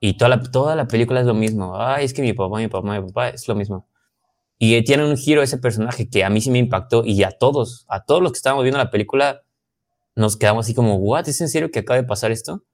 Y 0.00 0.16
toda 0.16 0.28
la, 0.28 0.42
toda 0.42 0.76
la 0.76 0.86
película 0.86 1.20
es 1.20 1.26
lo 1.26 1.34
mismo. 1.34 1.80
Ay, 1.80 2.04
es 2.04 2.12
que 2.12 2.22
mi 2.22 2.32
papá, 2.32 2.58
mi 2.58 2.68
papá, 2.68 3.00
mi 3.00 3.06
papá 3.06 3.28
es 3.30 3.48
lo 3.48 3.54
mismo. 3.54 3.88
Y 4.58 4.82
tiene 4.84 5.04
un 5.04 5.16
giro 5.16 5.42
ese 5.42 5.58
personaje 5.58 6.08
que 6.08 6.24
a 6.24 6.30
mí 6.30 6.40
sí 6.40 6.50
me 6.50 6.58
impactó 6.58 7.04
y 7.04 7.22
a 7.22 7.30
todos, 7.30 7.84
a 7.88 8.04
todos 8.04 8.22
los 8.22 8.32
que 8.32 8.38
estábamos 8.38 8.64
viendo 8.64 8.78
la 8.78 8.90
película, 8.90 9.42
nos 10.14 10.36
quedamos 10.36 10.66
así 10.66 10.74
como, 10.74 10.96
¿what? 10.96 11.28
¿Es 11.28 11.40
en 11.40 11.48
serio 11.48 11.70
que 11.70 11.80
acaba 11.80 12.00
de 12.00 12.06
pasar 12.06 12.30
esto? 12.30 12.64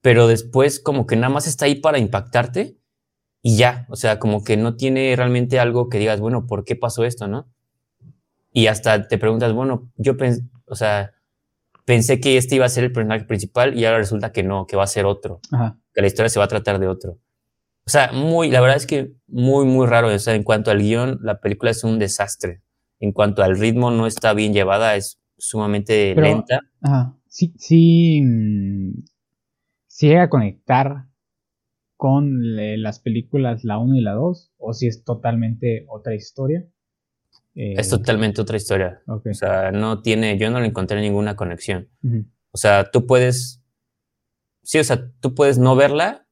Pero 0.00 0.26
después 0.26 0.80
como 0.80 1.06
que 1.06 1.16
nada 1.16 1.32
más 1.32 1.46
está 1.46 1.66
ahí 1.66 1.76
para 1.76 1.98
impactarte 1.98 2.76
y 3.40 3.56
ya, 3.56 3.86
o 3.88 3.96
sea, 3.96 4.18
como 4.18 4.42
que 4.42 4.56
no 4.56 4.76
tiene 4.76 5.14
realmente 5.16 5.60
algo 5.60 5.88
que 5.88 5.98
digas, 5.98 6.20
bueno, 6.20 6.46
¿por 6.46 6.64
qué 6.64 6.76
pasó 6.76 7.04
esto, 7.04 7.28
no? 7.28 7.48
Y 8.52 8.66
hasta 8.66 9.06
te 9.06 9.18
preguntas, 9.18 9.52
bueno, 9.52 9.92
yo 9.96 10.16
pensé, 10.16 10.42
o 10.66 10.74
sea, 10.74 11.13
pensé 11.84 12.20
que 12.20 12.36
este 12.36 12.56
iba 12.56 12.66
a 12.66 12.70
ser 12.70 12.84
el 12.84 12.92
personaje 12.92 13.24
principal 13.24 13.78
y 13.78 13.84
ahora 13.84 13.98
resulta 13.98 14.32
que 14.32 14.42
no, 14.42 14.66
que 14.66 14.76
va 14.76 14.84
a 14.84 14.88
ser 14.88 15.06
otro. 15.06 15.40
Que 15.92 16.00
la 16.00 16.06
historia 16.06 16.28
se 16.28 16.38
va 16.38 16.46
a 16.46 16.48
tratar 16.48 16.78
de 16.78 16.88
otro. 16.88 17.18
O 17.86 17.90
sea, 17.90 18.12
muy, 18.12 18.50
la 18.50 18.60
verdad 18.60 18.76
es 18.76 18.86
que 18.86 19.12
muy, 19.26 19.66
muy 19.66 19.86
raro. 19.86 20.08
O 20.08 20.18
sea, 20.18 20.34
en 20.34 20.42
cuanto 20.42 20.70
al 20.70 20.78
guion, 20.78 21.18
la 21.22 21.40
película 21.40 21.70
es 21.70 21.84
un 21.84 21.98
desastre. 21.98 22.62
En 22.98 23.12
cuanto 23.12 23.42
al 23.42 23.58
ritmo, 23.58 23.90
no 23.90 24.06
está 24.06 24.32
bien 24.32 24.54
llevada, 24.54 24.96
es 24.96 25.20
sumamente 25.36 26.14
lenta. 26.14 26.60
Ajá. 26.80 27.16
Sí, 27.26 27.52
sí, 27.58 28.22
mm, 28.22 29.04
sí 29.88 30.08
llega 30.08 30.22
a 30.22 30.30
conectar 30.30 31.08
con 31.96 32.56
las 32.82 33.00
películas 33.00 33.64
la 33.64 33.78
1 33.78 33.96
y 33.96 34.00
la 34.00 34.12
2 34.12 34.52
o 34.56 34.72
si 34.72 34.86
es 34.86 35.04
totalmente 35.04 35.84
otra 35.88 36.14
historia. 36.14 36.64
Es 37.54 37.86
eh, 37.86 37.90
totalmente 37.90 38.40
otra 38.40 38.56
historia. 38.56 39.02
O 39.06 39.22
sea, 39.32 39.70
no 39.70 40.02
tiene, 40.02 40.38
yo 40.38 40.50
no 40.50 40.60
le 40.60 40.66
encontré 40.66 41.00
ninguna 41.00 41.36
conexión. 41.36 41.88
O 42.50 42.58
sea, 42.58 42.90
tú 42.90 43.06
puedes, 43.06 43.62
sí, 44.62 44.78
o 44.78 44.84
sea, 44.84 45.10
tú 45.20 45.34
puedes 45.34 45.58
no 45.58 45.76
verla 45.76 46.26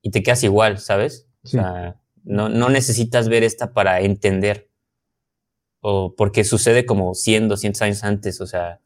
y 0.00 0.10
te 0.10 0.22
quedas 0.22 0.42
igual, 0.44 0.78
¿sabes? 0.78 1.28
O 1.44 1.48
sea, 1.48 2.00
no, 2.24 2.48
no 2.48 2.68
necesitas 2.70 3.28
ver 3.28 3.42
esta 3.42 3.72
para 3.72 4.00
entender. 4.00 4.70
O 5.80 6.14
porque 6.16 6.44
sucede 6.44 6.86
como 6.86 7.14
100, 7.14 7.48
200 7.48 7.82
años 7.82 8.04
antes. 8.04 8.40
O 8.40 8.46
sea, 8.46 8.80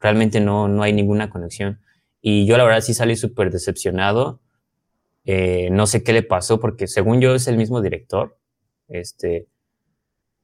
realmente 0.00 0.40
no, 0.40 0.68
no 0.68 0.82
hay 0.82 0.92
ninguna 0.92 1.30
conexión. 1.30 1.80
Y 2.20 2.46
yo 2.46 2.56
la 2.58 2.64
verdad 2.64 2.80
sí 2.80 2.94
salí 2.94 3.16
súper 3.16 3.50
decepcionado. 3.50 4.40
Eh, 5.24 5.68
no 5.70 5.86
sé 5.86 6.02
qué 6.02 6.12
le 6.12 6.22
pasó 6.22 6.60
porque 6.60 6.86
según 6.86 7.20
yo 7.20 7.34
es 7.34 7.46
el 7.46 7.56
mismo 7.56 7.80
director. 7.82 8.38
Este, 8.88 9.46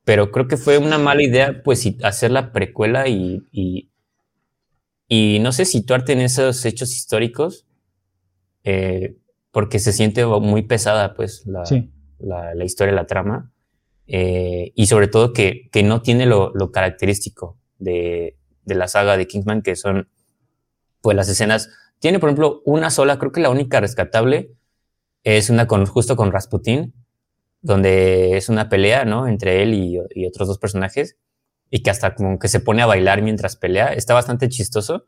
pero 0.07 0.31
creo 0.31 0.47
que 0.47 0.57
fue 0.57 0.79
una 0.79 0.99
mala 0.99 1.25
idea 1.25 1.63
pues 1.65 1.85
hacer 2.05 2.31
la 2.31 2.53
precuela 2.53 3.09
y, 3.09 3.43
y, 3.51 3.91
y 5.09 5.41
no 5.41 5.51
sé 5.51 5.65
situarte 5.65 6.13
en 6.13 6.21
esos 6.21 6.65
hechos 6.65 6.93
históricos 6.93 7.67
eh, 8.63 9.17
porque 9.51 9.81
se 9.81 9.93
siente 9.93 10.25
muy 10.25 10.63
pesada 10.63 11.15
pues 11.15 11.45
la, 11.47 11.65
la, 12.21 12.55
la 12.55 12.65
historia, 12.65 12.95
la 12.95 13.09
trama. 13.09 13.51
Eh, 14.07 14.71
y 14.77 14.87
sobre 14.87 15.09
todo 15.09 15.33
que, 15.33 15.69
que 15.73 15.83
no 15.83 16.03
tiene 16.03 16.27
lo, 16.27 16.53
lo 16.55 16.71
característico 16.71 17.59
de, 17.81 18.39
de, 18.65 18.75
la 18.77 18.87
saga 18.87 19.17
de 19.17 19.27
Kingsman, 19.27 19.63
que 19.63 19.75
son 19.75 20.09
pues 21.01 21.17
las 21.17 21.29
escenas. 21.29 21.69
Tiene, 21.99 22.21
por 22.21 22.29
ejemplo, 22.29 22.63
una 22.65 22.91
sola, 22.91 23.19
creo 23.19 23.33
que 23.33 23.41
la 23.41 23.51
única 23.51 23.81
rescatable 23.81 24.53
es 25.25 25.51
una 25.51 25.67
con, 25.67 25.85
justo 25.85 26.15
con 26.15 26.31
Rasputin, 26.31 26.95
donde 27.61 28.37
es 28.37 28.49
una 28.49 28.69
pelea, 28.69 29.05
¿no? 29.05 29.29
Entre 29.29 29.63
él 29.63 29.75
y, 29.75 29.99
y 30.15 30.27
otros 30.27 30.49
dos 30.49 30.59
personajes, 30.59 31.17
y 31.71 31.83
que 31.83 31.91
hasta 31.91 32.15
como 32.15 32.39
que 32.39 32.49
se 32.49 32.61
pone 32.61 32.83
a 32.83 32.87
bailar 32.87 33.23
mientras 33.23 33.57
pelea. 33.57 33.93
Está 33.93 34.15
bastante 34.15 34.49
chistoso, 34.49 35.07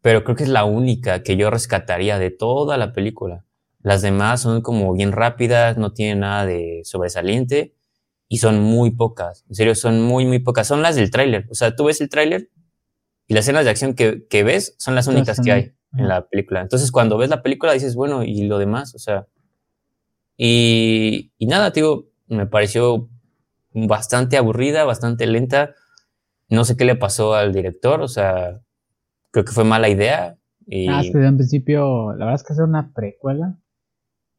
pero 0.00 0.24
creo 0.24 0.36
que 0.36 0.42
es 0.42 0.48
la 0.48 0.64
única 0.64 1.22
que 1.22 1.36
yo 1.36 1.50
rescataría 1.50 2.18
de 2.18 2.30
toda 2.30 2.76
la 2.76 2.92
película. 2.92 3.44
Las 3.82 4.02
demás 4.02 4.42
son 4.42 4.60
como 4.60 4.92
bien 4.92 5.12
rápidas, 5.12 5.76
no 5.76 5.92
tienen 5.92 6.20
nada 6.20 6.46
de 6.46 6.82
sobresaliente 6.84 7.74
y 8.28 8.38
son 8.38 8.60
muy 8.60 8.92
pocas. 8.92 9.44
En 9.48 9.54
serio, 9.54 9.74
son 9.74 10.02
muy, 10.02 10.24
muy 10.24 10.38
pocas. 10.38 10.66
Son 10.66 10.82
las 10.82 10.96
del 10.96 11.10
tráiler. 11.10 11.46
O 11.50 11.54
sea, 11.54 11.74
tú 11.74 11.84
ves 11.84 12.00
el 12.00 12.08
tráiler 12.08 12.48
y 13.26 13.34
las 13.34 13.44
escenas 13.44 13.64
de 13.64 13.70
acción 13.70 13.94
que, 13.94 14.26
que 14.28 14.44
ves 14.44 14.74
son 14.78 14.94
las 14.94 15.06
únicas 15.06 15.40
que 15.40 15.52
hay 15.52 15.72
en 15.96 16.08
la 16.08 16.26
película. 16.26 16.60
Entonces, 16.60 16.90
cuando 16.92 17.18
ves 17.18 17.28
la 17.28 17.42
película 17.42 17.72
dices, 17.72 17.94
bueno, 17.94 18.22
¿y 18.22 18.42
lo 18.44 18.58
demás? 18.58 18.94
O 18.94 18.98
sea, 18.98 19.26
y, 20.44 21.32
y 21.38 21.46
nada, 21.46 21.70
digo, 21.70 22.08
me 22.26 22.46
pareció 22.46 23.08
bastante 23.72 24.36
aburrida, 24.36 24.84
bastante 24.84 25.28
lenta. 25.28 25.76
No 26.48 26.64
sé 26.64 26.76
qué 26.76 26.84
le 26.84 26.96
pasó 26.96 27.34
al 27.34 27.52
director, 27.52 28.00
o 28.00 28.08
sea, 28.08 28.60
creo 29.30 29.44
que 29.44 29.52
fue 29.52 29.62
mala 29.62 29.88
idea. 29.88 30.36
Y... 30.66 30.88
Ah, 30.88 31.00
desde 31.00 31.28
un 31.28 31.36
principio, 31.36 32.10
la 32.14 32.24
verdad 32.24 32.34
es 32.34 32.42
que 32.42 32.54
hacer 32.54 32.64
una 32.64 32.92
precuela 32.92 33.56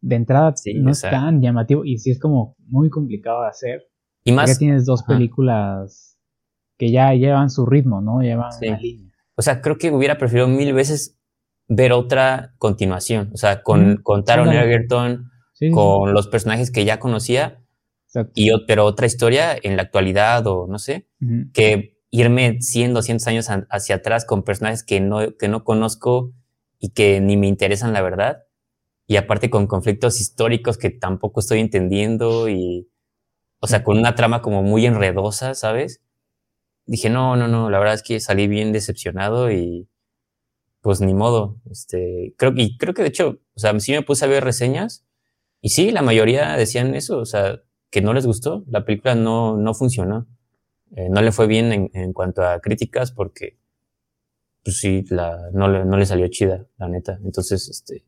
de 0.01 0.15
entrada 0.17 0.53
no 0.75 0.91
es 0.91 0.99
tan 0.99 1.41
llamativo 1.41 1.85
y 1.85 1.97
sí 1.97 2.11
es 2.11 2.19
como 2.19 2.57
muy 2.67 2.89
complicado 2.89 3.43
de 3.43 3.47
hacer. 3.47 3.83
Y 4.25 4.33
más. 4.33 4.59
tienes 4.59 4.85
dos 4.85 5.03
películas 5.03 6.19
que 6.77 6.91
ya 6.91 7.13
llevan 7.13 7.49
su 7.49 7.65
ritmo, 7.65 8.01
¿no? 8.01 8.19
Llevan 8.21 8.51
la 8.59 8.77
línea. 8.77 9.13
O 9.35 9.41
sea, 9.41 9.61
creo 9.61 9.77
que 9.77 9.89
hubiera 9.89 10.17
preferido 10.17 10.49
mil 10.49 10.73
veces 10.73 11.17
ver 11.69 11.93
otra 11.93 12.55
continuación. 12.57 13.31
O 13.33 13.37
sea, 13.37 13.63
con, 13.63 14.01
con 14.03 14.25
Taron 14.25 14.49
Egerton, 14.49 15.29
con 15.71 16.13
los 16.13 16.27
personajes 16.27 16.71
que 16.71 16.85
ya 16.85 16.99
conocía, 16.99 17.61
y, 18.33 18.51
pero 18.67 18.85
otra 18.85 19.05
historia 19.05 19.55
en 19.61 19.75
la 19.75 19.83
actualidad 19.83 20.45
o 20.47 20.67
no 20.67 20.79
sé, 20.79 21.07
que 21.53 21.97
irme 22.11 22.61
100, 22.61 22.93
200 22.93 23.27
años 23.27 23.47
hacia 23.69 23.95
atrás 23.95 24.25
con 24.25 24.43
personajes 24.43 24.83
que 24.83 24.99
no, 24.99 25.35
que 25.37 25.47
no 25.47 25.63
conozco 25.63 26.31
y 26.79 26.89
que 26.89 27.21
ni 27.21 27.37
me 27.37 27.47
interesan 27.47 27.93
la 27.93 28.01
verdad 28.01 28.43
y 29.07 29.17
aparte 29.17 29.49
con 29.49 29.67
conflictos 29.67 30.21
históricos 30.21 30.77
que 30.77 30.89
tampoco 30.89 31.39
estoy 31.39 31.59
entendiendo 31.59 32.49
y, 32.49 32.89
o 33.59 33.67
sea, 33.67 33.83
con 33.83 33.97
una 33.97 34.15
trama 34.15 34.41
como 34.41 34.63
muy 34.63 34.85
enredosa, 34.85 35.55
¿sabes? 35.55 36.01
Dije, 36.85 37.09
no, 37.09 37.35
no, 37.35 37.47
no, 37.47 37.69
la 37.69 37.79
verdad 37.79 37.95
es 37.95 38.03
que 38.03 38.19
salí 38.19 38.47
bien 38.47 38.71
decepcionado 38.71 39.51
y 39.51 39.89
pues 40.81 41.01
ni 41.01 41.13
modo. 41.13 41.57
Este, 41.69 42.33
creo, 42.37 42.53
y 42.55 42.77
creo 42.77 42.93
que 42.93 43.03
de 43.03 43.09
hecho, 43.09 43.39
o 43.55 43.59
sea, 43.59 43.77
sí 43.79 43.91
me 43.91 44.01
puse 44.01 44.25
a 44.25 44.27
ver 44.27 44.43
reseñas 44.43 45.05
y 45.63 45.69
sí, 45.69 45.91
la 45.91 46.01
mayoría 46.01 46.57
decían 46.57 46.93
eso, 46.93 47.19
o 47.19 47.25
sea, 47.25 47.61
que 47.89 48.01
no 48.01 48.13
les 48.13 48.25
gustó, 48.25 48.65
la 48.67 48.83
película 48.83 49.15
no, 49.15 49.55
no 49.55 49.73
funcionó. 49.73 50.27
Eh, 50.93 51.07
no 51.09 51.21
le 51.21 51.31
fue 51.31 51.47
bien 51.47 51.71
en, 51.71 51.89
en, 51.93 52.11
cuanto 52.11 52.43
a 52.43 52.59
críticas 52.59 53.13
porque, 53.13 53.57
pues 54.61 54.77
sí, 54.77 55.05
la, 55.09 55.49
no, 55.53 55.69
le, 55.69 55.85
no 55.85 55.95
le 55.95 56.05
salió 56.05 56.27
chida, 56.27 56.65
la 56.77 56.89
neta. 56.89 57.17
Entonces, 57.23 57.69
este, 57.69 58.03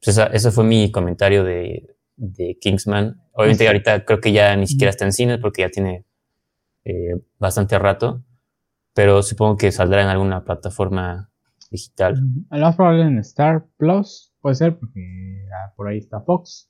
pues 0.00 0.16
ese 0.16 0.50
fue 0.52 0.62
mi 0.62 0.92
comentario 0.92 1.42
de, 1.42 1.96
de 2.14 2.56
Kingsman. 2.60 3.20
Obviamente 3.32 3.66
ahorita 3.66 4.04
creo 4.04 4.20
que 4.20 4.30
ya 4.30 4.54
ni 4.54 4.68
siquiera 4.68 4.90
está 4.90 5.04
en 5.04 5.12
cines 5.12 5.38
porque 5.38 5.62
ya 5.62 5.70
tiene 5.70 6.04
eh, 6.84 7.20
bastante 7.40 7.80
rato, 7.80 8.22
pero 8.92 9.24
supongo 9.24 9.56
que 9.56 9.72
saldrá 9.72 10.02
en 10.02 10.08
alguna 10.08 10.44
plataforma 10.44 11.32
digital. 11.68 12.22
A 12.50 12.58
lo 12.58 12.66
más 12.66 12.76
probable 12.76 13.02
en 13.02 13.18
Star 13.18 13.66
Plus, 13.76 14.33
puede 14.44 14.56
ser, 14.56 14.78
porque 14.78 15.48
por 15.74 15.88
ahí 15.88 15.96
está 15.96 16.20
Fox. 16.20 16.68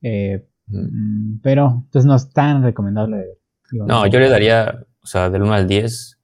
Eh, 0.00 0.46
mm, 0.68 1.38
pero 1.42 1.82
entonces 1.86 2.06
no 2.06 2.14
es 2.14 2.30
tan 2.30 2.62
recomendable. 2.62 3.36
no, 3.72 4.06
yo 4.06 4.20
le 4.20 4.28
daría, 4.28 4.86
o 5.02 5.06
sea, 5.06 5.28
del 5.28 5.42
1 5.42 5.52
al 5.52 5.66
10, 5.66 6.20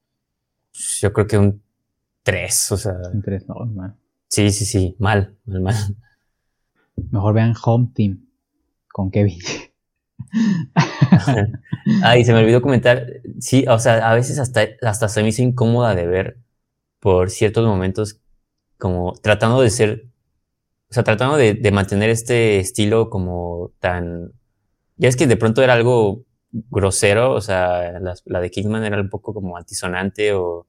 yo 1.00 1.12
creo 1.12 1.26
que 1.26 1.38
un 1.38 1.60
3, 2.22 2.70
o 2.70 2.76
sea. 2.76 2.94
Un 3.12 3.20
3, 3.20 3.48
no, 3.48 3.54
mal. 3.66 3.96
Sí, 4.28 4.52
sí, 4.52 4.64
sí, 4.64 4.94
mal, 5.00 5.34
mal, 5.44 5.60
mal. 5.60 5.74
Mejor 7.10 7.34
vean 7.34 7.52
Home 7.64 7.88
Team 7.92 8.28
con 8.92 9.10
Kevin. 9.10 9.40
Ay, 12.04 12.24
se 12.24 12.32
me 12.32 12.38
olvidó 12.38 12.62
comentar. 12.62 13.08
Sí, 13.40 13.64
o 13.66 13.80
sea, 13.80 14.08
a 14.08 14.14
veces 14.14 14.38
hasta, 14.38 14.68
hasta 14.82 15.08
se 15.08 15.20
me 15.24 15.30
hizo 15.30 15.42
incómoda 15.42 15.96
de 15.96 16.06
ver 16.06 16.38
por 17.00 17.28
ciertos 17.28 17.66
momentos, 17.66 18.20
como 18.78 19.14
tratando 19.20 19.60
de 19.62 19.70
ser, 19.70 20.09
o 20.90 20.94
sea, 20.94 21.04
tratando 21.04 21.36
de, 21.36 21.54
de 21.54 21.70
mantener 21.70 22.10
este 22.10 22.58
estilo 22.58 23.10
como 23.10 23.72
tan. 23.78 24.32
Ya 24.96 25.08
es 25.08 25.16
que 25.16 25.28
de 25.28 25.36
pronto 25.36 25.62
era 25.62 25.74
algo 25.74 26.24
grosero, 26.50 27.32
o 27.32 27.40
sea, 27.40 28.00
la, 28.00 28.14
la 28.24 28.40
de 28.40 28.50
Kingsman 28.50 28.84
era 28.84 29.00
un 29.00 29.08
poco 29.08 29.32
como 29.32 29.56
antisonante 29.56 30.32
o. 30.32 30.66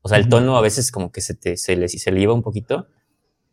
O 0.00 0.08
sea, 0.08 0.18
el 0.18 0.28
tono 0.28 0.56
a 0.56 0.60
veces 0.62 0.92
como 0.92 1.10
que 1.10 1.20
se, 1.20 1.34
te, 1.34 1.56
se, 1.56 1.76
le, 1.76 1.88
se 1.88 2.12
le 2.12 2.20
iba 2.20 2.32
un 2.32 2.42
poquito. 2.42 2.86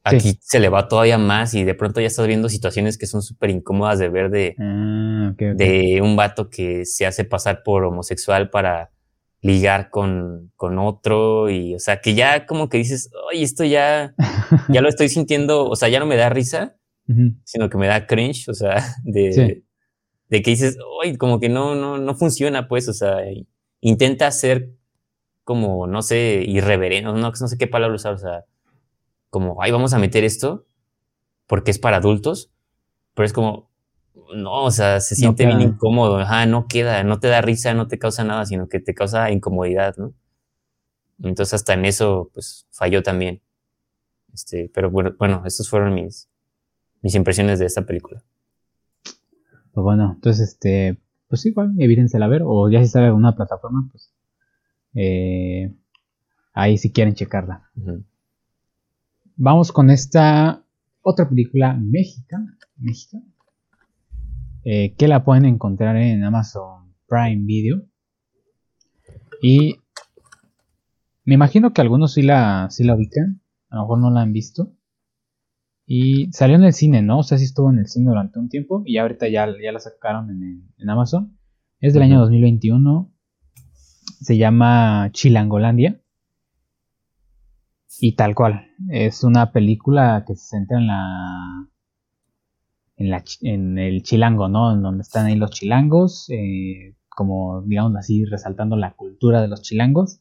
Aquí 0.06 0.38
se 0.42 0.60
le 0.60 0.70
va 0.70 0.88
todavía 0.88 1.18
más 1.18 1.54
y 1.54 1.64
de 1.64 1.74
pronto 1.74 2.00
ya 2.00 2.08
estás 2.08 2.28
viendo 2.28 2.48
situaciones 2.48 2.98
que 2.98 3.08
son 3.08 3.22
súper 3.22 3.50
incómodas 3.50 4.00
de 4.00 4.10
ver 4.10 4.30
de, 4.30 4.56
ah, 4.60 5.34
de 5.38 6.00
un 6.04 6.16
vato 6.16 6.50
que 6.50 6.86
se 6.86 7.06
hace 7.06 7.24
pasar 7.24 7.64
por 7.64 7.86
homosexual 7.86 8.50
para 8.50 8.92
ligar 9.44 9.90
con, 9.90 10.54
con 10.56 10.80
otro 10.80 11.50
y, 11.50 11.76
o 11.76 11.80
sea, 11.80 12.00
que 12.00 12.16
ya 12.16 12.46
como 12.46 12.70
que 12.70 12.78
dices, 12.78 13.12
oye, 13.30 13.44
esto 13.44 13.66
ya, 13.66 14.16
ya 14.70 14.82
lo 14.82 14.88
estoy 14.88 15.10
sintiendo, 15.10 15.70
o 15.70 15.76
sea, 15.76 15.90
ya 15.90 16.00
no 16.00 16.06
me 16.06 16.16
da 16.16 16.30
risa, 16.30 16.78
sino 17.44 17.70
que 17.70 17.78
me 17.78 17.88
da 17.88 18.08
cringe, 18.08 18.48
o 18.48 18.54
sea, 18.54 18.82
de, 19.04 19.64
de 20.30 20.42
que 20.42 20.50
dices, 20.50 20.78
oye, 21.00 21.18
como 21.18 21.42
que 21.42 21.50
no, 21.50 21.76
no, 21.76 21.98
no 21.98 22.16
funciona, 22.16 22.70
pues, 22.70 22.88
o 22.88 22.94
sea, 22.94 23.18
intenta 23.82 24.32
ser 24.32 24.72
como, 25.44 25.88
no 25.88 26.02
sé, 26.02 26.46
irreverente, 26.48 27.04
no, 27.04 27.14
no 27.14 27.34
sé 27.36 27.58
qué 27.58 27.68
palabra 27.68 27.98
usar, 27.98 28.14
o 28.14 28.20
sea, 28.20 28.46
como, 29.30 29.62
ay, 29.62 29.72
vamos 29.72 29.94
a 29.94 30.00
meter 30.00 30.24
esto 30.24 30.66
porque 31.48 31.72
es 31.72 31.80
para 31.80 31.98
adultos, 31.98 32.50
pero 33.14 33.26
es 33.26 33.34
como, 33.34 33.73
no, 34.36 34.64
o 34.64 34.72
sea, 34.72 35.00
se 35.00 35.16
siente 35.16 35.46
bien 35.46 35.62
incómodo, 35.62 36.18
ajá, 36.20 36.46
no 36.46 36.68
queda, 36.68 37.04
no 37.04 37.20
te 37.20 37.28
da 37.28 37.42
risa, 37.42 37.74
no 37.74 37.88
te 37.88 38.00
causa 38.00 38.24
nada, 38.24 38.46
sino 38.46 38.68
que 38.68 38.80
te 38.80 38.94
causa 38.94 39.32
incomodidad, 39.32 39.96
¿no? 39.98 40.14
Entonces 41.22 41.54
hasta 41.54 41.74
en 41.74 41.86
eso, 41.86 42.30
pues, 42.34 42.68
falló 42.72 43.04
también. 43.04 43.42
Este, 44.34 44.70
pero 44.74 44.90
bueno, 44.90 45.16
bueno, 45.18 45.44
estas 45.46 45.70
fueron 45.70 45.94
mis, 45.94 46.30
mis 47.02 47.16
impresiones 47.16 47.60
de 47.60 47.66
esta 47.66 47.86
película. 47.86 48.24
Pues 49.74 49.84
bueno, 49.84 50.14
entonces, 50.16 50.50
este, 50.50 50.98
pues 51.28 51.46
igual, 51.46 51.74
evítensela 51.80 52.26
a 52.26 52.30
ver, 52.30 52.42
o 52.46 52.70
ya 52.70 52.80
si 52.82 52.88
sabe 52.88 53.12
una 53.12 53.36
plataforma, 53.36 53.88
pues, 53.92 54.12
eh, 54.96 55.74
ahí 56.54 56.78
si 56.78 56.92
quieren 56.92 57.16
checarla 57.16 57.70
vamos 59.36 59.72
con 59.72 59.90
esta 59.90 60.64
otra 61.02 61.28
película 61.28 61.74
mexicana, 61.74 62.58
eh, 64.66 64.96
que 64.96 65.08
la 65.08 65.24
pueden 65.24 65.46
encontrar 65.46 65.98
en 65.98 66.24
Amazon 66.24 66.94
Prime 67.08 67.44
Video. 67.46 67.84
Y 69.42 69.76
Me 71.26 71.36
imagino 71.36 71.74
que 71.74 71.82
algunos 71.82 72.14
sí 72.14 72.22
la, 72.22 72.68
sí 72.70 72.84
la 72.84 72.96
ubican, 72.96 73.42
a 73.70 73.78
lo 73.78 73.82
mejor 73.84 74.00
no 74.00 74.12
la 74.12 74.22
han 74.22 74.34
visto. 74.34 74.74
Y 75.86 76.32
salió 76.32 76.56
en 76.56 76.64
el 76.64 76.74
cine, 76.74 77.02
¿no? 77.02 77.20
O 77.20 77.24
sea, 77.24 77.38
sí 77.38 77.46
estuvo 77.46 77.70
en 77.70 77.80
el 77.80 77.88
cine 77.88 78.10
durante 78.10 78.40
un 78.40 78.50
tiempo 78.50 78.84
y 78.86 78.98
ahorita 78.98 79.28
ya, 79.28 79.48
ya 79.62 79.72
la 79.72 79.80
sacaron 79.80 80.30
en, 80.30 80.90
Amazon. 80.90 81.38
Es 81.80 81.94
del 81.94 82.04
año 82.04 82.20
2021. 82.20 83.14
Se 84.22 84.38
llama 84.38 85.10
Chilangolandia. 85.12 86.02
Y 88.00 88.16
tal 88.16 88.34
cual. 88.34 88.68
Es 88.90 89.24
una 89.24 89.52
película 89.52 90.24
que 90.26 90.36
se 90.36 90.58
centra 90.58 90.78
en 90.78 90.88
la. 90.88 91.70
En, 93.04 93.10
la, 93.10 93.24
en 93.42 93.78
el 93.78 94.04
chilango, 94.04 94.48
¿no? 94.48 94.74
En 94.74 94.82
donde 94.82 95.02
están 95.02 95.26
ahí 95.26 95.36
los 95.36 95.52
chilangos. 95.52 96.30
Eh, 96.30 96.96
como, 97.16 97.62
digamos 97.62 97.96
así, 97.96 98.26
resaltando 98.26 98.76
la 98.76 98.94
cultura 98.94 99.42
de 99.42 99.48
los 99.48 99.62
chilangos. 99.62 100.20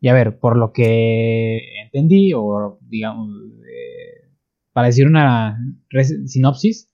Y 0.00 0.08
a 0.08 0.14
ver, 0.14 0.38
por 0.38 0.56
lo 0.56 0.72
que 0.72 1.58
entendí, 1.84 2.32
o 2.34 2.78
digamos, 2.82 3.30
eh, 3.62 4.30
para 4.72 4.88
decir 4.88 5.06
una 5.06 5.58
sinopsis, 6.26 6.92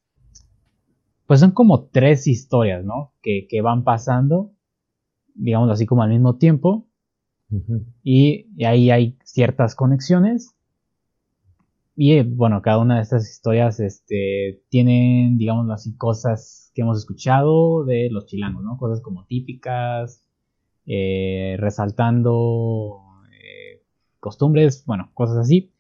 pues 1.27 1.41
son 1.41 1.53
como 1.53 1.87
tres 1.87 2.27
historias, 2.27 2.85
¿no? 2.85 3.13
Que, 3.23 3.47
van 3.63 3.85
pasando, 3.85 4.53
digamos 5.35 5.71
así 5.71 5.87
como 5.87 6.03
al 6.03 6.11
mismo 6.11 6.37
tiempo. 6.37 6.89
y, 8.03 8.47
ahí 8.65 8.91
hay 8.91 9.19
ciertas 9.25 9.75
conexiones. 9.75 10.55
Y 11.95 12.15
eh, 12.15 12.23
bueno, 12.27 12.63
cada 12.63 12.79
una 12.79 12.97
de 12.97 13.03
estas 13.03 13.31
historias 13.31 13.79
este, 13.81 14.63
tienen, 14.71 15.37
digamos 15.37 15.71
así, 15.71 15.97
cosas 15.97 16.71
que 16.75 16.83
hemos 16.83 16.99
escuchado 16.99 17.85
de 17.85 18.09
los 18.11 18.27
chilangos, 18.27 18.65
¿no? 18.65 18.79
Cosas 18.79 19.03
como 19.03 19.27
típicas, 19.27 20.25
eh, 20.87 21.57
resaltando 21.59 23.03
eh, 23.31 23.83
costumbres, 24.21 24.85
bueno, 24.87 25.11
cosas 25.15 25.39
así. 25.39 25.73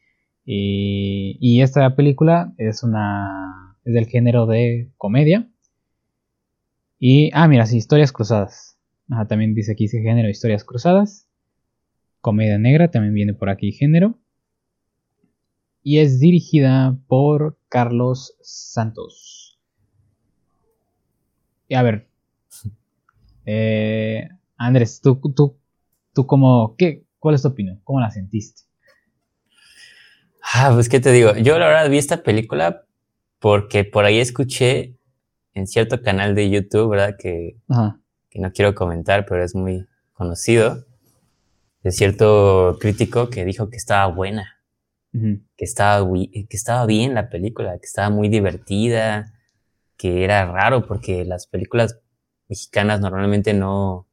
y 0.45 1.61
esta 1.63 1.95
película 1.97 2.53
es 2.59 2.83
una 2.83 3.77
es 3.85 3.95
del 3.95 4.07
género 4.07 4.47
de 4.47 4.93
comedia. 4.97 5.49
Y, 6.99 7.31
ah, 7.33 7.49
mira, 7.49 7.67
sí, 7.67 7.77
historias 7.79 8.13
cruzadas. 8.13 8.79
también 9.29 9.55
dice 9.55 9.73
aquí 9.73 9.87
ese 9.87 10.03
género, 10.03 10.29
historias 10.29 10.65
cruzadas. 10.65 11.29
Comedia 12.21 12.59
negra, 12.59 12.91
también 12.91 13.15
viene 13.15 13.35
por 13.35 13.51
aquí 13.51 13.73
género. 13.73 14.22
Y 15.83 15.99
es 15.99 16.21
dirigida 16.21 16.97
por 17.09 17.59
Carlos 17.69 18.37
Santos. 18.41 19.59
Y 21.69 21.75
a 21.75 21.83
ver, 21.83 22.07
eh, 23.47 24.29
Andrés, 24.57 25.01
tú, 25.01 25.21
tú, 25.35 25.57
tú 26.13 26.27
como, 26.27 26.77
¿qué, 26.77 27.05
¿cuál 27.19 27.35
es 27.35 27.43
tu 27.43 27.49
opinión? 27.49 27.81
¿Cómo 27.85 28.01
la 28.01 28.11
sentiste? 28.11 28.63
Ah, 30.55 30.71
pues 30.75 30.89
qué 30.89 31.01
te 31.01 31.13
digo, 31.13 31.35
yo 31.37 31.59
la 31.59 31.67
verdad 31.67 31.89
vi 31.89 31.99
esta 31.99 32.23
película 32.23 32.85
porque 33.39 33.85
por 33.85 34.05
ahí 34.05 34.19
escuché 34.19 34.97
en 35.55 35.67
cierto 35.67 36.03
canal 36.03 36.35
de 36.35 36.51
YouTube, 36.51 36.91
¿verdad? 36.91 37.17
Que, 37.19 37.57
que 38.29 38.39
no 38.39 38.53
quiero 38.53 38.75
comentar, 38.75 39.25
pero 39.27 39.45
es 39.45 39.55
muy 39.55 39.87
conocido, 40.13 40.85
de 41.83 41.91
cierto 41.91 42.77
crítico 42.81 43.31
que 43.31 43.45
dijo 43.45 43.69
que 43.69 43.77
estaba 43.77 44.07
buena, 44.07 44.62
que, 45.13 45.65
estaba, 45.65 46.07
que 46.13 46.57
estaba 46.57 46.87
bien 46.87 47.15
la 47.15 47.29
película, 47.29 47.79
que 47.79 47.87
estaba 47.87 48.11
muy 48.11 48.29
divertida, 48.29 49.33
que 49.97 50.25
era 50.25 50.51
raro 50.51 50.87
porque 50.87 51.25
las 51.25 51.47
películas 51.47 51.99
mexicanas 52.49 53.01
normalmente 53.01 53.53
no, 53.53 54.09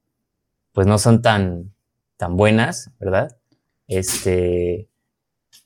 pues 0.74 0.88
no 0.88 0.98
son 0.98 1.22
tan, 1.22 1.74
tan 2.18 2.36
buenas, 2.36 2.92
¿verdad? 3.00 3.38
Este, 3.88 4.90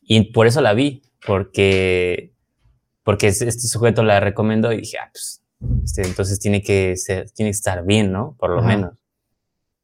y 0.01 0.31
por 0.31 0.47
eso 0.47 0.61
la 0.61 0.73
vi, 0.73 1.01
porque, 1.25 2.33
porque 3.03 3.27
este 3.27 3.51
sujeto 3.51 4.03
la 4.03 4.19
recomendó 4.19 4.71
y 4.71 4.77
dije, 4.77 4.97
ah, 4.99 5.09
pues, 5.11 5.43
este, 5.83 6.03
entonces 6.03 6.39
tiene 6.39 6.61
que 6.61 6.95
ser, 6.95 7.29
tiene 7.31 7.51
que 7.51 7.55
estar 7.55 7.83
bien, 7.85 8.11
¿no? 8.11 8.35
Por 8.37 8.51
lo 8.51 8.61
menos. 8.61 8.93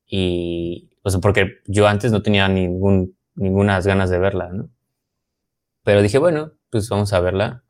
Y, 0.05 0.89
o 1.03 1.09
sea, 1.09 1.19
porque 1.19 1.59
yo 1.65 1.87
antes 1.87 2.11
no 2.11 2.21
tenía 2.21 2.47
ningún, 2.47 3.17
ningunas 3.35 3.85
ganas 3.85 4.09
de 4.09 4.19
verla, 4.19 4.49
¿no? 4.49 4.69
Pero 5.83 6.01
dije, 6.01 6.17
bueno, 6.17 6.53
pues 6.69 6.89
vamos 6.89 7.13
a 7.13 7.19
verla. 7.19 7.63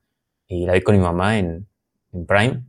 Y 0.48 0.66
la 0.66 0.74
vi 0.74 0.82
con 0.82 0.96
mi 0.96 1.02
mamá 1.02 1.38
en, 1.38 1.68
en 2.12 2.26
Prime. 2.26 2.64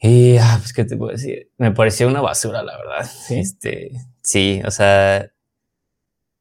Y, 0.00 0.38
ah, 0.38 0.56
pues, 0.58 0.72
¿qué 0.72 0.84
te 0.84 0.96
puedo 0.96 1.12
decir? 1.12 1.50
Me 1.58 1.72
pareció 1.72 2.08
una 2.08 2.22
basura, 2.22 2.62
la 2.62 2.76
verdad. 2.78 3.04
¿Sí? 3.04 3.38
Este, 3.38 3.92
sí, 4.22 4.62
o 4.64 4.70
sea, 4.70 5.30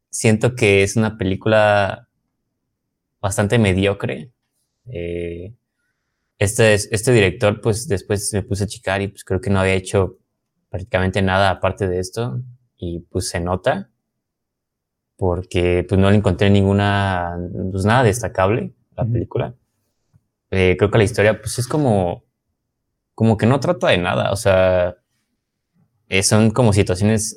siento 0.09 0.55
que 0.55 0.83
es 0.83 0.95
una 0.95 1.17
película 1.17 2.07
bastante 3.19 3.59
mediocre. 3.59 4.31
Eh, 4.85 5.53
este, 6.37 6.73
este 6.73 7.11
director, 7.11 7.59
pues 7.59 7.89
después 7.89 8.33
me 8.33 8.43
puse 8.43 8.63
a 8.63 8.67
checar 8.67 9.01
y 9.01 9.09
pues 9.09 9.25
creo 9.25 9.41
que 9.41 9.49
no 9.49 9.59
había 9.59 9.73
hecho 9.73 10.17
prácticamente 10.69 11.21
nada 11.21 11.49
aparte 11.49 11.89
de 11.89 11.99
esto. 11.99 12.41
Y 12.77 13.01
pues 13.01 13.27
se 13.27 13.41
nota. 13.41 13.88
Porque 15.19 15.85
pues 15.87 16.01
no 16.01 16.09
le 16.09 16.17
encontré 16.17 16.49
ninguna, 16.49 17.37
pues 17.71 17.85
nada 17.85 18.01
destacable 18.03 18.73
la 18.95 19.05
película. 19.05 19.53
Eh, 20.49 20.75
creo 20.79 20.89
que 20.89 20.97
la 20.97 21.03
historia 21.03 21.39
pues 21.39 21.59
es 21.59 21.67
como 21.67 22.23
como 23.19 23.35
que 23.35 23.45
no 23.45 23.59
trata 23.59 23.89
de 23.89 23.97
nada, 23.97 24.31
o 24.31 24.37
sea, 24.37 24.95
eh, 26.07 26.23
son 26.23 26.51
como 26.51 26.71
situaciones 26.71 27.35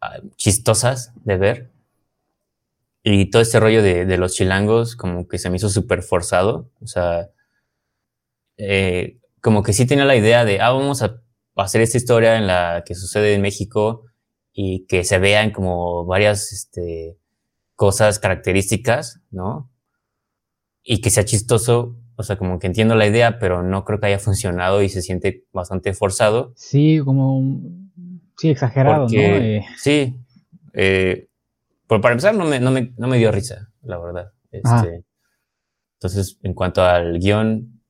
ah, 0.00 0.20
chistosas 0.36 1.12
de 1.24 1.36
ver. 1.36 1.70
Y 3.02 3.28
todo 3.28 3.42
este 3.42 3.60
rollo 3.60 3.82
de, 3.82 4.06
los 4.16 4.34
chilangos 4.34 4.96
como 4.96 5.28
que 5.28 5.36
se 5.36 5.50
me 5.50 5.56
hizo 5.56 5.68
súper 5.68 6.02
forzado, 6.02 6.70
o 6.80 6.86
sea, 6.86 7.28
eh, 8.56 9.18
como 9.42 9.62
que 9.62 9.74
sí 9.74 9.84
tenía 9.86 10.06
la 10.06 10.16
idea 10.16 10.46
de, 10.46 10.62
ah, 10.62 10.70
vamos 10.70 11.02
a 11.02 11.20
hacer 11.56 11.82
esta 11.82 11.98
historia 11.98 12.38
en 12.38 12.46
la 12.46 12.82
que 12.86 12.94
sucede 12.94 13.34
en 13.34 13.42
México 13.42 14.06
y 14.52 14.86
que 14.86 15.04
se 15.04 15.18
vean 15.18 15.50
como 15.50 16.04
varias 16.04 16.52
este, 16.52 17.18
cosas 17.74 18.18
características, 18.18 19.20
¿no? 19.30 19.70
Y 20.82 21.00
que 21.00 21.10
sea 21.10 21.24
chistoso 21.24 21.96
o 22.16 22.22
sea, 22.22 22.36
como 22.36 22.58
que 22.58 22.66
entiendo 22.66 22.94
la 22.94 23.06
idea, 23.06 23.38
pero 23.38 23.62
no 23.62 23.84
creo 23.84 23.98
que 23.98 24.06
haya 24.06 24.18
funcionado 24.18 24.82
y 24.82 24.88
se 24.88 25.02
siente 25.02 25.44
bastante 25.52 25.94
forzado. 25.94 26.52
Sí, 26.56 27.00
como, 27.04 27.42
sí, 28.36 28.50
exagerado, 28.50 29.08
¿no? 29.08 29.18
Eh, 29.18 29.64
sí. 29.76 30.16
Eh, 30.74 31.28
por, 31.86 32.00
para 32.00 32.12
empezar, 32.12 32.34
no 32.34 32.44
me, 32.44 32.60
no, 32.60 32.70
me, 32.70 32.92
no 32.96 33.08
me 33.08 33.18
dio 33.18 33.32
risa, 33.32 33.70
la 33.82 33.98
verdad. 33.98 34.32
Este, 34.50 35.04
entonces, 35.94 36.38
en 36.42 36.54
cuanto 36.54 36.82
al 36.82 37.18
guion, 37.18 37.80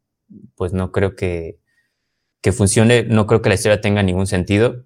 pues 0.55 0.73
no 0.73 0.93
creo 0.93 1.17
que, 1.17 1.59
que 2.41 2.53
funcione, 2.53 3.03
no 3.05 3.27
creo 3.27 3.43
que 3.43 3.49
la 3.49 3.57
historia 3.57 3.81
tenga 3.81 4.03
ningún 4.03 4.27
sentido. 4.27 4.85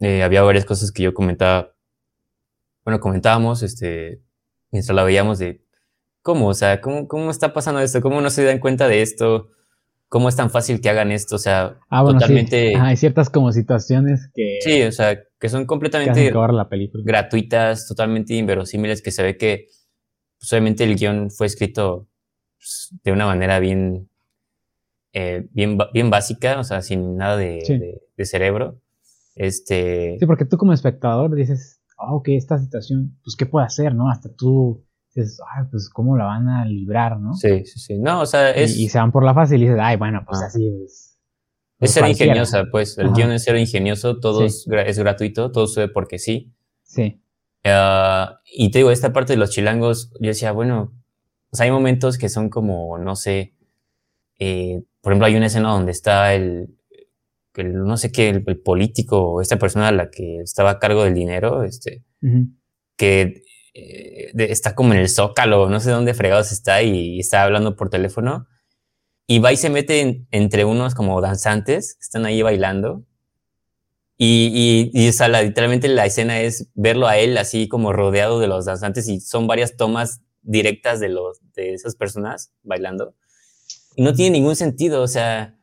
Eh, 0.00 0.22
había 0.22 0.42
varias 0.42 0.64
cosas 0.64 0.92
que 0.92 1.02
yo 1.02 1.14
comentaba, 1.14 1.74
bueno, 2.84 3.00
comentábamos, 3.00 3.62
este, 3.62 4.22
mientras 4.70 4.94
la 4.94 5.04
veíamos 5.04 5.38
de, 5.38 5.62
¿Cómo? 6.22 6.48
O 6.48 6.54
sea, 6.54 6.80
¿cómo, 6.80 7.08
¿cómo 7.08 7.30
está 7.30 7.52
pasando 7.52 7.80
esto? 7.80 8.00
¿Cómo 8.00 8.20
no 8.20 8.30
se 8.30 8.44
dan 8.44 8.58
cuenta 8.58 8.88
de 8.88 9.00
esto? 9.02 9.48
¿Cómo 10.08 10.28
es 10.28 10.36
tan 10.36 10.50
fácil 10.50 10.80
que 10.80 10.90
hagan 10.90 11.12
esto? 11.12 11.36
O 11.36 11.38
sea, 11.38 11.78
ah, 11.88 12.04
totalmente. 12.04 12.76
hay 12.76 12.96
ciertas 12.96 13.30
como 13.30 13.52
situaciones 13.52 14.28
que. 14.34 14.58
Sí, 14.60 14.82
o 14.82 14.92
sea, 14.92 15.18
que 15.38 15.48
son 15.48 15.66
completamente 15.66 16.30
la 16.30 16.68
película. 16.68 17.04
gratuitas, 17.06 17.86
totalmente 17.86 18.34
inverosímiles, 18.34 19.02
que 19.02 19.12
se 19.12 19.22
ve 19.22 19.36
que 19.36 19.68
pues, 20.38 20.52
obviamente 20.52 20.84
el 20.84 20.96
guion 20.96 21.30
fue 21.30 21.46
escrito 21.46 22.08
pues, 22.58 22.92
de 23.02 23.12
una 23.12 23.24
manera 23.24 23.58
bien, 23.60 24.10
eh, 25.12 25.46
bien, 25.52 25.78
bien 25.94 26.10
básica, 26.10 26.58
o 26.58 26.64
sea, 26.64 26.82
sin 26.82 27.16
nada 27.16 27.36
de, 27.36 28.00
de, 28.16 28.24
cerebro. 28.26 28.79
Este. 29.40 30.18
Sí, 30.20 30.26
porque 30.26 30.44
tú 30.44 30.58
como 30.58 30.74
espectador 30.74 31.34
dices, 31.34 31.80
oh, 31.96 32.16
ok, 32.16 32.28
esta 32.28 32.58
situación, 32.58 33.18
pues, 33.24 33.36
¿qué 33.36 33.46
puede 33.46 33.64
hacer, 33.64 33.94
no? 33.94 34.10
Hasta 34.10 34.28
tú 34.28 34.84
dices, 35.14 35.40
ay, 35.56 35.64
pues 35.70 35.88
cómo 35.88 36.14
la 36.18 36.26
van 36.26 36.46
a 36.46 36.66
librar, 36.66 37.18
¿no? 37.18 37.32
Sí, 37.32 37.64
sí, 37.64 37.80
sí. 37.80 37.98
No, 37.98 38.20
o 38.20 38.26
sea, 38.26 38.50
es... 38.50 38.76
Y, 38.76 38.90
se 38.90 38.98
van 38.98 39.10
por 39.10 39.24
la 39.24 39.32
fácil 39.32 39.62
y 39.62 39.64
dices, 39.64 39.78
ay, 39.80 39.96
bueno, 39.96 40.22
pues 40.26 40.42
ah. 40.42 40.46
así 40.46 40.68
es. 40.84 41.18
Es 41.78 41.92
ser 41.92 42.06
ingeniosa, 42.06 42.64
pues. 42.70 42.98
El 42.98 43.14
guion 43.14 43.32
es 43.32 43.44
ser 43.44 43.56
ingenioso, 43.56 44.20
todo 44.20 44.44
es, 44.44 44.66
gratuito, 44.68 45.50
todo 45.50 45.66
sucede 45.66 45.88
porque 45.88 46.18
sí. 46.18 46.52
Sí. 46.82 47.22
Ah, 47.64 48.40
y 48.44 48.70
te 48.70 48.80
digo, 48.80 48.90
esta 48.90 49.14
parte 49.14 49.32
de 49.32 49.38
los 49.38 49.48
chilangos, 49.48 50.12
yo 50.20 50.28
decía, 50.28 50.52
bueno, 50.52 50.92
o 51.50 51.56
sea, 51.56 51.64
hay 51.64 51.72
momentos 51.72 52.18
que 52.18 52.28
son 52.28 52.50
como, 52.50 52.98
no 52.98 53.16
sé, 53.16 53.54
eh, 54.38 54.82
por 55.00 55.12
ejemplo, 55.12 55.28
hay 55.28 55.36
una 55.36 55.46
escena 55.46 55.70
donde 55.70 55.92
está 55.92 56.34
el, 56.34 56.76
no 57.56 57.96
sé 57.96 58.12
qué, 58.12 58.28
el, 58.28 58.60
político, 58.60 59.40
esta 59.40 59.58
persona 59.58 59.88
a 59.88 59.92
la 59.92 60.10
que 60.10 60.40
estaba 60.40 60.70
a 60.70 60.78
cargo 60.78 61.04
del 61.04 61.14
dinero, 61.14 61.64
este, 61.64 62.04
que 62.96 63.42
eh, 63.74 64.32
está 64.34 64.74
como 64.74 64.92
en 64.92 65.00
el 65.00 65.08
zócalo, 65.08 65.68
no 65.68 65.80
sé 65.80 65.90
dónde 65.90 66.14
fregados 66.14 66.52
está 66.52 66.82
y, 66.82 67.20
está 67.20 67.42
hablando 67.42 67.76
por 67.76 67.90
teléfono. 67.90 68.46
Y 69.26 69.38
va 69.38 69.52
y 69.52 69.56
se 69.56 69.70
mete 69.70 70.26
entre 70.32 70.64
unos 70.64 70.94
como 70.94 71.20
danzantes 71.20 71.94
que 71.94 72.00
están 72.02 72.26
ahí 72.26 72.42
bailando. 72.42 73.04
Y, 74.16 74.90
y, 74.92 75.08
o 75.08 75.28
literalmente 75.42 75.88
la 75.88 76.04
escena 76.04 76.40
es 76.40 76.68
verlo 76.74 77.06
a 77.06 77.16
él 77.16 77.38
así 77.38 77.68
como 77.68 77.92
rodeado 77.92 78.38
de 78.38 78.48
los 78.48 78.66
danzantes 78.66 79.08
y 79.08 79.20
son 79.20 79.46
varias 79.46 79.76
tomas 79.76 80.20
directas 80.42 81.00
de 81.00 81.08
los, 81.08 81.40
de 81.54 81.74
esas 81.74 81.96
personas 81.96 82.52
bailando. 82.62 83.14
Y 83.96 84.02
no 84.02 84.12
tiene 84.12 84.38
ningún 84.38 84.56
sentido, 84.56 85.02
o 85.02 85.08
sea, 85.08 85.56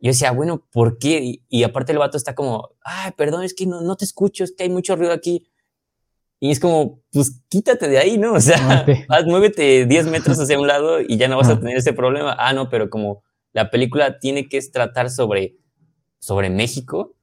yo 0.00 0.10
decía, 0.10 0.30
bueno, 0.30 0.66
¿por 0.70 0.98
qué? 0.98 1.40
Y, 1.48 1.62
aparte 1.62 1.92
el 1.92 1.98
vato 1.98 2.16
está 2.16 2.34
como, 2.34 2.70
ay, 2.82 3.12
perdón, 3.16 3.44
es 3.44 3.54
que 3.54 3.66
no, 3.66 3.80
no 3.80 3.96
te 3.96 4.04
escucho, 4.04 4.44
es 4.44 4.52
que 4.52 4.64
hay 4.64 4.70
mucho 4.70 4.94
ruido 4.96 5.12
aquí. 5.12 5.48
Y 6.38 6.50
es 6.50 6.60
como, 6.60 7.00
pues 7.12 7.42
quítate 7.48 7.88
de 7.88 7.98
ahí, 7.98 8.18
¿no? 8.18 8.34
O 8.34 8.40
sea, 8.40 8.84
muévete 9.26 9.86
10 9.88 10.06
metros 10.10 10.38
hacia 10.38 10.58
un 10.58 10.66
lado 10.66 11.00
y 11.00 11.16
ya 11.16 11.28
no 11.28 11.36
vas 11.38 11.48
a 11.48 11.58
tener 11.58 11.76
ese 11.76 11.92
problema. 11.92 12.36
Ah, 12.38 12.52
no, 12.52 12.68
pero 12.68 12.90
como 12.90 13.22
la 13.52 13.70
película 13.70 14.18
tiene 14.18 14.48
que 14.48 14.60
tratar 14.60 15.10
sobre, 15.10 15.56
sobre 16.18 16.50
México, 16.50 17.14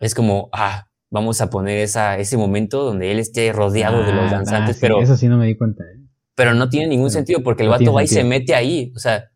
es 0.00 0.14
como, 0.14 0.48
ah, 0.52 0.88
vamos 1.10 1.40
a 1.40 1.48
poner 1.50 1.78
esa, 1.78 2.18
ese 2.18 2.36
momento 2.36 2.82
donde 2.82 3.12
él 3.12 3.20
esté 3.20 3.52
rodeado 3.52 4.04
de 4.04 4.12
los 4.12 4.32
ah, 4.32 4.36
danzantes, 4.36 4.78
pero... 4.80 5.00
Eso 5.00 5.16
sí 5.16 5.28
no 5.28 5.36
me 5.36 5.46
di 5.46 5.56
cuenta. 5.56 5.84
¿eh? 5.84 6.00
Pero 6.34 6.54
no 6.54 6.68
tiene 6.68 6.88
ningún 6.88 7.10
sentido 7.10 7.42
porque 7.42 7.62
el 7.62 7.68
vato 7.68 7.92
va 7.92 8.02
y 8.02 8.08
se 8.08 8.24
mete 8.24 8.54
ahí. 8.54 8.92
O 8.96 8.98
sea, 8.98 9.30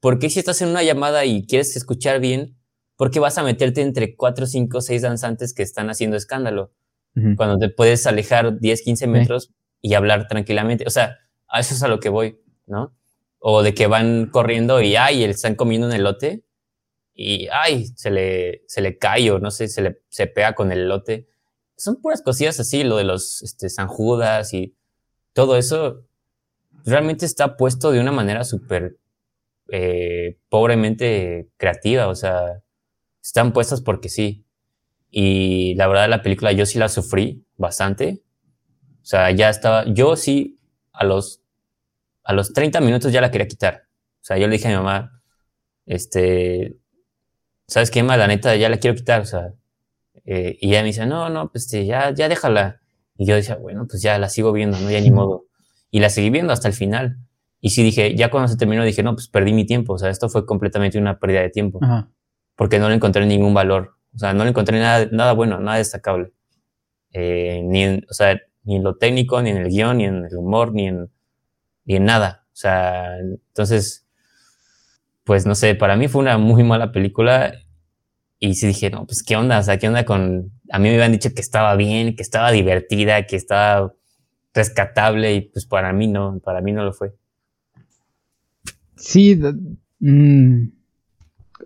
¿por 0.00 0.18
qué 0.18 0.30
si 0.30 0.38
estás 0.40 0.60
en 0.62 0.68
una 0.68 0.82
llamada 0.82 1.24
y 1.24 1.46
quieres 1.46 1.76
escuchar 1.76 2.20
bien, 2.20 2.56
por 2.96 3.10
qué 3.10 3.20
vas 3.20 3.38
a 3.38 3.42
meterte 3.42 3.82
entre 3.82 4.16
cuatro, 4.16 4.46
cinco, 4.46 4.80
seis 4.80 5.02
danzantes 5.02 5.54
que 5.54 5.62
están 5.62 5.90
haciendo 5.90 6.16
escándalo? 6.16 6.72
Cuando 7.36 7.58
te 7.58 7.68
puedes 7.68 8.06
alejar 8.06 8.60
10, 8.60 8.82
15 8.82 9.06
metros 9.08 9.52
y 9.82 9.94
hablar 9.94 10.28
tranquilamente. 10.28 10.84
O 10.86 10.90
sea, 10.90 11.18
a 11.48 11.60
eso 11.60 11.74
es 11.74 11.82
a 11.82 11.88
lo 11.88 11.98
que 11.98 12.08
voy, 12.08 12.40
¿no? 12.66 12.94
O 13.40 13.62
de 13.62 13.74
que 13.74 13.88
van 13.88 14.26
corriendo 14.26 14.80
y, 14.80 14.94
ay, 14.94 15.24
están 15.24 15.56
comiendo 15.56 15.88
un 15.88 15.92
elote 15.92 16.44
y 17.14 17.48
ay, 17.52 17.88
se 17.96 18.10
le, 18.10 18.62
se 18.66 18.80
le 18.80 18.96
cae 18.96 19.30
o 19.30 19.40
no 19.40 19.50
sé, 19.50 19.68
se 19.68 19.82
le 19.82 20.02
se 20.08 20.26
pega 20.26 20.54
con 20.54 20.72
el 20.72 20.88
lote. 20.88 21.28
Son 21.76 22.00
puras 22.00 22.22
cosillas 22.22 22.60
así, 22.60 22.84
lo 22.84 22.96
de 22.96 23.04
los 23.04 23.42
este, 23.42 23.68
Judas 23.86 24.54
y 24.54 24.74
todo 25.32 25.56
eso 25.56 26.06
realmente 26.84 27.26
está 27.26 27.56
puesto 27.56 27.90
de 27.90 28.00
una 28.00 28.12
manera 28.12 28.44
súper 28.44 28.99
eh, 29.70 30.38
pobremente 30.48 31.48
creativa, 31.56 32.08
o 32.08 32.14
sea, 32.14 32.62
están 33.22 33.52
puestas 33.52 33.80
porque 33.80 34.08
sí. 34.08 34.44
Y 35.10 35.74
la 35.76 35.86
verdad 35.86 36.08
la 36.08 36.22
película 36.22 36.52
yo 36.52 36.66
sí 36.66 36.78
la 36.78 36.88
sufrí 36.88 37.44
bastante. 37.56 38.22
O 39.02 39.04
sea, 39.04 39.30
ya 39.30 39.48
estaba, 39.48 39.84
yo 39.86 40.16
sí 40.16 40.60
a 40.92 41.04
los, 41.04 41.42
a 42.24 42.32
los 42.32 42.52
30 42.52 42.80
minutos 42.80 43.12
ya 43.12 43.20
la 43.20 43.30
quería 43.30 43.48
quitar. 43.48 43.86
O 44.20 44.24
sea, 44.24 44.38
yo 44.38 44.46
le 44.46 44.56
dije 44.56 44.68
a 44.68 44.70
mi 44.70 44.76
mamá, 44.76 45.22
este, 45.86 46.76
¿sabes 47.66 47.90
qué, 47.90 48.02
ma? 48.02 48.16
La 48.16 48.26
neta, 48.26 48.54
ya 48.56 48.68
la 48.68 48.78
quiero 48.78 48.96
quitar, 48.96 49.22
o 49.22 49.24
sea. 49.24 49.54
Eh, 50.24 50.58
y 50.60 50.70
ella 50.70 50.80
me 50.82 50.88
dice, 50.88 51.06
no, 51.06 51.30
no, 51.30 51.50
pues 51.50 51.64
este, 51.64 51.86
ya, 51.86 52.12
ya 52.12 52.28
déjala. 52.28 52.80
Y 53.16 53.26
yo 53.26 53.34
decía, 53.34 53.56
bueno, 53.56 53.86
pues 53.88 54.02
ya 54.02 54.18
la 54.18 54.28
sigo 54.28 54.52
viendo, 54.52 54.78
¿no? 54.78 54.90
Ya 54.90 55.00
ni 55.00 55.10
modo. 55.12 55.46
Y 55.90 56.00
la 56.00 56.10
seguí 56.10 56.30
viendo 56.30 56.52
hasta 56.52 56.68
el 56.68 56.74
final. 56.74 57.18
Y 57.60 57.70
sí 57.70 57.82
dije, 57.82 58.14
ya 58.14 58.30
cuando 58.30 58.48
se 58.48 58.56
terminó, 58.56 58.84
dije, 58.84 59.02
no, 59.02 59.14
pues 59.14 59.28
perdí 59.28 59.52
mi 59.52 59.66
tiempo. 59.66 59.94
O 59.94 59.98
sea, 59.98 60.10
esto 60.10 60.28
fue 60.28 60.46
completamente 60.46 60.98
una 60.98 61.18
pérdida 61.18 61.42
de 61.42 61.50
tiempo. 61.50 61.78
Porque 62.56 62.78
no 62.78 62.88
le 62.88 62.94
encontré 62.94 63.26
ningún 63.26 63.54
valor. 63.54 63.96
O 64.14 64.18
sea, 64.18 64.32
no 64.32 64.44
le 64.44 64.50
encontré 64.50 64.78
nada, 64.78 65.08
nada 65.12 65.32
bueno, 65.32 65.60
nada 65.60 65.78
destacable. 65.78 66.32
Eh, 67.12 67.62
ni 67.64 67.82
en, 67.82 68.06
o 68.08 68.14
sea, 68.14 68.40
ni 68.64 68.76
en 68.76 68.82
lo 68.82 68.96
técnico, 68.96 69.40
ni 69.42 69.50
en 69.50 69.58
el 69.58 69.68
guion, 69.68 69.98
ni 69.98 70.04
en 70.04 70.24
el 70.24 70.36
humor, 70.36 70.72
ni 70.72 70.88
en, 70.88 71.10
ni 71.84 71.96
en 71.96 72.04
nada. 72.04 72.46
O 72.52 72.56
sea, 72.56 73.18
entonces, 73.18 74.06
pues 75.24 75.46
no 75.46 75.54
sé, 75.54 75.74
para 75.74 75.96
mí 75.96 76.08
fue 76.08 76.22
una 76.22 76.38
muy 76.38 76.62
mala 76.64 76.92
película 76.92 77.54
y 78.38 78.54
sí 78.54 78.66
dije, 78.66 78.90
no, 78.90 79.06
pues 79.06 79.22
qué 79.22 79.36
onda, 79.36 79.58
o 79.58 79.62
sea, 79.62 79.78
qué 79.78 79.86
onda 79.86 80.04
con... 80.04 80.50
A 80.70 80.78
mí 80.78 80.88
me 80.88 80.94
habían 80.94 81.12
dicho 81.12 81.30
que 81.34 81.40
estaba 81.40 81.76
bien, 81.76 82.16
que 82.16 82.22
estaba 82.22 82.50
divertida, 82.50 83.26
que 83.26 83.36
estaba 83.36 83.92
rescatable 84.54 85.34
y 85.34 85.40
pues 85.42 85.66
para 85.66 85.92
mí 85.92 86.08
no, 86.08 86.40
para 86.42 86.60
mí 86.60 86.72
no 86.72 86.84
lo 86.84 86.92
fue. 86.92 87.14
Sí, 89.00 89.40
mm, 89.98 90.72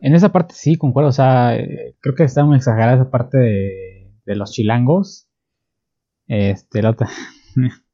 en 0.01 0.15
esa 0.15 0.33
parte 0.33 0.55
sí, 0.55 0.77
concuerdo, 0.77 1.09
o 1.09 1.13
sea, 1.13 1.57
creo 2.01 2.15
que 2.15 2.25
está 2.25 2.45
muy 2.45 2.57
exagerada 2.57 2.95
esa 2.95 3.11
parte 3.11 3.39
de, 3.39 4.13
de 4.25 4.37
los 4.37 4.53
chilangos. 4.53 5.29
Este, 6.27 6.83
la 6.83 6.91
otra... 6.91 7.09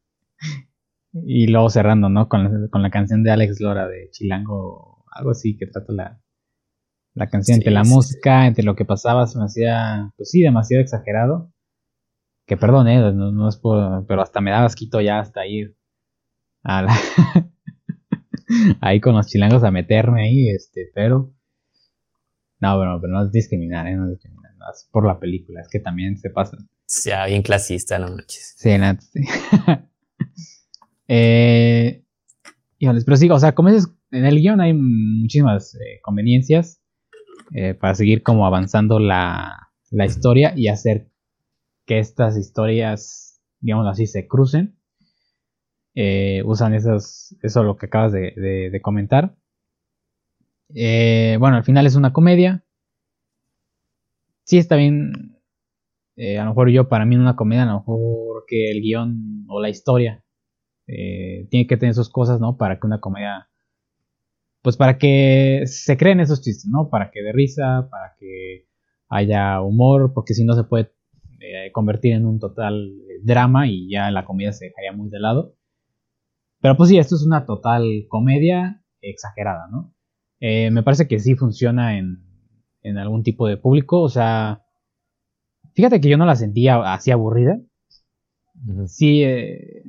y 1.13 1.47
luego 1.49 1.71
cerrando, 1.71 2.09
¿no? 2.09 2.29
Con 2.29 2.45
la, 2.45 2.69
con 2.69 2.83
la 2.83 2.91
canción 2.91 3.23
de 3.23 3.33
Alex 3.33 3.61
Lora 3.61 3.89
de 3.89 4.11
Chilango 4.11 4.91
algo 5.11 5.31
así 5.31 5.57
que 5.57 5.67
trata 5.67 5.93
la, 5.93 6.21
la 7.15 7.29
canción, 7.29 7.57
entre 7.57 7.73
la 7.73 7.85
música, 7.85 8.47
entre 8.47 8.65
lo 8.65 8.77
que 8.77 8.85
pasaba, 8.85 9.27
se 9.27 9.39
me 9.39 9.45
hacía, 9.45 10.13
pues 10.17 10.31
sí, 10.31 10.41
demasiado 10.41 10.83
exagerado. 10.83 11.53
Que 12.47 12.57
perdón, 12.57 12.89
eh, 12.89 13.13
no, 13.13 13.49
es 13.49 13.57
por, 13.57 14.07
pero 14.07 14.23
hasta 14.23 14.41
me 14.41 14.51
daba 14.51 14.67
asquito 14.67 15.01
ya 15.01 15.21
hasta 15.21 15.47
ir 15.47 15.77
a 16.63 16.83
la 16.83 16.95
ahí 18.81 19.01
con 19.01 19.15
los 19.15 19.27
chilangos 19.27 19.65
a 19.65 19.71
meterme 19.71 20.23
ahí, 20.23 20.49
este, 20.49 20.91
pero 20.95 21.33
no, 22.61 22.77
bueno, 22.77 22.99
pero 23.01 23.13
no 23.13 23.25
es 23.25 23.33
discriminar, 23.33 23.87
¿eh? 23.87 23.97
no 23.97 24.05
es 24.05 24.11
discriminar, 24.13 24.55
no 24.57 24.67
es 24.71 24.89
por 24.93 25.07
la 25.07 25.19
película, 25.19 25.63
es 25.63 25.69
que 25.69 25.81
también 25.81 26.19
se 26.19 26.31
pasa. 26.31 26.59
Ya, 27.05 27.27
bien 27.27 27.43
clasista, 27.43 27.99
no 27.99 28.09
manches. 28.09 28.55
Sí, 28.59 28.77
nada, 28.77 28.99
sí. 29.01 29.21
eh, 31.09 32.05
híjoles, 32.79 33.05
pero 33.05 33.17
sí, 33.17 33.31
o 33.31 33.39
sea, 33.39 33.55
como 33.55 33.71
es 33.71 33.89
en 34.11 34.25
el 34.25 34.41
guion 34.41 34.61
hay 34.61 34.75
muchísimas 34.75 35.75
eh, 35.77 36.01
conveniencias 36.03 36.83
eh, 37.53 37.75
para 37.75 37.95
seguir 37.95 38.23
como 38.23 38.47
avanzando 38.47 38.99
la, 38.99 39.71
la, 39.91 40.05
historia 40.05 40.53
y 40.57 40.69
hacer 40.69 41.11
que 41.87 41.99
estas 41.99 42.37
historias, 42.37 43.41
digamos 43.61 43.87
así, 43.89 44.07
se 44.07 44.27
crucen. 44.27 44.79
Eh, 45.95 46.43
usan 46.45 46.75
esos, 46.75 47.37
eso 47.43 47.63
lo 47.63 47.77
que 47.77 47.87
acabas 47.87 48.13
de, 48.13 48.81
comentar. 48.83 49.35
bueno, 50.69 51.57
al 51.57 51.65
final 51.65 51.87
es 51.87 51.97
una 51.97 52.13
comedia. 52.13 52.65
Sí 54.45 54.59
está 54.59 54.77
bien. 54.77 55.37
a 56.17 56.45
lo 56.45 56.51
mejor 56.51 56.71
yo, 56.71 56.89
para 56.89 57.05
mí, 57.05 57.17
una 57.17 57.37
comedia, 57.37 57.65
a 57.65 57.67
lo 57.67 57.79
mejor 57.81 58.45
que 58.47 58.71
el 58.71 58.81
guion 58.83 59.45
o 59.49 59.61
la 59.61 59.69
historia 59.69 60.25
tiene 60.87 61.67
que 61.69 61.77
tener 61.77 61.95
sus 61.95 62.11
cosas, 62.11 62.41
¿no? 62.41 62.57
Para 62.57 62.81
que 62.81 62.87
una 62.87 63.01
comedia 63.01 63.51
pues 64.63 64.77
para 64.77 64.99
que 64.99 65.63
se 65.67 65.97
creen 65.97 66.21
esos 66.21 66.43
chistes, 66.43 66.67
¿no? 66.71 66.91
Para 66.91 67.11
que 67.11 67.23
dé 67.23 67.33
risa, 67.33 67.89
para 67.91 68.15
que 68.19 68.67
haya 69.09 69.61
humor, 69.63 70.13
porque 70.15 70.35
si 70.35 70.45
no 70.45 70.55
se 70.55 70.65
puede 70.65 70.93
eh, 71.41 71.73
convertir 71.73 72.13
en 72.13 72.27
un 72.27 72.39
total 72.39 72.93
drama 73.23 73.67
y 73.67 73.91
ya 73.91 74.11
la 74.11 74.25
comedia 74.25 74.53
se 74.53 74.67
dejaría 74.67 74.93
muy 74.93 75.09
de 75.11 75.21
lado. 75.21 75.55
Pero 76.61 76.77
pues 76.77 76.91
sí, 76.91 76.99
esto 76.99 77.15
es 77.17 77.25
una 77.25 77.47
total 77.47 78.07
comedia 78.09 78.83
exagerada, 79.01 79.69
¿no? 79.71 79.95
Eh, 80.41 80.71
me 80.71 80.83
parece 80.83 81.09
que 81.09 81.19
sí 81.19 81.35
funciona 81.35 81.99
en, 81.99 82.23
en 82.83 82.99
algún 82.99 83.23
tipo 83.23 83.47
de 83.47 83.57
público, 83.57 84.01
o 84.03 84.09
sea, 84.09 84.63
fíjate 85.75 86.01
que 86.01 86.09
yo 86.09 86.17
no 86.17 86.27
la 86.27 86.37
sentía 86.37 86.93
así 86.93 87.11
aburrida. 87.11 87.59
Sí, 88.87 89.23
eh, 89.25 89.83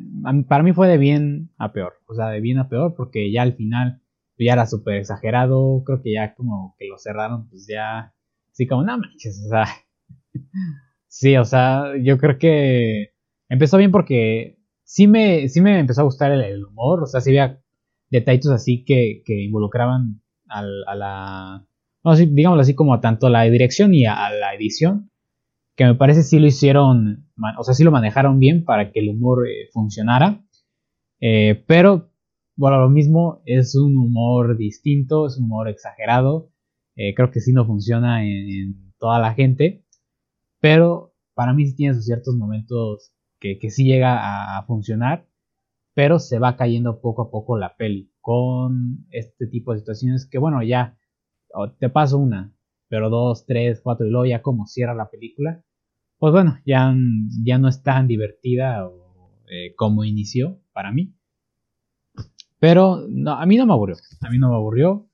para 0.48 0.64
mí 0.64 0.72
fue 0.72 0.88
de 0.88 0.98
bien 0.98 1.50
a 1.58 1.74
peor, 1.74 1.94
o 2.08 2.14
sea, 2.14 2.28
de 2.30 2.40
bien 2.40 2.58
a 2.58 2.70
peor, 2.70 2.96
porque 2.96 3.32
ya 3.32 3.42
al 3.42 3.54
final 3.54 4.02
ya 4.38 4.54
era 4.54 4.66
súper 4.66 4.96
exagerado, 4.96 5.84
creo 5.86 6.02
que 6.02 6.14
ya 6.14 6.34
como 6.36 6.76
que 6.80 6.88
lo 6.88 6.98
cerraron, 6.98 7.50
pues 7.50 7.68
ya, 7.68 8.14
sí, 8.54 8.68
como, 8.68 8.84
no 8.84 8.98
manches, 8.98 9.44
o 9.46 9.50
sea, 9.50 9.66
sí, 11.08 11.36
o 11.38 11.46
sea, 11.46 11.94
yo 12.02 12.18
creo 12.18 12.38
que 12.38 13.10
empezó 13.50 13.78
bien 13.78 13.92
porque 13.92 14.58
sí 14.92 15.08
me, 15.08 15.48
sí 15.48 15.62
me 15.62 15.80
empezó 15.80 16.02
a 16.02 16.04
gustar 16.04 16.34
el, 16.34 16.66
humor, 16.66 17.04
o 17.04 17.06
sea, 17.06 17.22
sí 17.22 17.30
había 17.30 17.62
detallitos 18.10 18.52
así 18.52 18.84
que, 18.84 19.24
que 19.26 19.44
involucraban 19.44 20.22
al, 20.50 20.84
a 20.86 20.96
la, 20.96 21.68
no, 22.04 22.16
sí, 22.18 22.26
digámoslo 22.26 22.62
así 22.62 22.76
como 22.76 22.94
a 22.94 23.00
tanto 23.00 23.28
a 23.28 23.30
la 23.30 23.44
dirección 23.44 23.94
y 23.94 24.06
a, 24.06 24.30
la 24.32 24.54
edición, 24.54 25.10
que 25.78 25.86
me 25.86 25.96
parece 25.96 26.24
sí 26.24 26.40
lo 26.40 26.48
hicieron, 26.48 27.32
o 27.58 27.64
sea, 27.64 27.74
sí 27.74 27.86
lo 27.86 27.92
manejaron 27.92 28.38
bien 28.38 28.66
para 28.66 28.92
que 28.92 29.00
el 29.00 29.10
humor 29.10 29.48
eh, 29.48 29.70
funcionara, 29.72 30.44
eh, 31.22 31.64
pero 31.68 32.12
bueno, 32.58 32.82
lo 32.82 32.90
mismo, 32.90 33.42
es 33.46 33.76
un 33.76 33.96
humor 33.96 34.58
distinto, 34.58 35.26
es 35.26 35.38
un 35.38 35.46
humor 35.46 35.70
exagerado. 35.70 36.52
Eh, 36.96 37.14
creo 37.16 37.32
que 37.32 37.40
sí 37.40 37.54
no 37.54 37.66
funciona 37.66 38.26
en, 38.26 38.94
toda 39.00 39.20
la 39.20 39.34
gente. 39.34 39.86
Pero 40.60 41.16
para 41.34 41.54
mí 41.54 41.66
sí 41.66 41.76
tiene 41.76 41.96
sus 41.96 42.06
ciertos 42.06 42.36
momentos 42.36 43.14
que, 43.42 43.70
sí 43.70 43.84
llega 43.84 44.58
a, 44.58 44.64
funcionar. 44.66 45.28
Pero 45.94 46.20
se 46.20 46.40
va 46.40 46.56
cayendo 46.56 47.02
poco 47.02 47.24
a 47.24 47.32
poco 47.32 47.58
la 47.58 47.76
peli. 47.76 48.14
Con 48.22 49.08
este 49.10 49.48
tipo 49.48 49.74
de 49.74 49.80
situaciones 49.80 50.26
que, 50.30 50.38
bueno, 50.38 50.64
ya 50.64 50.98
te 51.80 51.90
paso 51.90 52.18
una, 52.18 52.56
pero 52.88 53.10
dos, 53.10 53.46
tres, 53.46 53.82
cuatro, 53.84 54.06
y 54.08 54.10
luego 54.10 54.26
ya 54.26 54.42
como 54.42 54.68
cierra 54.68 54.94
la 54.96 55.10
película. 55.10 55.62
Pues 56.18 56.32
bueno, 56.32 56.60
ya, 56.66 56.96
ya 57.44 57.58
no 57.58 57.68
es 57.68 57.84
tan 57.84 58.08
divertida 58.08 58.88
eh, 59.50 59.76
como 59.76 60.06
inició 60.06 60.62
para 60.72 60.92
mí. 60.92 61.14
Pero 62.60 63.06
no, 63.10 63.34
a 63.34 63.46
mí 63.46 63.58
no 63.58 63.66
me 63.66 63.74
aburrió. 63.74 63.96
A 64.22 64.30
mí 64.30 64.38
no 64.38 64.50
me 64.50 64.56
aburrió. 64.56 65.10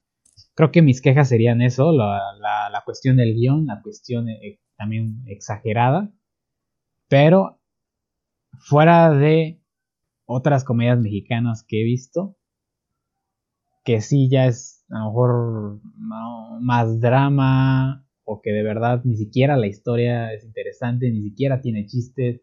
Creo 0.54 0.72
que 0.72 0.82
mis 0.82 1.02
quejas 1.02 1.30
serían 1.30 1.62
eso, 1.62 1.92
la, 1.92 2.20
la, 2.40 2.82
cuestión 2.84 3.18
del 3.18 3.36
guion, 3.36 3.68
la 3.68 3.82
cuestión 3.82 4.28
eh, 4.28 4.60
también 4.76 5.24
exagerada, 5.28 6.12
pero 7.08 7.60
fuera 8.60 9.12
de 9.12 9.62
otras 10.26 10.64
comedias 10.64 11.00
mexicanas 11.00 11.64
que 11.68 11.82
he 11.82 11.84
visto, 11.84 12.38
que 13.84 14.02
sí 14.02 14.30
ya 14.30 14.46
es 14.46 14.86
a 14.90 15.00
lo 15.00 15.06
mejor 15.06 15.82
más 16.62 17.00
drama 17.00 18.06
o 18.24 18.42
que 18.42 18.52
de 18.52 18.64
verdad 18.64 19.02
ni 19.06 19.16
siquiera 19.16 19.56
la 19.56 19.68
historia 19.68 20.34
es 20.34 20.44
interesante, 20.44 21.10
ni 21.10 21.22
siquiera 21.22 21.62
tiene 21.62 21.86
chistes, 21.86 22.42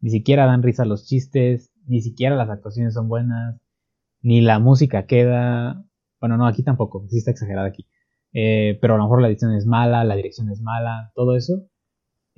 ni 0.00 0.10
siquiera 0.10 0.46
dan 0.46 0.62
risa 0.62 0.86
los 0.86 1.06
chistes, 1.06 1.70
ni 1.86 2.00
siquiera 2.00 2.36
las 2.36 2.48
actuaciones 2.48 2.94
son 2.94 3.08
buenas, 3.08 3.60
ni 4.22 4.40
la 4.40 4.58
música 4.58 5.06
queda, 5.06 5.84
bueno 6.20 6.38
no, 6.38 6.46
aquí 6.46 6.62
tampoco, 6.62 7.06
sí 7.08 7.18
está 7.18 7.32
exagerada 7.32 7.68
aquí, 7.68 7.86
eh, 8.32 8.78
pero 8.80 8.94
a 8.94 8.96
lo 8.96 9.04
mejor 9.04 9.20
la 9.20 9.28
edición 9.28 9.54
es 9.54 9.66
mala, 9.66 10.04
la 10.04 10.16
dirección 10.16 10.50
es 10.50 10.62
mala, 10.62 11.12
todo 11.14 11.36
eso. 11.36 11.68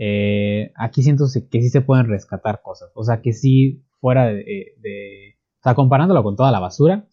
Eh, 0.03 0.73
aquí 0.77 1.03
siento 1.03 1.27
que 1.51 1.61
sí 1.61 1.69
se 1.69 1.83
pueden 1.83 2.09
rescatar 2.09 2.63
cosas, 2.63 2.91
o 2.95 3.05
sea 3.05 3.21
que 3.21 3.35
sí 3.35 3.85
fuera 4.01 4.29
de, 4.29 4.75
de 4.79 5.37
o 5.61 5.63
sea, 5.63 5.75
comparándolo 5.75 6.23
con 6.23 6.37
toda 6.37 6.51
la 6.53 6.59
basura, 6.59 7.07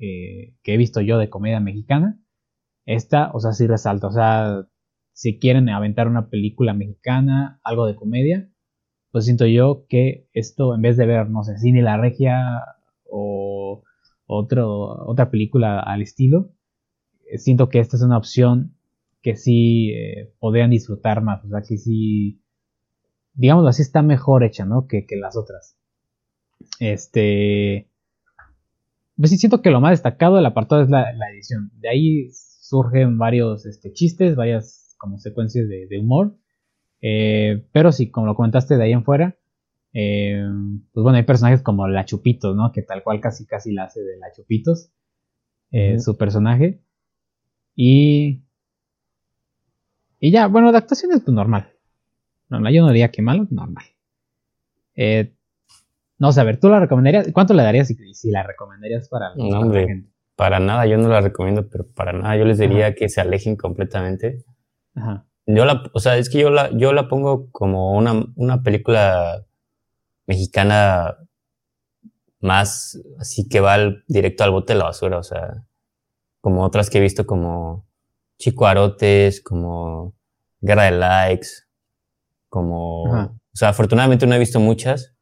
eh, 0.00 0.56
que 0.64 0.74
he 0.74 0.76
visto 0.76 1.00
yo 1.00 1.18
de 1.18 1.30
comedia 1.30 1.60
mexicana, 1.60 2.20
esta, 2.84 3.30
o 3.32 3.38
sea, 3.38 3.52
sí 3.52 3.68
resalta. 3.68 4.08
O 4.08 4.12
sea, 4.12 4.66
si 5.12 5.38
quieren 5.38 5.68
aventar 5.68 6.08
una 6.08 6.28
película 6.28 6.74
mexicana, 6.74 7.60
algo 7.62 7.86
de 7.86 7.94
comedia, 7.94 8.50
pues 9.12 9.26
siento 9.26 9.46
yo 9.46 9.86
que 9.88 10.28
esto, 10.32 10.74
en 10.74 10.82
vez 10.82 10.96
de 10.96 11.06
ver, 11.06 11.30
no 11.30 11.44
sé, 11.44 11.58
Cine 11.58 11.82
La 11.82 11.96
Regia 11.96 12.64
o 13.08 13.84
otro, 14.26 15.06
otra 15.06 15.30
película 15.30 15.78
al 15.78 16.02
estilo, 16.02 16.50
eh, 17.30 17.38
siento 17.38 17.68
que 17.68 17.78
esta 17.78 17.96
es 17.96 18.02
una 18.02 18.18
opción 18.18 18.76
que 19.22 19.36
sí 19.36 19.90
eh, 19.90 20.34
podrían 20.38 20.70
disfrutar 20.70 21.22
más. 21.22 21.44
O 21.44 21.48
sea, 21.48 21.60
que 21.60 21.78
sí, 21.78 22.42
digamos 23.34 23.66
así, 23.66 23.82
está 23.82 24.02
mejor 24.02 24.44
hecha, 24.44 24.64
¿no? 24.64 24.86
Que, 24.86 25.06
que 25.06 25.16
las 25.16 25.36
otras. 25.36 25.78
Este 26.78 27.92
pues 29.16 29.30
sí 29.30 29.38
siento 29.38 29.62
que 29.62 29.70
lo 29.70 29.80
más 29.80 29.92
destacado 29.92 30.36
del 30.36 30.46
apartado 30.46 30.82
es 30.82 30.90
la, 30.90 31.12
edición. 31.32 31.70
De 31.78 31.88
ahí 31.88 32.28
surgen 32.32 33.18
varios 33.18 33.66
este, 33.66 33.92
chistes, 33.92 34.36
varias 34.36 34.96
como 34.98 35.18
secuencias 35.18 35.68
de, 35.68 35.98
humor. 36.00 36.36
Eh, 37.00 37.66
pero 37.72 37.92
sí, 37.92 38.10
como 38.10 38.26
lo 38.26 38.34
comentaste 38.34 38.76
de 38.76 38.84
ahí 38.84 38.92
en 38.92 39.04
fuera, 39.04 39.36
eh, 39.92 40.42
pues 40.92 41.02
bueno, 41.02 41.18
hay 41.18 41.24
personajes 41.24 41.62
como 41.62 41.86
la 41.88 42.04
Chupitos, 42.04 42.56
¿no? 42.56 42.72
Que 42.72 42.82
tal 42.82 43.02
cual 43.02 43.20
casi 43.20 43.46
casi 43.46 43.72
la 43.72 43.84
hace 43.84 44.00
de 44.00 44.18
la 44.18 44.32
Chupitos, 44.32 44.90
eh, 45.70 45.98
su 45.98 46.16
personaje. 46.16 46.82
Y... 47.76 48.42
Y 50.24 50.30
ya, 50.30 50.46
bueno, 50.46 50.70
de 50.70 50.78
actuación 50.78 51.10
es 51.10 51.20
pues 51.20 51.34
normal. 51.34 51.72
Normal, 52.48 52.72
yo 52.72 52.82
no 52.82 52.92
diría 52.92 53.10
que 53.10 53.22
malo, 53.22 53.48
normal. 53.50 53.84
Eh, 54.94 55.34
no 56.16 56.30
sé, 56.30 56.40
a 56.40 56.44
ver, 56.44 56.60
¿tú 56.60 56.68
la 56.68 56.78
recomendarías? 56.78 57.32
¿Cuánto 57.32 57.54
le 57.54 57.64
darías 57.64 57.88
si, 57.88 58.30
la 58.30 58.44
recomendarías 58.44 59.08
para, 59.08 59.34
no, 59.34 59.58
hombre, 59.58 60.04
Para 60.36 60.60
nada, 60.60 60.86
yo 60.86 60.96
no 60.96 61.08
la 61.08 61.22
recomiendo, 61.22 61.68
pero 61.68 61.88
para 61.88 62.12
nada. 62.12 62.36
Yo 62.36 62.44
les 62.44 62.58
diría 62.58 62.94
que 62.94 63.08
se 63.08 63.20
alejen 63.20 63.56
completamente. 63.56 64.44
Ajá. 64.94 65.26
Yo 65.46 65.64
la, 65.64 65.82
o 65.92 65.98
sea, 65.98 66.16
es 66.16 66.30
que 66.30 66.38
yo 66.38 66.50
la, 66.50 66.70
yo 66.70 66.92
la 66.92 67.08
pongo 67.08 67.50
como 67.50 67.98
una, 67.98 68.24
una 68.36 68.62
película 68.62 69.44
mexicana 70.28 71.16
más 72.38 72.96
así 73.18 73.48
que 73.48 73.58
va 73.58 73.76
directo 74.06 74.44
al 74.44 74.52
bote 74.52 74.74
de 74.74 74.78
la 74.78 74.84
basura, 74.84 75.18
o 75.18 75.24
sea, 75.24 75.64
como 76.40 76.62
otras 76.62 76.90
que 76.90 76.98
he 76.98 77.00
visto 77.00 77.26
como 77.26 77.88
Chico 78.42 78.66
Arotes, 78.66 79.40
como 79.40 80.16
Guerra 80.60 80.84
de 80.86 80.90
Likes, 80.90 81.48
como, 82.48 83.04
o 83.04 83.38
sea, 83.52 83.68
afortunadamente 83.68 84.26
no 84.26 84.34
he 84.34 84.38
visto 84.40 84.58
muchas, 84.58 85.14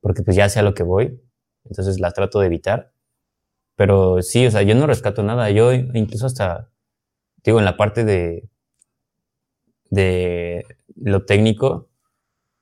porque 0.00 0.22
pues 0.22 0.36
ya 0.36 0.48
sé 0.48 0.60
a 0.60 0.62
lo 0.62 0.72
que 0.72 0.84
voy, 0.84 1.20
entonces 1.64 1.98
las 1.98 2.14
trato 2.14 2.38
de 2.38 2.46
evitar. 2.46 2.92
Pero 3.74 4.22
sí, 4.22 4.46
o 4.46 4.52
sea, 4.52 4.62
yo 4.62 4.76
no 4.76 4.86
rescato 4.86 5.24
nada, 5.24 5.50
yo 5.50 5.72
incluso 5.72 6.26
hasta, 6.26 6.70
digo, 7.42 7.58
en 7.58 7.64
la 7.64 7.76
parte 7.76 8.04
de, 8.04 8.48
de 9.90 10.64
lo 10.94 11.24
técnico, 11.24 11.88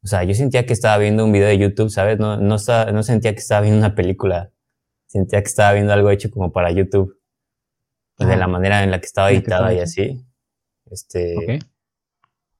o 0.02 0.06
sea, 0.06 0.24
yo 0.24 0.32
sentía 0.32 0.64
que 0.64 0.72
estaba 0.72 0.96
viendo 0.96 1.22
un 1.22 1.32
video 1.32 1.48
de 1.48 1.58
YouTube, 1.58 1.90
¿sabes? 1.90 2.18
No, 2.18 2.38
no, 2.38 2.56
no 2.56 3.02
sentía 3.02 3.34
que 3.34 3.40
estaba 3.40 3.60
viendo 3.60 3.78
una 3.78 3.94
película, 3.94 4.52
sentía 5.06 5.42
que 5.42 5.48
estaba 5.48 5.74
viendo 5.74 5.92
algo 5.92 6.08
hecho 6.08 6.30
como 6.30 6.50
para 6.50 6.70
YouTube, 6.70 7.17
de 8.26 8.36
la 8.36 8.48
manera 8.48 8.82
en 8.82 8.90
la 8.90 9.00
que 9.00 9.06
estaba 9.06 9.30
editada 9.30 9.72
y 9.72 9.80
así. 9.80 10.24
Este, 10.90 11.60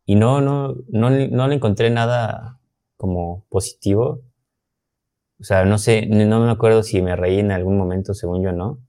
Y 0.05 0.15
no, 0.15 0.41
no, 0.41 0.77
no, 0.89 1.11
no 1.11 1.49
le 1.49 1.55
encontré 1.55 1.91
nada 1.91 2.61
como 2.97 3.45
positivo. 3.49 4.23
O 5.41 5.45
sea, 5.45 5.65
no 5.65 5.79
sé, 5.79 6.07
no 6.07 6.41
me 6.41 6.51
acuerdo 6.51 6.83
si 6.83 7.01
me 7.03 7.17
reí 7.17 7.41
en 7.41 7.53
algún 7.53 7.79
momento, 7.79 8.15
según 8.15 8.43
yo 8.43 8.53
no. 8.53 8.81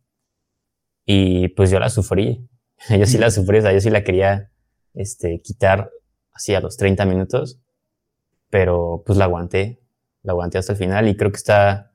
Y 1.05 1.49
pues 1.49 1.71
yo 1.71 1.79
la 1.79 1.89
sufrí. 1.89 2.47
Yo 2.97 3.05
sí 3.05 3.17
la 3.17 3.29
sufrí, 3.29 3.57
o 3.57 3.61
sea, 3.61 3.73
yo 3.73 3.81
sí 3.81 3.89
la 3.89 4.05
quería 4.05 4.53
este, 4.93 5.41
quitar 5.41 5.91
así 6.31 6.55
a 6.55 6.61
los 6.61 6.77
30 6.77 7.03
minutos. 7.05 7.59
Pero 8.49 9.03
pues 9.05 9.17
la 9.17 9.25
aguanté. 9.25 9.81
La 10.23 10.31
aguanté 10.31 10.59
hasta 10.59 10.71
el 10.73 10.77
final 10.77 11.07
y 11.09 11.17
creo 11.17 11.29
que 11.31 11.37
está 11.37 11.89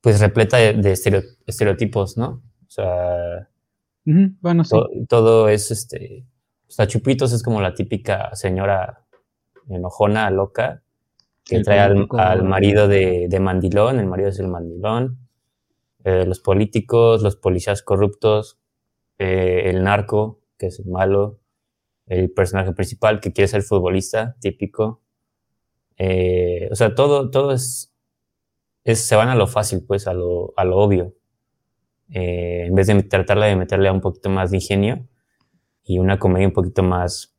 pues 0.00 0.20
repleta 0.20 0.58
de, 0.58 0.92
estereotipos, 1.46 2.16
¿no? 2.16 2.42
O 2.66 2.70
sea, 2.70 3.48
bueno, 4.04 4.64
sí. 4.64 4.76
todo 5.08 5.48
es 5.48 5.70
este. 5.70 6.26
O 6.68 6.70
sea, 6.70 6.86
Chupitos 6.86 7.32
es 7.32 7.42
como 7.42 7.60
la 7.60 7.74
típica 7.74 8.34
señora 8.34 9.06
enojona, 9.68 10.30
loca, 10.30 10.82
que 11.44 11.60
trae 11.60 11.80
al, 11.80 12.42
marido 12.44 12.88
de, 12.88 13.38
Mandilón, 13.40 13.98
el 13.98 14.06
marido 14.06 14.28
es 14.28 14.38
el 14.38 14.48
Mandilón, 14.48 15.18
eh, 16.04 16.24
los 16.26 16.40
políticos, 16.40 17.22
los 17.22 17.36
policías 17.36 17.82
corruptos, 17.82 18.58
eh, 19.18 19.64
el 19.66 19.84
narco, 19.84 20.40
que 20.58 20.66
es 20.66 20.80
el 20.80 20.86
malo, 20.86 21.40
el 22.06 22.30
personaje 22.30 22.72
principal 22.72 23.20
que 23.20 23.32
quiere 23.32 23.48
ser 23.48 23.62
futbolista, 23.62 24.36
típico. 24.40 25.02
Eh, 25.96 26.68
o 26.70 26.74
sea, 26.74 26.94
todo, 26.94 27.30
todo 27.30 27.52
es, 27.52 27.94
es, 28.84 29.00
se 29.00 29.16
van 29.16 29.28
a 29.28 29.34
lo 29.34 29.46
fácil, 29.46 29.84
pues, 29.86 30.06
a 30.06 30.14
lo, 30.14 30.54
a 30.56 30.64
lo 30.64 30.78
obvio. 30.78 31.14
En 32.08 32.74
vez 32.74 32.86
de 32.86 33.02
tratarle 33.02 33.46
de 33.46 33.56
meterle 33.56 33.88
a 33.88 33.92
un 33.92 34.00
poquito 34.00 34.30
más 34.30 34.50
de 34.50 34.58
ingenio 34.58 35.08
y 35.84 35.98
una 35.98 36.18
comedia 36.18 36.46
un 36.46 36.52
poquito 36.52 36.82
más, 36.82 37.34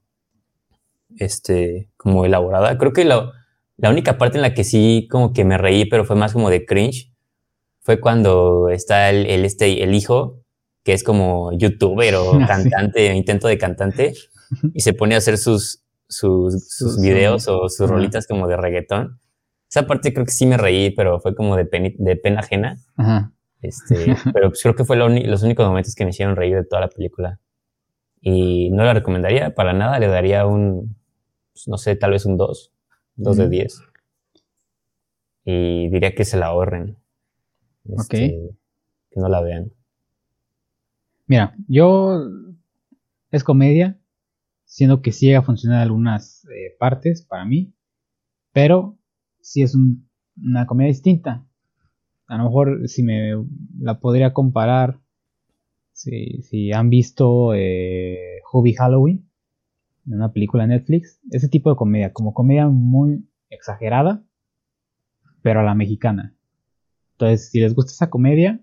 este, 1.17 1.89
como 1.97 2.25
elaborada. 2.25 2.77
Creo 2.77 2.93
que 2.93 3.05
lo, 3.05 3.31
la 3.77 3.89
única 3.89 4.17
parte 4.17 4.37
en 4.37 4.43
la 4.43 4.53
que 4.53 4.63
sí 4.63 5.07
como 5.09 5.33
que 5.33 5.45
me 5.45 5.57
reí, 5.57 5.85
pero 5.85 6.05
fue 6.05 6.15
más 6.15 6.33
como 6.33 6.49
de 6.49 6.65
cringe, 6.65 7.11
fue 7.81 7.99
cuando 7.99 8.69
está 8.69 9.09
el, 9.09 9.25
el 9.27 9.45
este, 9.45 9.83
el 9.83 9.93
hijo, 9.93 10.41
que 10.83 10.93
es 10.93 11.03
como 11.03 11.51
youtuber 11.57 12.15
o 12.15 12.39
cantante, 12.47 13.13
intento 13.13 13.47
de 13.47 13.57
cantante, 13.57 14.13
y 14.73 14.81
se 14.81 14.93
pone 14.93 15.15
a 15.15 15.17
hacer 15.17 15.37
sus, 15.37 15.83
sus, 16.07 16.67
sus 16.69 16.99
videos 17.01 17.47
o 17.47 17.67
sus 17.69 17.89
rolitas 17.89 18.27
como 18.27 18.47
de 18.47 18.57
reggaetón. 18.57 19.19
Esa 19.69 19.87
parte 19.87 20.13
creo 20.13 20.25
que 20.25 20.31
sí 20.31 20.45
me 20.45 20.57
reí, 20.57 20.91
pero 20.91 21.19
fue 21.19 21.35
como 21.35 21.57
de, 21.57 21.95
de 21.97 22.15
pena 22.15 22.39
ajena. 22.39 22.77
Este, 23.65 24.15
pero 24.33 24.49
pues 24.49 24.61
creo 24.61 24.75
que 24.75 24.85
fue 24.85 24.95
los 24.97 25.43
únicos 25.43 25.67
momentos 25.67 25.95
que 25.95 26.03
me 26.03 26.11
hicieron 26.11 26.35
reír 26.35 26.55
de 26.55 26.63
toda 26.63 26.81
la 26.81 26.89
película. 26.89 27.39
Y 28.21 28.71
no 28.71 28.83
la 28.83 28.93
recomendaría 28.93 29.53
para 29.53 29.73
nada, 29.73 29.99
le 29.99 30.07
daría 30.07 30.45
un, 30.45 30.95
pues, 31.53 31.67
no 31.67 31.77
sé, 31.77 31.95
tal 31.95 32.11
vez 32.11 32.25
un 32.25 32.37
2. 32.37 32.71
2 33.17 33.37
de 33.37 33.49
10. 33.49 33.81
Y 35.45 35.89
diría 35.89 36.13
que 36.15 36.25
se 36.25 36.37
la 36.37 36.47
ahorren. 36.47 36.97
Este, 37.97 38.51
que 39.11 39.19
no 39.19 39.29
la 39.29 39.41
vean. 39.41 39.71
Mira, 41.27 41.55
yo 41.67 42.27
es 43.31 43.43
comedia, 43.43 43.99
siendo 44.65 45.01
que 45.01 45.11
sí 45.11 45.27
llega 45.27 45.39
a 45.39 45.43
funcionar 45.43 45.81
algunas 45.81 46.45
eh, 46.45 46.75
partes 46.79 47.25
para 47.25 47.45
mí, 47.45 47.73
pero 48.51 48.97
sí 49.39 49.61
es 49.61 49.75
una 49.75 50.65
comedia 50.65 50.89
distinta. 50.89 51.44
A 52.27 52.37
lo 52.37 52.45
mejor 52.45 52.87
si 52.87 53.03
me 53.03 53.33
la 53.79 53.99
podría 53.99 54.33
comparar, 54.33 54.99
si, 55.93 56.71
han 56.73 56.89
visto 56.89 57.53
eh, 57.53 58.39
Hobby 58.45 58.73
Halloween, 58.73 59.29
en 60.07 60.13
una 60.13 60.33
película 60.33 60.63
de 60.63 60.69
Netflix, 60.69 61.19
ese 61.31 61.49
tipo 61.49 61.69
de 61.69 61.75
comedia, 61.75 62.13
como 62.13 62.33
comedia 62.33 62.67
muy 62.67 63.27
exagerada, 63.49 64.23
pero 65.41 65.61
a 65.61 65.63
la 65.63 65.75
mexicana. 65.75 66.35
Entonces, 67.13 67.49
si 67.49 67.59
les 67.59 67.73
gusta 67.73 67.91
esa 67.91 68.09
comedia 68.09 68.59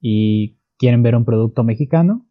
y 0.00 0.56
quieren 0.78 1.02
ver 1.02 1.14
un 1.14 1.24
producto 1.24 1.62
mexicano, 1.62 2.26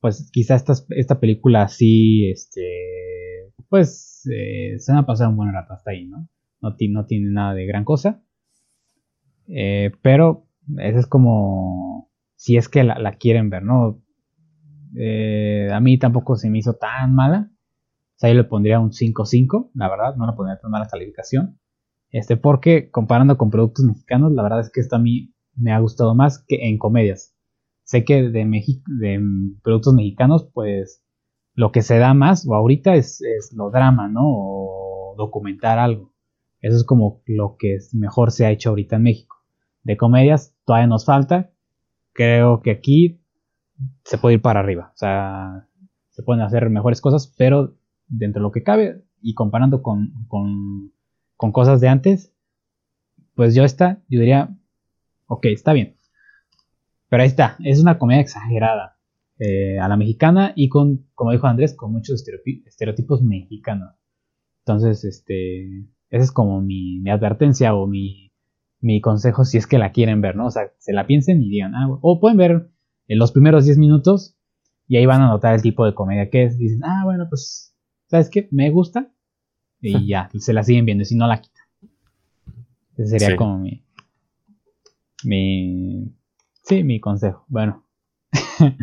pues 0.00 0.30
quizá 0.32 0.56
esta, 0.56 0.74
esta 0.90 1.20
película 1.20 1.68
sí, 1.68 2.28
este, 2.30 3.52
pues 3.68 4.28
eh, 4.32 4.78
se 4.78 4.92
van 4.92 5.02
a 5.02 5.06
pasar 5.06 5.28
un 5.28 5.36
buen 5.36 5.52
rato 5.52 5.74
hasta 5.74 5.90
ahí, 5.90 6.06
¿no? 6.06 6.28
No, 6.60 6.76
no 6.90 7.06
tiene 7.06 7.30
nada 7.30 7.54
de 7.54 7.66
gran 7.66 7.84
cosa. 7.84 8.22
Eh, 9.54 9.92
pero 10.02 10.46
esa 10.78 10.98
es 10.98 11.06
como, 11.06 12.10
si 12.36 12.56
es 12.56 12.68
que 12.68 12.82
la 12.84 13.12
quieren 13.12 13.50
ver, 13.50 13.62
¿no? 13.62 14.02
Eh, 14.96 15.68
a 15.72 15.80
mí 15.80 15.98
tampoco 15.98 16.36
se 16.36 16.50
me 16.50 16.58
hizo 16.58 16.74
tan 16.74 17.14
mala. 17.14 17.50
O 18.16 18.18
sea, 18.22 18.30
yo 18.30 18.36
le 18.36 18.44
pondría 18.44 18.80
un 18.80 18.92
5-5, 18.92 19.70
la 19.74 19.88
verdad, 19.88 20.16
no 20.16 20.26
le 20.26 20.32
pondría 20.34 20.58
tan 20.60 20.70
mala 20.70 20.88
calificación. 20.88 21.58
Este, 22.10 22.36
porque 22.36 22.90
comparando 22.90 23.38
con 23.38 23.50
productos 23.50 23.84
mexicanos, 23.84 24.32
la 24.32 24.42
verdad 24.42 24.60
es 24.60 24.70
que 24.70 24.80
esto 24.80 24.96
a 24.96 24.98
mí 24.98 25.34
me 25.54 25.72
ha 25.72 25.78
gustado 25.80 26.14
más 26.14 26.44
que 26.46 26.68
en 26.68 26.78
comedias. 26.78 27.34
Sé 27.84 28.04
que 28.04 28.22
de, 28.22 28.44
de 28.86 29.20
productos 29.62 29.94
mexicanos, 29.94 30.48
pues 30.52 31.02
lo 31.54 31.72
que 31.72 31.82
se 31.82 31.98
da 31.98 32.14
más, 32.14 32.46
o 32.46 32.54
ahorita, 32.54 32.94
es, 32.94 33.20
es 33.22 33.52
lo 33.56 33.70
drama, 33.70 34.08
¿no? 34.08 34.22
O 34.24 35.14
documentar 35.16 35.78
algo. 35.78 36.14
Eso 36.60 36.76
es 36.76 36.84
como 36.84 37.22
lo 37.26 37.56
que 37.58 37.78
mejor 37.92 38.30
se 38.30 38.46
ha 38.46 38.50
hecho 38.50 38.70
ahorita 38.70 38.96
en 38.96 39.02
México. 39.02 39.41
De 39.82 39.96
comedias 39.96 40.54
todavía 40.64 40.86
nos 40.86 41.04
falta. 41.04 41.50
Creo 42.12 42.60
que 42.62 42.70
aquí 42.70 43.20
se 44.04 44.18
puede 44.18 44.36
ir 44.36 44.42
para 44.42 44.60
arriba. 44.60 44.90
O 44.94 44.96
sea, 44.96 45.68
se 46.10 46.22
pueden 46.22 46.42
hacer 46.42 46.68
mejores 46.70 47.00
cosas, 47.00 47.32
pero 47.36 47.74
dentro 48.06 48.40
de 48.40 48.44
lo 48.44 48.52
que 48.52 48.62
cabe 48.62 49.02
y 49.20 49.34
comparando 49.34 49.82
con, 49.82 50.12
con, 50.28 50.92
con 51.36 51.52
cosas 51.52 51.80
de 51.80 51.88
antes, 51.88 52.34
pues 53.34 53.54
yo 53.54 53.64
está, 53.64 54.02
yo 54.08 54.20
diría, 54.20 54.56
ok, 55.26 55.46
está 55.46 55.72
bien. 55.72 55.96
Pero 57.08 57.22
ahí 57.22 57.28
está, 57.28 57.56
es 57.64 57.80
una 57.80 57.98
comedia 57.98 58.22
exagerada 58.22 58.98
eh, 59.38 59.78
a 59.78 59.88
la 59.88 59.96
mexicana 59.96 60.52
y 60.54 60.68
con, 60.68 61.06
como 61.14 61.32
dijo 61.32 61.46
Andrés, 61.46 61.74
con 61.74 61.92
muchos 61.92 62.24
estereotipos 62.66 63.22
mexicanos. 63.22 63.94
Entonces, 64.60 65.04
este, 65.04 65.86
esa 66.10 66.24
es 66.24 66.32
como 66.32 66.60
mi, 66.60 67.00
mi 67.00 67.10
advertencia 67.10 67.74
o 67.74 67.86
mi, 67.86 68.31
mi, 68.82 69.00
consejo 69.00 69.44
si 69.44 69.56
es 69.56 69.66
que 69.66 69.78
la 69.78 69.92
quieren 69.92 70.20
ver, 70.20 70.36
¿no? 70.36 70.46
O 70.46 70.50
sea, 70.50 70.72
se 70.78 70.92
la 70.92 71.06
piensen 71.06 71.42
y 71.42 71.48
digan, 71.48 71.74
ah, 71.74 71.88
o 72.00 72.20
pueden 72.20 72.36
ver 72.36 72.70
en 73.08 73.18
los 73.18 73.32
primeros 73.32 73.64
10 73.64 73.78
minutos 73.78 74.36
y 74.86 74.96
ahí 74.96 75.06
van 75.06 75.22
a 75.22 75.28
notar 75.28 75.54
el 75.54 75.62
tipo 75.62 75.86
de 75.86 75.94
comedia 75.94 76.28
que 76.28 76.44
es. 76.44 76.58
Dicen, 76.58 76.80
ah, 76.84 77.02
bueno, 77.04 77.26
pues, 77.28 77.74
¿sabes 78.08 78.28
qué? 78.28 78.48
Me 78.50 78.70
gusta. 78.70 79.10
Y 79.80 80.06
ya, 80.06 80.28
se 80.38 80.52
la 80.52 80.62
siguen 80.62 80.84
viendo, 80.84 81.04
si 81.04 81.16
no 81.16 81.26
la 81.26 81.40
quitan. 81.40 81.62
Ese 82.96 83.18
sería 83.18 83.36
como 83.36 83.58
mi, 83.58 83.84
mi, 85.24 86.14
sí, 86.62 86.84
mi 86.84 87.00
consejo. 87.00 87.44
Bueno, 87.48 87.84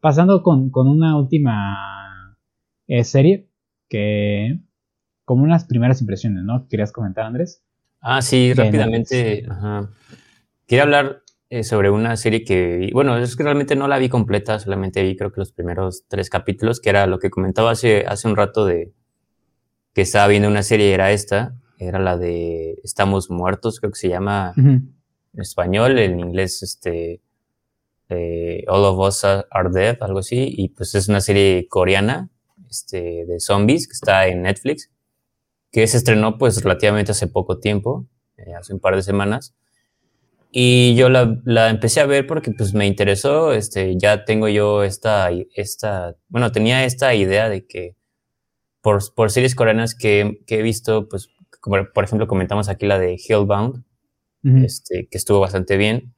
pasando 0.00 0.42
con, 0.42 0.70
con, 0.70 0.88
una 0.88 1.18
última 1.18 2.38
eh, 2.86 3.04
serie 3.04 3.50
que, 3.88 4.60
como 5.24 5.44
unas 5.44 5.64
primeras 5.64 6.00
impresiones, 6.00 6.44
¿no? 6.44 6.66
¿Querías 6.68 6.92
comentar, 6.92 7.26
Andrés? 7.26 7.65
Ah, 8.08 8.22
sí, 8.22 8.54
rápidamente. 8.54 9.44
Ajá. 9.50 9.90
Quería 10.64 10.84
hablar 10.84 11.22
eh, 11.50 11.64
sobre 11.64 11.90
una 11.90 12.16
serie 12.16 12.44
que, 12.44 12.88
bueno, 12.92 13.18
es 13.18 13.34
que 13.34 13.42
realmente 13.42 13.74
no 13.74 13.88
la 13.88 13.98
vi 13.98 14.08
completa, 14.08 14.60
solamente 14.60 15.02
vi 15.02 15.16
creo 15.16 15.32
que 15.32 15.40
los 15.40 15.50
primeros 15.50 16.04
tres 16.06 16.30
capítulos, 16.30 16.78
que 16.78 16.90
era 16.90 17.08
lo 17.08 17.18
que 17.18 17.30
comentaba 17.30 17.72
hace, 17.72 18.04
hace 18.06 18.28
un 18.28 18.36
rato 18.36 18.64
de 18.64 18.92
que 19.92 20.02
estaba 20.02 20.28
viendo 20.28 20.48
una 20.48 20.62
serie, 20.62 20.94
era 20.94 21.10
esta, 21.10 21.56
era 21.80 21.98
la 21.98 22.16
de 22.16 22.78
Estamos 22.84 23.28
Muertos, 23.28 23.80
creo 23.80 23.90
que 23.90 23.98
se 23.98 24.08
llama 24.08 24.54
en 24.56 24.94
español, 25.34 25.98
en 25.98 26.20
inglés, 26.20 26.62
este, 26.62 27.20
eh, 28.08 28.62
All 28.68 28.84
of 28.84 29.00
Us 29.00 29.24
Are 29.24 29.70
Dead, 29.72 29.96
algo 30.00 30.20
así, 30.20 30.54
y 30.56 30.68
pues 30.68 30.94
es 30.94 31.08
una 31.08 31.20
serie 31.20 31.66
coreana, 31.68 32.30
este, 32.70 33.26
de 33.26 33.40
zombies, 33.40 33.88
que 33.88 33.94
está 33.94 34.28
en 34.28 34.42
Netflix, 34.42 34.92
que 35.76 35.86
se 35.86 35.98
estrenó 35.98 36.38
pues 36.38 36.62
relativamente 36.62 37.12
hace 37.12 37.26
poco 37.26 37.58
tiempo, 37.58 38.06
eh, 38.38 38.54
hace 38.58 38.72
un 38.72 38.80
par 38.80 38.96
de 38.96 39.02
semanas, 39.02 39.54
y 40.50 40.94
yo 40.94 41.10
la, 41.10 41.38
la, 41.44 41.68
empecé 41.68 42.00
a 42.00 42.06
ver 42.06 42.26
porque 42.26 42.50
pues 42.50 42.72
me 42.72 42.86
interesó, 42.86 43.52
este, 43.52 43.94
ya 43.98 44.24
tengo 44.24 44.48
yo 44.48 44.84
esta, 44.84 45.28
esta, 45.54 46.16
bueno, 46.28 46.50
tenía 46.50 46.86
esta 46.86 47.14
idea 47.14 47.50
de 47.50 47.66
que 47.66 47.94
por, 48.80 49.02
por 49.14 49.30
series 49.30 49.54
coreanas 49.54 49.94
que, 49.94 50.40
que, 50.46 50.60
he 50.60 50.62
visto, 50.62 51.10
pues, 51.10 51.28
como 51.60 51.76
por 51.92 52.04
ejemplo 52.04 52.26
comentamos 52.26 52.70
aquí 52.70 52.86
la 52.86 52.98
de 52.98 53.18
Hellbound, 53.28 53.84
este, 54.64 55.08
que 55.10 55.18
estuvo 55.18 55.40
bastante 55.40 55.76
bien, 55.76 56.14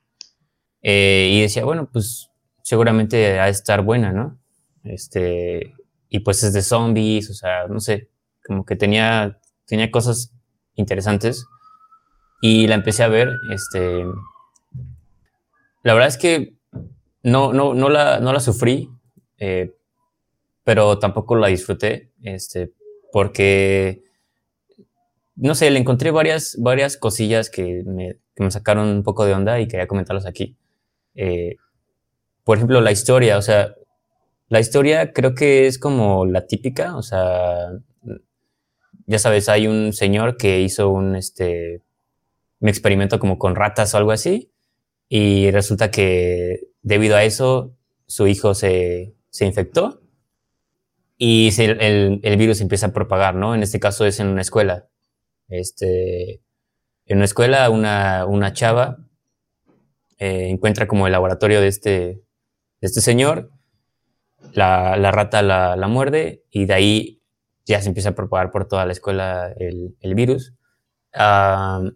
eh, 0.82 1.30
y 1.32 1.40
decía, 1.40 1.64
bueno, 1.64 1.90
pues 1.92 2.30
seguramente 2.62 3.40
ha 3.40 3.46
de 3.46 3.50
estar 3.50 3.82
buena, 3.82 4.12
¿no? 4.12 4.38
Este, 4.84 5.74
y 6.08 6.20
pues 6.20 6.44
es 6.44 6.52
de 6.52 6.62
zombies, 6.62 7.28
o 7.28 7.34
sea, 7.34 7.66
no 7.66 7.80
sé, 7.80 8.08
como 8.48 8.64
que 8.64 8.76
tenía, 8.76 9.37
tenía 9.68 9.90
cosas 9.92 10.32
interesantes. 10.74 11.46
Y 12.40 12.66
la 12.66 12.74
empecé 12.74 13.04
a 13.04 13.08
ver, 13.08 13.32
este... 13.52 14.04
La 15.84 15.94
verdad 15.94 16.08
es 16.08 16.18
que 16.18 16.54
no, 17.22 17.52
no, 17.52 17.74
no, 17.74 17.88
la, 17.88 18.20
no 18.20 18.32
la 18.32 18.40
sufrí, 18.40 18.90
eh, 19.38 19.74
pero 20.64 20.98
tampoco 20.98 21.36
la 21.36 21.48
disfruté, 21.48 22.10
este, 22.22 22.72
porque, 23.12 24.02
no 25.36 25.54
sé, 25.54 25.70
le 25.70 25.78
encontré 25.78 26.10
varias, 26.10 26.56
varias 26.58 26.96
cosillas 26.96 27.48
que 27.48 27.82
me, 27.86 28.16
me 28.36 28.50
sacaron 28.50 28.88
un 28.88 29.02
poco 29.02 29.24
de 29.24 29.34
onda 29.34 29.60
y 29.60 29.68
quería 29.68 29.86
comentarlas 29.86 30.26
aquí. 30.26 30.56
Eh, 31.14 31.56
por 32.44 32.58
ejemplo, 32.58 32.80
la 32.80 32.92
historia, 32.92 33.38
o 33.38 33.42
sea, 33.42 33.74
la 34.48 34.60
historia 34.60 35.12
creo 35.12 35.34
que 35.34 35.66
es 35.66 35.78
como 35.78 36.26
la 36.26 36.46
típica, 36.46 36.96
o 36.96 37.02
sea, 37.02 37.70
ya 39.08 39.18
sabes, 39.18 39.48
hay 39.48 39.66
un 39.66 39.94
señor 39.94 40.36
que 40.36 40.60
hizo 40.60 40.90
un, 40.90 41.16
este, 41.16 41.82
me 42.60 42.70
experimento 42.70 43.18
como 43.18 43.38
con 43.38 43.56
ratas 43.56 43.94
o 43.94 43.96
algo 43.96 44.12
así. 44.12 44.52
Y 45.08 45.50
resulta 45.50 45.90
que 45.90 46.68
debido 46.82 47.16
a 47.16 47.24
eso, 47.24 47.74
su 48.06 48.26
hijo 48.26 48.54
se, 48.54 49.14
se 49.30 49.46
infectó 49.46 50.02
y 51.16 51.50
el, 51.58 52.20
el, 52.22 52.36
virus 52.36 52.60
empieza 52.60 52.88
a 52.88 52.92
propagar, 52.92 53.34
¿no? 53.34 53.54
En 53.54 53.62
este 53.62 53.80
caso 53.80 54.04
es 54.04 54.20
en 54.20 54.28
una 54.28 54.42
escuela. 54.42 54.88
Este, 55.48 56.42
en 57.06 57.16
una 57.16 57.24
escuela, 57.24 57.70
una, 57.70 58.26
una 58.26 58.52
chava 58.52 58.98
eh, 60.18 60.48
encuentra 60.50 60.86
como 60.86 61.06
el 61.06 61.12
laboratorio 61.12 61.62
de 61.62 61.68
este, 61.68 61.90
de 61.90 62.22
este 62.82 63.00
señor, 63.00 63.50
la, 64.52 64.98
la 64.98 65.10
rata 65.10 65.40
la, 65.40 65.88
muerde 65.88 66.44
y 66.50 66.66
de 66.66 66.74
ahí 66.74 67.17
ya 67.68 67.82
se 67.82 67.88
empieza 67.88 68.10
a 68.10 68.14
propagar 68.14 68.50
por 68.50 68.66
toda 68.66 68.86
la 68.86 68.92
escuela 68.92 69.52
el, 69.58 70.14
virus. 70.14 70.54
Pero 71.12 71.92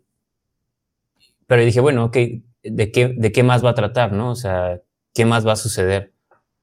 dije, 1.65 1.81
bueno, 1.81 2.05
ok, 2.05 2.17
¿de 2.63 2.93
qué, 2.93 3.15
¿de 3.17 3.33
qué 3.33 3.43
más 3.43 3.65
va 3.65 3.71
a 3.71 3.75
tratar, 3.75 4.13
no? 4.13 4.31
O 4.31 4.35
sea, 4.35 4.81
¿qué 5.15 5.25
más 5.25 5.47
va 5.47 5.53
a 5.53 5.57
suceder? 5.57 6.13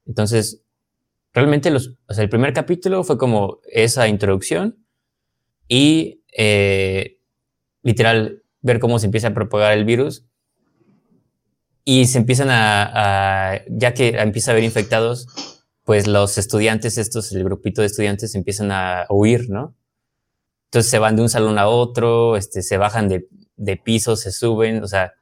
Entonces, 0.06 0.62
realmente 1.32 1.70
los, 1.70 1.96
el 2.08 2.28
primer 2.28 2.52
capítulo 2.52 3.04
fue 3.04 3.18
como 3.18 3.58
esa 3.70 4.08
introducción 4.08 4.78
y 5.68 6.22
eh, 6.36 7.18
literal 7.82 8.42
ver 8.62 8.78
cómo 8.78 8.98
se 8.98 9.06
empieza 9.06 9.28
a 9.28 9.34
propagar 9.34 9.76
el 9.76 9.84
virus 9.84 10.24
y 11.84 12.06
se 12.06 12.18
empiezan 12.18 12.48
a, 12.50 13.62
ya 13.68 13.94
que 13.94 14.10
empieza 14.10 14.50
a 14.50 14.52
haber 14.52 14.64
infectados, 14.64 15.59
pues 15.84 16.06
los 16.06 16.38
estudiantes, 16.38 16.98
estos, 16.98 17.32
el 17.32 17.44
grupito 17.44 17.80
de 17.80 17.86
estudiantes 17.86 18.34
empiezan 18.34 18.70
a 18.70 19.06
huir, 19.08 19.50
¿no? 19.50 19.74
Entonces 20.66 20.90
se 20.90 20.98
van 20.98 21.16
de 21.16 21.22
un 21.22 21.28
salón 21.28 21.58
a 21.58 21.66
otro, 21.66 22.36
este, 22.36 22.62
se 22.62 22.76
bajan 22.76 23.08
de, 23.08 23.28
de 23.56 23.76
pisos 23.76 24.20
se 24.20 24.32
suben, 24.32 24.82
o 24.82 24.86
sea, 24.86 25.14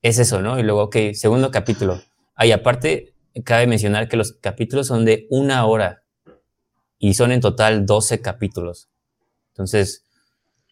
es 0.00 0.18
eso, 0.18 0.40
¿no? 0.40 0.58
Y 0.58 0.62
luego, 0.62 0.84
ok, 0.84 0.96
segundo 1.14 1.50
capítulo. 1.50 2.00
Ahí 2.34 2.52
aparte, 2.52 3.14
cabe 3.44 3.66
mencionar 3.66 4.08
que 4.08 4.16
los 4.16 4.32
capítulos 4.32 4.86
son 4.86 5.04
de 5.04 5.26
una 5.30 5.66
hora 5.66 6.02
y 6.98 7.14
son 7.14 7.32
en 7.32 7.40
total 7.40 7.86
12 7.86 8.20
capítulos. 8.20 8.88
Entonces, 9.48 10.04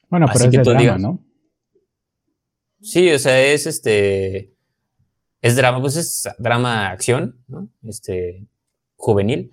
bueno, 0.09 0.27
pero 0.33 0.45
es 0.45 0.51
que 0.51 0.59
drama, 0.59 0.99
¿no? 0.99 1.25
Sí, 2.81 3.11
o 3.13 3.19
sea, 3.19 3.41
es 3.43 3.67
este, 3.67 4.55
es 5.43 5.57
drama, 5.57 5.81
pues 5.81 5.97
es 5.97 6.29
drama 6.39 6.91
acción, 6.91 7.43
¿no? 7.47 7.69
Este, 7.83 8.47
juvenil. 9.01 9.53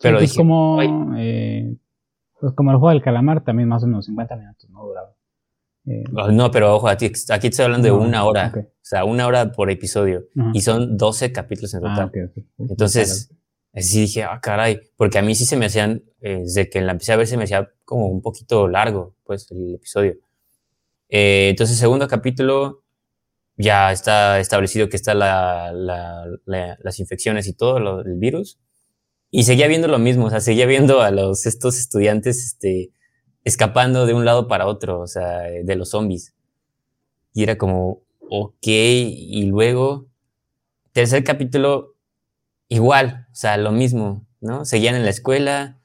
Pero 0.00 0.18
es 0.20 0.34
como, 0.34 0.80
eh, 1.16 1.76
pues 2.40 2.52
como 2.54 2.70
el 2.70 2.78
juego 2.78 2.90
del 2.90 3.02
calamar, 3.02 3.42
también 3.42 3.68
más 3.68 3.82
o 3.82 3.86
menos 3.86 4.06
50 4.06 4.36
minutos, 4.36 4.70
¿no? 4.70 4.84
Duraba. 4.84 5.14
Eh, 5.86 6.04
no, 6.32 6.50
pero 6.50 6.76
ojo, 6.76 6.88
aquí, 6.88 7.10
aquí 7.30 7.46
estoy 7.48 7.64
hablando 7.64 7.86
de 7.86 7.92
una 7.92 8.24
hora. 8.24 8.52
O 8.56 8.62
sea, 8.80 9.04
una 9.04 9.26
hora 9.26 9.52
por 9.52 9.70
episodio. 9.70 10.24
Y 10.52 10.60
son 10.60 10.96
12 10.96 11.32
capítulos 11.32 11.74
en 11.74 11.86
ah, 11.86 12.10
total. 12.10 12.32
Entonces, 12.58 13.34
así 13.72 14.02
dije, 14.02 14.22
ah, 14.24 14.40
caray. 14.40 14.80
Porque 14.96 15.18
a 15.18 15.22
mí 15.22 15.34
sí 15.34 15.44
se 15.44 15.56
me 15.56 15.66
hacían, 15.66 16.02
eh, 16.20 16.40
desde 16.40 16.70
que 16.70 16.80
la 16.80 16.92
empecé 16.92 17.12
a 17.12 17.16
ver, 17.16 17.26
se 17.26 17.36
me 17.36 17.44
hacía 17.44 17.68
como 17.84 18.06
un 18.06 18.22
poquito 18.22 18.68
largo, 18.68 19.14
pues, 19.24 19.50
el 19.50 19.74
episodio. 19.74 20.16
Eh, 21.08 21.48
entonces, 21.50 21.76
segundo 21.76 22.08
capítulo, 22.08 22.83
ya 23.56 23.92
está 23.92 24.40
establecido 24.40 24.88
que 24.88 24.96
está 24.96 25.14
la, 25.14 25.72
la, 25.72 26.76
las 26.80 27.00
infecciones 27.00 27.46
y 27.46 27.54
todo, 27.54 28.00
el 28.00 28.18
virus. 28.18 28.58
Y 29.30 29.44
seguía 29.44 29.66
viendo 29.68 29.88
lo 29.88 29.98
mismo, 29.98 30.26
o 30.26 30.30
sea, 30.30 30.40
seguía 30.40 30.66
viendo 30.66 31.00
a 31.00 31.10
los, 31.10 31.46
estos 31.46 31.78
estudiantes, 31.78 32.44
este, 32.44 32.92
escapando 33.44 34.06
de 34.06 34.14
un 34.14 34.24
lado 34.24 34.48
para 34.48 34.66
otro, 34.66 35.00
o 35.00 35.06
sea, 35.06 35.40
de 35.40 35.76
los 35.76 35.90
zombies. 35.90 36.34
Y 37.32 37.42
era 37.42 37.58
como, 37.58 38.02
ok, 38.30 38.66
y 38.66 39.46
luego, 39.46 40.08
tercer 40.92 41.24
capítulo, 41.24 41.96
igual, 42.68 43.26
o 43.32 43.34
sea, 43.34 43.56
lo 43.56 43.72
mismo, 43.72 44.26
¿no? 44.40 44.64
Seguían 44.64 44.94
en 44.94 45.04
la 45.04 45.10
escuela 45.10 45.80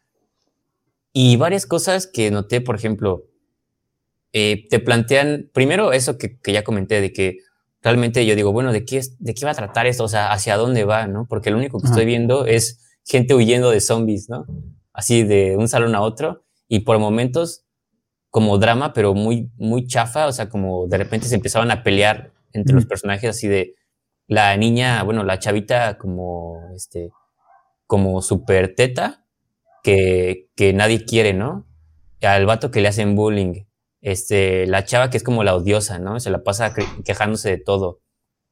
Y 1.11 1.37
varias 1.37 1.65
cosas 1.65 2.07
que 2.07 2.29
noté, 2.31 2.61
por 2.61 2.75
ejemplo, 2.75 3.25
eh, 4.31 4.67
te 4.69 4.79
plantean, 4.79 5.49
primero 5.53 5.91
eso 5.91 6.17
que, 6.19 6.39
que, 6.39 6.53
ya 6.53 6.63
comenté, 6.63 7.01
de 7.01 7.11
que 7.13 7.39
realmente 7.81 8.25
yo 8.25 8.35
digo, 8.35 8.51
bueno, 8.51 8.71
¿de 8.71 8.85
qué, 8.85 8.97
es, 8.97 9.17
¿de 9.19 9.33
qué 9.33 9.45
va 9.45 9.51
a 9.51 9.55
tratar 9.55 9.87
esto? 9.87 10.03
O 10.03 10.07
sea, 10.07 10.31
¿hacia 10.31 10.57
dónde 10.57 10.83
va? 10.83 11.07
¿no? 11.07 11.25
Porque 11.27 11.51
lo 11.51 11.57
único 11.57 11.79
que 11.79 11.87
estoy 11.87 12.05
viendo 12.05 12.45
es 12.45 12.97
gente 13.05 13.33
huyendo 13.33 13.71
de 13.71 13.81
zombies, 13.81 14.29
¿no? 14.29 14.45
Así 14.93 15.23
de 15.23 15.55
un 15.57 15.67
salón 15.67 15.95
a 15.95 16.01
otro 16.01 16.43
y 16.67 16.81
por 16.81 16.99
momentos 16.99 17.65
como 18.29 18.57
drama, 18.57 18.93
pero 18.93 19.13
muy, 19.13 19.51
muy 19.57 19.87
chafa, 19.87 20.27
o 20.27 20.31
sea, 20.31 20.49
como 20.49 20.87
de 20.87 20.97
repente 20.97 21.27
se 21.27 21.35
empezaban 21.35 21.71
a 21.71 21.83
pelear 21.83 22.31
entre 22.53 22.75
los 22.75 22.85
personajes 22.85 23.29
así 23.29 23.47
de 23.47 23.75
la 24.27 24.55
niña, 24.57 25.01
bueno, 25.03 25.23
la 25.23 25.39
chavita 25.39 25.97
como, 25.97 26.61
este, 26.75 27.11
como 27.87 28.21
super 28.21 28.75
teta, 28.75 29.25
que, 29.81 30.49
que 30.55 30.73
nadie 30.73 31.05
quiere, 31.05 31.33
¿no? 31.33 31.65
Al 32.21 32.45
vato 32.45 32.69
que 32.69 32.81
le 32.81 32.89
hacen 32.89 33.15
bullying, 33.15 33.63
este, 34.01 34.65
la 34.67 34.85
chava 34.85 35.09
que 35.09 35.17
es 35.17 35.23
como 35.23 35.43
la 35.43 35.55
odiosa, 35.55 35.99
¿no? 35.99 36.19
Se 36.19 36.29
la 36.29 36.43
pasa 36.43 36.73
quejándose 37.03 37.49
de 37.49 37.57
todo. 37.57 38.01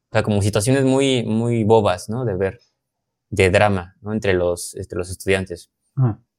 O 0.09 0.13
sea, 0.13 0.23
como 0.23 0.41
situaciones 0.41 0.83
muy, 0.83 1.23
muy 1.23 1.63
bobas, 1.63 2.09
¿no? 2.09 2.25
De 2.25 2.35
ver, 2.35 2.59
de 3.29 3.49
drama, 3.49 3.95
¿no? 4.01 4.13
Entre 4.13 4.33
los, 4.33 4.75
entre 4.75 4.97
los 4.97 5.09
estudiantes. 5.09 5.71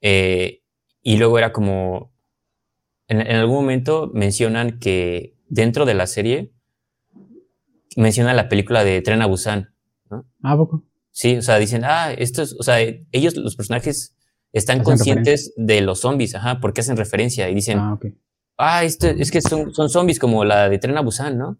Eh, 0.00 0.62
y 1.02 1.16
luego 1.16 1.38
era 1.38 1.52
como, 1.52 2.12
en, 3.08 3.20
algún 3.20 3.56
momento 3.56 4.10
mencionan 4.12 4.78
que 4.78 5.36
dentro 5.48 5.84
de 5.84 5.94
la 5.94 6.06
serie 6.06 6.52
mencionan 7.96 8.36
la 8.36 8.48
película 8.48 8.84
de 8.84 9.00
Tren 9.02 9.22
a 9.22 9.26
Busan, 9.26 9.74
¿no? 10.10 10.26
Ah, 10.42 10.56
poco. 10.56 10.84
Sí, 11.10 11.36
o 11.36 11.42
sea, 11.42 11.58
dicen, 11.58 11.82
ah, 11.84 12.12
esto 12.12 12.42
es, 12.42 12.54
o 12.58 12.62
sea, 12.62 12.78
ellos, 12.80 13.36
los 13.36 13.56
personajes, 13.56 14.14
están 14.52 14.82
conscientes 14.82 15.52
de 15.56 15.80
los 15.82 16.00
zombies, 16.00 16.34
ajá, 16.34 16.60
porque 16.60 16.80
hacen 16.80 16.96
referencia 16.96 17.50
y 17.50 17.54
dicen, 17.54 17.78
ah, 17.78 17.94
okay. 17.94 18.14
Ah 18.58 18.84
esto, 18.84 19.06
es 19.06 19.30
que 19.30 19.40
son, 19.40 19.72
son 19.72 19.88
zombies 19.88 20.18
como 20.18 20.44
la 20.44 20.68
de 20.68 20.78
Tren 20.78 20.98
a 20.98 21.00
Busan, 21.00 21.38
¿no? 21.38 21.58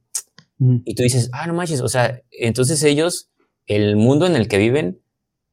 Y 0.59 0.97
tú 0.97 1.05
dices, 1.05 1.31
ah, 1.33 1.47
no 1.47 1.55
manches, 1.55 1.81
o 1.81 1.89
sea, 1.89 2.21
entonces 2.33 2.83
ellos, 2.83 3.31
el 3.67 3.95
mundo 3.95 4.27
en 4.27 4.35
el 4.35 4.49
que 4.49 4.59
viven, 4.59 5.01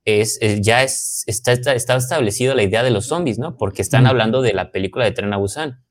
es, 0.04 0.40
ya 0.62 0.84
es, 0.84 1.24
está, 1.28 1.52
está, 1.52 1.76
está 1.76 1.96
establecido 1.96 2.56
la 2.56 2.64
idea 2.64 2.84
de 2.84 2.90
los 2.90 3.06
zombies, 3.06 3.38
¿no? 3.38 3.56
Porque 3.58 3.82
están 3.84 4.08
hablando 4.08 4.42
de 4.42 4.54
la 4.54 4.72
película 4.72 5.06
de 5.06 5.12
Tren 5.12 5.32
a 5.34 5.38
Busan. 5.38 5.84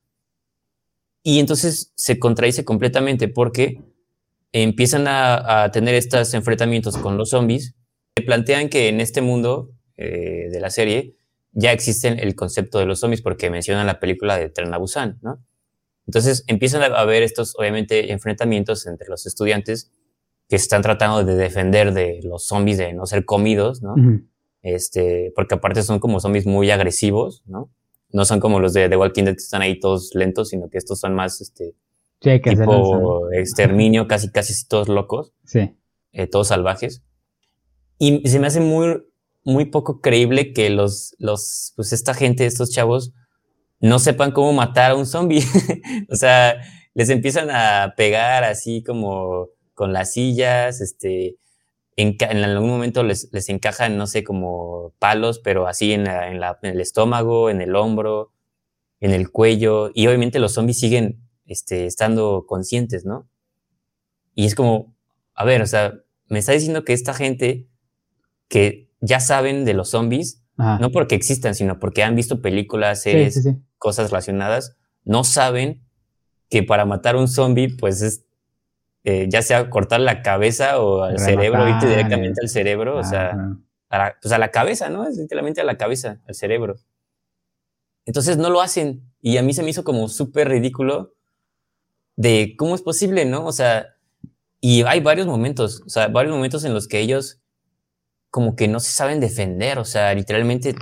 Y 1.23 1.39
entonces 1.39 1.93
se 1.95 2.19
contradice 2.19 2.65
completamente 2.65 3.27
porque 3.27 3.81
empiezan 4.51 5.05
a, 5.07 5.69
tener 5.71 5.95
estos 5.95 6.33
enfrentamientos 6.33 6.97
con 6.97 7.17
los 7.17 7.31
zombies. 7.31 7.75
Se 8.15 8.23
plantean 8.23 8.69
que 8.69 8.89
en 8.89 9.01
este 9.01 9.21
mundo 9.21 9.71
eh, 9.97 10.49
de 10.51 10.59
la 10.59 10.69
serie 10.69 11.15
ya 11.55 11.71
existe 11.71 12.09
el 12.09 12.35
concepto 12.35 12.79
de 12.79 12.85
los 12.85 12.99
zombies 12.99 13.21
porque 13.21 13.49
mencionan 13.49 13.87
la 13.87 13.99
película 13.99 14.37
de 14.37 14.49
Tren 14.49 14.73
a 14.73 14.77
Busan, 14.77 15.17
¿no? 15.21 15.43
Entonces 16.05 16.43
empiezan 16.47 16.83
a 16.83 16.99
haber 16.99 17.23
estos, 17.23 17.55
obviamente, 17.57 18.11
enfrentamientos 18.11 18.85
entre 18.85 19.07
los 19.07 19.25
estudiantes 19.25 19.91
que 20.47 20.57
están 20.57 20.83
tratando 20.83 21.23
de 21.23 21.35
defender 21.35 21.93
de 21.93 22.19
los 22.23 22.45
zombies 22.45 22.77
de 22.77 22.93
no 22.93 23.07
ser 23.07 23.25
comidos, 23.25 23.81
¿no? 23.81 23.95
Este, 24.61 25.31
porque 25.35 25.55
aparte 25.55 25.81
son 25.81 25.99
como 25.99 26.19
zombies 26.19 26.45
muy 26.45 26.69
agresivos, 26.69 27.41
¿no? 27.47 27.71
No 28.11 28.25
son 28.25 28.39
como 28.39 28.59
los 28.59 28.73
de 28.73 28.87
The 28.87 28.97
Walking 28.97 29.23
Dead 29.23 29.33
que 29.33 29.41
están 29.41 29.61
ahí 29.61 29.79
todos 29.79 30.13
lentos, 30.13 30.49
sino 30.49 30.69
que 30.69 30.77
estos 30.77 30.99
son 30.99 31.15
más, 31.15 31.41
este, 31.41 31.73
sí, 32.21 32.41
que 32.41 32.51
tipo 32.51 33.31
exterminio, 33.31 34.07
casi, 34.07 34.29
casi 34.29 34.67
todos 34.67 34.89
locos. 34.89 35.33
Sí. 35.45 35.75
Eh, 36.11 36.27
todos 36.27 36.49
salvajes. 36.49 37.03
Y 37.97 38.27
se 38.27 38.39
me 38.39 38.47
hace 38.47 38.59
muy, 38.59 39.03
muy 39.45 39.65
poco 39.65 40.01
creíble 40.01 40.51
que 40.51 40.69
los, 40.69 41.15
los, 41.19 41.73
pues 41.75 41.93
esta 41.93 42.13
gente, 42.13 42.45
estos 42.45 42.71
chavos, 42.71 43.13
no 43.79 43.99
sepan 43.99 44.31
cómo 44.31 44.51
matar 44.53 44.91
a 44.91 44.95
un 44.95 45.05
zombie. 45.05 45.43
o 46.09 46.15
sea, 46.15 46.57
les 46.93 47.09
empiezan 47.09 47.49
a 47.51 47.93
pegar 47.95 48.43
así 48.43 48.83
como 48.83 49.49
con 49.73 49.93
las 49.93 50.13
sillas, 50.13 50.81
este, 50.81 51.37
en, 51.95 52.17
en 52.19 52.37
algún 52.43 52.69
momento 52.69 53.03
les, 53.03 53.29
les, 53.31 53.49
encajan, 53.49 53.97
no 53.97 54.07
sé, 54.07 54.23
como 54.23 54.93
palos, 54.99 55.39
pero 55.39 55.67
así 55.67 55.93
en, 55.93 56.07
en, 56.07 56.39
la, 56.39 56.57
en, 56.63 56.71
el 56.71 56.81
estómago, 56.81 57.49
en 57.49 57.61
el 57.61 57.75
hombro, 57.75 58.31
en 58.99 59.11
el 59.11 59.29
cuello, 59.31 59.91
y 59.93 60.07
obviamente 60.07 60.39
los 60.39 60.53
zombies 60.53 60.79
siguen 60.79 61.21
este, 61.45 61.85
estando 61.85 62.45
conscientes, 62.47 63.05
¿no? 63.05 63.29
Y 64.33 64.45
es 64.45 64.55
como, 64.55 64.95
a 65.35 65.45
ver, 65.45 65.61
o 65.61 65.67
sea, 65.67 65.93
me 66.27 66.39
está 66.39 66.53
diciendo 66.53 66.83
que 66.83 66.93
esta 66.93 67.13
gente 67.13 67.67
que 68.47 68.84
ya 69.05 69.19
saben 69.19 69.65
de 69.65 69.73
los 69.73 69.89
zombies, 69.89 70.41
no 70.57 70.89
porque 70.91 71.15
existan, 71.15 71.53
sino 71.53 71.79
porque 71.79 72.03
han 72.03 72.15
visto 72.15 72.41
películas, 72.41 73.01
series, 73.01 73.49
cosas 73.77 74.09
relacionadas, 74.09 74.77
no 75.03 75.23
saben 75.23 75.83
que 76.49 76.63
para 76.63 76.85
matar 76.85 77.15
un 77.15 77.27
zombie, 77.27 77.75
pues 77.77 78.01
es 78.01 78.25
eh, 79.03 79.27
ya 79.29 79.41
sea 79.41 79.69
cortar 79.69 79.99
la 79.99 80.23
cabeza 80.23 80.79
o 80.79 81.03
al 81.03 81.19
cerebro, 81.19 81.67
irte 81.69 81.87
directamente 81.87 82.41
al 82.41 82.49
cerebro, 82.49 82.97
o 82.97 83.03
sea, 83.03 83.37
a 83.89 83.97
la, 83.97 84.15
pues 84.19 84.31
a 84.31 84.39
la 84.39 84.49
cabeza, 84.49 84.89
¿no? 84.89 85.07
Es 85.07 85.17
literalmente 85.17 85.61
a 85.61 85.63
la 85.63 85.77
cabeza, 85.77 86.21
al 86.27 86.33
cerebro. 86.33 86.77
Entonces 88.05 88.37
no 88.37 88.49
lo 88.49 88.61
hacen 88.61 89.03
y 89.21 89.37
a 89.37 89.43
mí 89.43 89.53
se 89.53 89.61
me 89.61 89.69
hizo 89.69 89.83
como 89.83 90.07
súper 90.07 90.49
ridículo 90.49 91.13
de 92.15 92.55
cómo 92.57 92.73
es 92.75 92.81
posible, 92.81 93.25
¿no? 93.25 93.45
O 93.45 93.51
sea, 93.51 93.95
y 94.59 94.81
hay 94.83 95.01
varios 95.01 95.27
momentos, 95.27 95.83
o 95.85 95.89
sea, 95.89 96.07
varios 96.07 96.33
momentos 96.33 96.63
en 96.63 96.73
los 96.73 96.87
que 96.87 96.99
ellos 96.99 97.41
como 98.29 98.55
que 98.55 98.67
no 98.67 98.79
se 98.79 98.91
saben 98.91 99.19
defender, 99.19 99.79
o 99.79 99.85
sea, 99.85 100.13
literalmente 100.13 100.75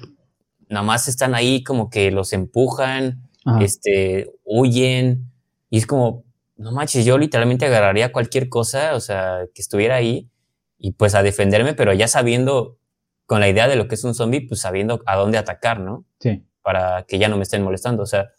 nada 0.69 0.83
más 0.83 1.07
están 1.07 1.35
ahí 1.35 1.63
como 1.63 1.89
que 1.89 2.11
los 2.11 2.33
empujan, 2.33 3.29
este, 3.59 4.31
huyen, 4.43 5.31
y 5.69 5.77
es 5.77 5.85
como, 5.85 6.23
no 6.55 6.71
manches, 6.71 7.05
yo 7.05 7.17
literalmente 7.17 7.65
agarraría 7.65 8.11
cualquier 8.11 8.49
cosa, 8.49 8.95
o 8.95 8.99
sea, 8.99 9.47
que 9.53 9.61
estuviera 9.61 9.95
ahí 9.95 10.29
y 10.77 10.91
pues 10.91 11.15
a 11.15 11.23
defenderme, 11.23 11.73
pero 11.73 11.93
ya 11.93 12.07
sabiendo, 12.07 12.77
con 13.25 13.39
la 13.39 13.49
idea 13.49 13.67
de 13.67 13.75
lo 13.75 13.87
que 13.87 13.95
es 13.95 14.03
un 14.03 14.13
zombie, 14.13 14.41
pues 14.41 14.61
sabiendo 14.61 15.01
a 15.05 15.15
dónde 15.15 15.37
atacar, 15.37 15.79
¿no? 15.79 16.05
Sí. 16.19 16.45
Para 16.61 17.03
que 17.07 17.19
ya 17.19 17.29
no 17.29 17.37
me 17.37 17.43
estén 17.43 17.63
molestando, 17.63 18.03
o 18.03 18.05
sea. 18.05 18.29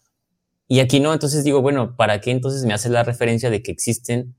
Y 0.69 0.81
aquí 0.81 1.01
no, 1.01 1.13
entonces 1.13 1.45
digo, 1.45 1.63
bueno, 1.63 1.97
¿para 1.97 2.21
qué 2.21 2.31
entonces 2.31 2.65
me 2.65 2.75
hace 2.75 2.89
la 2.89 3.03
referencia 3.03 3.51
de 3.51 3.63
que 3.63 3.73
existen, 3.73 4.35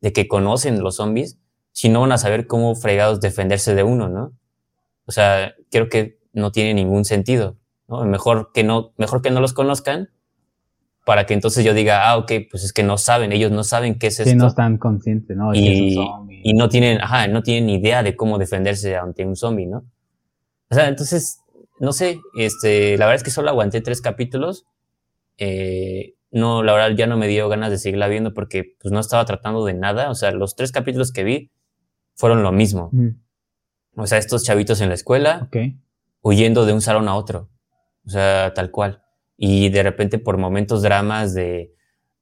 de 0.00 0.12
que 0.12 0.28
conocen 0.28 0.80
los 0.82 0.96
zombies, 0.96 1.38
si 1.76 1.90
no 1.90 2.00
van 2.00 2.12
a 2.12 2.16
saber 2.16 2.46
cómo 2.46 2.74
fregados 2.74 3.20
defenderse 3.20 3.74
de 3.74 3.82
uno, 3.82 4.08
¿no? 4.08 4.32
O 5.04 5.12
sea, 5.12 5.54
creo 5.70 5.90
que 5.90 6.18
no 6.32 6.50
tiene 6.50 6.72
ningún 6.72 7.04
sentido, 7.04 7.58
¿no? 7.86 8.02
Mejor 8.06 8.50
que 8.54 8.64
no, 8.64 8.94
mejor 8.96 9.20
que 9.20 9.30
no 9.30 9.42
los 9.42 9.52
conozcan 9.52 10.08
para 11.04 11.26
que 11.26 11.34
entonces 11.34 11.66
yo 11.66 11.74
diga, 11.74 12.08
ah, 12.08 12.16
ok, 12.16 12.32
pues 12.50 12.64
es 12.64 12.72
que 12.72 12.82
no 12.82 12.96
saben, 12.96 13.30
ellos 13.30 13.50
no 13.52 13.62
saben 13.62 13.98
qué 13.98 14.06
es 14.06 14.20
esto. 14.20 14.30
Sí, 14.30 14.36
no 14.36 14.46
están 14.46 14.78
conscientes, 14.78 15.36
¿no? 15.36 15.52
Y, 15.52 15.98
y, 16.42 16.54
no 16.54 16.70
tienen, 16.70 16.98
ajá, 17.02 17.28
no 17.28 17.42
tienen 17.42 17.68
idea 17.68 18.02
de 18.02 18.16
cómo 18.16 18.38
defenderse 18.38 18.96
ante 18.96 19.26
un 19.26 19.36
zombie, 19.36 19.66
¿no? 19.66 19.84
O 20.70 20.74
sea, 20.74 20.88
entonces, 20.88 21.40
no 21.78 21.92
sé, 21.92 22.20
este, 22.38 22.96
la 22.96 23.04
verdad 23.04 23.16
es 23.16 23.22
que 23.22 23.30
solo 23.30 23.50
aguanté 23.50 23.82
tres 23.82 24.00
capítulos. 24.00 24.64
Eh, 25.36 26.14
no, 26.30 26.62
la 26.62 26.72
verdad 26.72 26.96
ya 26.96 27.06
no 27.06 27.18
me 27.18 27.28
dio 27.28 27.50
ganas 27.50 27.70
de 27.70 27.76
seguirla 27.76 28.08
viendo 28.08 28.32
porque 28.32 28.64
pues 28.80 28.92
no 28.92 29.00
estaba 29.00 29.26
tratando 29.26 29.62
de 29.66 29.74
nada. 29.74 30.08
O 30.08 30.14
sea, 30.14 30.30
los 30.30 30.56
tres 30.56 30.72
capítulos 30.72 31.12
que 31.12 31.22
vi 31.22 31.50
fueron 32.16 32.42
lo 32.42 32.50
mismo. 32.50 32.90
Mm. 32.92 33.10
O 33.96 34.06
sea, 34.08 34.18
estos 34.18 34.42
chavitos 34.42 34.80
en 34.80 34.88
la 34.88 34.96
escuela, 34.96 35.48
huyendo 36.20 36.66
de 36.66 36.72
un 36.72 36.80
salón 36.80 37.08
a 37.08 37.14
otro. 37.14 37.48
O 38.04 38.10
sea, 38.10 38.52
tal 38.52 38.72
cual 38.72 39.02
y 39.36 39.68
de 39.68 39.82
repente 39.82 40.18
por 40.18 40.38
momentos 40.38 40.82
dramas 40.82 41.34
de, 41.34 41.74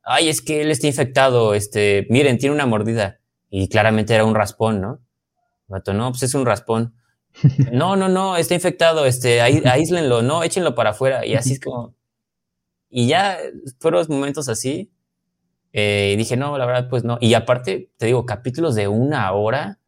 ay, 0.03 0.29
es 0.29 0.41
que 0.41 0.63
él 0.63 0.71
está 0.71 0.87
infectado, 0.87 1.55
este, 1.55 2.07
miren, 2.11 2.39
tiene 2.39 2.55
una 2.55 2.67
mordida. 2.67 3.21
Y 3.51 3.69
claramente 3.69 4.15
era 4.15 4.25
un 4.25 4.35
raspón, 4.35 4.81
¿no? 4.81 5.01
Vato, 5.69 5.95
no, 5.95 6.11
pues 6.11 6.25
es 6.25 6.35
un 6.35 6.47
raspón. 6.47 6.95
No, 7.73 7.97
no, 7.97 8.09
no, 8.09 8.37
está 8.37 8.55
infectado, 8.55 9.07
este, 9.07 9.41
aíslenlo, 9.41 10.23
no, 10.23 10.45
échenlo 10.45 10.77
para 10.77 10.91
afuera. 10.91 11.27
Y 11.27 11.35
así 11.35 11.55
es 11.55 11.61
como. 11.61 11.97
Y 12.89 13.09
ya 13.09 13.39
fueron 13.81 14.07
momentos 14.09 14.49
así. 14.49 14.93
Eh, 15.73 16.13
y 16.15 16.17
dije, 16.17 16.37
no, 16.37 16.57
la 16.59 16.67
verdad, 16.67 16.89
pues 16.89 17.03
no. 17.03 17.19
Y 17.21 17.35
aparte, 17.35 17.91
te 17.97 18.07
digo, 18.07 18.25
capítulos 18.25 18.77
de 18.77 18.87
una 18.87 19.33
hora. 19.33 19.81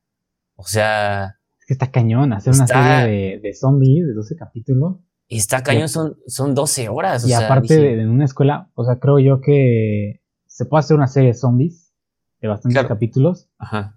O 0.56 0.64
sea. 0.64 1.36
Es 1.58 1.66
que 1.66 1.72
está 1.72 1.90
cañón 1.90 2.32
hacer 2.32 2.54
una 2.54 2.66
serie 2.66 3.06
de, 3.06 3.40
de 3.40 3.54
zombies 3.54 4.06
de 4.06 4.14
12 4.14 4.36
capítulos. 4.36 4.96
Y 5.28 5.38
está 5.38 5.62
cañón, 5.62 5.88
son, 5.88 6.16
son 6.26 6.54
12 6.54 6.88
horas. 6.88 7.26
y 7.28 7.32
aparte 7.32 7.78
de, 7.78 8.08
una 8.08 8.24
escuela, 8.24 8.70
o 8.74 8.84
sea, 8.84 8.98
creo 8.98 9.18
yo 9.18 9.40
que 9.40 10.20
se 10.46 10.66
puede 10.66 10.80
hacer 10.80 10.96
una 10.96 11.08
serie 11.08 11.30
de 11.30 11.34
zombies 11.34 11.92
de 12.40 12.48
bastantes 12.48 12.84
capítulos, 12.84 13.48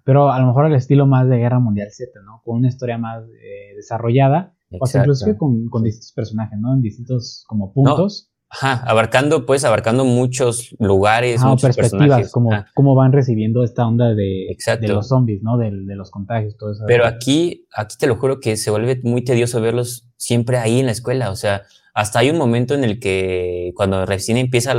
pero 0.04 0.32
a 0.32 0.40
lo 0.40 0.46
mejor 0.46 0.64
al 0.64 0.74
estilo 0.74 1.06
más 1.06 1.28
de 1.28 1.36
Guerra 1.36 1.60
Mundial 1.60 1.90
Z, 1.90 2.10
¿no? 2.24 2.42
Con 2.44 2.56
una 2.56 2.68
historia 2.68 2.98
más 2.98 3.22
eh, 3.24 3.76
desarrollada, 3.76 4.54
o 4.80 4.86
sea, 4.86 5.02
inclusive 5.02 5.36
con, 5.36 5.68
con, 5.68 5.84
distintos 5.84 6.12
personajes, 6.12 6.58
¿no? 6.58 6.74
En 6.74 6.82
distintos 6.82 7.44
como 7.46 7.72
puntos. 7.72 8.29
Ajá, 8.52 8.82
abarcando, 8.84 9.46
pues, 9.46 9.64
abarcando 9.64 10.04
muchos 10.04 10.74
lugares, 10.80 11.40
muchos 11.42 11.76
perspectivas, 11.76 12.32
como 12.32 12.50
cómo 12.74 12.96
van 12.96 13.12
recibiendo 13.12 13.62
esta 13.62 13.86
onda 13.86 14.12
de, 14.12 14.56
de 14.80 14.88
los 14.88 15.08
zombies, 15.08 15.40
¿no? 15.42 15.56
De, 15.56 15.70
de, 15.70 15.94
los 15.94 16.10
contagios, 16.10 16.56
todo 16.56 16.72
eso. 16.72 16.82
Pero 16.86 17.06
aquí, 17.06 17.68
aquí 17.72 17.96
te 17.96 18.08
lo 18.08 18.16
juro 18.16 18.40
que 18.40 18.56
se 18.56 18.72
vuelve 18.72 19.00
muy 19.04 19.22
tedioso 19.22 19.60
verlos 19.60 20.08
siempre 20.16 20.58
ahí 20.58 20.80
en 20.80 20.86
la 20.86 20.92
escuela. 20.92 21.30
O 21.30 21.36
sea, 21.36 21.62
Hasta 21.94 22.18
hay 22.18 22.30
un 22.30 22.38
momento 22.38 22.74
en 22.74 22.82
el 22.82 22.98
que 22.98 23.72
cuando 23.76 24.04
recién 24.04 24.36
empieza 24.36 24.72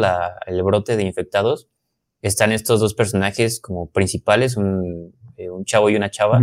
el 0.45 0.63
brote 0.63 0.97
de 0.97 1.03
infectados, 1.03 1.69
están 2.21 2.51
estos 2.51 2.79
dos 2.79 2.93
personajes 2.93 3.59
como 3.59 3.89
principales, 3.89 4.57
un, 4.57 5.13
eh, 5.37 5.47
chavo 5.65 5.89
y 5.89 5.95
una 5.95 6.11
chava, 6.11 6.41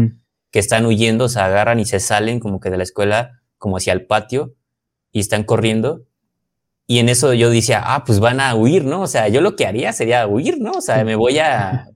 que 0.50 0.58
están 0.58 0.86
huyendo, 0.86 1.28
se 1.28 1.40
agarran 1.40 1.78
y 1.78 1.84
se 1.84 2.00
salen 2.00 2.40
como 2.40 2.58
que 2.58 2.70
de 2.70 2.78
la 2.78 2.82
escuela, 2.82 3.42
como 3.58 3.76
hacia 3.76 3.92
el 3.92 4.06
patio, 4.06 4.54
y 5.12 5.20
están 5.20 5.44
corriendo. 5.44 6.06
Y 6.90 7.00
en 7.00 7.10
eso 7.10 7.34
yo 7.34 7.50
decía, 7.50 7.82
ah, 7.84 8.02
pues 8.04 8.18
van 8.18 8.40
a 8.40 8.54
huir, 8.54 8.86
¿no? 8.86 9.02
O 9.02 9.06
sea, 9.06 9.28
yo 9.28 9.42
lo 9.42 9.56
que 9.56 9.66
haría 9.66 9.92
sería 9.92 10.26
huir, 10.26 10.58
¿no? 10.58 10.72
O 10.72 10.80
sea, 10.80 11.04
me 11.04 11.16
voy 11.16 11.38
a, 11.38 11.90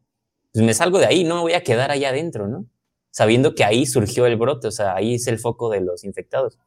pues 0.53 0.63
me 0.63 0.75
salgo 0.75 0.99
de 0.99 1.07
ahí, 1.07 1.25
no 1.25 1.37
me 1.37 1.41
voy 1.41 1.55
a 1.55 1.63
quedar 1.63 1.91
allá 1.91 2.11
adentro, 2.11 2.47
¿no? 2.47 2.67
Sabiendo 3.11 3.55
que 3.55 3.65
ahí 3.65 3.87
surgió 3.87 4.27
el 4.27 4.37
brote, 4.37 4.69
o 4.69 4.71
sea, 4.71 4.95
ahí 4.95 5.15
es 5.15 5.27
el 5.29 5.39
foco 5.39 5.71
de 5.71 5.81
los 5.81 6.05
infectados. 6.05 6.59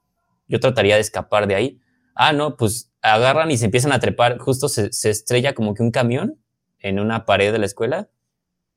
Yo 0.47 0.59
trataría 0.59 0.95
de 0.95 1.01
escapar 1.01 1.45
de 1.45 1.53
ahí. 1.53 1.79
Ah, 2.15 2.33
no, 2.33 2.57
pues 2.57 2.91
agarran 3.03 3.51
y 3.51 3.57
se 3.57 3.65
empiezan 3.65 3.91
a 3.91 3.99
trepar, 3.99 4.39
justo 4.39 4.69
se, 4.69 4.89
estrella 4.89 5.53
como 5.53 5.75
que 5.75 5.83
un 5.83 5.91
camión 5.91 6.41
en 6.79 6.99
una 6.99 7.27
pared 7.27 7.51
de 7.51 7.59
la 7.59 7.67
escuela 7.67 8.09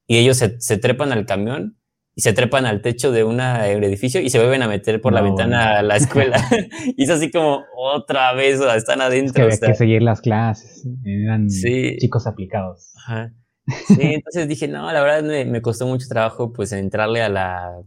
y 0.07 0.19
ellos 0.19 0.37
se, 0.37 0.61
se 0.61 0.77
trepan 0.77 1.11
al 1.11 1.25
camión 1.25 1.77
y 2.19 2.20
se 2.20 2.32
trepan 2.32 2.66
al 2.66 2.82
techo 2.82 3.12
de 3.12 3.23
un 3.23 3.39
edificio 3.39 4.20
y 4.20 4.28
se 4.28 4.40
vuelven 4.40 4.62
a 4.62 4.66
meter 4.66 5.01
por 5.01 5.12
la 5.12 5.20
ventana 5.20 5.78
a 5.78 5.82
la 5.85 5.95
escuela. 5.95 6.36
y 6.97 7.05
es 7.05 7.11
así 7.11 7.31
como 7.31 7.62
otra 7.77 8.32
vez, 8.32 8.61
están 8.61 9.01
adentro. 9.01 9.47
Es 9.47 9.61
que 9.61 9.66
había 9.66 9.73
que 9.73 9.78
seguir 9.78 10.03
las 10.03 10.20
clases, 10.20 10.85
eran 11.05 11.47
chicos 11.47 12.27
aplicados. 12.27 12.93
Sí, 13.86 14.01
entonces 14.01 14.49
dije, 14.49 14.66
no, 14.66 14.90
la 14.93 15.01
verdad 15.01 15.23
me, 15.47 15.62
costó 15.62 15.86
mucho 15.86 16.09
trabajo 16.09 16.53
pues 16.53 16.73
entrarle 16.73 17.23
a 17.23 17.28
la, 17.28 17.82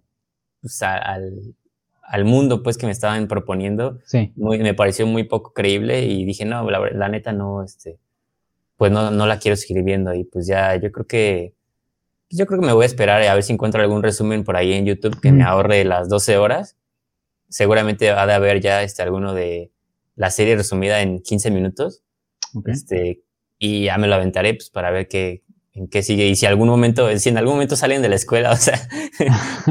pues, 0.61 0.81
al, 0.81 1.53
al, 2.01 2.23
mundo 2.23 2.63
pues 2.63 2.77
que 2.77 2.85
me 2.85 2.93
estaban 2.93 3.27
proponiendo. 3.27 3.99
Sí. 4.05 4.31
me 4.37 4.73
pareció 4.73 5.05
muy 5.05 5.25
poco 5.25 5.51
creíble 5.51 6.05
y 6.05 6.23
dije, 6.23 6.45
no, 6.45 6.71
la, 6.71 6.79
la 6.93 7.09
neta 7.09 7.33
no, 7.33 7.63
este, 7.63 7.99
pues 8.77 8.93
no, 8.93 9.11
no 9.11 9.25
la 9.25 9.39
quiero 9.39 9.57
seguir 9.57 9.83
viendo 9.83 10.13
y 10.13 10.23
pues 10.23 10.47
ya 10.47 10.73
yo 10.77 10.89
creo 10.89 11.05
que 11.05 11.53
yo 12.31 12.45
creo 12.45 12.59
que 12.59 12.65
me 12.65 12.73
voy 12.73 12.83
a 12.83 12.85
esperar 12.85 13.21
a 13.21 13.33
ver 13.33 13.43
si 13.43 13.53
encuentro 13.53 13.81
algún 13.81 14.03
resumen 14.03 14.43
por 14.43 14.55
ahí 14.55 14.73
en 14.73 14.85
YouTube 14.85 15.19
que 15.19 15.31
me 15.31 15.43
ahorre 15.43 15.83
las 15.83 16.09
12 16.09 16.37
horas. 16.37 16.77
Seguramente 17.49 18.09
ha 18.09 18.25
de 18.25 18.33
haber 18.33 18.61
ya 18.61 18.83
este, 18.83 19.01
alguno 19.01 19.33
de 19.33 19.71
la 20.15 20.31
serie 20.31 20.55
resumida 20.55 21.01
en 21.01 21.21
15 21.21 21.51
minutos. 21.51 22.03
Este, 22.65 23.23
y 23.57 23.85
ya 23.85 23.97
me 23.97 24.07
lo 24.07 24.15
aventaré 24.15 24.53
pues, 24.53 24.69
para 24.69 24.91
ver 24.91 25.07
qué, 25.07 25.43
en 25.73 25.87
qué 25.87 26.03
sigue. 26.03 26.27
Y 26.27 26.35
si 26.35 26.45
algún 26.45 26.67
momento, 26.67 27.15
si 27.17 27.29
en 27.29 27.37
algún 27.37 27.55
momento 27.55 27.75
salen 27.75 28.01
de 28.01 28.09
la 28.09 28.15
escuela, 28.15 28.51
o 28.53 28.55
sea, 28.55 28.79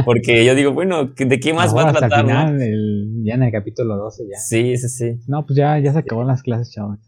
porque 0.05 0.45
yo 0.45 0.55
digo, 0.55 0.73
bueno, 0.73 1.07
¿de 1.07 1.41
qué 1.41 1.53
más 1.53 1.75
va 1.75 1.89
a 1.89 1.93
tratar? 1.93 2.27
ya 2.27 3.35
en 3.35 3.43
el 3.43 3.53
capítulo 3.53 3.97
12 3.97 4.25
ya. 4.31 4.39
Sí, 4.39 4.77
sí, 4.77 4.89
sí. 4.89 5.21
No, 5.27 5.47
pues 5.47 5.57
ya, 5.57 5.79
ya 5.79 5.93
se 5.93 6.01
acabaron 6.01 6.29
las 6.29 6.43
clases, 6.43 6.73
chavos. 6.73 6.99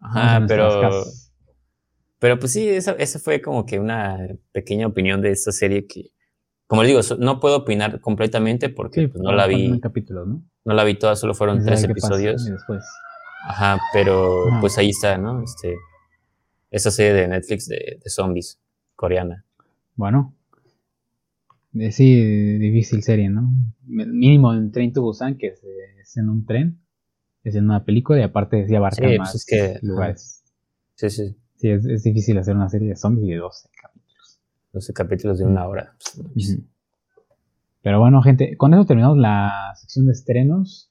Ajá, 0.00 0.44
pero 0.46 1.04
pero 2.22 2.38
pues 2.38 2.52
sí, 2.52 2.68
esa, 2.68 2.94
fue 3.18 3.42
como 3.42 3.66
que 3.66 3.80
una 3.80 4.16
pequeña 4.52 4.86
opinión 4.86 5.20
de 5.22 5.32
esta 5.32 5.50
serie 5.50 5.88
que, 5.88 6.12
como 6.68 6.84
les 6.84 6.90
digo, 6.90 7.16
no 7.18 7.40
puedo 7.40 7.56
opinar 7.56 8.00
completamente 8.00 8.68
porque 8.68 9.08
pues, 9.08 9.20
no 9.20 9.32
la 9.32 9.48
vi. 9.48 9.80
Capítulo, 9.80 10.24
¿no? 10.24 10.40
¿no? 10.64 10.72
la 10.72 10.84
vi 10.84 10.96
toda, 10.96 11.16
solo 11.16 11.34
fueron 11.34 11.64
tres 11.64 11.82
episodios. 11.82 12.48
Ajá, 13.48 13.80
pero 13.92 14.44
pues 14.60 14.78
ahí 14.78 14.90
está, 14.90 15.18
¿no? 15.18 15.42
Este, 15.42 15.74
esa 16.70 16.92
serie 16.92 17.12
de 17.12 17.26
Netflix 17.26 17.66
de, 17.66 18.00
zombies, 18.06 18.60
coreana. 18.94 19.44
Bueno. 19.96 20.32
Eh, 21.74 21.90
sí, 21.90 22.56
difícil 22.58 23.02
serie, 23.02 23.30
¿no? 23.30 23.50
Mínimo 23.84 24.54
en 24.54 24.70
Train 24.70 24.92
to 24.92 25.02
Busan, 25.02 25.38
que 25.38 25.48
es, 25.48 26.16
en 26.16 26.28
un 26.28 26.46
tren, 26.46 26.78
es 27.42 27.56
en 27.56 27.64
una 27.64 27.84
película 27.84 28.20
y 28.20 28.22
aparte 28.22 28.68
sí 28.68 28.76
abarca 28.76 29.02
pues 29.02 29.18
más 29.18 29.82
lugares. 29.82 30.44
Sí, 30.94 31.10
sí. 31.10 31.36
Sí, 31.62 31.70
es, 31.70 32.02
difícil 32.02 32.36
hacer 32.38 32.56
una 32.56 32.68
serie 32.68 32.88
de 32.88 32.96
zombies 32.96 33.28
de 33.28 33.36
12 33.36 33.68
capítulos. 33.80 34.40
12 34.72 34.92
capítulos 34.92 35.38
de 35.38 35.44
una 35.44 35.68
hora. 35.68 35.94
Pero 37.82 38.00
bueno, 38.00 38.20
gente, 38.20 38.56
con 38.56 38.74
eso 38.74 38.84
terminamos 38.84 39.16
la 39.16 39.72
sección 39.76 40.06
de 40.06 40.12
estrenos. 40.12 40.90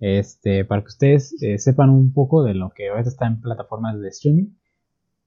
Este, 0.00 0.64
para 0.64 0.80
que 0.80 0.86
ustedes 0.86 1.36
eh, 1.42 1.58
sepan 1.58 1.90
un 1.90 2.14
poco 2.14 2.44
de 2.44 2.54
lo 2.54 2.70
que 2.70 2.88
ahorita 2.88 3.10
está 3.10 3.26
en 3.26 3.42
plataformas 3.42 4.00
de 4.00 4.08
streaming. 4.08 4.46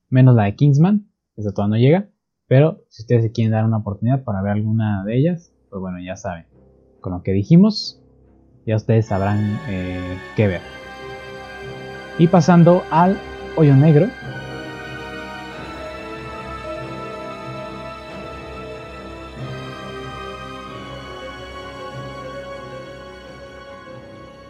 Menos 0.09 0.33
la 0.33 0.45
de 0.45 0.55
Kingsman, 0.55 1.07
eso 1.37 1.51
todavía 1.51 1.77
no 1.77 1.79
llega. 1.79 2.09
Pero 2.47 2.83
si 2.89 3.03
ustedes 3.03 3.21
se 3.21 3.31
quieren 3.31 3.51
dar 3.51 3.65
una 3.65 3.77
oportunidad 3.77 4.23
para 4.23 4.41
ver 4.41 4.53
alguna 4.53 5.03
de 5.05 5.19
ellas, 5.19 5.53
pues 5.69 5.79
bueno, 5.79 5.99
ya 6.03 6.15
saben. 6.15 6.45
Con 6.99 7.13
lo 7.13 7.21
que 7.21 7.31
dijimos, 7.31 8.01
ya 8.65 8.75
ustedes 8.75 9.05
sabrán 9.05 9.59
eh, 9.69 10.17
qué 10.35 10.47
ver. 10.47 10.61
Y 12.17 12.27
pasando 12.27 12.81
al 12.89 13.19
hoyo 13.55 13.75
negro, 13.75 14.07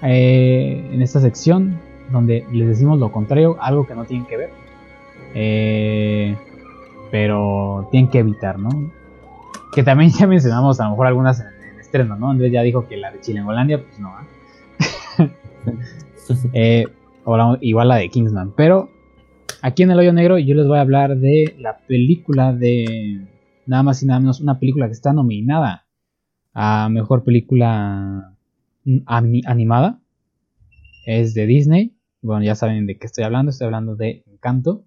Eh, 0.01 0.89
en 0.93 1.01
esta 1.01 1.19
sección 1.19 1.80
donde 2.11 2.45
les 2.51 2.67
decimos 2.67 2.99
lo 2.99 3.11
contrario, 3.11 3.57
algo 3.59 3.85
que 3.85 3.95
no 3.95 4.05
tienen 4.05 4.26
que 4.26 4.38
ver, 4.38 4.49
eh, 5.35 6.35
pero 7.11 7.88
tienen 7.91 8.09
que 8.09 8.19
evitar, 8.19 8.57
¿no? 8.59 8.69
Que 9.73 9.84
también 9.84 10.11
ya 10.19 10.27
mencionamos 10.27 10.80
a 10.80 10.85
lo 10.85 10.91
mejor 10.91 11.07
algunas 11.07 11.39
en, 11.39 11.80
estreno, 11.80 12.15
¿no? 12.15 12.30
Andrés 12.30 12.51
ya 12.51 12.61
dijo 12.61 12.88
que 12.88 12.97
la 12.97 13.11
de 13.11 13.19
Chilangolandia, 13.19 13.84
pues 13.84 13.99
no. 13.99 14.13
¿eh? 16.53 16.85
igual 17.61 17.88
la 17.88 17.95
de 17.97 18.09
Kingsman, 18.09 18.53
pero 18.55 18.89
aquí 19.61 19.84
en 19.84 19.91
el 19.91 19.99
hoyo 19.99 20.13
negro 20.13 20.38
yo 20.38 20.55
les 20.55 20.67
voy 20.67 20.77
a 20.77 20.81
hablar 20.81 21.17
de 21.17 21.55
la 21.59 21.77
película 21.77 22.53
de 22.53 23.27
nada 23.65 23.84
más 23.84 24.01
y 24.01 24.05
nada 24.05 24.19
menos 24.19 24.39
una 24.41 24.59
película 24.59 24.88
que 24.88 24.93
está 24.93 25.13
nominada 25.13 25.85
a 26.53 26.89
mejor 26.89 27.23
película 27.23 28.35
animada. 29.06 29.99
Es 31.06 31.34
de 31.34 31.45
Disney. 31.45 31.95
Bueno, 32.22 32.44
ya 32.44 32.56
saben 32.56 32.86
de 32.86 32.98
qué 32.98 33.06
estoy 33.06 33.24
hablando. 33.24 33.52
Estoy 33.52 33.66
hablando 33.66 33.95
de 33.95 34.24
Encanto. 34.28 34.86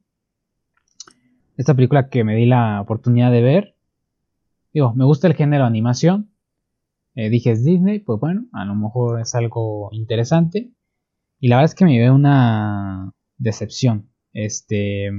Esta 1.56 1.74
película 1.74 2.08
que 2.08 2.24
me 2.24 2.36
di 2.36 2.46
la 2.46 2.80
oportunidad 2.80 3.30
de 3.30 3.42
ver. 3.42 3.76
Digo, 4.72 4.94
me 4.94 5.04
gusta 5.04 5.26
el 5.28 5.34
género 5.34 5.64
animación. 5.64 6.30
Eh, 7.14 7.28
dije 7.28 7.50
es 7.50 7.64
Disney, 7.64 7.98
pues 7.98 8.18
bueno, 8.20 8.46
a 8.52 8.64
lo 8.64 8.74
mejor 8.74 9.20
es 9.20 9.34
algo 9.34 9.90
interesante. 9.92 10.72
Y 11.40 11.48
la 11.48 11.56
verdad 11.56 11.70
es 11.70 11.74
que 11.74 11.84
me 11.84 11.92
llevé 11.92 12.10
una 12.10 13.12
decepción. 13.36 14.08
Este. 14.32 15.10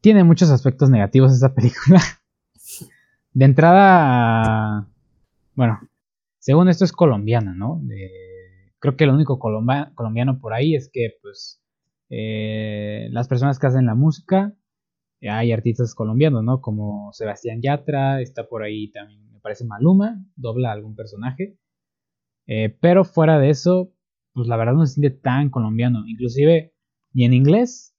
Tiene 0.00 0.24
muchos 0.24 0.50
aspectos 0.50 0.90
negativos 0.90 1.32
esta 1.32 1.54
película. 1.54 2.00
De 3.32 3.44
entrada, 3.44 4.88
bueno, 5.54 5.80
según 6.38 6.68
esto 6.68 6.84
es 6.84 6.92
colombiana, 6.92 7.54
¿no? 7.54 7.82
creo 8.80 8.96
que 8.96 9.06
lo 9.06 9.14
único 9.14 9.38
colombiano 9.38 10.38
por 10.38 10.54
ahí 10.54 10.74
es 10.74 10.88
que, 10.92 11.10
pues, 11.20 11.60
eh, 12.10 13.08
las 13.10 13.28
personas 13.28 13.58
que 13.58 13.66
hacen 13.66 13.86
la 13.86 13.94
música, 13.94 14.54
hay 15.22 15.52
artistas 15.52 15.94
colombianos, 15.94 16.44
¿no? 16.44 16.60
Como 16.60 17.12
Sebastián 17.12 17.60
Yatra, 17.60 18.20
está 18.20 18.46
por 18.48 18.62
ahí 18.62 18.90
también, 18.92 19.32
me 19.32 19.40
parece 19.40 19.64
Maluma, 19.64 20.24
dobla 20.36 20.70
algún 20.72 20.94
personaje. 20.94 21.58
Eh, 22.46 22.76
pero 22.80 23.04
fuera 23.04 23.38
de 23.38 23.50
eso, 23.50 23.92
pues 24.32 24.48
la 24.48 24.56
verdad 24.56 24.74
no 24.74 24.86
se 24.86 24.94
siente 24.94 25.18
tan 25.18 25.50
colombiano. 25.50 26.04
Inclusive, 26.06 26.72
ni 27.12 27.24
en 27.24 27.34
inglés, 27.34 27.96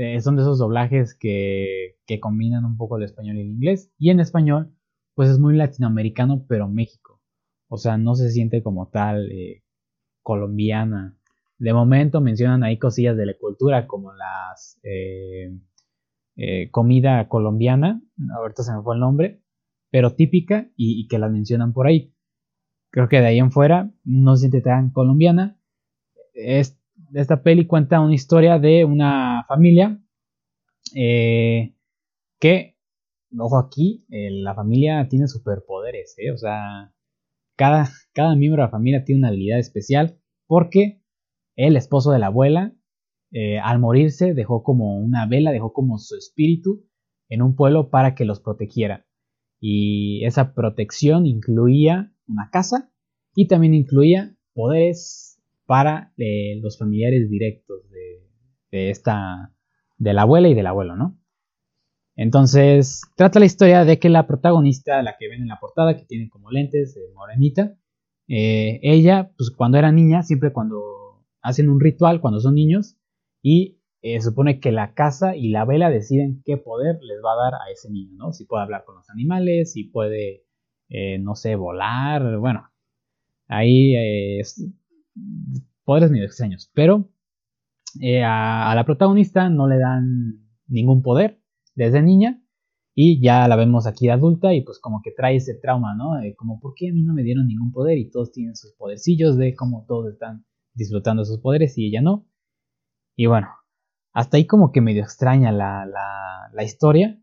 eh, 0.00 0.20
son 0.20 0.36
de 0.36 0.42
esos 0.42 0.60
doblajes 0.60 1.12
que, 1.12 1.96
que 2.06 2.20
combinan 2.20 2.64
un 2.64 2.76
poco 2.76 2.98
el 2.98 3.02
español 3.02 3.36
y 3.36 3.40
el 3.40 3.48
inglés. 3.48 3.92
Y 3.98 4.10
en 4.10 4.20
español, 4.20 4.72
pues 5.14 5.28
es 5.28 5.40
muy 5.40 5.56
latinoamericano, 5.56 6.46
pero 6.48 6.68
México. 6.68 7.20
O 7.66 7.78
sea, 7.78 7.98
no 7.98 8.14
se 8.14 8.30
siente 8.30 8.62
como 8.62 8.90
tal 8.90 9.28
eh, 9.32 9.64
colombiana. 10.22 11.18
De 11.58 11.72
momento 11.72 12.20
mencionan 12.20 12.62
ahí 12.62 12.78
cosillas 12.78 13.16
de 13.16 13.26
la 13.26 13.34
cultura 13.40 13.88
como 13.88 14.12
las 14.12 14.78
eh, 14.84 15.50
comida 16.70 17.26
colombiana, 17.26 18.00
ahorita 18.36 18.62
se 18.62 18.72
me 18.72 18.82
fue 18.82 18.94
el 18.94 19.00
nombre, 19.00 19.42
pero 19.90 20.14
típica 20.14 20.70
y, 20.76 21.08
que 21.08 21.18
la 21.18 21.28
mencionan 21.28 21.72
por 21.72 21.88
ahí. 21.88 22.14
Creo 22.90 23.08
que 23.08 23.18
de 23.18 23.26
ahí 23.26 23.40
en 23.40 23.50
fuera 23.50 23.90
no 24.04 24.36
se 24.36 24.42
siente 24.42 24.60
tan 24.60 24.90
colombiana. 24.90 25.58
Esta 27.14 27.42
peli 27.42 27.66
cuenta 27.66 28.00
una 28.00 28.14
historia 28.14 28.58
de 28.58 28.84
una 28.84 29.44
familia 29.48 30.00
que 32.40 32.78
ojo 33.36 33.58
aquí, 33.58 34.06
eh, 34.10 34.30
la 34.30 34.54
familia 34.54 35.06
tiene 35.08 35.28
superpoderes, 35.28 36.14
¿eh? 36.18 36.30
O 36.32 36.38
sea, 36.38 36.94
cada, 37.56 37.88
cada 38.12 38.34
miembro 38.36 38.62
de 38.62 38.66
la 38.66 38.70
familia 38.70 39.04
tiene 39.04 39.20
una 39.20 39.28
habilidad 39.28 39.58
especial 39.58 40.18
porque 40.46 41.02
el 41.56 41.76
esposo 41.76 42.12
de 42.12 42.18
la 42.18 42.26
abuela, 42.26 42.74
eh, 43.32 43.58
al 43.58 43.78
morirse, 43.78 44.32
dejó 44.32 44.62
como 44.62 44.98
una 44.98 45.26
vela, 45.26 45.50
dejó 45.50 45.72
como 45.72 45.98
su 45.98 46.16
espíritu 46.16 46.86
en 47.28 47.42
un 47.42 47.56
pueblo 47.56 47.90
para 47.90 48.14
que 48.14 48.24
los 48.24 48.40
protegiera. 48.40 49.06
Y 49.60 50.24
esa 50.24 50.54
protección 50.54 51.26
incluía 51.26 52.14
una 52.26 52.48
casa 52.50 52.92
y 53.34 53.48
también 53.48 53.74
incluía 53.74 54.36
poderes 54.54 55.37
para 55.68 56.14
eh, 56.16 56.58
los 56.62 56.78
familiares 56.78 57.28
directos 57.28 57.82
de, 58.70 58.90
esta, 58.90 59.52
de 59.98 60.14
la 60.14 60.22
abuela 60.22 60.48
y 60.48 60.54
del 60.54 60.66
abuelo, 60.66 60.96
¿no? 60.96 61.20
Entonces, 62.16 63.02
trata 63.16 63.38
la 63.38 63.44
historia 63.44 63.84
de 63.84 63.98
que 63.98 64.08
la 64.08 64.26
protagonista, 64.26 65.02
la 65.02 65.18
que 65.18 65.28
ven 65.28 65.42
en 65.42 65.48
la 65.48 65.60
portada, 65.60 65.94
que 65.94 66.06
tiene 66.06 66.30
como 66.30 66.50
lentes, 66.50 66.98
morenita, 67.14 67.76
eh, 68.28 68.80
ella, 68.82 69.30
pues 69.36 69.50
cuando 69.50 69.76
era 69.76 69.92
niña, 69.92 70.22
siempre 70.22 70.54
cuando 70.54 71.26
hacen 71.42 71.68
un 71.68 71.80
ritual, 71.80 72.22
cuando 72.22 72.40
son 72.40 72.54
niños, 72.54 72.96
y 73.42 73.82
eh, 74.00 74.22
supone 74.22 74.60
que 74.60 74.72
la 74.72 74.94
casa 74.94 75.36
y 75.36 75.50
la 75.50 75.66
vela 75.66 75.90
deciden 75.90 76.40
qué 76.46 76.56
poder 76.56 76.98
les 77.02 77.18
va 77.22 77.34
a 77.34 77.44
dar 77.44 77.54
a 77.56 77.70
ese 77.70 77.90
niño, 77.90 78.16
¿no? 78.16 78.32
Si 78.32 78.46
puede 78.46 78.62
hablar 78.62 78.84
con 78.86 78.96
los 78.96 79.10
animales, 79.10 79.74
si 79.74 79.84
puede, 79.84 80.46
eh, 80.88 81.18
no 81.18 81.34
sé, 81.34 81.56
volar, 81.56 82.38
bueno, 82.38 82.70
ahí 83.48 83.94
poderes 85.84 86.10
medio 86.10 86.26
extraños, 86.26 86.70
pero 86.74 87.10
a, 88.24 88.70
a 88.70 88.74
la 88.74 88.84
protagonista 88.84 89.48
no 89.48 89.68
le 89.68 89.78
dan 89.78 90.48
ningún 90.66 91.02
poder 91.02 91.40
desde 91.74 92.02
niña 92.02 92.42
y 93.00 93.20
ya 93.22 93.46
la 93.46 93.54
vemos 93.54 93.86
aquí 93.86 94.08
adulta 94.08 94.52
y 94.52 94.62
pues 94.62 94.80
como 94.80 95.02
que 95.02 95.12
trae 95.12 95.36
ese 95.36 95.54
trauma, 95.54 95.94
¿no? 95.94 96.14
Como, 96.36 96.58
¿por 96.58 96.74
qué 96.74 96.88
a 96.88 96.92
mí 96.92 97.02
no 97.04 97.14
me 97.14 97.22
dieron 97.22 97.46
ningún 97.46 97.70
poder 97.70 97.96
y 97.96 98.10
todos 98.10 98.32
tienen 98.32 98.56
sus 98.56 98.72
podercillos? 98.72 99.36
De 99.36 99.54
cómo 99.54 99.84
todos 99.86 100.14
están 100.14 100.44
disfrutando 100.74 101.24
sus 101.24 101.38
poderes 101.38 101.78
y 101.78 101.86
ella 101.86 102.02
no. 102.02 102.26
Y 103.14 103.26
bueno, 103.26 103.46
hasta 104.12 104.36
ahí 104.36 104.48
como 104.48 104.72
que 104.72 104.80
medio 104.80 105.04
extraña 105.04 105.52
la, 105.52 105.86
la, 106.52 106.64
historia. 106.64 107.22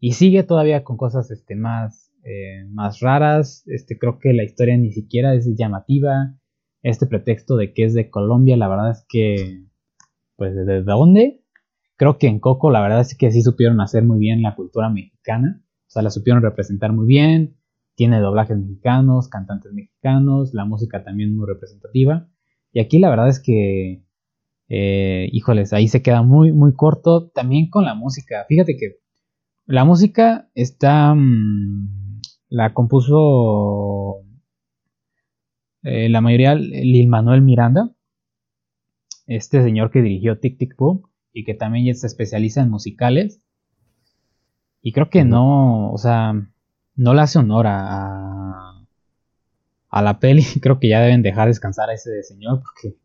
Y 0.00 0.14
sigue 0.14 0.42
todavía 0.42 0.82
con 0.82 0.96
cosas 0.96 1.30
este, 1.30 1.54
más, 1.54 2.12
eh, 2.24 2.64
más 2.70 2.98
raras. 2.98 3.62
Este, 3.66 3.96
creo 3.96 4.18
que 4.18 4.32
la 4.32 4.42
historia 4.42 4.76
ni 4.76 4.90
siquiera 4.90 5.34
es 5.34 5.48
llamativa. 5.56 6.34
Este 6.82 7.06
pretexto 7.06 7.56
de 7.56 7.72
que 7.72 7.84
es 7.84 7.94
de 7.94 8.10
Colombia, 8.10 8.56
la 8.56 8.68
verdad 8.68 8.90
es 8.90 9.04
que, 9.08 9.64
pues, 10.36 10.54
¿de 10.54 10.82
dónde? 10.82 11.44
Creo 11.96 12.16
que 12.16 12.26
en 12.26 12.40
Coco 12.40 12.70
la 12.70 12.80
verdad 12.80 13.00
es 13.00 13.16
que 13.16 13.30
sí 13.30 13.42
supieron 13.42 13.80
hacer 13.80 14.04
muy 14.04 14.18
bien 14.18 14.40
la 14.42 14.54
cultura 14.54 14.88
mexicana, 14.88 15.62
o 15.62 15.90
sea, 15.90 16.02
la 16.02 16.10
supieron 16.10 16.42
representar 16.42 16.92
muy 16.92 17.06
bien, 17.06 17.58
tiene 17.94 18.20
doblajes 18.20 18.56
mexicanos, 18.56 19.28
cantantes 19.28 19.72
mexicanos, 19.74 20.54
la 20.54 20.64
música 20.64 21.04
también 21.04 21.36
muy 21.36 21.46
representativa. 21.46 22.28
Y 22.72 22.80
aquí 22.80 22.98
la 22.98 23.10
verdad 23.10 23.28
es 23.28 23.40
que, 23.40 24.06
eh, 24.68 25.28
híjoles, 25.32 25.74
ahí 25.74 25.88
se 25.88 26.00
queda 26.00 26.22
muy, 26.22 26.52
muy 26.52 26.72
corto 26.74 27.28
también 27.28 27.68
con 27.68 27.84
la 27.84 27.94
música. 27.94 28.46
Fíjate 28.48 28.76
que 28.78 29.00
la 29.66 29.84
música 29.84 30.48
está, 30.54 31.14
mm, 31.14 32.22
la 32.48 32.72
compuso 32.72 34.22
eh, 35.82 36.08
la 36.08 36.20
mayoría 36.20 36.54
Lil 36.54 37.08
Manuel 37.08 37.42
Miranda, 37.42 37.90
este 39.26 39.62
señor 39.62 39.90
que 39.90 40.02
dirigió 40.02 40.38
Tic 40.38 40.58
Tic 40.58 40.76
Boom 40.76 41.02
y 41.32 41.44
que 41.44 41.54
también 41.54 41.94
se 41.94 42.06
especializa 42.06 42.62
en 42.62 42.70
musicales. 42.70 43.42
Y 44.82 44.92
creo 44.92 45.10
que 45.10 45.24
no, 45.24 45.92
o 45.92 45.98
sea, 45.98 46.34
no 46.96 47.14
le 47.14 47.20
hace 47.20 47.38
honor 47.38 47.66
a, 47.68 48.84
a 49.90 50.02
la 50.02 50.18
peli. 50.18 50.42
Creo 50.62 50.78
que 50.78 50.88
ya 50.88 51.00
deben 51.00 51.22
dejar 51.22 51.48
descansar 51.48 51.90
a 51.90 51.94
ese 51.94 52.22
señor 52.22 52.62
porque... 52.62 52.96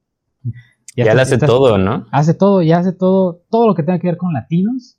Ya, 0.96 1.14
le 1.14 1.22
hace 1.22 1.38
todo, 1.38 1.78
¿no? 1.78 2.08
Hace 2.12 2.34
todo, 2.34 2.62
ya 2.62 2.78
hace 2.78 2.94
todo, 2.94 3.44
todo 3.50 3.68
lo 3.68 3.76
que 3.76 3.84
tenga 3.84 4.00
que 4.00 4.08
ver 4.08 4.16
con 4.16 4.32
latinos. 4.32 4.98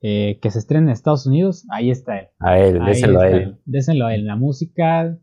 Eh, 0.00 0.38
que 0.40 0.50
se 0.52 0.60
estrena 0.60 0.86
en 0.86 0.92
Estados 0.92 1.26
Unidos, 1.26 1.64
ahí 1.70 1.90
está 1.90 2.20
él. 2.20 2.28
A 2.38 2.58
él, 2.58 2.84
déselo 2.84 3.20
a 3.20 3.28
él. 3.28 3.58
Déselo 3.64 4.06
a 4.06 4.14
él. 4.14 4.26
La 4.26 4.36
música, 4.36 5.18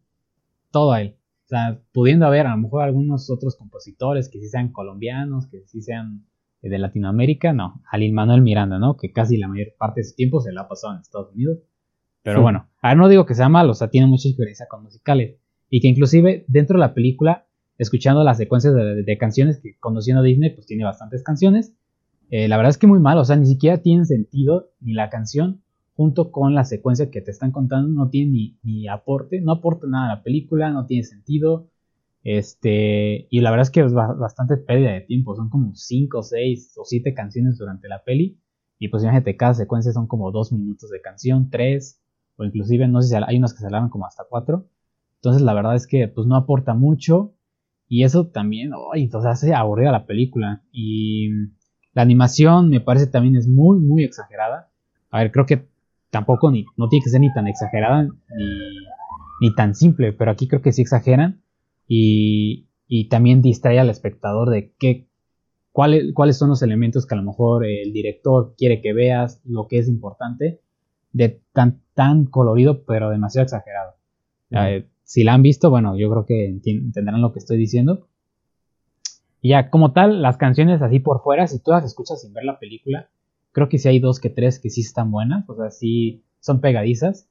todo 0.72 0.92
a 0.92 1.02
él. 1.02 1.19
O 1.50 1.56
sea, 1.56 1.82
pudiendo 1.94 2.28
haber 2.28 2.46
a 2.46 2.52
lo 2.52 2.58
mejor 2.58 2.84
algunos 2.84 3.32
otros 3.32 3.56
compositores 3.56 4.30
que 4.30 4.40
sí 4.40 4.50
sean 4.50 4.72
colombianos, 4.72 5.48
que 5.48 5.66
sí 5.66 5.82
sean 5.82 6.28
de 6.62 6.78
Latinoamérica, 6.78 7.54
no, 7.54 7.82
al 7.92 8.12
Manuel 8.12 8.44
Miranda, 8.44 8.78
¿no? 8.78 8.98
Que 8.98 9.12
casi 9.12 9.36
la 9.36 9.48
mayor 9.48 9.70
parte 9.80 10.02
de 10.02 10.04
su 10.04 10.16
tiempo 10.16 10.42
se 10.42 10.52
la 10.52 10.62
ha 10.62 10.68
pasado 10.68 10.94
en 10.94 11.00
Estados 11.00 11.34
Unidos. 11.34 11.58
Pero 12.22 12.44
bueno, 12.44 12.70
a 12.84 12.90
ver, 12.90 12.98
no 12.98 13.08
digo 13.10 13.26
que 13.26 13.34
sea 13.34 13.50
malo, 13.50 13.72
o 13.72 13.74
sea, 13.74 13.90
tiene 13.90 14.06
mucha 14.06 14.28
experiencia 14.28 14.68
con 14.70 14.84
musicales. 14.84 15.40
Y 15.72 15.82
que 15.82 15.88
inclusive 15.88 16.46
dentro 16.48 16.76
de 16.76 16.82
la 16.82 16.94
película, 16.94 17.48
escuchando 17.80 18.24
las 18.24 18.38
secuencias 18.38 18.76
de, 18.76 19.18
canciones, 19.18 19.60
que 19.60 19.76
conociendo 19.80 20.22
a 20.22 20.24
Disney, 20.24 20.52
pues 20.52 20.68
tiene 20.68 20.84
bastantes 20.84 21.24
canciones. 21.24 21.74
Eh, 22.30 22.48
la 22.48 22.58
verdad 22.58 22.70
es 22.70 22.78
que 22.78 22.86
muy 22.86 23.00
mal, 23.00 23.18
o 23.18 23.26
sea, 23.26 23.38
ni 23.38 23.48
siquiera 23.48 23.82
tiene 23.82 24.06
sentido 24.06 24.70
ni 24.82 24.94
la 24.94 25.10
canción 25.10 25.64
junto 26.00 26.32
con 26.32 26.56
la 26.56 26.64
secuencia 26.64 27.12
que 27.12 27.20
te 27.20 27.30
están 27.30 27.52
contando, 27.52 27.90
no 27.90 28.10
tiene 28.10 28.32
ni, 28.32 28.58
ni 28.64 28.88
aporte, 28.88 29.42
no 29.42 29.52
aporta 29.52 29.86
nada 29.86 30.06
a 30.06 30.16
la 30.16 30.24
película, 30.24 30.72
no 30.72 30.86
tiene 30.86 31.04
sentido. 31.04 31.68
Este, 32.24 33.28
y 33.30 33.42
la 33.42 33.52
verdad 33.52 33.64
es 33.64 33.70
que 33.70 33.82
es 33.82 33.94
bastante 33.94 34.56
pérdida 34.56 34.94
de 34.94 35.02
tiempo. 35.02 35.36
Son 35.36 35.50
como 35.50 35.76
5, 35.76 36.24
6 36.24 36.78
o 36.78 36.86
7 36.86 37.14
canciones 37.14 37.58
durante 37.58 37.90
la 37.90 38.02
peli. 38.06 38.40
Y 38.80 38.88
pues 38.88 39.04
imagínate, 39.04 39.36
cada 39.36 39.54
secuencia 39.54 39.92
son 39.92 40.08
como 40.08 40.32
2 40.32 40.54
minutos 40.54 40.90
de 40.90 41.02
canción, 41.02 41.50
3, 41.50 42.00
o 42.38 42.46
inclusive, 42.46 42.88
no 42.88 43.02
sé 43.02 43.10
si 43.10 43.16
hay 43.22 43.38
unas 43.38 43.54
que 43.54 43.60
se 43.60 43.68
alargan 43.68 43.90
como 43.90 44.06
hasta 44.06 44.24
4. 44.24 44.66
Entonces 45.16 45.42
la 45.42 45.54
verdad 45.54 45.76
es 45.76 45.86
que 45.86 46.08
pues 46.08 46.28
no 46.28 46.38
aporta 46.38 46.76
mucho. 46.76 47.34
Y 47.90 48.06
eso 48.06 48.28
también, 48.28 48.72
ay, 48.94 49.10
hace 49.14 49.54
aburrida 49.54 49.92
la 49.92 50.06
película. 50.06 50.64
Y 50.72 51.28
la 51.94 52.04
animación 52.04 52.70
me 52.70 52.80
parece 52.80 53.08
también 53.08 53.36
es 53.36 53.50
muy, 53.50 53.80
muy 53.80 54.06
exagerada. 54.06 54.70
A 55.12 55.20
ver, 55.20 55.34
creo 55.34 55.46
que 55.46 55.68
tampoco 56.10 56.52
ni, 56.52 56.66
no 56.78 56.88
tiene 56.90 57.04
que 57.04 57.10
ser 57.10 57.22
ni 57.22 57.34
tan 57.34 57.48
exagerada 57.48 58.04
ni, 58.04 58.10
ni 59.42 59.56
tan 59.56 59.76
simple, 59.76 60.14
pero 60.14 60.32
aquí 60.32 60.48
creo 60.48 60.62
que 60.62 60.72
sí 60.72 60.82
exageran 60.82 61.42
y, 61.88 62.68
también 63.10 63.42
distrae 63.42 63.80
al 63.80 63.90
espectador 63.90 64.50
de 64.50 64.74
qué, 64.78 65.08
cuáles, 65.72 66.14
cuáles 66.14 66.38
son 66.38 66.50
los 66.50 66.62
elementos 66.62 67.06
que 67.06 67.16
a 67.16 67.18
lo 67.18 67.24
mejor 67.24 67.66
el 67.66 67.94
director 67.94 68.56
quiere 68.58 68.82
que 68.82 68.94
veas, 68.94 69.42
lo 69.46 69.68
que 69.68 69.80
es 69.80 69.88
importante, 69.88 70.62
de 71.12 71.42
tan, 71.54 71.82
tan 71.94 72.26
colorido 72.26 72.84
pero 72.86 73.10
demasiado 73.10 73.44
exagerado. 73.44 73.96
Eh, 74.52 74.88
si 75.04 75.24
la 75.24 75.34
han 75.34 75.44
visto, 75.44 75.70
bueno, 75.70 75.98
yo 75.98 76.10
creo 76.10 76.26
que 76.26 76.46
entenderán 76.46 77.22
lo 77.22 77.34
que 77.34 77.40
estoy 77.40 77.58
diciendo. 77.58 78.08
Y 79.42 79.50
ya, 79.50 79.70
como 79.70 79.94
tal, 79.94 80.22
las 80.22 80.38
canciones 80.38 80.82
así 80.82 81.00
por 81.00 81.24
fuera, 81.24 81.48
si 81.48 81.60
tú 81.60 81.72
las 81.72 81.86
escuchas 81.86 82.22
sin 82.22 82.34
ver 82.34 82.44
la 82.44 82.60
película, 82.60 83.10
creo 83.52 83.70
que 83.70 83.78
sí 83.78 83.88
hay 83.88 84.00
dos 84.00 84.20
que 84.20 84.30
tres 84.30 84.60
que 84.60 84.70
sí 84.70 84.82
están 84.82 85.12
buenas, 85.12 85.48
o 85.50 85.56
sea, 85.56 85.72
sí 85.72 86.24
son 86.40 86.62
pegadizas. 86.62 87.28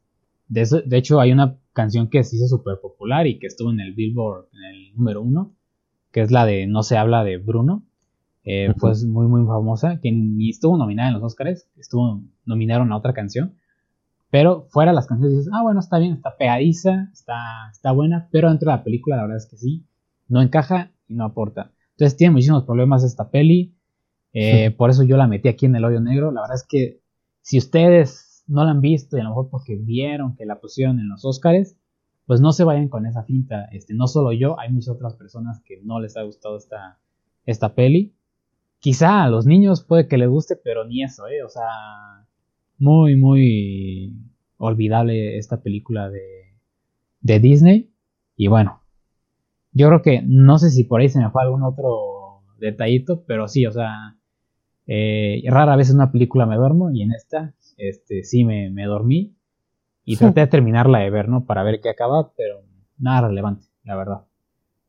De, 0.49 0.66
de 0.86 0.97
hecho, 0.97 1.20
hay 1.20 1.32
una 1.32 1.59
canción 1.73 2.09
que 2.09 2.24
se 2.24 2.36
hizo 2.36 2.49
súper 2.49 2.81
popular 2.81 3.27
y 3.27 3.39
que 3.39 3.47
estuvo 3.47 3.70
en 3.70 3.81
el 3.81 3.95
Billboard, 3.95 4.47
en 4.53 4.65
el 4.65 4.97
número 4.97 5.23
uno, 5.23 5.55
que 6.11 6.23
es 6.23 6.31
la 6.31 6.47
de 6.47 6.66
No 6.66 6.82
se 6.82 6.97
habla 6.97 7.24
de 7.24 7.36
Bruno. 7.36 7.85
Eh, 8.45 8.73
fue 8.78 8.93
muy, 9.07 9.27
muy 9.27 9.47
famosa, 9.47 10.01
que 10.01 10.11
ni 10.11 10.51
estuvo 10.51 10.78
nominada 10.78 11.09
en 11.09 11.15
los 11.15 11.23
Oscars, 11.23 11.69
estuvo, 11.77 12.23
nominaron 12.47 12.93
a 12.93 12.97
otra 12.97 13.12
canción. 13.12 13.55
Pero 14.31 14.66
fuera 14.70 14.93
las 14.93 15.07
canciones 15.07 15.39
dices, 15.39 15.53
ah, 15.55 15.62
bueno, 15.62 15.81
está 15.81 15.99
bien, 15.99 16.15
está 16.15 16.36
pegadiza, 16.36 17.09
está, 17.12 17.36
está 17.70 17.93
buena, 17.93 18.28
pero 18.31 18.49
dentro 18.49 18.70
de 18.70 18.77
la 18.77 18.85
película 18.85 19.16
la 19.16 19.23
verdad 19.23 19.39
es 19.39 19.47
que 19.47 19.57
sí, 19.57 19.86
no 20.28 20.43
encaja 20.43 20.93
y 21.09 21.15
no 21.15 21.24
aporta. 21.24 21.73
Entonces 21.93 22.16
tiene 22.16 22.32
muchísimos 22.32 22.65
problemas 22.65 23.05
esta 23.05 23.31
peli, 23.31 23.74
eh, 24.32 24.70
por 24.76 24.90
eso 24.90 25.02
yo 25.02 25.16
la 25.16 25.26
metí 25.26 25.48
aquí 25.48 25.66
en 25.66 25.76
el 25.76 25.84
hoyo 25.84 26.00
negro. 26.00 26.30
La 26.32 26.42
verdad 26.42 26.56
es 26.56 26.66
que 26.68 27.00
si 27.42 27.59
ustedes 27.59 28.44
no 28.46 28.64
la 28.64 28.70
han 28.70 28.80
visto 28.80 29.16
y 29.16 29.20
a 29.20 29.24
lo 29.24 29.30
mejor 29.30 29.50
porque 29.50 29.76
vieron 29.76 30.36
que 30.36 30.46
la 30.46 30.60
pusieron 30.60 30.98
en 31.00 31.09
los 31.09 31.24
Oscars, 31.24 31.76
pues 32.26 32.40
no 32.40 32.52
se 32.52 32.64
vayan 32.64 32.88
con 32.88 33.06
esa 33.06 33.22
finta. 33.22 33.66
Este, 33.72 33.94
no 33.94 34.06
solo 34.06 34.32
yo, 34.32 34.59
hay 34.60 34.70
muchas 34.70 34.94
otras 34.94 35.14
personas 35.14 35.62
que 35.64 35.80
no 35.82 36.00
les 36.00 36.16
ha 36.16 36.22
gustado 36.22 36.56
esta, 36.56 36.98
esta 37.46 37.74
peli. 37.74 38.14
Quizá 38.80 39.24
a 39.24 39.30
los 39.30 39.46
niños 39.46 39.82
puede 39.82 40.09
que 40.09 40.18
les 40.18 40.28
guste, 40.28 40.56
pero 40.56 40.84
ni 40.84 41.02
eso, 41.02 41.26
¿eh? 41.26 41.42
O 41.42 41.48
sea, 41.48 42.26
muy, 42.78 43.16
muy 43.16 44.14
olvidable 44.59 45.38
esta 45.38 45.62
película 45.62 46.10
de, 46.10 46.55
de 47.20 47.40
Disney. 47.40 47.90
Y 48.36 48.48
bueno, 48.48 48.82
yo 49.72 49.88
creo 49.88 50.02
que 50.02 50.22
no 50.22 50.59
sé 50.59 50.70
si 50.70 50.84
por 50.84 51.00
ahí 51.00 51.09
se 51.09 51.18
me 51.18 51.30
fue 51.30 51.42
algún 51.42 51.62
otro 51.62 52.42
detallito, 52.59 53.24
pero 53.26 53.48
sí, 53.48 53.66
o 53.66 53.72
sea, 53.72 54.18
eh, 54.89 55.43
rara 55.47 55.77
vez 55.77 55.90
en 55.90 55.97
una 55.97 56.10
película 56.10 56.47
me 56.47 56.56
duermo 56.56 56.90
y 56.90 57.02
en 57.02 57.12
esta 57.12 57.55
este, 57.77 58.24
sí 58.24 58.44
me, 58.44 58.73
dormí 58.85 59.36
y 60.05 60.16
traté 60.16 60.40
de 60.40 60.47
terminarla 60.47 61.01
de 61.01 61.10
ver, 61.10 61.28
¿no? 61.28 61.44
Para 61.44 61.62
ver 61.62 61.81
qué 61.81 61.90
acaba, 61.90 62.32
pero 62.35 62.62
nada 62.97 63.28
relevante, 63.28 63.66
la 63.85 63.97
verdad. 63.97 64.24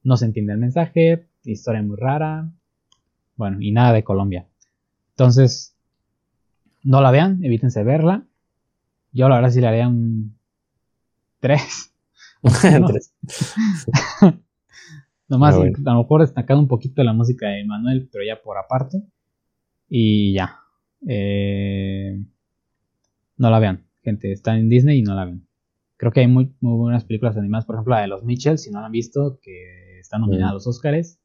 No 0.02 0.16
se 0.16 0.26
entiende 0.26 0.54
el 0.54 0.60
mensaje, 0.60 1.28
historia 1.44 1.84
muy 1.84 1.98
rara, 1.98 2.50
bueno, 3.36 3.58
y 3.60 3.72
nada 3.72 3.94
de 3.94 4.04
Colombia. 4.04 4.48
Entonces, 5.12 5.76
no 6.84 7.02
la 7.02 7.12
vean, 7.12 7.44
evítense 7.44 7.84
verla. 7.84 8.26
Yo 9.12 9.28
la 9.28 9.36
verdad 9.36 9.50
sí 9.50 9.60
le 9.60 9.68
haría 9.68 9.88
un 9.88 10.38
3. 11.42 11.94
Nomás 15.28 15.56
a 15.56 15.60
lo 15.60 15.98
mejor 15.98 16.22
destacado 16.22 16.60
un 16.60 16.70
poquito 16.70 17.04
la 17.04 17.14
música 17.14 17.50
de 17.50 17.66
Manuel, 17.66 18.10
pero 18.12 18.24
ya 18.26 18.42
por 18.42 18.58
aparte. 18.58 19.04
Y 19.90 20.34
ya. 20.34 20.60
Eh, 21.08 22.24
no 23.38 23.50
la 23.50 23.60
vean, 23.60 23.86
gente. 24.04 24.32
Está 24.32 24.56
en 24.58 24.70
Disney 24.70 25.00
y 25.00 25.02
no 25.02 25.16
la 25.16 25.26
ven. 25.26 25.48
Creo 25.98 26.12
que 26.12 26.22
hay 26.22 26.28
muy, 26.28 26.54
muy 26.62 26.78
buenas 26.78 27.04
películas 27.04 27.36
animadas, 27.36 27.66
por 27.66 27.76
ejemplo 27.76 27.96
la 27.96 28.02
de 28.02 28.08
los 28.08 28.24
Mitchell, 28.24 28.58
si 28.58 28.72
no 28.72 28.80
la 28.80 28.86
han 28.86 28.92
visto, 28.94 29.40
que 29.42 30.00
está 30.00 30.18
nominada 30.18 30.52
a 30.52 30.54
los 30.54 30.66
Oscars. 30.66 31.20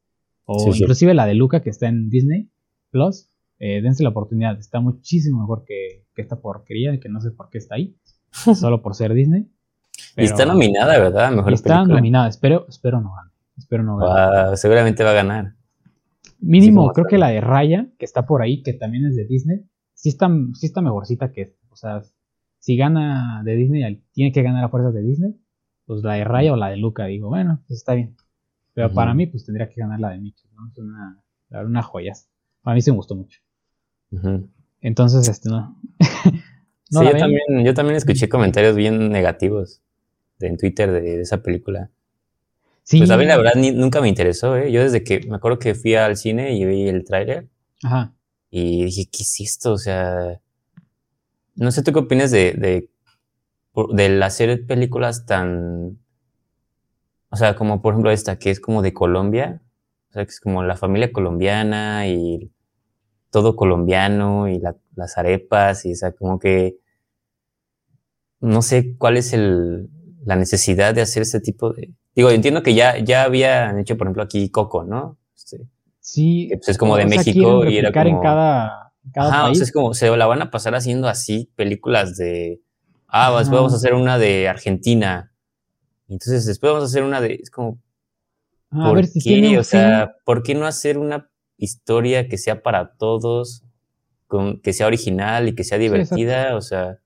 O 0.46 0.74
inclusive 0.74 1.14
la 1.14 1.26
de 1.26 1.34
Luca, 1.34 1.62
que 1.62 1.70
está 1.70 1.86
en 1.86 2.10
Disney 2.10 2.50
Plus. 2.90 3.30
Eh, 3.60 3.80
dense 3.82 4.02
la 4.02 4.08
oportunidad, 4.08 4.58
está 4.58 4.80
muchísimo 4.80 5.40
mejor 5.40 5.64
que, 5.64 6.04
esta 6.16 6.40
porquería, 6.40 6.98
que 6.98 7.08
no 7.08 7.20
sé 7.20 7.30
por 7.30 7.50
qué 7.50 7.58
está 7.58 7.76
ahí, 7.76 7.96
solo 8.54 8.82
por 8.82 8.94
ser 8.94 9.14
Disney. 9.14 9.48
y 10.16 10.24
está 10.24 10.44
nominada, 10.44 10.98
¿verdad? 10.98 11.30
Mejor 11.30 11.52
está 11.52 11.84
nominada, 11.84 12.28
espero, 12.28 12.66
espero 12.68 13.00
no 13.00 13.14
gane. 13.14 13.30
Espero 13.56 13.84
no 13.84 13.96
gane. 13.96 14.56
seguramente 14.56 15.04
va 15.04 15.10
a 15.10 15.14
ganar. 15.14 15.54
Mínimo, 16.44 16.92
creo 16.92 17.06
que 17.06 17.18
la 17.18 17.28
de 17.28 17.40
Raya, 17.40 17.88
que 17.98 18.04
está 18.04 18.26
por 18.26 18.42
ahí, 18.42 18.62
que 18.62 18.74
también 18.74 19.06
es 19.06 19.16
de 19.16 19.24
Disney, 19.26 19.64
sí 19.94 20.10
está, 20.10 20.28
sí 20.54 20.66
está 20.66 20.82
mejorcita 20.82 21.32
que 21.32 21.42
esta. 21.42 21.58
O 21.70 21.76
sea, 21.76 22.02
si 22.58 22.76
gana 22.76 23.42
de 23.44 23.56
Disney, 23.56 24.02
tiene 24.12 24.32
que 24.32 24.42
ganar 24.42 24.64
a 24.64 24.68
fuerzas 24.68 24.94
de 24.94 25.02
Disney, 25.02 25.34
pues 25.86 26.02
la 26.02 26.14
de 26.14 26.24
Raya 26.24 26.52
o 26.52 26.56
la 26.56 26.68
de 26.68 26.76
Luca, 26.76 27.06
digo, 27.06 27.28
bueno, 27.28 27.62
pues 27.66 27.78
está 27.78 27.94
bien. 27.94 28.16
Pero 28.74 28.92
para 28.92 29.14
mí, 29.14 29.26
pues 29.26 29.44
tendría 29.44 29.68
que 29.68 29.80
ganar 29.80 30.00
la 30.00 30.10
de 30.10 30.18
Mitchell, 30.18 30.50
¿no? 30.54 30.68
Es 30.68 30.78
una, 30.78 31.22
una 31.64 31.82
joya. 31.82 32.12
A 32.64 32.74
mí 32.74 32.80
se 32.80 32.90
me 32.90 32.96
gustó 32.96 33.14
mucho. 33.14 33.40
Entonces, 34.80 35.28
este, 35.28 35.48
no. 35.48 35.80
sí, 36.90 37.04
yo 37.04 37.16
también, 37.16 37.64
yo 37.64 37.74
también 37.74 37.96
escuché 37.96 38.28
comentarios 38.28 38.74
bien 38.74 39.10
negativos 39.10 39.82
de, 40.38 40.48
en 40.48 40.56
Twitter 40.56 40.90
de, 40.90 41.20
esa 41.20 41.42
película. 41.42 41.90
Sí. 42.84 42.98
Pues 42.98 43.10
a 43.10 43.16
mí 43.16 43.24
la 43.24 43.36
verdad 43.36 43.54
nunca 43.56 44.00
me 44.00 44.08
interesó, 44.08 44.56
¿eh? 44.56 44.70
Yo 44.70 44.82
desde 44.82 45.02
que 45.02 45.20
me 45.26 45.36
acuerdo 45.36 45.58
que 45.58 45.74
fui 45.74 45.94
al 45.94 46.16
cine 46.16 46.56
y 46.56 46.64
vi 46.64 46.88
el 46.88 47.04
tráiler. 47.04 47.48
Ajá. 47.82 48.14
Y 48.50 48.84
dije, 48.84 49.08
¿qué 49.10 49.22
es 49.22 49.40
esto? 49.40 49.72
O 49.72 49.78
sea, 49.78 50.40
no 51.56 51.70
sé 51.72 51.82
tú 51.82 51.92
qué 51.92 51.98
opinas 51.98 52.30
de, 52.30 52.52
de, 52.52 52.90
de 53.94 54.24
hacer 54.24 54.66
películas 54.66 55.26
tan, 55.26 55.98
o 57.30 57.36
sea, 57.36 57.56
como 57.56 57.82
por 57.82 57.94
ejemplo 57.94 58.10
esta, 58.10 58.38
que 58.38 58.50
es 58.50 58.60
como 58.60 58.82
de 58.82 58.92
Colombia, 58.92 59.60
o 60.10 60.12
sea, 60.12 60.24
que 60.24 60.30
es 60.30 60.40
como 60.40 60.62
la 60.62 60.76
familia 60.76 61.12
colombiana 61.12 62.06
y 62.06 62.52
todo 63.30 63.56
colombiano 63.56 64.48
y 64.48 64.60
las 64.94 65.18
arepas 65.18 65.84
y 65.86 65.92
o 65.92 65.96
sea, 65.96 66.12
como 66.12 66.38
que 66.38 66.78
no 68.40 68.62
sé 68.62 68.96
cuál 68.98 69.16
es 69.16 69.32
el, 69.32 69.88
la 70.24 70.36
necesidad 70.36 70.94
de 70.94 71.00
hacer 71.00 71.22
este 71.22 71.40
tipo 71.40 71.72
de... 71.72 71.92
Digo, 72.14 72.30
entiendo 72.30 72.62
que 72.62 72.74
ya, 72.74 72.98
ya 72.98 73.24
habían 73.24 73.78
hecho, 73.78 73.96
por 73.96 74.06
ejemplo, 74.06 74.22
aquí 74.22 74.48
Coco, 74.50 74.84
¿no? 74.84 75.18
Este, 75.34 75.66
sí. 76.00 76.48
pues 76.52 76.68
es 76.68 76.78
como 76.78 76.96
de 76.96 77.06
México 77.06 77.64
y 77.66 77.78
era 77.78 77.92
como... 77.92 78.06
en 78.06 78.20
cada 78.20 78.84
Ajá, 79.14 79.50
O 79.50 79.54
sea, 79.54 79.64
es 79.64 79.72
como, 79.72 79.94
se 79.94 80.14
la 80.16 80.26
van 80.26 80.42
a 80.42 80.50
pasar 80.50 80.74
haciendo 80.74 81.08
así 81.08 81.50
películas 81.56 82.16
de, 82.16 82.62
ah, 83.08 83.30
después 83.38 83.58
vamos 83.58 83.72
a 83.74 83.76
hacer 83.76 83.94
una 83.94 84.18
de 84.18 84.48
Argentina. 84.48 85.32
Entonces 86.08 86.46
después 86.46 86.72
vamos 86.72 86.84
a 86.84 86.86
hacer 86.86 87.02
una 87.02 87.20
de, 87.20 87.34
es 87.34 87.50
como, 87.50 87.80
a 88.70 88.86
¿por 88.86 88.96
ver 88.96 89.06
si 89.06 89.20
qué? 89.20 89.58
O 89.58 89.64
sea, 89.64 90.16
¿por 90.24 90.42
qué 90.42 90.54
no 90.54 90.66
hacer 90.66 90.98
una 90.98 91.30
historia 91.58 92.28
que 92.28 92.38
sea 92.38 92.62
para 92.62 92.94
todos, 92.96 93.64
con, 94.26 94.60
que 94.60 94.72
sea 94.72 94.86
original 94.86 95.48
y 95.48 95.54
que 95.54 95.64
sea 95.64 95.78
divertida? 95.78 96.56
o 96.56 96.60
sea, 96.60 96.98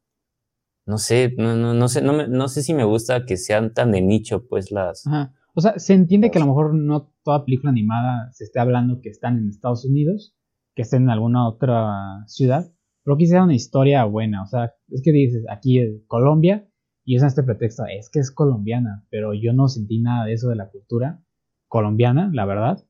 no 0.88 0.98
sé, 0.98 1.34
no, 1.36 1.54
no, 1.54 1.74
no 1.74 1.88
sé, 1.88 2.02
no, 2.02 2.26
no 2.26 2.48
sé 2.48 2.62
si 2.62 2.74
me 2.74 2.84
gusta 2.84 3.26
que 3.26 3.36
sean 3.36 3.74
tan 3.74 3.92
de 3.92 4.00
nicho, 4.00 4.46
pues 4.48 4.70
las... 4.70 5.06
Ajá. 5.06 5.34
O 5.54 5.60
sea, 5.60 5.78
se 5.78 5.92
entiende 5.92 6.30
que 6.30 6.38
a 6.38 6.40
lo 6.40 6.46
mejor 6.46 6.74
no 6.74 7.12
toda 7.24 7.44
película 7.44 7.70
animada 7.70 8.30
se 8.32 8.44
esté 8.44 8.60
hablando 8.60 9.00
que 9.02 9.08
están 9.08 9.38
en 9.38 9.48
Estados 9.48 9.84
Unidos, 9.84 10.36
que 10.74 10.82
esté 10.82 10.96
en 10.96 11.10
alguna 11.10 11.48
otra 11.48 12.24
ciudad, 12.26 12.72
pero 13.04 13.16
quisiera 13.16 13.44
una 13.44 13.54
historia 13.54 14.04
buena, 14.04 14.42
o 14.42 14.46
sea, 14.46 14.72
es 14.88 15.02
que 15.02 15.12
dices, 15.12 15.44
aquí 15.50 15.78
es 15.78 16.02
Colombia, 16.06 16.68
y 17.04 17.16
usan 17.16 17.28
este 17.28 17.42
pretexto, 17.42 17.84
es 17.86 18.10
que 18.10 18.20
es 18.20 18.30
colombiana, 18.30 19.06
pero 19.10 19.32
yo 19.34 19.52
no 19.52 19.68
sentí 19.68 20.00
nada 20.00 20.26
de 20.26 20.34
eso 20.34 20.48
de 20.48 20.56
la 20.56 20.70
cultura 20.70 21.22
colombiana, 21.66 22.30
la 22.32 22.44
verdad. 22.44 22.84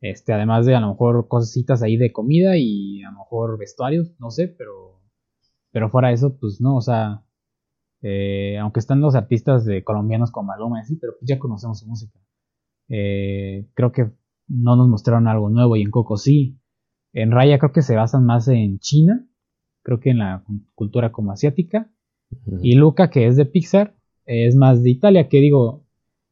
Este, 0.00 0.32
además 0.32 0.66
de 0.66 0.74
a 0.74 0.80
lo 0.80 0.90
mejor 0.90 1.26
cositas 1.26 1.82
ahí 1.82 1.96
de 1.96 2.12
comida 2.12 2.56
y 2.56 3.02
a 3.02 3.10
lo 3.10 3.18
mejor 3.18 3.58
vestuarios, 3.58 4.14
no 4.18 4.30
sé, 4.30 4.48
pero, 4.48 5.00
pero 5.72 5.90
fuera 5.90 6.08
de 6.08 6.14
eso, 6.14 6.38
pues 6.38 6.60
no, 6.60 6.76
o 6.76 6.80
sea, 6.80 7.25
eh, 8.08 8.56
aunque 8.58 8.78
están 8.78 9.00
los 9.00 9.16
artistas 9.16 9.64
de 9.64 9.82
colombianos 9.82 10.30
como 10.30 10.46
Maluma 10.46 10.78
y 10.78 10.82
así, 10.82 10.96
pero 10.96 11.14
pues 11.18 11.28
ya 11.28 11.40
conocemos 11.40 11.80
su 11.80 11.88
música. 11.88 12.16
Eh, 12.88 13.68
creo 13.74 13.90
que 13.90 14.12
no 14.46 14.76
nos 14.76 14.88
mostraron 14.88 15.26
algo 15.26 15.50
nuevo 15.50 15.74
y 15.74 15.82
en 15.82 15.90
Coco 15.90 16.16
sí. 16.16 16.60
En 17.12 17.32
Raya 17.32 17.58
creo 17.58 17.72
que 17.72 17.82
se 17.82 17.96
basan 17.96 18.24
más 18.24 18.46
en 18.46 18.78
China, 18.78 19.26
creo 19.82 19.98
que 19.98 20.10
en 20.10 20.18
la 20.18 20.44
cultura 20.76 21.10
como 21.10 21.32
asiática. 21.32 21.90
Y 22.62 22.76
Luca, 22.76 23.10
que 23.10 23.26
es 23.26 23.36
de 23.36 23.46
Pixar, 23.46 23.96
es 24.24 24.54
más 24.54 24.84
de 24.84 24.90
Italia, 24.90 25.28
que 25.28 25.40
digo, 25.40 25.86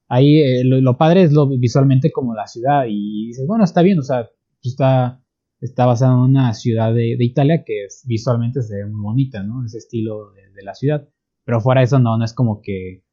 ahí 0.09 0.39
eh, 0.43 0.63
lo, 0.65 0.97
padre 0.97 1.23
es 1.23 1.33
lo 1.33 1.49
visualmente 1.49 2.13
como 2.13 2.35
la 2.35 2.47
ciudad. 2.47 2.85
Y 2.89 3.29
dices, 3.29 3.47
bueno, 3.49 3.65
está 3.65 3.83
bien, 3.83 3.99
o 3.99 4.03
sea, 4.03 4.31
pues 4.63 4.75
está, 4.75 5.25
está 5.61 5.87
basado 5.87 6.15
en 6.15 6.31
una 6.31 6.53
ciudad 6.55 6.95
de, 6.95 7.17
Italia 7.19 7.65
que 7.65 7.87
es, 7.87 8.05
visualmente 8.07 8.63
se 8.63 8.77
ve 8.77 8.87
muy 8.87 9.03
bonita, 9.03 9.43
¿no? 9.43 9.65
Ese 9.65 9.79
estilo 9.79 10.33
de, 10.33 10.63
la 10.63 10.75
ciudad. 10.75 11.09
Pero 11.45 11.61
fuera 11.61 11.81
de 11.81 11.87
eso, 11.87 11.99
no, 11.99 12.17
no 12.17 12.25
es 12.25 12.33
como 12.33 12.61
que 12.63 13.05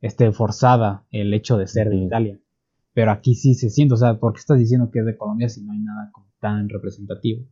esté 0.00 0.30
forzada 0.32 1.06
el 1.10 1.32
hecho 1.34 1.56
de 1.56 1.66
ser 1.66 1.88
de 1.88 1.96
Italia. 1.96 2.38
Pero 2.92 3.10
aquí 3.12 3.34
sí 3.34 3.54
se 3.54 3.70
siente, 3.70 3.94
o 3.94 3.96
sea, 3.96 4.18
¿por 4.18 4.32
qué 4.32 4.40
estás 4.40 4.58
diciendo 4.58 4.90
que 4.90 5.00
es 5.00 5.06
de 5.06 5.16
Colombia 5.16 5.48
si 5.48 5.64
no 5.64 5.72
hay 5.72 5.78
nada 5.78 6.10
como 6.12 6.28
tan 6.40 6.68
representativo. 6.68 7.46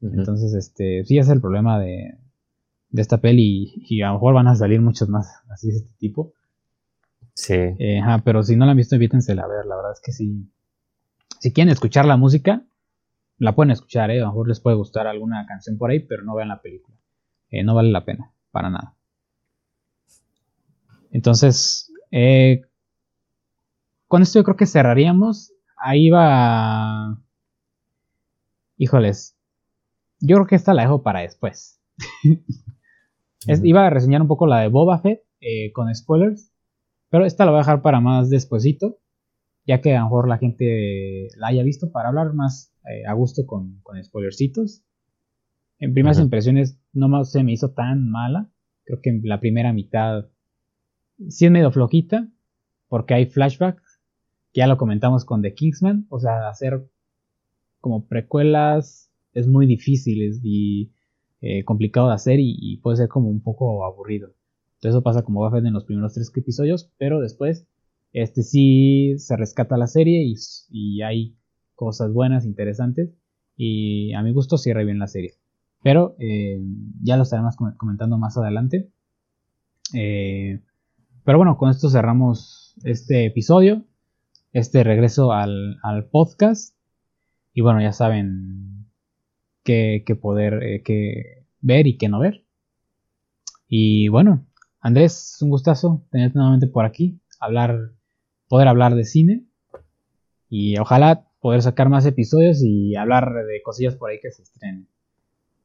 Entonces, 0.00 0.54
este, 0.54 1.04
sí 1.04 1.18
es 1.18 1.28
el 1.28 1.40
problema 1.40 1.78
de, 1.78 2.18
de 2.88 3.02
esta 3.02 3.20
peli 3.20 3.72
y, 3.76 4.02
a 4.02 4.08
lo 4.08 4.14
mejor 4.14 4.34
van 4.34 4.48
a 4.48 4.56
salir 4.56 4.80
muchos 4.80 5.08
más 5.08 5.42
así 5.50 5.68
de 5.68 5.76
este 5.76 5.94
tipo. 5.98 6.32
Sí. 7.34 7.54
Eh, 7.54 8.00
pero 8.24 8.42
si 8.42 8.56
no 8.56 8.64
la 8.64 8.72
han 8.72 8.76
visto, 8.76 8.96
evítensela 8.96 9.42
a 9.42 9.48
ver, 9.48 9.66
la 9.66 9.76
verdad 9.76 9.92
es 9.92 10.00
que 10.02 10.12
sí. 10.12 10.50
Si 11.38 11.52
quieren 11.52 11.70
escuchar 11.70 12.06
la 12.06 12.16
música, 12.16 12.64
la 13.38 13.54
pueden 13.54 13.70
escuchar, 13.70 14.10
¿eh? 14.10 14.18
a 14.18 14.24
lo 14.24 14.28
mejor 14.28 14.48
les 14.48 14.60
puede 14.60 14.76
gustar 14.76 15.06
alguna 15.06 15.46
canción 15.46 15.78
por 15.78 15.90
ahí, 15.90 16.00
pero 16.00 16.22
no 16.22 16.34
vean 16.34 16.48
la 16.48 16.60
película. 16.60 16.96
Eh, 17.50 17.62
no 17.62 17.74
vale 17.74 17.90
la 17.90 18.04
pena, 18.04 18.32
para 18.50 18.70
nada. 18.70 18.94
Entonces, 21.10 21.92
eh, 22.10 22.62
con 24.08 24.22
esto 24.22 24.38
yo 24.38 24.44
creo 24.44 24.56
que 24.56 24.66
cerraríamos. 24.66 25.52
Ahí 25.76 26.10
va 26.10 27.18
Híjoles, 28.82 29.36
yo 30.20 30.36
creo 30.36 30.46
que 30.46 30.54
esta 30.54 30.72
la 30.72 30.80
dejo 30.80 31.02
para 31.02 31.20
después. 31.20 31.82
iba 33.62 33.86
a 33.86 33.90
reseñar 33.90 34.22
un 34.22 34.26
poco 34.26 34.46
la 34.46 34.60
de 34.60 34.68
Boba 34.68 35.02
Fett 35.02 35.20
eh, 35.42 35.70
con 35.72 35.94
spoilers, 35.94 36.50
pero 37.10 37.26
esta 37.26 37.44
la 37.44 37.50
voy 37.50 37.58
a 37.58 37.60
dejar 37.60 37.82
para 37.82 38.00
más 38.00 38.30
despuesito, 38.30 38.96
ya 39.66 39.82
que 39.82 39.94
a 39.94 39.98
lo 39.98 40.06
mejor 40.06 40.28
la 40.28 40.38
gente 40.38 41.28
la 41.36 41.48
haya 41.48 41.62
visto 41.62 41.92
para 41.92 42.08
hablar 42.08 42.32
más 42.32 42.74
eh, 42.90 43.04
a 43.06 43.12
gusto 43.12 43.44
con, 43.44 43.82
con 43.82 44.02
spoilercitos. 44.02 44.82
En 45.78 45.92
primeras 45.92 46.18
impresiones 46.18 46.80
no 46.94 47.22
se 47.24 47.44
me 47.44 47.52
hizo 47.52 47.72
tan 47.72 48.08
mala, 48.08 48.50
creo 48.84 49.00
que 49.02 49.10
en 49.10 49.20
la 49.24 49.40
primera 49.40 49.74
mitad 49.74 50.29
sí 51.28 51.46
es 51.46 51.50
medio 51.50 51.70
flojita, 51.70 52.28
porque 52.88 53.14
hay 53.14 53.26
flashbacks, 53.26 54.00
que 54.52 54.60
ya 54.60 54.66
lo 54.66 54.76
comentamos 54.76 55.24
con 55.24 55.42
The 55.42 55.54
Kingsman, 55.54 56.06
o 56.08 56.18
sea, 56.18 56.48
hacer 56.48 56.88
como 57.80 58.06
precuelas 58.06 59.10
es 59.32 59.46
muy 59.46 59.66
difícil 59.66 60.40
y 60.42 60.90
eh, 61.40 61.64
complicado 61.64 62.08
de 62.08 62.14
hacer 62.14 62.38
y, 62.38 62.76
puede 62.82 62.98
ser 62.98 63.08
como 63.08 63.30
un 63.30 63.42
poco 63.42 63.84
aburrido. 63.84 64.34
Entonces 64.74 64.90
eso 64.96 65.02
pasa 65.02 65.22
como 65.22 65.40
va 65.40 65.56
a 65.56 65.58
en 65.58 65.72
los 65.72 65.84
primeros 65.84 66.14
tres 66.14 66.32
episodios, 66.34 66.90
pero 66.98 67.20
después 67.20 67.66
este 68.12 68.42
sí 68.42 69.14
se 69.18 69.36
rescata 69.36 69.76
la 69.76 69.86
serie 69.86 70.34
y, 70.70 71.02
hay 71.02 71.36
cosas 71.74 72.12
buenas, 72.12 72.44
interesantes 72.44 73.14
y 73.56 74.12
a 74.12 74.22
mi 74.22 74.32
gusto 74.32 74.58
cierra 74.58 74.84
bien 74.84 74.98
la 74.98 75.06
serie. 75.06 75.34
Pero 75.82 76.14
eh, 76.18 76.60
ya 77.02 77.16
lo 77.16 77.22
estaremos 77.22 77.56
comentando 77.56 78.18
más 78.18 78.36
adelante. 78.36 78.90
Eh, 79.94 80.60
pero 81.24 81.38
bueno, 81.38 81.56
con 81.56 81.70
esto 81.70 81.88
cerramos 81.88 82.74
este 82.84 83.26
episodio, 83.26 83.84
este 84.52 84.84
regreso 84.84 85.32
al, 85.32 85.78
al 85.82 86.06
podcast. 86.06 86.76
Y 87.52 87.62
bueno, 87.62 87.80
ya 87.80 87.92
saben 87.92 88.86
qué, 89.64 90.18
poder 90.20 90.62
eh, 90.62 91.44
ver 91.60 91.86
y 91.86 91.96
qué 91.96 92.08
no 92.08 92.20
ver. 92.20 92.44
Y 93.68 94.08
bueno, 94.08 94.46
Andrés, 94.80 95.38
un 95.40 95.50
gustazo 95.50 96.04
tenerte 96.10 96.38
nuevamente 96.38 96.66
por 96.66 96.84
aquí, 96.84 97.20
hablar, 97.38 97.92
poder 98.48 98.68
hablar 98.68 98.94
de 98.94 99.04
cine. 99.04 99.44
Y 100.48 100.78
ojalá 100.78 101.28
poder 101.40 101.62
sacar 101.62 101.88
más 101.88 102.04
episodios 102.06 102.62
y 102.62 102.96
hablar 102.96 103.32
de 103.32 103.62
cosillas 103.62 103.94
por 103.94 104.10
ahí 104.10 104.18
que 104.20 104.30
se 104.30 104.42
estrenen. 104.42 104.88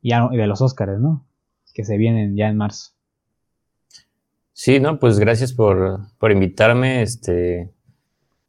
Y 0.02 0.12
de 0.12 0.48
los 0.48 0.62
Oscars, 0.62 1.00
¿no? 1.00 1.26
Que 1.74 1.84
se 1.84 1.98
vienen 1.98 2.36
ya 2.36 2.48
en 2.48 2.58
marzo. 2.58 2.95
Sí, 4.58 4.80
no, 4.80 5.00
pues 5.00 5.20
gracias 5.20 5.52
por, 5.52 6.00
por 6.18 6.32
invitarme. 6.32 7.02
Este, 7.02 7.74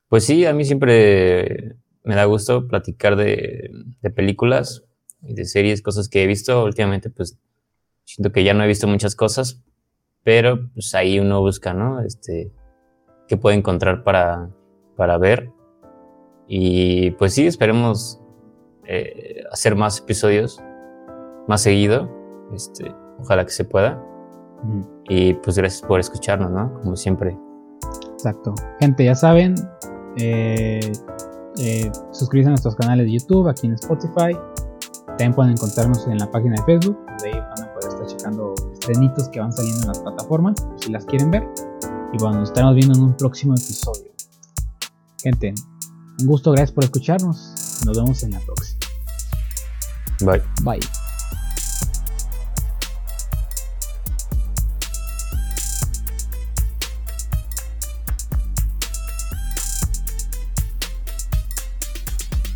pues 0.08 0.24
sí, 0.24 0.46
a 0.46 0.52
mí 0.52 0.64
siempre 0.64 1.74
me 2.04 2.14
da 2.14 2.24
gusto 2.26 2.68
platicar 2.68 3.16
de, 3.16 3.72
películas 4.14 4.84
y 5.20 5.34
de 5.34 5.44
series, 5.44 5.82
cosas 5.82 6.08
que 6.08 6.22
he 6.22 6.28
visto. 6.28 6.62
Últimamente, 6.64 7.10
pues 7.10 7.36
siento 8.04 8.30
que 8.30 8.44
ya 8.44 8.54
no 8.54 8.62
he 8.62 8.68
visto 8.68 8.86
muchas 8.86 9.16
cosas, 9.16 9.60
pero 10.22 10.70
pues 10.74 10.94
ahí 10.94 11.18
uno 11.18 11.40
busca, 11.40 11.74
¿no? 11.74 12.00
Este, 12.00 12.52
qué 13.26 13.36
puede 13.36 13.56
encontrar 13.56 14.04
para, 14.04 14.48
para 14.94 15.18
ver. 15.18 15.50
Y 16.46 17.10
pues 17.12 17.34
sí, 17.34 17.48
esperemos 17.48 18.20
eh, 18.84 19.42
hacer 19.50 19.74
más 19.74 19.98
episodios 19.98 20.62
más 21.48 21.62
seguido. 21.62 22.08
Este, 22.54 22.94
ojalá 23.18 23.44
que 23.44 23.50
se 23.50 23.64
pueda. 23.64 24.00
Y 25.08 25.34
pues 25.34 25.56
gracias 25.56 25.82
por 25.82 26.00
escucharnos, 26.00 26.50
¿no? 26.50 26.72
Como 26.80 26.96
siempre. 26.96 27.36
Exacto. 28.12 28.54
Gente, 28.80 29.04
ya 29.04 29.14
saben, 29.14 29.54
eh, 30.16 30.92
eh, 31.58 31.90
suscribirse 32.12 32.48
a 32.48 32.50
nuestros 32.50 32.76
canales 32.76 33.06
de 33.06 33.12
YouTube, 33.12 33.48
aquí 33.48 33.66
en 33.66 33.74
Spotify. 33.74 34.36
También 35.06 35.34
pueden 35.34 35.52
encontrarnos 35.52 36.06
en 36.06 36.18
la 36.18 36.30
página 36.30 36.56
de 36.56 36.62
Facebook, 36.64 36.98
donde 37.06 37.28
ahí 37.28 37.40
van 37.40 37.62
a 37.62 37.74
poder 37.74 37.88
estar 37.88 38.06
checando 38.06 38.54
estrenitos 38.72 39.28
que 39.30 39.40
van 39.40 39.52
saliendo 39.52 39.82
en 39.82 39.88
las 39.88 39.98
plataformas, 40.00 40.54
si 40.76 40.90
las 40.90 41.04
quieren 41.06 41.30
ver. 41.30 41.48
Y 42.12 42.18
bueno, 42.18 42.40
nos 42.40 42.50
estaremos 42.50 42.74
viendo 42.74 42.94
en 42.98 43.04
un 43.04 43.16
próximo 43.16 43.54
episodio. 43.54 44.10
Gente, 45.22 45.54
un 46.20 46.26
gusto, 46.26 46.52
gracias 46.52 46.72
por 46.72 46.84
escucharnos. 46.84 47.82
Nos 47.84 47.96
vemos 47.96 48.22
en 48.22 48.32
la 48.32 48.40
próxima. 48.40 48.80
Bye. 50.20 50.42
Bye. 50.62 50.95